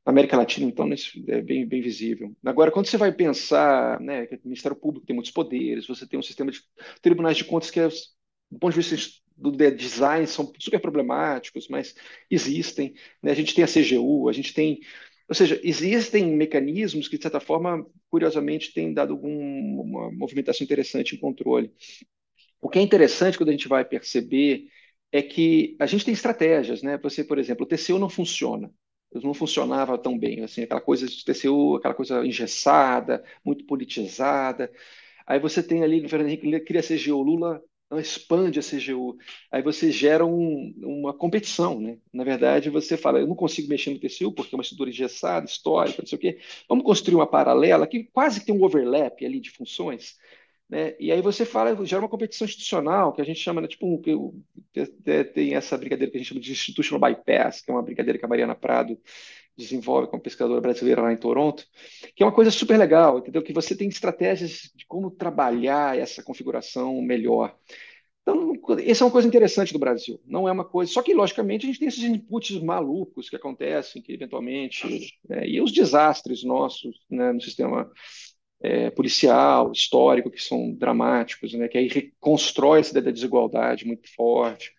Na 0.04 0.12
América 0.12 0.36
Latina, 0.36 0.66
então, 0.66 0.88
é 1.28 1.42
bem, 1.42 1.66
bem 1.66 1.80
visível. 1.80 2.34
Agora, 2.44 2.70
quando 2.70 2.86
você 2.86 2.96
vai 2.96 3.12
pensar, 3.12 4.00
né, 4.00 4.26
que 4.26 4.36
o 4.36 4.40
Ministério 4.44 4.76
Público 4.76 5.06
tem 5.06 5.14
muitos 5.14 5.32
poderes, 5.32 5.86
você 5.86 6.06
tem 6.06 6.18
um 6.18 6.22
sistema 6.22 6.50
de 6.50 6.60
tribunais 7.00 7.36
de 7.36 7.44
contas 7.44 7.70
que, 7.70 7.80
é, 7.80 7.88
do 7.88 8.58
ponto 8.58 8.72
de 8.74 8.80
vista 8.80 9.22
do 9.36 9.50
design, 9.50 10.26
são 10.26 10.52
super 10.58 10.80
problemáticos, 10.80 11.66
mas 11.68 11.94
existem. 12.30 12.94
Né? 13.22 13.32
A 13.32 13.34
gente 13.34 13.54
tem 13.54 13.64
a 13.64 13.68
CGU, 13.68 14.28
a 14.28 14.32
gente 14.32 14.52
tem 14.54 14.80
ou 15.28 15.34
seja, 15.34 15.60
existem 15.62 16.26
mecanismos 16.36 17.08
que, 17.08 17.16
de 17.16 17.22
certa 17.22 17.40
forma, 17.40 17.86
curiosamente, 18.10 18.72
têm 18.72 18.92
dado 18.92 19.12
alguma 19.14 20.10
movimentação 20.12 20.64
interessante 20.64 21.14
em 21.14 21.18
controle. 21.18 21.72
O 22.60 22.68
que 22.68 22.78
é 22.78 22.82
interessante 22.82 23.36
quando 23.38 23.50
a 23.50 23.52
gente 23.52 23.68
vai 23.68 23.84
perceber 23.84 24.66
é 25.10 25.22
que 25.22 25.76
a 25.78 25.86
gente 25.86 26.04
tem 26.04 26.14
estratégias, 26.14 26.82
né? 26.82 26.98
Você, 26.98 27.24
por 27.24 27.38
exemplo, 27.38 27.64
o 27.64 27.68
TCU 27.68 27.98
não 27.98 28.08
funciona, 28.08 28.70
não 29.22 29.34
funcionava 29.34 29.98
tão 29.98 30.18
bem, 30.18 30.42
assim, 30.42 30.62
aquela 30.62 30.80
coisa 30.80 31.06
de 31.06 31.24
TCU, 31.24 31.76
aquela 31.76 31.94
coisa 31.94 32.24
engessada, 32.24 33.22
muito 33.44 33.66
politizada. 33.66 34.70
Aí 35.26 35.38
você 35.38 35.62
tem 35.62 35.82
ali, 35.82 36.00
no 36.00 36.08
Fernando 36.08 36.28
Henrique 36.28 36.60
cria 36.60 36.82
CGU, 36.82 37.22
Lula 37.22 37.62
ela 37.92 38.00
expande 38.00 38.58
a 38.58 38.62
CGU. 38.62 39.16
Aí 39.50 39.62
você 39.62 39.92
gera 39.92 40.24
um, 40.24 40.74
uma 40.82 41.12
competição, 41.12 41.78
né? 41.78 41.98
Na 42.12 42.24
verdade, 42.24 42.70
você 42.70 42.96
fala, 42.96 43.20
eu 43.20 43.26
não 43.26 43.36
consigo 43.36 43.68
mexer 43.68 43.90
no 43.90 44.00
TCU 44.00 44.32
porque 44.32 44.54
é 44.54 44.56
uma 44.56 44.62
estrutura 44.62 44.90
engessada, 44.90 45.46
histórica, 45.46 46.00
não 46.02 46.06
sei 46.06 46.16
o 46.16 46.20
quê. 46.20 46.38
Vamos 46.68 46.84
construir 46.84 47.16
uma 47.16 47.26
paralela 47.26 47.86
que 47.86 48.04
quase 48.04 48.44
tem 48.44 48.54
um 48.54 48.64
overlap 48.64 49.24
ali 49.24 49.40
de 49.40 49.50
funções. 49.50 50.16
Né? 50.68 50.94
E 50.98 51.12
aí 51.12 51.20
você 51.20 51.44
fala, 51.44 51.76
gera 51.84 52.00
uma 52.00 52.08
competição 52.08 52.46
institucional, 52.46 53.12
que 53.12 53.20
a 53.20 53.24
gente 53.24 53.38
chama, 53.38 53.60
né, 53.60 53.68
tipo, 53.68 53.86
um, 53.86 54.00
tem 55.34 55.54
essa 55.54 55.76
brincadeira 55.76 56.10
que 56.10 56.16
a 56.16 56.20
gente 56.20 56.28
chama 56.28 56.40
de 56.40 56.50
institutional 56.50 56.98
bypass, 56.98 57.60
que 57.60 57.70
é 57.70 57.74
uma 57.74 57.82
brincadeira 57.82 58.18
que 58.18 58.24
a 58.24 58.28
Mariana 58.28 58.54
Prado 58.54 58.98
desenvolve 59.56 60.08
como 60.08 60.22
pesquisadora 60.22 60.60
brasileira 60.60 61.02
lá 61.02 61.12
em 61.12 61.16
Toronto, 61.16 61.64
que 62.14 62.22
é 62.22 62.26
uma 62.26 62.32
coisa 62.32 62.50
super 62.50 62.78
legal, 62.78 63.18
entendeu? 63.18 63.42
Que 63.42 63.52
você 63.52 63.76
tem 63.76 63.88
estratégias 63.88 64.70
de 64.74 64.86
como 64.86 65.10
trabalhar 65.10 65.98
essa 65.98 66.22
configuração 66.22 67.00
melhor. 67.02 67.56
Então, 68.22 68.52
essa 68.86 69.02
é 69.02 69.06
uma 69.06 69.10
coisa 69.10 69.26
interessante 69.26 69.72
do 69.72 69.80
Brasil. 69.80 70.20
Não 70.24 70.48
é 70.48 70.52
uma 70.52 70.64
coisa. 70.64 70.92
Só 70.92 71.02
que, 71.02 71.12
logicamente, 71.12 71.66
a 71.66 71.68
gente 71.68 71.78
tem 71.80 71.88
esses 71.88 72.04
inputs 72.04 72.62
malucos 72.62 73.28
que 73.28 73.34
acontecem, 73.36 74.00
que 74.00 74.12
eventualmente. 74.12 75.12
Né, 75.28 75.48
e 75.48 75.60
os 75.60 75.72
desastres 75.72 76.44
nossos 76.44 76.96
né, 77.10 77.32
no 77.32 77.40
sistema 77.40 77.90
é, 78.62 78.90
policial, 78.90 79.72
histórico, 79.72 80.30
que 80.30 80.40
são 80.40 80.72
dramáticos, 80.72 81.52
né, 81.54 81.66
que 81.66 81.76
aí 81.76 81.88
reconstrói 81.88 82.80
essa 82.80 82.90
ideia 82.90 83.06
da 83.06 83.10
desigualdade 83.10 83.86
muito 83.86 84.08
forte. 84.14 84.72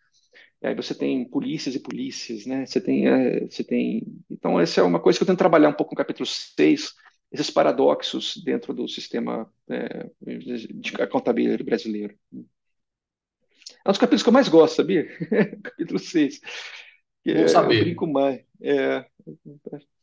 E 0.63 0.67
aí 0.67 0.73
você 0.73 0.95
tem 0.95 1.25
polícias 1.25 1.75
e 1.75 1.79
polícias, 1.79 2.45
né? 2.45 2.65
Você 2.65 2.79
tem, 2.79 3.05
é, 3.05 3.41
você 3.41 3.65
tem. 3.65 4.07
Então, 4.31 4.57
essa 4.57 4.79
é 4.79 4.83
uma 4.83 4.99
coisa 4.99 5.19
que 5.19 5.23
eu 5.23 5.27
tento 5.27 5.37
trabalhar 5.37 5.67
um 5.67 5.73
pouco 5.73 5.93
no 5.93 5.97
capítulo 5.97 6.25
6, 6.25 6.93
esses 7.33 7.49
paradoxos 7.49 8.41
dentro 8.45 8.73
do 8.73 8.87
sistema 8.87 9.51
é, 9.69 10.09
de 10.21 11.07
contabilidade 11.09 11.63
brasileiro. 11.63 12.17
É 12.31 13.89
um 13.89 13.91
dos 13.91 13.97
capítulos 13.97 14.23
que 14.23 14.29
eu 14.29 14.33
mais 14.33 14.47
gosto, 14.47 14.77
sabia? 14.77 15.05
capítulo 15.61 15.99
6. 15.99 16.39
Vamos 17.25 17.41
é, 17.41 17.47
saber. 17.49 17.79
Eu 17.79 17.83
brinco 17.83 18.07
mais. 18.07 18.41
É... 18.61 19.05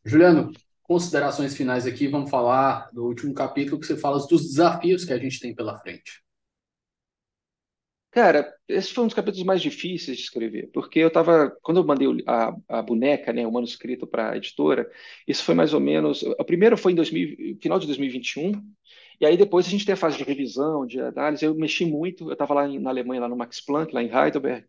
Juliano, 0.05 0.53
considerações 0.83 1.57
finais 1.57 1.87
aqui, 1.87 2.07
vamos 2.07 2.31
falar 2.31 2.91
do 2.93 3.07
último 3.07 3.33
capítulo 3.33 3.81
que 3.81 3.87
você 3.87 3.97
fala 3.97 4.19
dos 4.27 4.43
desafios 4.43 5.07
que 5.07 5.13
a 5.15 5.19
gente 5.19 5.41
tem 5.41 5.55
pela 5.55 5.79
frente. 5.79 6.23
Cara, 8.13 8.53
esse 8.67 8.93
foi 8.93 9.05
um 9.05 9.07
dos 9.07 9.15
capítulos 9.15 9.47
mais 9.47 9.63
difíceis 9.63 10.17
de 10.17 10.25
escrever, 10.25 10.69
porque 10.73 10.99
eu 10.99 11.07
estava, 11.09 11.49
quando 11.63 11.77
eu 11.79 11.87
mandei 11.87 12.09
a, 12.27 12.53
a 12.69 12.83
boneca, 12.83 13.33
né, 13.33 13.47
o 13.47 13.53
manuscrito 13.53 14.05
para 14.05 14.33
a 14.33 14.37
editora, 14.37 14.91
isso 15.29 15.45
foi 15.45 15.55
mais 15.55 15.73
ou 15.73 15.79
menos, 15.81 16.23
o 16.25 16.45
primeiro 16.45 16.77
foi 16.77 16.91
em 16.91 16.97
2000, 16.97 17.57
final 17.63 17.79
de 17.79 17.87
2021, 17.87 18.53
e 19.21 19.27
aí 19.27 19.37
depois 19.37 19.65
a 19.67 19.71
gente 19.71 19.87
tem 19.87 19.93
a 19.93 19.97
fase 19.97 20.19
de 20.19 20.25
revisão, 20.25 20.85
de 20.87 21.01
análise, 21.01 21.45
eu 21.45 21.55
mexi 21.55 21.85
muito, 21.85 22.29
eu 22.29 22.33
estava 22.33 22.53
lá 22.53 22.67
em, 22.69 22.81
na 22.81 22.91
Alemanha, 22.91 23.21
lá 23.21 23.29
no 23.29 23.37
Max 23.37 23.61
Planck, 23.61 23.95
lá 23.95 24.03
em 24.03 24.11
Heidelberg, 24.13 24.67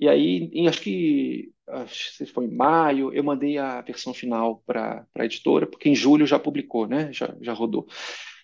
e 0.00 0.08
aí, 0.08 0.50
em, 0.52 0.68
acho 0.68 0.80
que 0.80 1.52
acho 1.68 2.18
que 2.18 2.26
foi 2.26 2.46
em 2.46 2.54
maio, 2.54 3.12
eu 3.14 3.22
mandei 3.24 3.56
a 3.58 3.80
versão 3.82 4.12
final 4.12 4.62
para 4.66 5.06
a 5.16 5.24
editora, 5.24 5.66
porque 5.66 5.88
em 5.88 5.94
julho 5.94 6.26
já 6.26 6.38
publicou, 6.38 6.86
né? 6.86 7.12
Já, 7.12 7.34
já 7.40 7.52
rodou. 7.52 7.86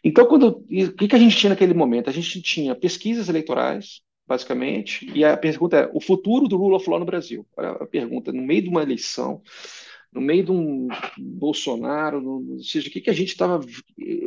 Então, 0.04 0.26
quando, 0.26 0.48
o 0.70 0.92
que, 0.96 1.08
que 1.08 1.16
a 1.16 1.18
gente 1.18 1.36
tinha 1.36 1.50
naquele 1.50 1.74
momento? 1.74 2.08
A 2.08 2.12
gente 2.12 2.40
tinha 2.42 2.74
pesquisas 2.74 3.28
eleitorais, 3.28 4.00
basicamente, 4.28 5.10
e 5.14 5.24
a 5.24 5.36
pergunta 5.36 5.78
é: 5.78 5.90
o 5.94 6.00
futuro 6.00 6.46
do 6.46 6.56
rule 6.58 6.76
of 6.76 6.88
law 6.88 7.00
no 7.00 7.06
Brasil? 7.06 7.46
A 7.56 7.86
pergunta, 7.86 8.30
no 8.30 8.42
meio 8.42 8.62
de 8.62 8.68
uma 8.68 8.82
eleição, 8.82 9.42
no 10.12 10.20
meio 10.20 10.44
de 10.44 10.52
um 10.52 10.88
Bolsonaro, 11.16 12.20
no, 12.20 12.52
ou 12.52 12.62
seja, 12.62 12.88
o 12.88 12.92
que, 12.92 13.00
que 13.00 13.10
a 13.10 13.14
gente 13.14 13.28
estava 13.28 13.64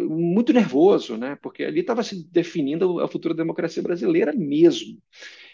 muito 0.10 0.52
nervoso, 0.52 1.18
né? 1.18 1.38
Porque 1.41 1.64
ali 1.64 1.82
estava 1.82 2.02
se 2.02 2.28
definindo 2.30 2.99
a 2.99 3.08
futura 3.08 3.36
democracia 3.36 3.84
brasileira 3.84 4.34
mesmo. 4.34 4.97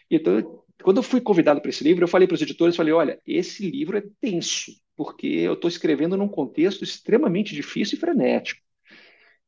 Então, 0.09 0.63
quando 0.81 0.97
eu 0.97 1.03
fui 1.03 1.19
convidado 1.19 1.59
para 1.59 1.69
esse 1.69 1.83
livro, 1.83 2.05
eu 2.05 2.07
falei 2.07 2.27
para 2.27 2.35
os 2.35 2.41
editores, 2.41 2.75
falei, 2.75 2.93
olha, 2.93 3.19
esse 3.27 3.69
livro 3.69 3.97
é 3.97 4.03
tenso, 4.21 4.71
porque 4.95 5.27
eu 5.27 5.53
estou 5.53 5.67
escrevendo 5.67 6.15
num 6.15 6.29
contexto 6.29 6.83
extremamente 6.83 7.53
difícil 7.53 7.97
e 7.97 7.99
frenético. 7.99 8.66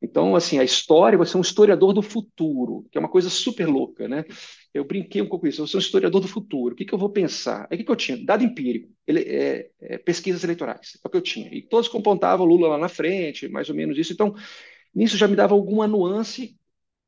Então, 0.01 0.35
assim, 0.35 0.59
a 0.59 0.63
história, 0.63 1.17
você 1.17 1.35
é 1.35 1.39
um 1.39 1.41
historiador 1.41 1.93
do 1.93 2.01
futuro, 2.01 2.87
que 2.91 2.97
é 2.97 3.01
uma 3.01 3.09
coisa 3.09 3.29
super 3.29 3.67
louca, 3.67 4.07
né? 4.07 4.23
Eu 4.73 4.85
brinquei 4.85 5.21
um 5.21 5.27
pouco 5.27 5.41
com 5.41 5.47
isso, 5.47 5.65
você 5.67 5.75
é 5.75 5.79
um 5.79 5.81
historiador 5.81 6.21
do 6.21 6.27
futuro, 6.27 6.73
o 6.73 6.77
que, 6.77 6.85
que 6.85 6.93
eu 6.93 6.97
vou 6.97 7.09
pensar? 7.09 7.67
É 7.69 7.75
o 7.75 7.77
que, 7.77 7.83
que 7.83 7.91
eu 7.91 7.95
tinha? 7.97 8.17
Dado 8.23 8.43
empírico, 8.43 8.89
ele, 9.05 9.21
é, 9.21 9.69
é, 9.81 9.97
pesquisas 9.97 10.43
eleitorais, 10.43 10.97
é 11.03 11.07
o 11.07 11.11
que 11.11 11.17
eu 11.17 11.21
tinha. 11.21 11.53
E 11.53 11.61
todos 11.61 11.89
compontavam 11.89 12.45
Lula 12.45 12.69
lá 12.69 12.77
na 12.77 12.87
frente, 12.89 13.49
mais 13.49 13.69
ou 13.69 13.75
menos 13.75 13.97
isso. 13.97 14.13
Então, 14.13 14.33
nisso 14.95 15.17
já 15.17 15.27
me 15.27 15.35
dava 15.35 15.53
alguma 15.55 15.87
nuance 15.87 16.57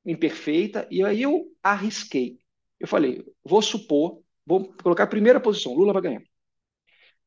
imperfeita, 0.06 0.88
e 0.92 1.04
aí 1.04 1.22
eu 1.24 1.48
arrisquei. 1.64 2.40
Eu 2.80 2.88
falei, 2.88 3.24
vou 3.44 3.62
supor, 3.62 4.22
vou 4.46 4.74
colocar 4.84 5.04
a 5.04 5.08
primeira 5.08 5.40
posição, 5.40 5.74
Lula 5.76 5.94
vai 5.94 6.02
ganhar. 6.04 6.24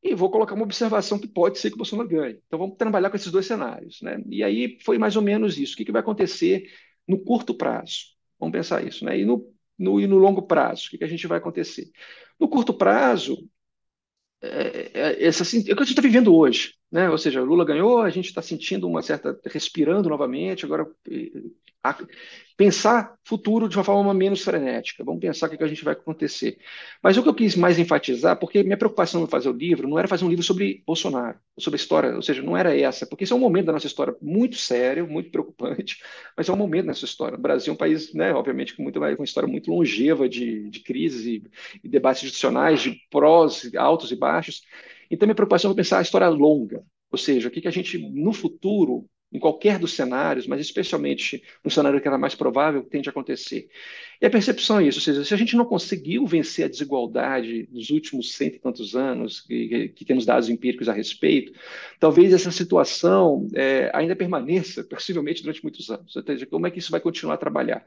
E 0.07 0.13
vou 0.13 0.29
colocar 0.29 0.53
uma 0.53 0.63
observação 0.63 1.17
que 1.17 1.27
pode 1.27 1.57
ser 1.57 1.69
que 1.69 1.73
o 1.73 1.77
Bolsonaro 1.77 2.07
ganhe. 2.07 2.39
Então 2.45 2.59
vamos 2.59 2.77
trabalhar 2.77 3.09
com 3.09 3.15
esses 3.15 3.31
dois 3.31 3.47
cenários. 3.47 4.03
Né? 4.03 4.23
E 4.29 4.43
aí 4.43 4.77
foi 4.85 4.99
mais 4.99 5.15
ou 5.15 5.21
menos 5.23 5.57
isso. 5.57 5.73
O 5.73 5.77
que, 5.77 5.83
que 5.83 5.91
vai 5.91 6.01
acontecer 6.01 6.71
no 7.07 7.17
curto 7.17 7.55
prazo? 7.55 8.13
Vamos 8.39 8.53
pensar 8.53 8.85
isso. 8.85 9.03
Né? 9.03 9.21
E, 9.21 9.25
no, 9.25 9.51
no, 9.79 9.99
e 9.99 10.05
no 10.05 10.17
longo 10.19 10.43
prazo, 10.43 10.85
o 10.85 10.89
que, 10.91 10.99
que 10.99 11.03
a 11.03 11.07
gente 11.07 11.25
vai 11.25 11.39
acontecer? 11.39 11.89
No 12.39 12.47
curto 12.47 12.71
prazo, 12.71 13.49
é, 14.43 14.91
é, 14.93 15.25
essa, 15.25 15.41
é 15.43 15.59
o 15.59 15.63
que 15.63 15.71
a 15.71 15.77
gente 15.77 15.89
está 15.89 16.03
vivendo 16.03 16.35
hoje. 16.35 16.74
Né? 16.95 17.09
Ou 17.09 17.17
seja, 17.17 17.41
Lula 17.41 17.65
ganhou, 17.65 17.99
a 17.99 18.09
gente 18.09 18.27
está 18.27 18.41
sentindo 18.41 18.87
uma 18.87 19.01
certa. 19.01 19.37
respirando 19.43 20.07
novamente, 20.07 20.63
agora 20.63 20.87
pensar 22.55 23.17
futuro 23.21 23.67
de 23.67 23.77
uma 23.77 23.83
forma 23.83 24.13
menos 24.13 24.41
frenética. 24.41 25.03
Vamos 25.03 25.19
pensar 25.19 25.47
o 25.47 25.49
que, 25.49 25.57
que 25.57 25.63
a 25.65 25.67
gente 25.67 25.83
vai 25.83 25.91
acontecer. 25.91 26.57
Mas 27.03 27.17
o 27.17 27.21
que 27.21 27.27
eu 27.27 27.33
quis 27.33 27.53
mais 27.57 27.77
enfatizar, 27.77 28.39
porque 28.39 28.63
minha 28.63 28.77
preocupação 28.77 29.19
no 29.19 29.27
fazer 29.27 29.49
o 29.49 29.51
livro 29.51 29.89
não 29.89 29.99
era 29.99 30.07
fazer 30.07 30.23
um 30.23 30.29
livro 30.29 30.41
sobre 30.41 30.81
Bolsonaro, 30.87 31.37
sobre 31.59 31.75
a 31.75 31.81
história, 31.81 32.15
ou 32.15 32.21
seja, 32.21 32.41
não 32.41 32.55
era 32.55 32.79
essa, 32.79 33.05
porque 33.05 33.25
esse 33.25 33.33
é 33.33 33.35
um 33.35 33.39
momento 33.39 33.65
da 33.65 33.73
nossa 33.73 33.87
história 33.87 34.15
muito 34.21 34.55
sério, 34.55 35.05
muito 35.05 35.29
preocupante, 35.29 36.01
mas 36.37 36.47
é 36.47 36.53
um 36.53 36.55
momento 36.55 36.85
nessa 36.85 37.03
história. 37.03 37.37
O 37.37 37.41
Brasil 37.41 37.71
é 37.71 37.73
um 37.73 37.77
país, 37.77 38.13
né, 38.13 38.33
obviamente, 38.33 38.73
com, 38.73 38.83
muito, 38.83 38.99
com 39.01 39.05
uma 39.05 39.25
história 39.25 39.49
muito 39.49 39.69
longeva 39.69 40.29
de, 40.29 40.69
de 40.69 40.79
crises 40.79 41.25
e, 41.25 41.43
e 41.83 41.89
debates 41.89 42.23
institucionais, 42.23 42.81
de 42.81 42.97
prós 43.11 43.69
altos 43.75 44.13
e 44.13 44.15
baixos. 44.15 44.63
Então, 45.09 45.27
minha 45.27 45.35
preocupação 45.35 45.71
é 45.71 45.75
pensar 45.75 45.99
a 45.99 46.01
história 46.01 46.27
longa, 46.27 46.83
ou 47.11 47.17
seja, 47.17 47.47
o 47.47 47.51
que, 47.51 47.61
que 47.61 47.67
a 47.67 47.71
gente, 47.71 47.97
no 47.97 48.33
futuro, 48.33 49.07
em 49.31 49.39
qualquer 49.39 49.77
dos 49.79 49.93
cenários, 49.93 50.47
mas 50.47 50.61
especialmente 50.61 51.43
no 51.63 51.69
cenário 51.69 51.99
que 52.01 52.07
era 52.07 52.17
mais 52.17 52.35
provável, 52.35 52.83
tende 52.83 53.09
a 53.09 53.11
acontecer. 53.11 53.67
E 54.21 54.25
a 54.25 54.29
percepção 54.29 54.79
é 54.79 54.87
isso, 54.87 54.99
ou 54.99 55.03
seja, 55.03 55.23
se 55.23 55.33
a 55.33 55.37
gente 55.37 55.55
não 55.55 55.65
conseguiu 55.65 56.25
vencer 56.25 56.65
a 56.65 56.67
desigualdade 56.67 57.67
nos 57.71 57.89
últimos 57.89 58.33
cento 58.33 58.55
e 58.55 58.59
tantos 58.59 58.95
anos, 58.95 59.41
que, 59.41 59.89
que 59.89 60.05
temos 60.05 60.25
dados 60.25 60.49
empíricos 60.49 60.87
a 60.87 60.93
respeito, 60.93 61.51
talvez 61.99 62.33
essa 62.33 62.51
situação 62.51 63.47
é, 63.53 63.91
ainda 63.93 64.15
permaneça, 64.15 64.83
possivelmente, 64.83 65.41
durante 65.41 65.61
muitos 65.63 65.89
anos. 65.89 66.15
Ou 66.15 66.23
seja, 66.23 66.45
como 66.45 66.67
é 66.67 66.71
que 66.71 66.79
isso 66.79 66.91
vai 66.91 66.99
continuar 66.99 67.35
a 67.35 67.37
trabalhar? 67.37 67.85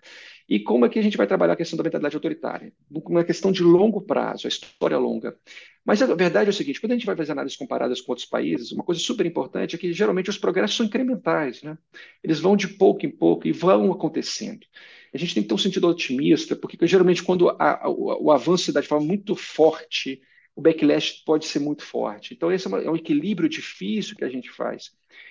E 0.48 0.58
como 0.60 0.86
é 0.86 0.88
que 0.88 0.98
a 0.98 1.02
gente 1.02 1.16
vai 1.16 1.26
trabalhar 1.26 1.52
a 1.52 1.56
questão 1.56 1.76
da 1.76 1.84
mentalidade 1.84 2.16
autoritária? 2.16 2.72
Uma 2.90 3.24
questão 3.24 3.52
de 3.52 3.62
longo 3.62 4.00
prazo, 4.00 4.46
a 4.46 4.48
história 4.48 4.96
longa. 4.96 5.36
Mas 5.84 6.02
a 6.02 6.14
verdade 6.14 6.48
é 6.48 6.50
o 6.50 6.54
seguinte: 6.54 6.80
quando 6.80 6.92
a 6.92 6.94
gente 6.94 7.06
vai 7.06 7.16
fazer 7.16 7.32
análises 7.32 7.56
comparadas 7.56 8.00
com 8.00 8.12
outros 8.12 8.26
países, 8.26 8.72
uma 8.72 8.84
coisa 8.84 9.00
super 9.00 9.24
importante 9.26 9.74
é 9.74 9.78
que 9.78 9.92
geralmente 9.92 10.30
os 10.30 10.38
progressos 10.38 10.76
são 10.76 10.86
incrementais, 10.86 11.62
né? 11.62 11.76
Eles 12.22 12.40
vão 12.40 12.56
de 12.56 12.68
pouco 12.68 13.04
em 13.04 13.10
pouco 13.10 13.46
e 13.46 13.52
vão 13.52 13.90
acontecendo 13.92 14.66
a 15.12 15.18
gente 15.18 15.34
tem 15.34 15.42
que 15.42 15.48
ter 15.48 15.54
um 15.54 15.58
sentido 15.58 15.88
otimista, 15.88 16.54
porque 16.56 16.86
geralmente 16.86 17.22
quando 17.22 17.48
a, 17.50 17.88
o, 17.88 18.30
avanço 18.30 18.72
de 18.72 18.82
forma 18.82 19.06
muito 19.06 19.34
forte, 19.34 20.20
o 20.54 20.60
backlash 20.60 21.22
pode 21.24 21.46
ser 21.46 21.60
muito 21.60 21.84
forte. 21.84 22.34
Então, 22.34 22.50
esse 22.50 22.66
é, 22.66 22.68
uma, 22.68 22.80
é 22.82 22.90
um 22.90 22.96
equilíbrio 22.96 23.48
difícil 23.48 24.16
que 24.16 24.24
a 24.24 24.28
gente 24.28 24.50
faz. 24.50 24.90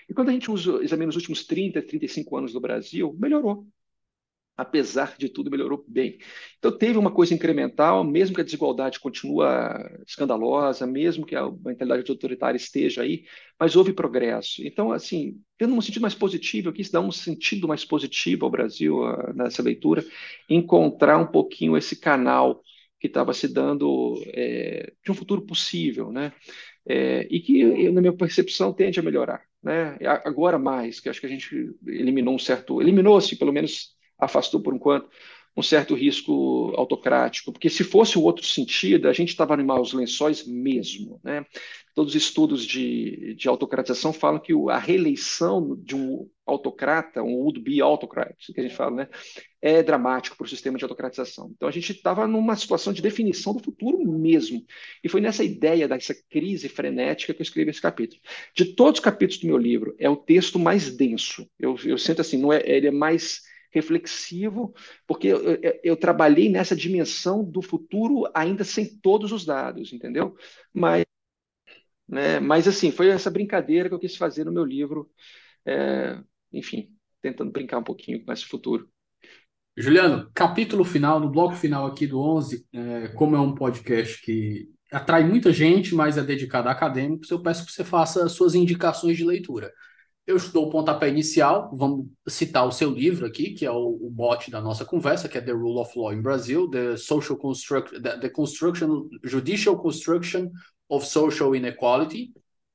E 0.10 0.14
quando 0.14 0.30
a 0.30 0.32
gente 0.32 0.50
usa, 0.50 0.82
examina 0.82 1.10
os 1.10 1.16
últimos 1.16 1.46
30, 1.46 1.82
35 1.82 2.38
anos 2.38 2.54
do 2.54 2.62
Brasil, 2.62 3.16
melhorou 3.20 3.68
apesar 4.58 5.16
de 5.18 5.30
tudo, 5.30 5.52
melhorou 5.52 5.86
bem. 5.88 6.18
Então, 6.58 6.76
teve 6.76 6.98
uma 6.98 7.12
coisa 7.12 7.34
incremental, 7.34 8.04
mesmo 8.04 8.36
que 8.36 8.42
a 8.42 8.44
desigualdade 8.44 9.00
continua 9.00 9.78
escandalosa, 10.06 10.88
mesmo 10.88 11.26
que 11.26 11.36
a 11.36 11.48
mentalidade 11.64 12.10
autoritária 12.10 12.58
esteja 12.58 13.04
aí, 13.04 13.24
mas 13.60 13.76
houve 13.76 13.94
progresso. 13.94 14.66
Então, 14.66 14.92
assim, 14.92 15.40
tendo 15.58 15.76
um 15.76 15.82
sentido 15.82 16.02
mais 16.02 16.16
positivo, 16.16 16.70
eu 16.70 16.74
quis 16.74 16.90
dar 16.90 17.02
um 17.02 17.12
sentido 17.12 17.68
mais 17.68 17.86
positivo 17.86 18.46
ao 18.46 18.52
Brasil 18.52 19.02
nessa 19.36 19.62
leitura, 19.62 20.04
encontrar 20.50 21.20
um 21.20 21.28
pouquinho 21.28 21.78
esse 21.78 21.96
canal 21.96 22.64
que 23.00 23.06
estava 23.06 23.32
se 23.34 23.48
dando 23.48 24.20
é, 24.28 24.92
de 25.06 25.12
um 25.12 25.14
futuro 25.14 25.44
possível, 25.44 26.12
né? 26.12 26.34
É, 26.90 27.28
e 27.30 27.40
que, 27.42 27.92
na 27.92 28.02
minha 28.02 28.14
percepção, 28.16 28.74
tende 28.74 29.00
a 29.00 29.04
melhorar. 29.04 29.44
Né? 29.62 29.98
Agora 30.24 30.58
mais, 30.58 31.00
que 31.00 31.10
acho 31.10 31.20
que 31.20 31.26
a 31.26 31.30
gente 31.30 31.76
eliminou 31.86 32.34
um 32.34 32.40
certo, 32.40 32.82
eliminou-se, 32.82 33.36
pelo 33.36 33.52
menos 33.52 33.97
afastou 34.18 34.62
por 34.62 34.74
enquanto 34.74 35.10
um 35.58 35.64
certo 35.64 35.96
risco 35.96 36.72
autocrático, 36.78 37.52
porque 37.52 37.68
se 37.68 37.84
fosse 37.84 38.16
o 38.16 38.22
outro 38.22 38.46
sentido, 38.46 39.10
a 39.10 39.14
gente 39.14 39.30
estava 39.30 39.60
em 39.60 39.66
maus 39.66 39.92
lençóis 39.92 40.46
mesmo. 40.46 41.20
Né? 41.24 41.44
Todos 41.96 42.14
os 42.14 42.22
estudos 42.22 42.64
de, 42.64 43.34
de 43.34 43.50
autocratização 43.50 44.14
falam 44.14 44.40
que 44.40 44.54
a 44.70 44.78
reeleição 44.78 45.76
de 45.76 45.96
um 45.96 46.30
autocrata, 46.46 47.24
um 47.24 47.34
would-be 47.38 47.82
autocrat, 47.82 48.36
que 48.54 48.60
a 48.60 48.64
gente 48.64 48.76
fala, 48.76 48.98
né, 48.98 49.10
é 49.60 49.82
dramático 49.82 50.38
para 50.38 50.46
o 50.46 50.48
sistema 50.48 50.78
de 50.78 50.86
autocratização. 50.86 51.52
Então 51.56 51.68
a 51.68 51.72
gente 51.72 51.92
estava 51.92 52.28
numa 52.28 52.56
situação 52.56 52.94
de 52.94 53.02
definição 53.02 53.52
do 53.56 53.64
futuro 53.64 53.98
mesmo. 53.98 54.64
E 55.04 55.10
foi 55.10 55.22
nessa 55.22 55.44
ideia 55.44 55.88
dessa 55.88 56.16
crise 56.30 56.70
frenética 56.70 57.34
que 57.34 57.42
eu 57.42 57.44
escrevi 57.44 57.72
esse 57.72 57.82
capítulo. 57.82 58.22
De 58.56 58.76
todos 58.76 59.00
os 59.00 59.04
capítulos 59.04 59.42
do 59.42 59.48
meu 59.48 59.58
livro, 59.58 59.96
é 59.98 60.08
o 60.08 60.16
texto 60.16 60.60
mais 60.60 60.96
denso. 60.96 61.50
Eu, 61.60 61.76
eu 61.84 61.98
sinto 61.98 62.22
assim, 62.22 62.38
não 62.38 62.54
é, 62.54 62.62
ele 62.64 62.86
é 62.86 62.92
mais 62.92 63.42
reflexivo, 63.72 64.74
porque 65.06 65.28
eu, 65.28 65.40
eu, 65.56 65.80
eu, 65.84 65.98
trabalhei 65.98 66.50
nessa 66.50 66.76
dimensão 66.76 67.44
do 67.44 67.62
futuro 67.62 68.30
ainda 68.34 68.64
sem 68.64 68.86
todos 69.00 69.32
os 69.32 69.46
dados, 69.46 69.94
entendeu? 69.94 70.36
Mas, 70.74 71.06
né, 72.08 72.40
mas 72.40 72.68
assim, 72.68 72.92
foi 72.92 73.10
essa 73.10 73.30
brincadeira 73.30 73.90
que 73.90 73.96
eu 73.96 74.00
quis 74.00 74.16
fazer 74.16 74.46
no 74.46 74.52
meu 74.52 74.64
livro, 74.64 75.10
é, 75.66 76.20
enfim, 76.52 76.90
tentando 77.22 77.52
brincar 77.52 77.80
um 77.80 77.84
pouquinho 77.84 78.24
com 78.24 78.32
esse 78.32 78.46
futuro. 78.46 78.90
Juliano, 79.76 80.32
capítulo 80.34 80.84
final, 80.84 81.20
no 81.20 81.30
bloco 81.30 81.56
final 81.56 81.86
aqui 81.86 82.08
do 82.08 82.20
11, 82.20 82.66
é, 82.74 83.08
como 83.10 83.36
é 83.36 83.40
um 83.40 83.54
podcast 83.54 84.20
que 84.22 84.70
atrai 84.92 85.24
muita 85.24 85.52
gente, 85.52 85.94
mas 85.94 86.18
é 86.18 86.24
dedicado 86.24 86.70
a 86.70 86.72
acadêmicos, 86.72 87.30
eu 87.30 87.42
peço 87.42 87.66
que 87.66 87.72
você 87.72 87.84
faça 87.84 88.28
suas 88.28 88.56
indicações 88.56 89.18
de 89.18 89.24
leitura. 89.24 89.72
Eu 90.28 90.36
estou 90.36 90.68
o 90.68 90.70
pontapé 90.70 91.08
inicial, 91.08 91.72
vamos 91.74 92.08
citar 92.28 92.68
o 92.68 92.72
seu 92.72 92.92
livro 92.92 93.26
aqui, 93.26 93.52
que 93.52 93.66
é 93.66 93.72
o, 93.72 93.92
o 93.92 94.12
mote 94.12 94.52
da 94.52 94.60
nossa 94.60 94.84
conversa, 94.84 95.30
que 95.30 95.38
é 95.38 95.42
The 95.42 95.54
Rule 95.54 95.80
of 95.80 95.98
Law 95.98 96.14
in 96.14 96.22
Brazil, 96.22 96.70
The 96.70 96.98
Social 96.98 97.38
Construct, 97.38 98.02
the, 98.02 98.20
the 98.20 98.30
Construction, 98.30 99.08
Judicial 99.24 99.78
Construction 99.78 100.52
of 100.90 101.08
Social 101.08 101.56
Inequality, 101.56 102.34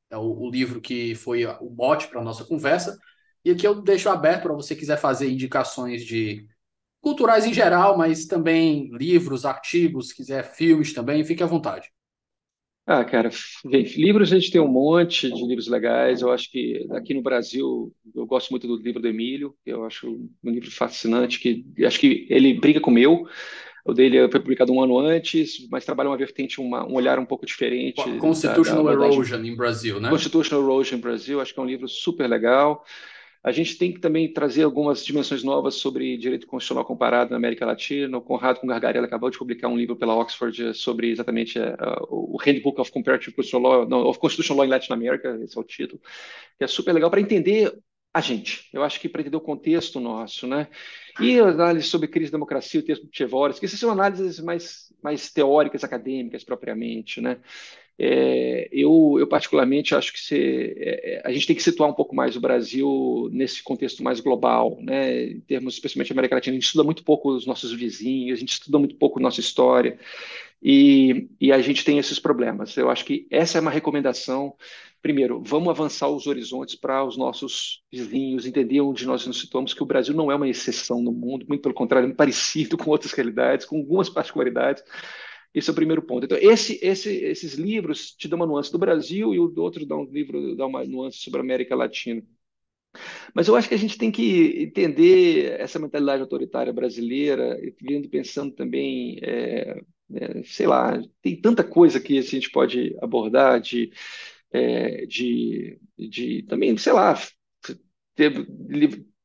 é 0.09 0.17
o, 0.17 0.23
o 0.23 0.51
livro 0.51 0.81
que 0.81 1.15
foi 1.15 1.45
o 1.45 1.71
mote 1.71 2.09
para 2.09 2.21
a 2.21 2.25
nossa 2.25 2.43
conversa. 2.45 2.99
E 3.45 3.51
aqui 3.51 3.67
eu 3.67 3.83
deixo 3.83 4.09
aberto 4.09 4.45
para 4.45 4.55
você 4.55 4.75
quiser 4.75 4.97
fazer 4.99 5.31
indicações 5.31 6.07
de 6.07 6.47
culturais 7.03 7.45
em 7.45 7.53
geral, 7.53 7.99
mas 7.99 8.25
também 8.25 8.89
livros, 8.97 9.45
artigos, 9.45 10.13
quiser 10.13 10.45
filmes 10.55 10.95
também, 10.95 11.23
fique 11.25 11.43
à 11.43 11.47
vontade. 11.47 11.91
Ah, 12.85 13.05
cara, 13.05 13.31
livros 13.65 14.33
a 14.33 14.39
gente 14.39 14.51
tem 14.51 14.61
um 14.61 14.67
monte 14.67 15.31
de 15.31 15.47
livros 15.47 15.69
legais. 15.69 16.21
Eu 16.21 16.33
acho 16.33 16.51
que 16.51 16.85
aqui 16.91 17.15
no 17.15 17.23
Brasil 17.23 17.93
eu 18.15 18.27
gosto 18.27 18.51
muito 18.51 18.67
do 18.67 18.77
livro 18.77 19.01
do 19.01 19.07
Emílio, 19.07 19.55
eu 19.65 19.85
acho 19.85 20.09
um 20.09 20.51
livro 20.51 20.71
fascinante, 20.71 21.39
que 21.39 21.65
acho 21.85 22.01
que 22.01 22.27
ele 22.29 22.55
briga 22.55 22.81
com 22.81 22.91
o 22.91 22.95
meu. 22.95 23.27
O 23.85 23.93
dele 23.93 24.29
foi 24.31 24.41
publicado 24.41 24.73
um 24.73 24.81
ano 24.81 24.99
antes, 24.99 25.69
mas 25.69 25.85
trabalha 25.85 26.09
uma 26.09 26.17
vertente, 26.17 26.61
uma, 26.61 26.87
um 26.87 26.95
olhar 26.95 27.19
um 27.19 27.27
pouco 27.27 27.45
diferente. 27.45 28.03
Constitutional 28.19 28.85
da, 28.85 28.95
da, 28.95 29.07
Erosion 29.07 29.45
em 29.45 29.57
Brasil, 29.57 30.01
né? 30.01 30.09
Constitutional 30.09 30.63
Erosion 30.63 30.97
em 30.99 31.01
Brasil, 31.01 31.41
acho 31.41 31.53
que 31.53 31.59
é 31.59 31.63
um 31.63 31.67
livro 31.67 31.89
super 31.89 32.29
legal. 32.29 32.85
A 33.45 33.51
gente 33.51 33.77
tem 33.77 33.93
que 33.93 33.99
também 33.99 34.33
trazer 34.33 34.63
algumas 34.63 35.05
dimensões 35.05 35.43
novas 35.43 35.75
sobre 35.75 36.17
direito 36.17 36.47
constitucional 36.47 36.85
comparado 36.85 37.31
na 37.31 37.37
América 37.37 37.67
Latina. 37.67 38.17
O 38.17 38.21
Conrado 38.21 38.61
com 38.61 38.69
Gargarella 38.69 39.07
acabou 39.07 39.31
de 39.31 39.39
publicar 39.39 39.69
um 39.69 39.77
livro 39.77 39.97
pela 39.97 40.15
Oxford 40.15 40.75
sobre 40.75 41.11
exatamente 41.11 41.59
uh, 41.59 42.07
o 42.09 42.37
Handbook 42.41 42.81
of 42.81 42.93
Comparative 42.93 43.35
Constitutional 43.35 43.81
Law, 43.81 43.89
no, 43.89 44.07
of 44.09 44.21
Constitutional 44.21 44.59
Law 44.59 44.67
in 44.67 44.71
Latin 44.71 44.93
America, 44.93 45.41
esse 45.43 45.59
é 45.59 45.61
o 45.61 45.65
título, 45.65 46.01
que 46.57 46.65
é 46.65 46.69
super 46.69 46.93
legal 46.93 47.11
para 47.11 47.21
entender 47.21 47.77
a 48.15 48.21
gente. 48.21 48.69
Eu 48.73 48.85
acho 48.85 49.01
que 49.01 49.09
para 49.09 49.23
entender 49.23 49.37
o 49.37 49.41
contexto 49.41 49.99
nosso, 49.99 50.47
né? 50.47 50.69
E 51.19 51.39
análise 51.39 51.89
sobre 51.89 52.09
crise 52.09 52.31
da 52.31 52.37
democracia, 52.37 52.79
o 52.81 52.85
texto 52.85 53.05
do 53.05 53.11
Tchevoris, 53.11 53.59
que 53.59 53.65
essas 53.65 53.81
são 53.81 53.91
análises 53.91 54.39
mais, 54.39 54.93
mais 55.03 55.33
teóricas, 55.33 55.83
acadêmicas, 55.83 56.45
propriamente, 56.45 57.21
né? 57.21 57.41
É, 58.05 58.69
eu, 58.73 59.15
eu, 59.17 59.29
particularmente, 59.29 59.95
acho 59.95 60.13
que 60.13 60.35
é, 60.35 61.19
é, 61.19 61.23
a 61.25 61.31
gente 61.31 61.47
tem 61.47 61.55
que 61.55 61.63
situar 61.63 61.89
um 61.89 61.95
pouco 61.95 62.17
mais 62.17 62.35
o 62.35 62.41
Brasil 62.41 63.29
nesse 63.31 63.63
contexto 63.63 64.03
mais 64.03 64.19
global, 64.19 64.77
né? 64.81 65.27
em 65.27 65.41
termos, 65.41 65.75
especialmente 65.75 66.09
da 66.09 66.15
América 66.15 66.35
Latina. 66.35 66.53
A 66.53 66.59
gente 66.59 66.65
estuda 66.65 66.83
muito 66.83 67.05
pouco 67.05 67.31
os 67.31 67.47
nossos 67.47 67.73
vizinhos, 67.73 68.39
a 68.39 68.41
gente 68.41 68.55
estuda 68.55 68.77
muito 68.77 68.97
pouco 68.97 69.21
nossa 69.21 69.39
história, 69.39 70.01
e, 70.61 71.29
e 71.41 71.53
a 71.53 71.61
gente 71.61 71.85
tem 71.85 71.99
esses 71.99 72.19
problemas. 72.19 72.77
Eu 72.77 72.91
acho 72.91 73.05
que 73.05 73.25
essa 73.31 73.59
é 73.59 73.61
uma 73.61 73.71
recomendação. 73.71 74.57
Primeiro, 75.01 75.41
vamos 75.41 75.69
avançar 75.69 76.09
os 76.09 76.27
horizontes 76.27 76.75
para 76.75 77.05
os 77.05 77.17
nossos 77.17 77.85
vizinhos, 77.89 78.47
entender 78.47 78.81
onde 78.81 79.07
nós 79.07 79.25
nos 79.25 79.39
situamos, 79.41 79.75
que 79.75 79.83
o 79.83 79.87
Brasil 79.87 80.13
não 80.13 80.29
é 80.29 80.35
uma 80.35 80.49
exceção 80.49 81.01
no 81.01 81.13
mundo, 81.13 81.47
muito 81.49 81.63
pelo 81.63 81.75
contrário, 81.75 82.11
é 82.11 82.13
parecido 82.13 82.77
com 82.79 82.91
outras 82.91 83.13
realidades, 83.13 83.65
com 83.65 83.77
algumas 83.77 84.09
particularidades. 84.09 84.83
Esse 85.55 85.69
é 85.71 85.73
o 85.73 85.77
primeiro 85.77 86.03
ponto. 86.03 86.25
Então, 86.25 86.39
esse, 86.41 86.79
esse, 86.83 87.11
esses 87.11 87.55
livros 87.55 88.13
te 88.13 88.29
dão 88.29 88.39
uma 88.39 88.47
nuance 88.47 88.73
do 88.73 88.79
Brasil 88.79 89.35
e 89.35 89.39
o 89.39 89.53
outro 89.59 89.85
dá 89.87 89.97
um 89.97 90.05
livro 90.05 90.57
dá 90.57 90.67
uma 90.67 90.85
nuance 90.85 91.19
sobre 91.19 91.41
a 91.41 91.43
América 91.43 91.77
Latina. 91.77 92.23
Mas 93.35 93.49
eu 93.49 93.57
acho 93.57 93.69
que 93.69 93.75
a 93.75 93.79
gente 93.79 93.99
tem 93.99 94.11
que 94.11 94.63
entender 94.63 95.59
essa 95.61 95.79
mentalidade 95.79 96.23
autoritária 96.23 96.73
brasileira, 96.73 97.59
vindo 97.81 98.09
pensando 98.09 98.53
também, 98.55 99.19
é, 99.23 99.81
é, 100.15 100.43
sei 100.45 100.67
lá, 100.67 101.01
tem 101.23 101.41
tanta 101.41 101.65
coisa 101.65 102.01
que 102.01 102.19
a 102.19 102.23
gente 102.23 102.51
pode 102.51 102.97
abordar 103.01 103.61
de, 103.61 103.93
é, 104.53 105.07
de, 105.07 105.79
de 105.99 106.43
também, 106.45 106.77
sei 106.77 106.93
lá, 106.93 107.15
ter, 108.15 108.47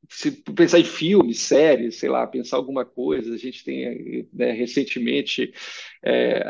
se 0.10 0.32
pensar 0.32 0.80
em 0.80 0.84
filmes, 0.84 1.40
séries, 1.40 1.98
sei 1.98 2.10
lá, 2.10 2.26
pensar 2.26 2.58
alguma 2.58 2.86
coisa, 2.86 3.34
a 3.34 3.38
gente 3.38 3.64
tem 3.64 4.28
né, 4.34 4.52
recentemente 4.52 5.54
é, 6.04 6.44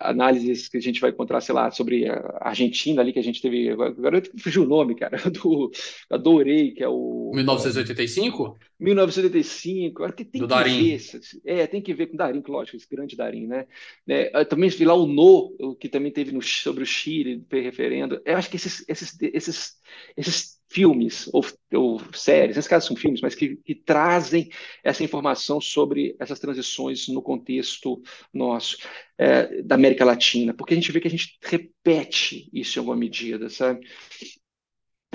análises 0.00 0.68
que 0.68 0.76
a 0.76 0.80
gente 0.80 1.00
vai 1.00 1.10
encontrar, 1.10 1.40
sei 1.40 1.54
lá, 1.54 1.70
sobre 1.70 2.08
a 2.08 2.38
Argentina 2.40 3.00
ali, 3.00 3.12
que 3.12 3.18
a 3.18 3.22
gente 3.22 3.40
teve, 3.40 3.70
agora 3.70 4.18
eu 4.18 4.40
fugiu 4.40 4.64
o 4.64 4.66
nome, 4.66 4.94
cara, 4.94 5.18
do, 5.30 5.70
adorei, 6.10 6.72
que 6.72 6.82
é 6.82 6.88
o... 6.88 7.30
1985? 7.34 8.58
1985, 8.80 10.12
tem, 10.12 10.26
tem 10.26 10.40
do 10.40 10.48
que 10.48 10.54
Darim. 10.54 10.96
ver, 10.96 11.20
é, 11.44 11.66
tem 11.66 11.80
que 11.80 11.94
ver 11.94 12.08
com 12.08 12.16
Darim, 12.16 12.42
lógico, 12.46 12.76
esse 12.76 12.88
grande 12.88 13.16
Darim, 13.16 13.46
né? 13.46 13.66
É, 14.08 14.44
também 14.44 14.68
vi 14.68 14.84
lá 14.84 14.94
o 14.94 15.06
No, 15.06 15.76
que 15.76 15.88
também 15.88 16.10
teve 16.10 16.32
no, 16.32 16.42
sobre 16.42 16.82
o 16.82 16.86
Chile, 16.86 17.44
referendo, 17.50 18.20
eu 18.24 18.36
acho 18.36 18.50
que 18.50 18.56
esses, 18.56 18.84
esses, 18.88 19.16
esses, 19.20 19.76
esses 20.16 20.53
filmes 20.74 21.30
ou, 21.32 21.46
ou, 21.72 22.00
séries, 22.12 22.56
nesse 22.56 22.68
caso 22.68 22.88
são 22.88 22.96
filmes, 22.96 23.20
mas 23.20 23.36
que, 23.36 23.56
que, 23.64 23.76
trazem 23.76 24.50
essa 24.82 25.04
informação 25.04 25.60
sobre 25.60 26.16
essas 26.18 26.40
transições 26.40 27.06
no 27.06 27.22
contexto 27.22 28.02
nosso, 28.32 28.76
é, 29.16 29.62
da 29.62 29.76
América 29.76 30.04
Latina, 30.04 30.52
porque 30.52 30.74
a 30.74 30.76
gente 30.76 30.90
vê 30.90 31.00
que 31.00 31.06
a 31.06 31.10
gente 31.10 31.38
repete 31.40 32.50
isso 32.52 32.76
em 32.76 32.80
alguma 32.80 32.96
medida, 32.96 33.48
sabe? 33.48 33.86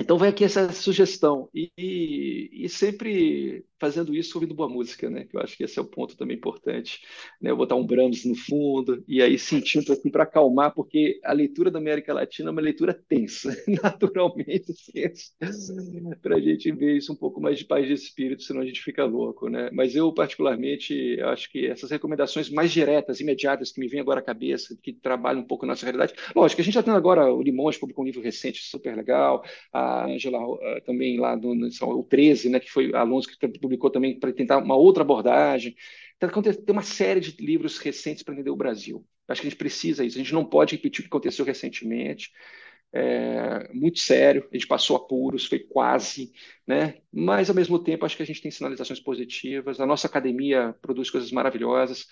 Então 0.00 0.16
vai 0.16 0.30
aqui 0.30 0.44
essa 0.44 0.72
sugestão 0.72 1.48
e, 1.54 1.70
e, 1.76 2.64
e, 2.64 2.68
sempre 2.68 3.64
fazendo 3.78 4.14
isso 4.14 4.36
ouvindo 4.36 4.54
boa 4.54 4.68
música, 4.68 5.10
né? 5.10 5.24
Que 5.24 5.36
eu 5.36 5.40
acho 5.40 5.56
que 5.56 5.64
esse 5.64 5.78
é 5.78 5.82
o 5.82 5.86
ponto 5.86 6.16
também 6.16 6.36
importante, 6.36 7.00
né? 7.40 7.50
Eu 7.50 7.56
botar 7.56 7.76
um 7.76 7.86
Brahms 7.86 8.24
no 8.24 8.34
fundo 8.34 9.04
e 9.06 9.22
aí 9.22 9.36
um 9.76 9.84
pouquinho 9.84 10.12
para 10.12 10.22
acalmar, 10.22 10.74
porque 10.74 11.20
a 11.22 11.32
leitura 11.32 11.70
da 11.70 11.78
América 11.78 12.14
Latina 12.14 12.48
é 12.48 12.52
uma 12.52 12.60
leitura 12.60 12.94
tensa, 13.08 13.54
naturalmente 13.82 14.72
para 16.22 16.36
a 16.36 16.40
gente 16.40 16.72
ver 16.72 16.96
isso 16.96 17.12
um 17.12 17.16
pouco 17.16 17.40
mais 17.40 17.58
de 17.58 17.64
paz 17.64 17.86
de 17.86 17.92
espírito, 17.92 18.42
senão 18.42 18.62
a 18.62 18.66
gente 18.66 18.82
fica 18.82 19.04
louco, 19.04 19.48
né? 19.48 19.70
Mas 19.72 19.94
eu 19.94 20.12
particularmente 20.12 21.20
acho 21.22 21.50
que 21.50 21.66
essas 21.66 21.90
recomendações 21.90 22.48
mais 22.48 22.70
diretas, 22.72 23.20
imediatas 23.20 23.70
que 23.70 23.80
me 23.80 23.88
vêm 23.88 24.00
agora 24.00 24.20
à 24.20 24.22
cabeça, 24.22 24.76
que 24.82 24.92
trabalham 24.92 25.42
um 25.42 25.46
pouco 25.46 25.66
nossa 25.66 25.84
realidade, 25.84 26.14
lógico, 26.34 26.60
a 26.60 26.64
gente 26.64 26.74
já 26.74 26.82
tem 26.82 26.94
agora 26.94 27.32
o 27.32 27.42
Limões 27.42 27.76
publicou 27.76 28.02
um 28.02 28.06
livro 28.06 28.22
recente 28.22 28.62
super 28.62 28.96
legal, 28.96 29.42
a 29.72 29.89
a 29.90 30.06
Angela 30.06 30.38
uh, 30.40 30.80
também 30.84 31.18
lá 31.18 31.36
no, 31.36 31.54
no, 31.54 31.68
o 31.82 32.04
13, 32.04 32.48
né, 32.48 32.60
que 32.60 32.70
foi 32.70 32.94
Alonso 32.94 33.28
que 33.28 33.48
publicou 33.58 33.90
também 33.90 34.18
para 34.18 34.32
tentar 34.32 34.58
uma 34.58 34.76
outra 34.76 35.02
abordagem. 35.02 35.74
Então, 36.16 36.42
tem 36.42 36.54
uma 36.68 36.82
série 36.82 37.20
de 37.20 37.34
livros 37.42 37.78
recentes 37.78 38.22
para 38.22 38.34
entender 38.34 38.50
o 38.50 38.56
Brasil. 38.56 39.04
Acho 39.26 39.40
que 39.40 39.46
a 39.46 39.50
gente 39.50 39.58
precisa 39.58 40.04
isso. 40.04 40.18
A 40.18 40.22
gente 40.22 40.34
não 40.34 40.44
pode 40.44 40.76
repetir 40.76 41.00
o 41.00 41.02
que 41.04 41.08
aconteceu 41.08 41.44
recentemente. 41.44 42.30
É, 42.92 43.72
muito 43.72 44.00
sério, 44.00 44.46
a 44.50 44.56
gente 44.56 44.66
passou 44.66 44.96
apuros, 44.96 45.46
foi 45.46 45.60
quase, 45.60 46.32
né? 46.66 46.98
Mas 47.12 47.48
ao 47.48 47.54
mesmo 47.54 47.78
tempo 47.78 48.04
acho 48.04 48.16
que 48.16 48.22
a 48.22 48.26
gente 48.26 48.42
tem 48.42 48.50
sinalizações 48.50 48.98
positivas. 48.98 49.80
A 49.80 49.86
nossa 49.86 50.08
academia 50.08 50.74
produz 50.82 51.08
coisas 51.08 51.30
maravilhosas 51.30 52.06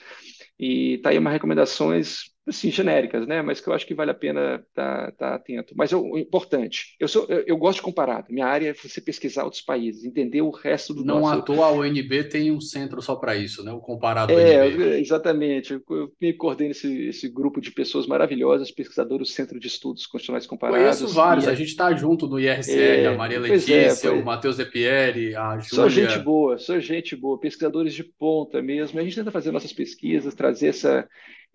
e 0.59 0.99
tá 0.99 1.11
aí 1.11 1.19
umas 1.19 1.33
recomendações 1.33 2.33
assim, 2.49 2.70
genéricas, 2.70 3.27
né? 3.27 3.43
Mas 3.43 3.61
que 3.61 3.69
eu 3.69 3.73
acho 3.73 3.87
que 3.87 3.95
vale 3.95 4.11
a 4.11 4.15
pena 4.15 4.65
estar 4.69 5.12
tá, 5.12 5.12
tá 5.12 5.35
atento. 5.35 5.75
Mas 5.77 5.93
o, 5.93 6.01
o 6.01 6.19
importante, 6.19 6.97
eu, 6.99 7.09
sou, 7.09 7.27
eu, 7.29 7.45
eu, 7.47 7.57
gosto 7.57 7.77
de 7.77 7.83
comparar. 7.83 8.25
Minha 8.29 8.47
área 8.47 8.70
é 8.70 8.75
você 8.75 9.01
pesquisar 9.01 9.45
outros 9.45 9.62
países, 9.62 10.05
entender 10.05 10.43
o 10.43 10.51
resto 10.51 10.95
do 10.95 11.05
Não 11.05 11.20
nosso... 11.20 11.39
à 11.41 11.43
toa 11.43 11.66
a 11.66 11.73
UNB 11.73 12.25
tem 12.25 12.51
um 12.51 12.61
centro 12.61 13.01
só 13.03 13.16
para 13.16 13.37
isso, 13.37 13.62
né? 13.62 13.73
O 13.73 13.81
comparado 13.81 14.33
é, 14.33 14.99
Exatamente. 14.99 15.73
Eu, 15.73 15.83
eu 15.91 16.12
me 16.20 16.33
coordeno 16.33 16.70
esse, 16.70 17.09
esse 17.09 17.29
grupo 17.29 17.61
de 17.61 17.70
pessoas 17.70 18.07
maravilhosas, 18.07 18.70
pesquisadores 18.70 19.29
do 19.29 19.33
Centro 19.33 19.59
de 19.59 19.66
Estudos 19.66 20.07
Constitucionais 20.07 20.47
Comparados. 20.47 20.81
Conheço 20.81 21.09
vários. 21.09 21.47
E... 21.47 21.51
A 21.51 21.55
gente 21.55 21.69
está 21.69 21.93
junto 21.95 22.27
no 22.27 22.39
IRCL, 22.39 22.79
é, 22.79 23.07
a 23.07 23.16
Maria 23.16 23.37
é, 23.37 23.41
Letícia, 23.41 24.09
é, 24.09 24.11
o 24.11 24.25
Matheus 24.25 24.57
De 24.57 24.65
Pieri, 24.65 25.35
a 25.35 25.59
Júlia... 25.59 25.69
Só 25.69 25.89
gente 25.89 26.19
boa, 26.19 26.59
só 26.59 26.79
gente 26.79 27.16
boa. 27.16 27.39
Pesquisadores 27.39 27.95
de 27.95 28.05
ponta 28.05 28.62
mesmo. 28.62 28.99
A 28.99 29.03
gente 29.03 29.16
tenta 29.16 29.31
fazer 29.31 29.51
nossas 29.51 29.73
pesquisas, 29.73 30.35
trazer 30.35 30.69
essa 30.69 31.09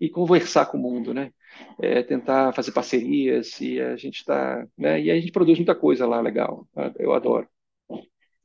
e 0.04 0.10
conversar 0.10 0.66
com 0.66 0.78
o 0.78 0.80
mundo, 0.80 1.14
né? 1.14 1.30
É, 1.80 2.02
tentar 2.02 2.52
fazer 2.52 2.72
parcerias 2.72 3.60
e 3.60 3.80
a 3.80 3.96
gente 3.96 4.16
está, 4.16 4.66
né? 4.76 5.00
E 5.00 5.10
a 5.10 5.14
gente 5.14 5.32
produz 5.32 5.56
muita 5.56 5.74
coisa 5.74 6.06
lá 6.06 6.20
legal. 6.20 6.66
Eu 6.98 7.12
adoro. 7.12 7.48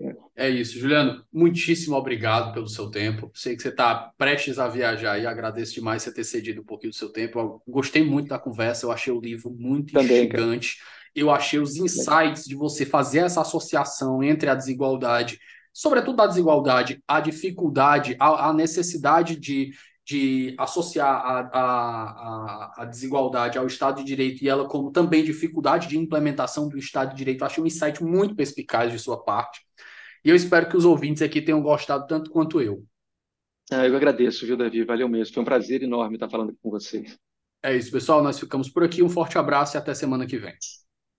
É. 0.01 0.47
é 0.47 0.49
isso, 0.49 0.79
Juliano. 0.79 1.23
Muitíssimo 1.31 1.95
obrigado 1.95 2.53
pelo 2.53 2.69
seu 2.69 2.89
tempo. 2.89 3.29
Sei 3.33 3.55
que 3.55 3.61
você 3.61 3.69
está 3.69 4.13
prestes 4.17 4.57
a 4.57 4.67
viajar 4.67 5.19
e 5.19 5.25
agradeço 5.25 5.73
demais 5.73 6.03
você 6.03 6.13
ter 6.13 6.23
cedido 6.23 6.61
um 6.61 6.65
pouquinho 6.65 6.91
do 6.91 6.95
seu 6.95 7.09
tempo. 7.09 7.39
Eu 7.39 7.61
gostei 7.67 8.03
muito 8.03 8.29
da 8.29 8.39
conversa, 8.39 8.85
eu 8.85 8.91
achei 8.91 9.11
o 9.11 9.19
livro 9.19 9.51
muito 9.51 9.93
Também, 9.93 10.23
instigante. 10.23 10.77
Cara. 10.77 10.99
Eu 11.15 11.29
achei 11.31 11.59
os 11.59 11.75
insights 11.75 12.45
de 12.45 12.55
você 12.55 12.85
fazer 12.85 13.19
essa 13.19 13.41
associação 13.41 14.23
entre 14.23 14.49
a 14.49 14.55
desigualdade, 14.55 15.39
sobretudo 15.73 16.21
a 16.21 16.27
desigualdade, 16.27 17.03
a 17.07 17.19
dificuldade, 17.19 18.15
a, 18.19 18.49
a 18.49 18.53
necessidade 18.53 19.35
de 19.35 19.71
de 20.09 20.55
associar 20.57 21.07
a, 21.07 21.39
a, 21.53 22.73
a, 22.81 22.85
desigualdade 22.85 23.59
ao 23.59 23.67
Estado 23.67 23.97
de 23.97 24.03
Direito 24.03 24.43
e 24.43 24.49
ela 24.49 24.67
como 24.67 24.91
também 24.91 25.23
dificuldade 25.23 25.87
de 25.87 25.99
implementação 25.99 26.67
do 26.67 26.79
Estado 26.79 27.11
de 27.11 27.17
Direito. 27.17 27.45
Achei 27.45 27.63
um 27.63 27.67
insight 27.67 28.03
muito 28.03 28.35
perspicaz 28.35 28.91
de 28.91 28.97
sua 28.97 29.23
parte. 29.23 29.61
E 30.25 30.29
eu 30.31 30.35
espero 30.35 30.67
que 30.67 30.75
os 30.75 30.83
ouvintes 30.83 31.21
aqui 31.21 31.39
tenham 31.39 31.61
gostado 31.61 32.07
tanto 32.07 32.31
quanto 32.31 32.59
eu. 32.59 32.83
Ah, 33.71 33.85
eu 33.85 33.95
agradeço, 33.95 34.47
viu, 34.47 34.57
Davi? 34.57 34.83
Valeu 34.83 35.07
mesmo. 35.07 35.31
Foi 35.31 35.43
um 35.43 35.45
prazer 35.45 35.83
enorme 35.83 36.15
estar 36.15 36.27
falando 36.27 36.57
com 36.59 36.71
vocês. 36.71 37.15
É 37.61 37.75
isso, 37.77 37.91
pessoal. 37.91 38.23
Nós 38.23 38.39
ficamos 38.39 38.67
por 38.67 38.83
aqui. 38.83 39.03
Um 39.03 39.09
forte 39.09 39.37
abraço 39.37 39.77
e 39.77 39.77
até 39.77 39.93
semana 39.93 40.25
que 40.25 40.39
vem. 40.39 40.55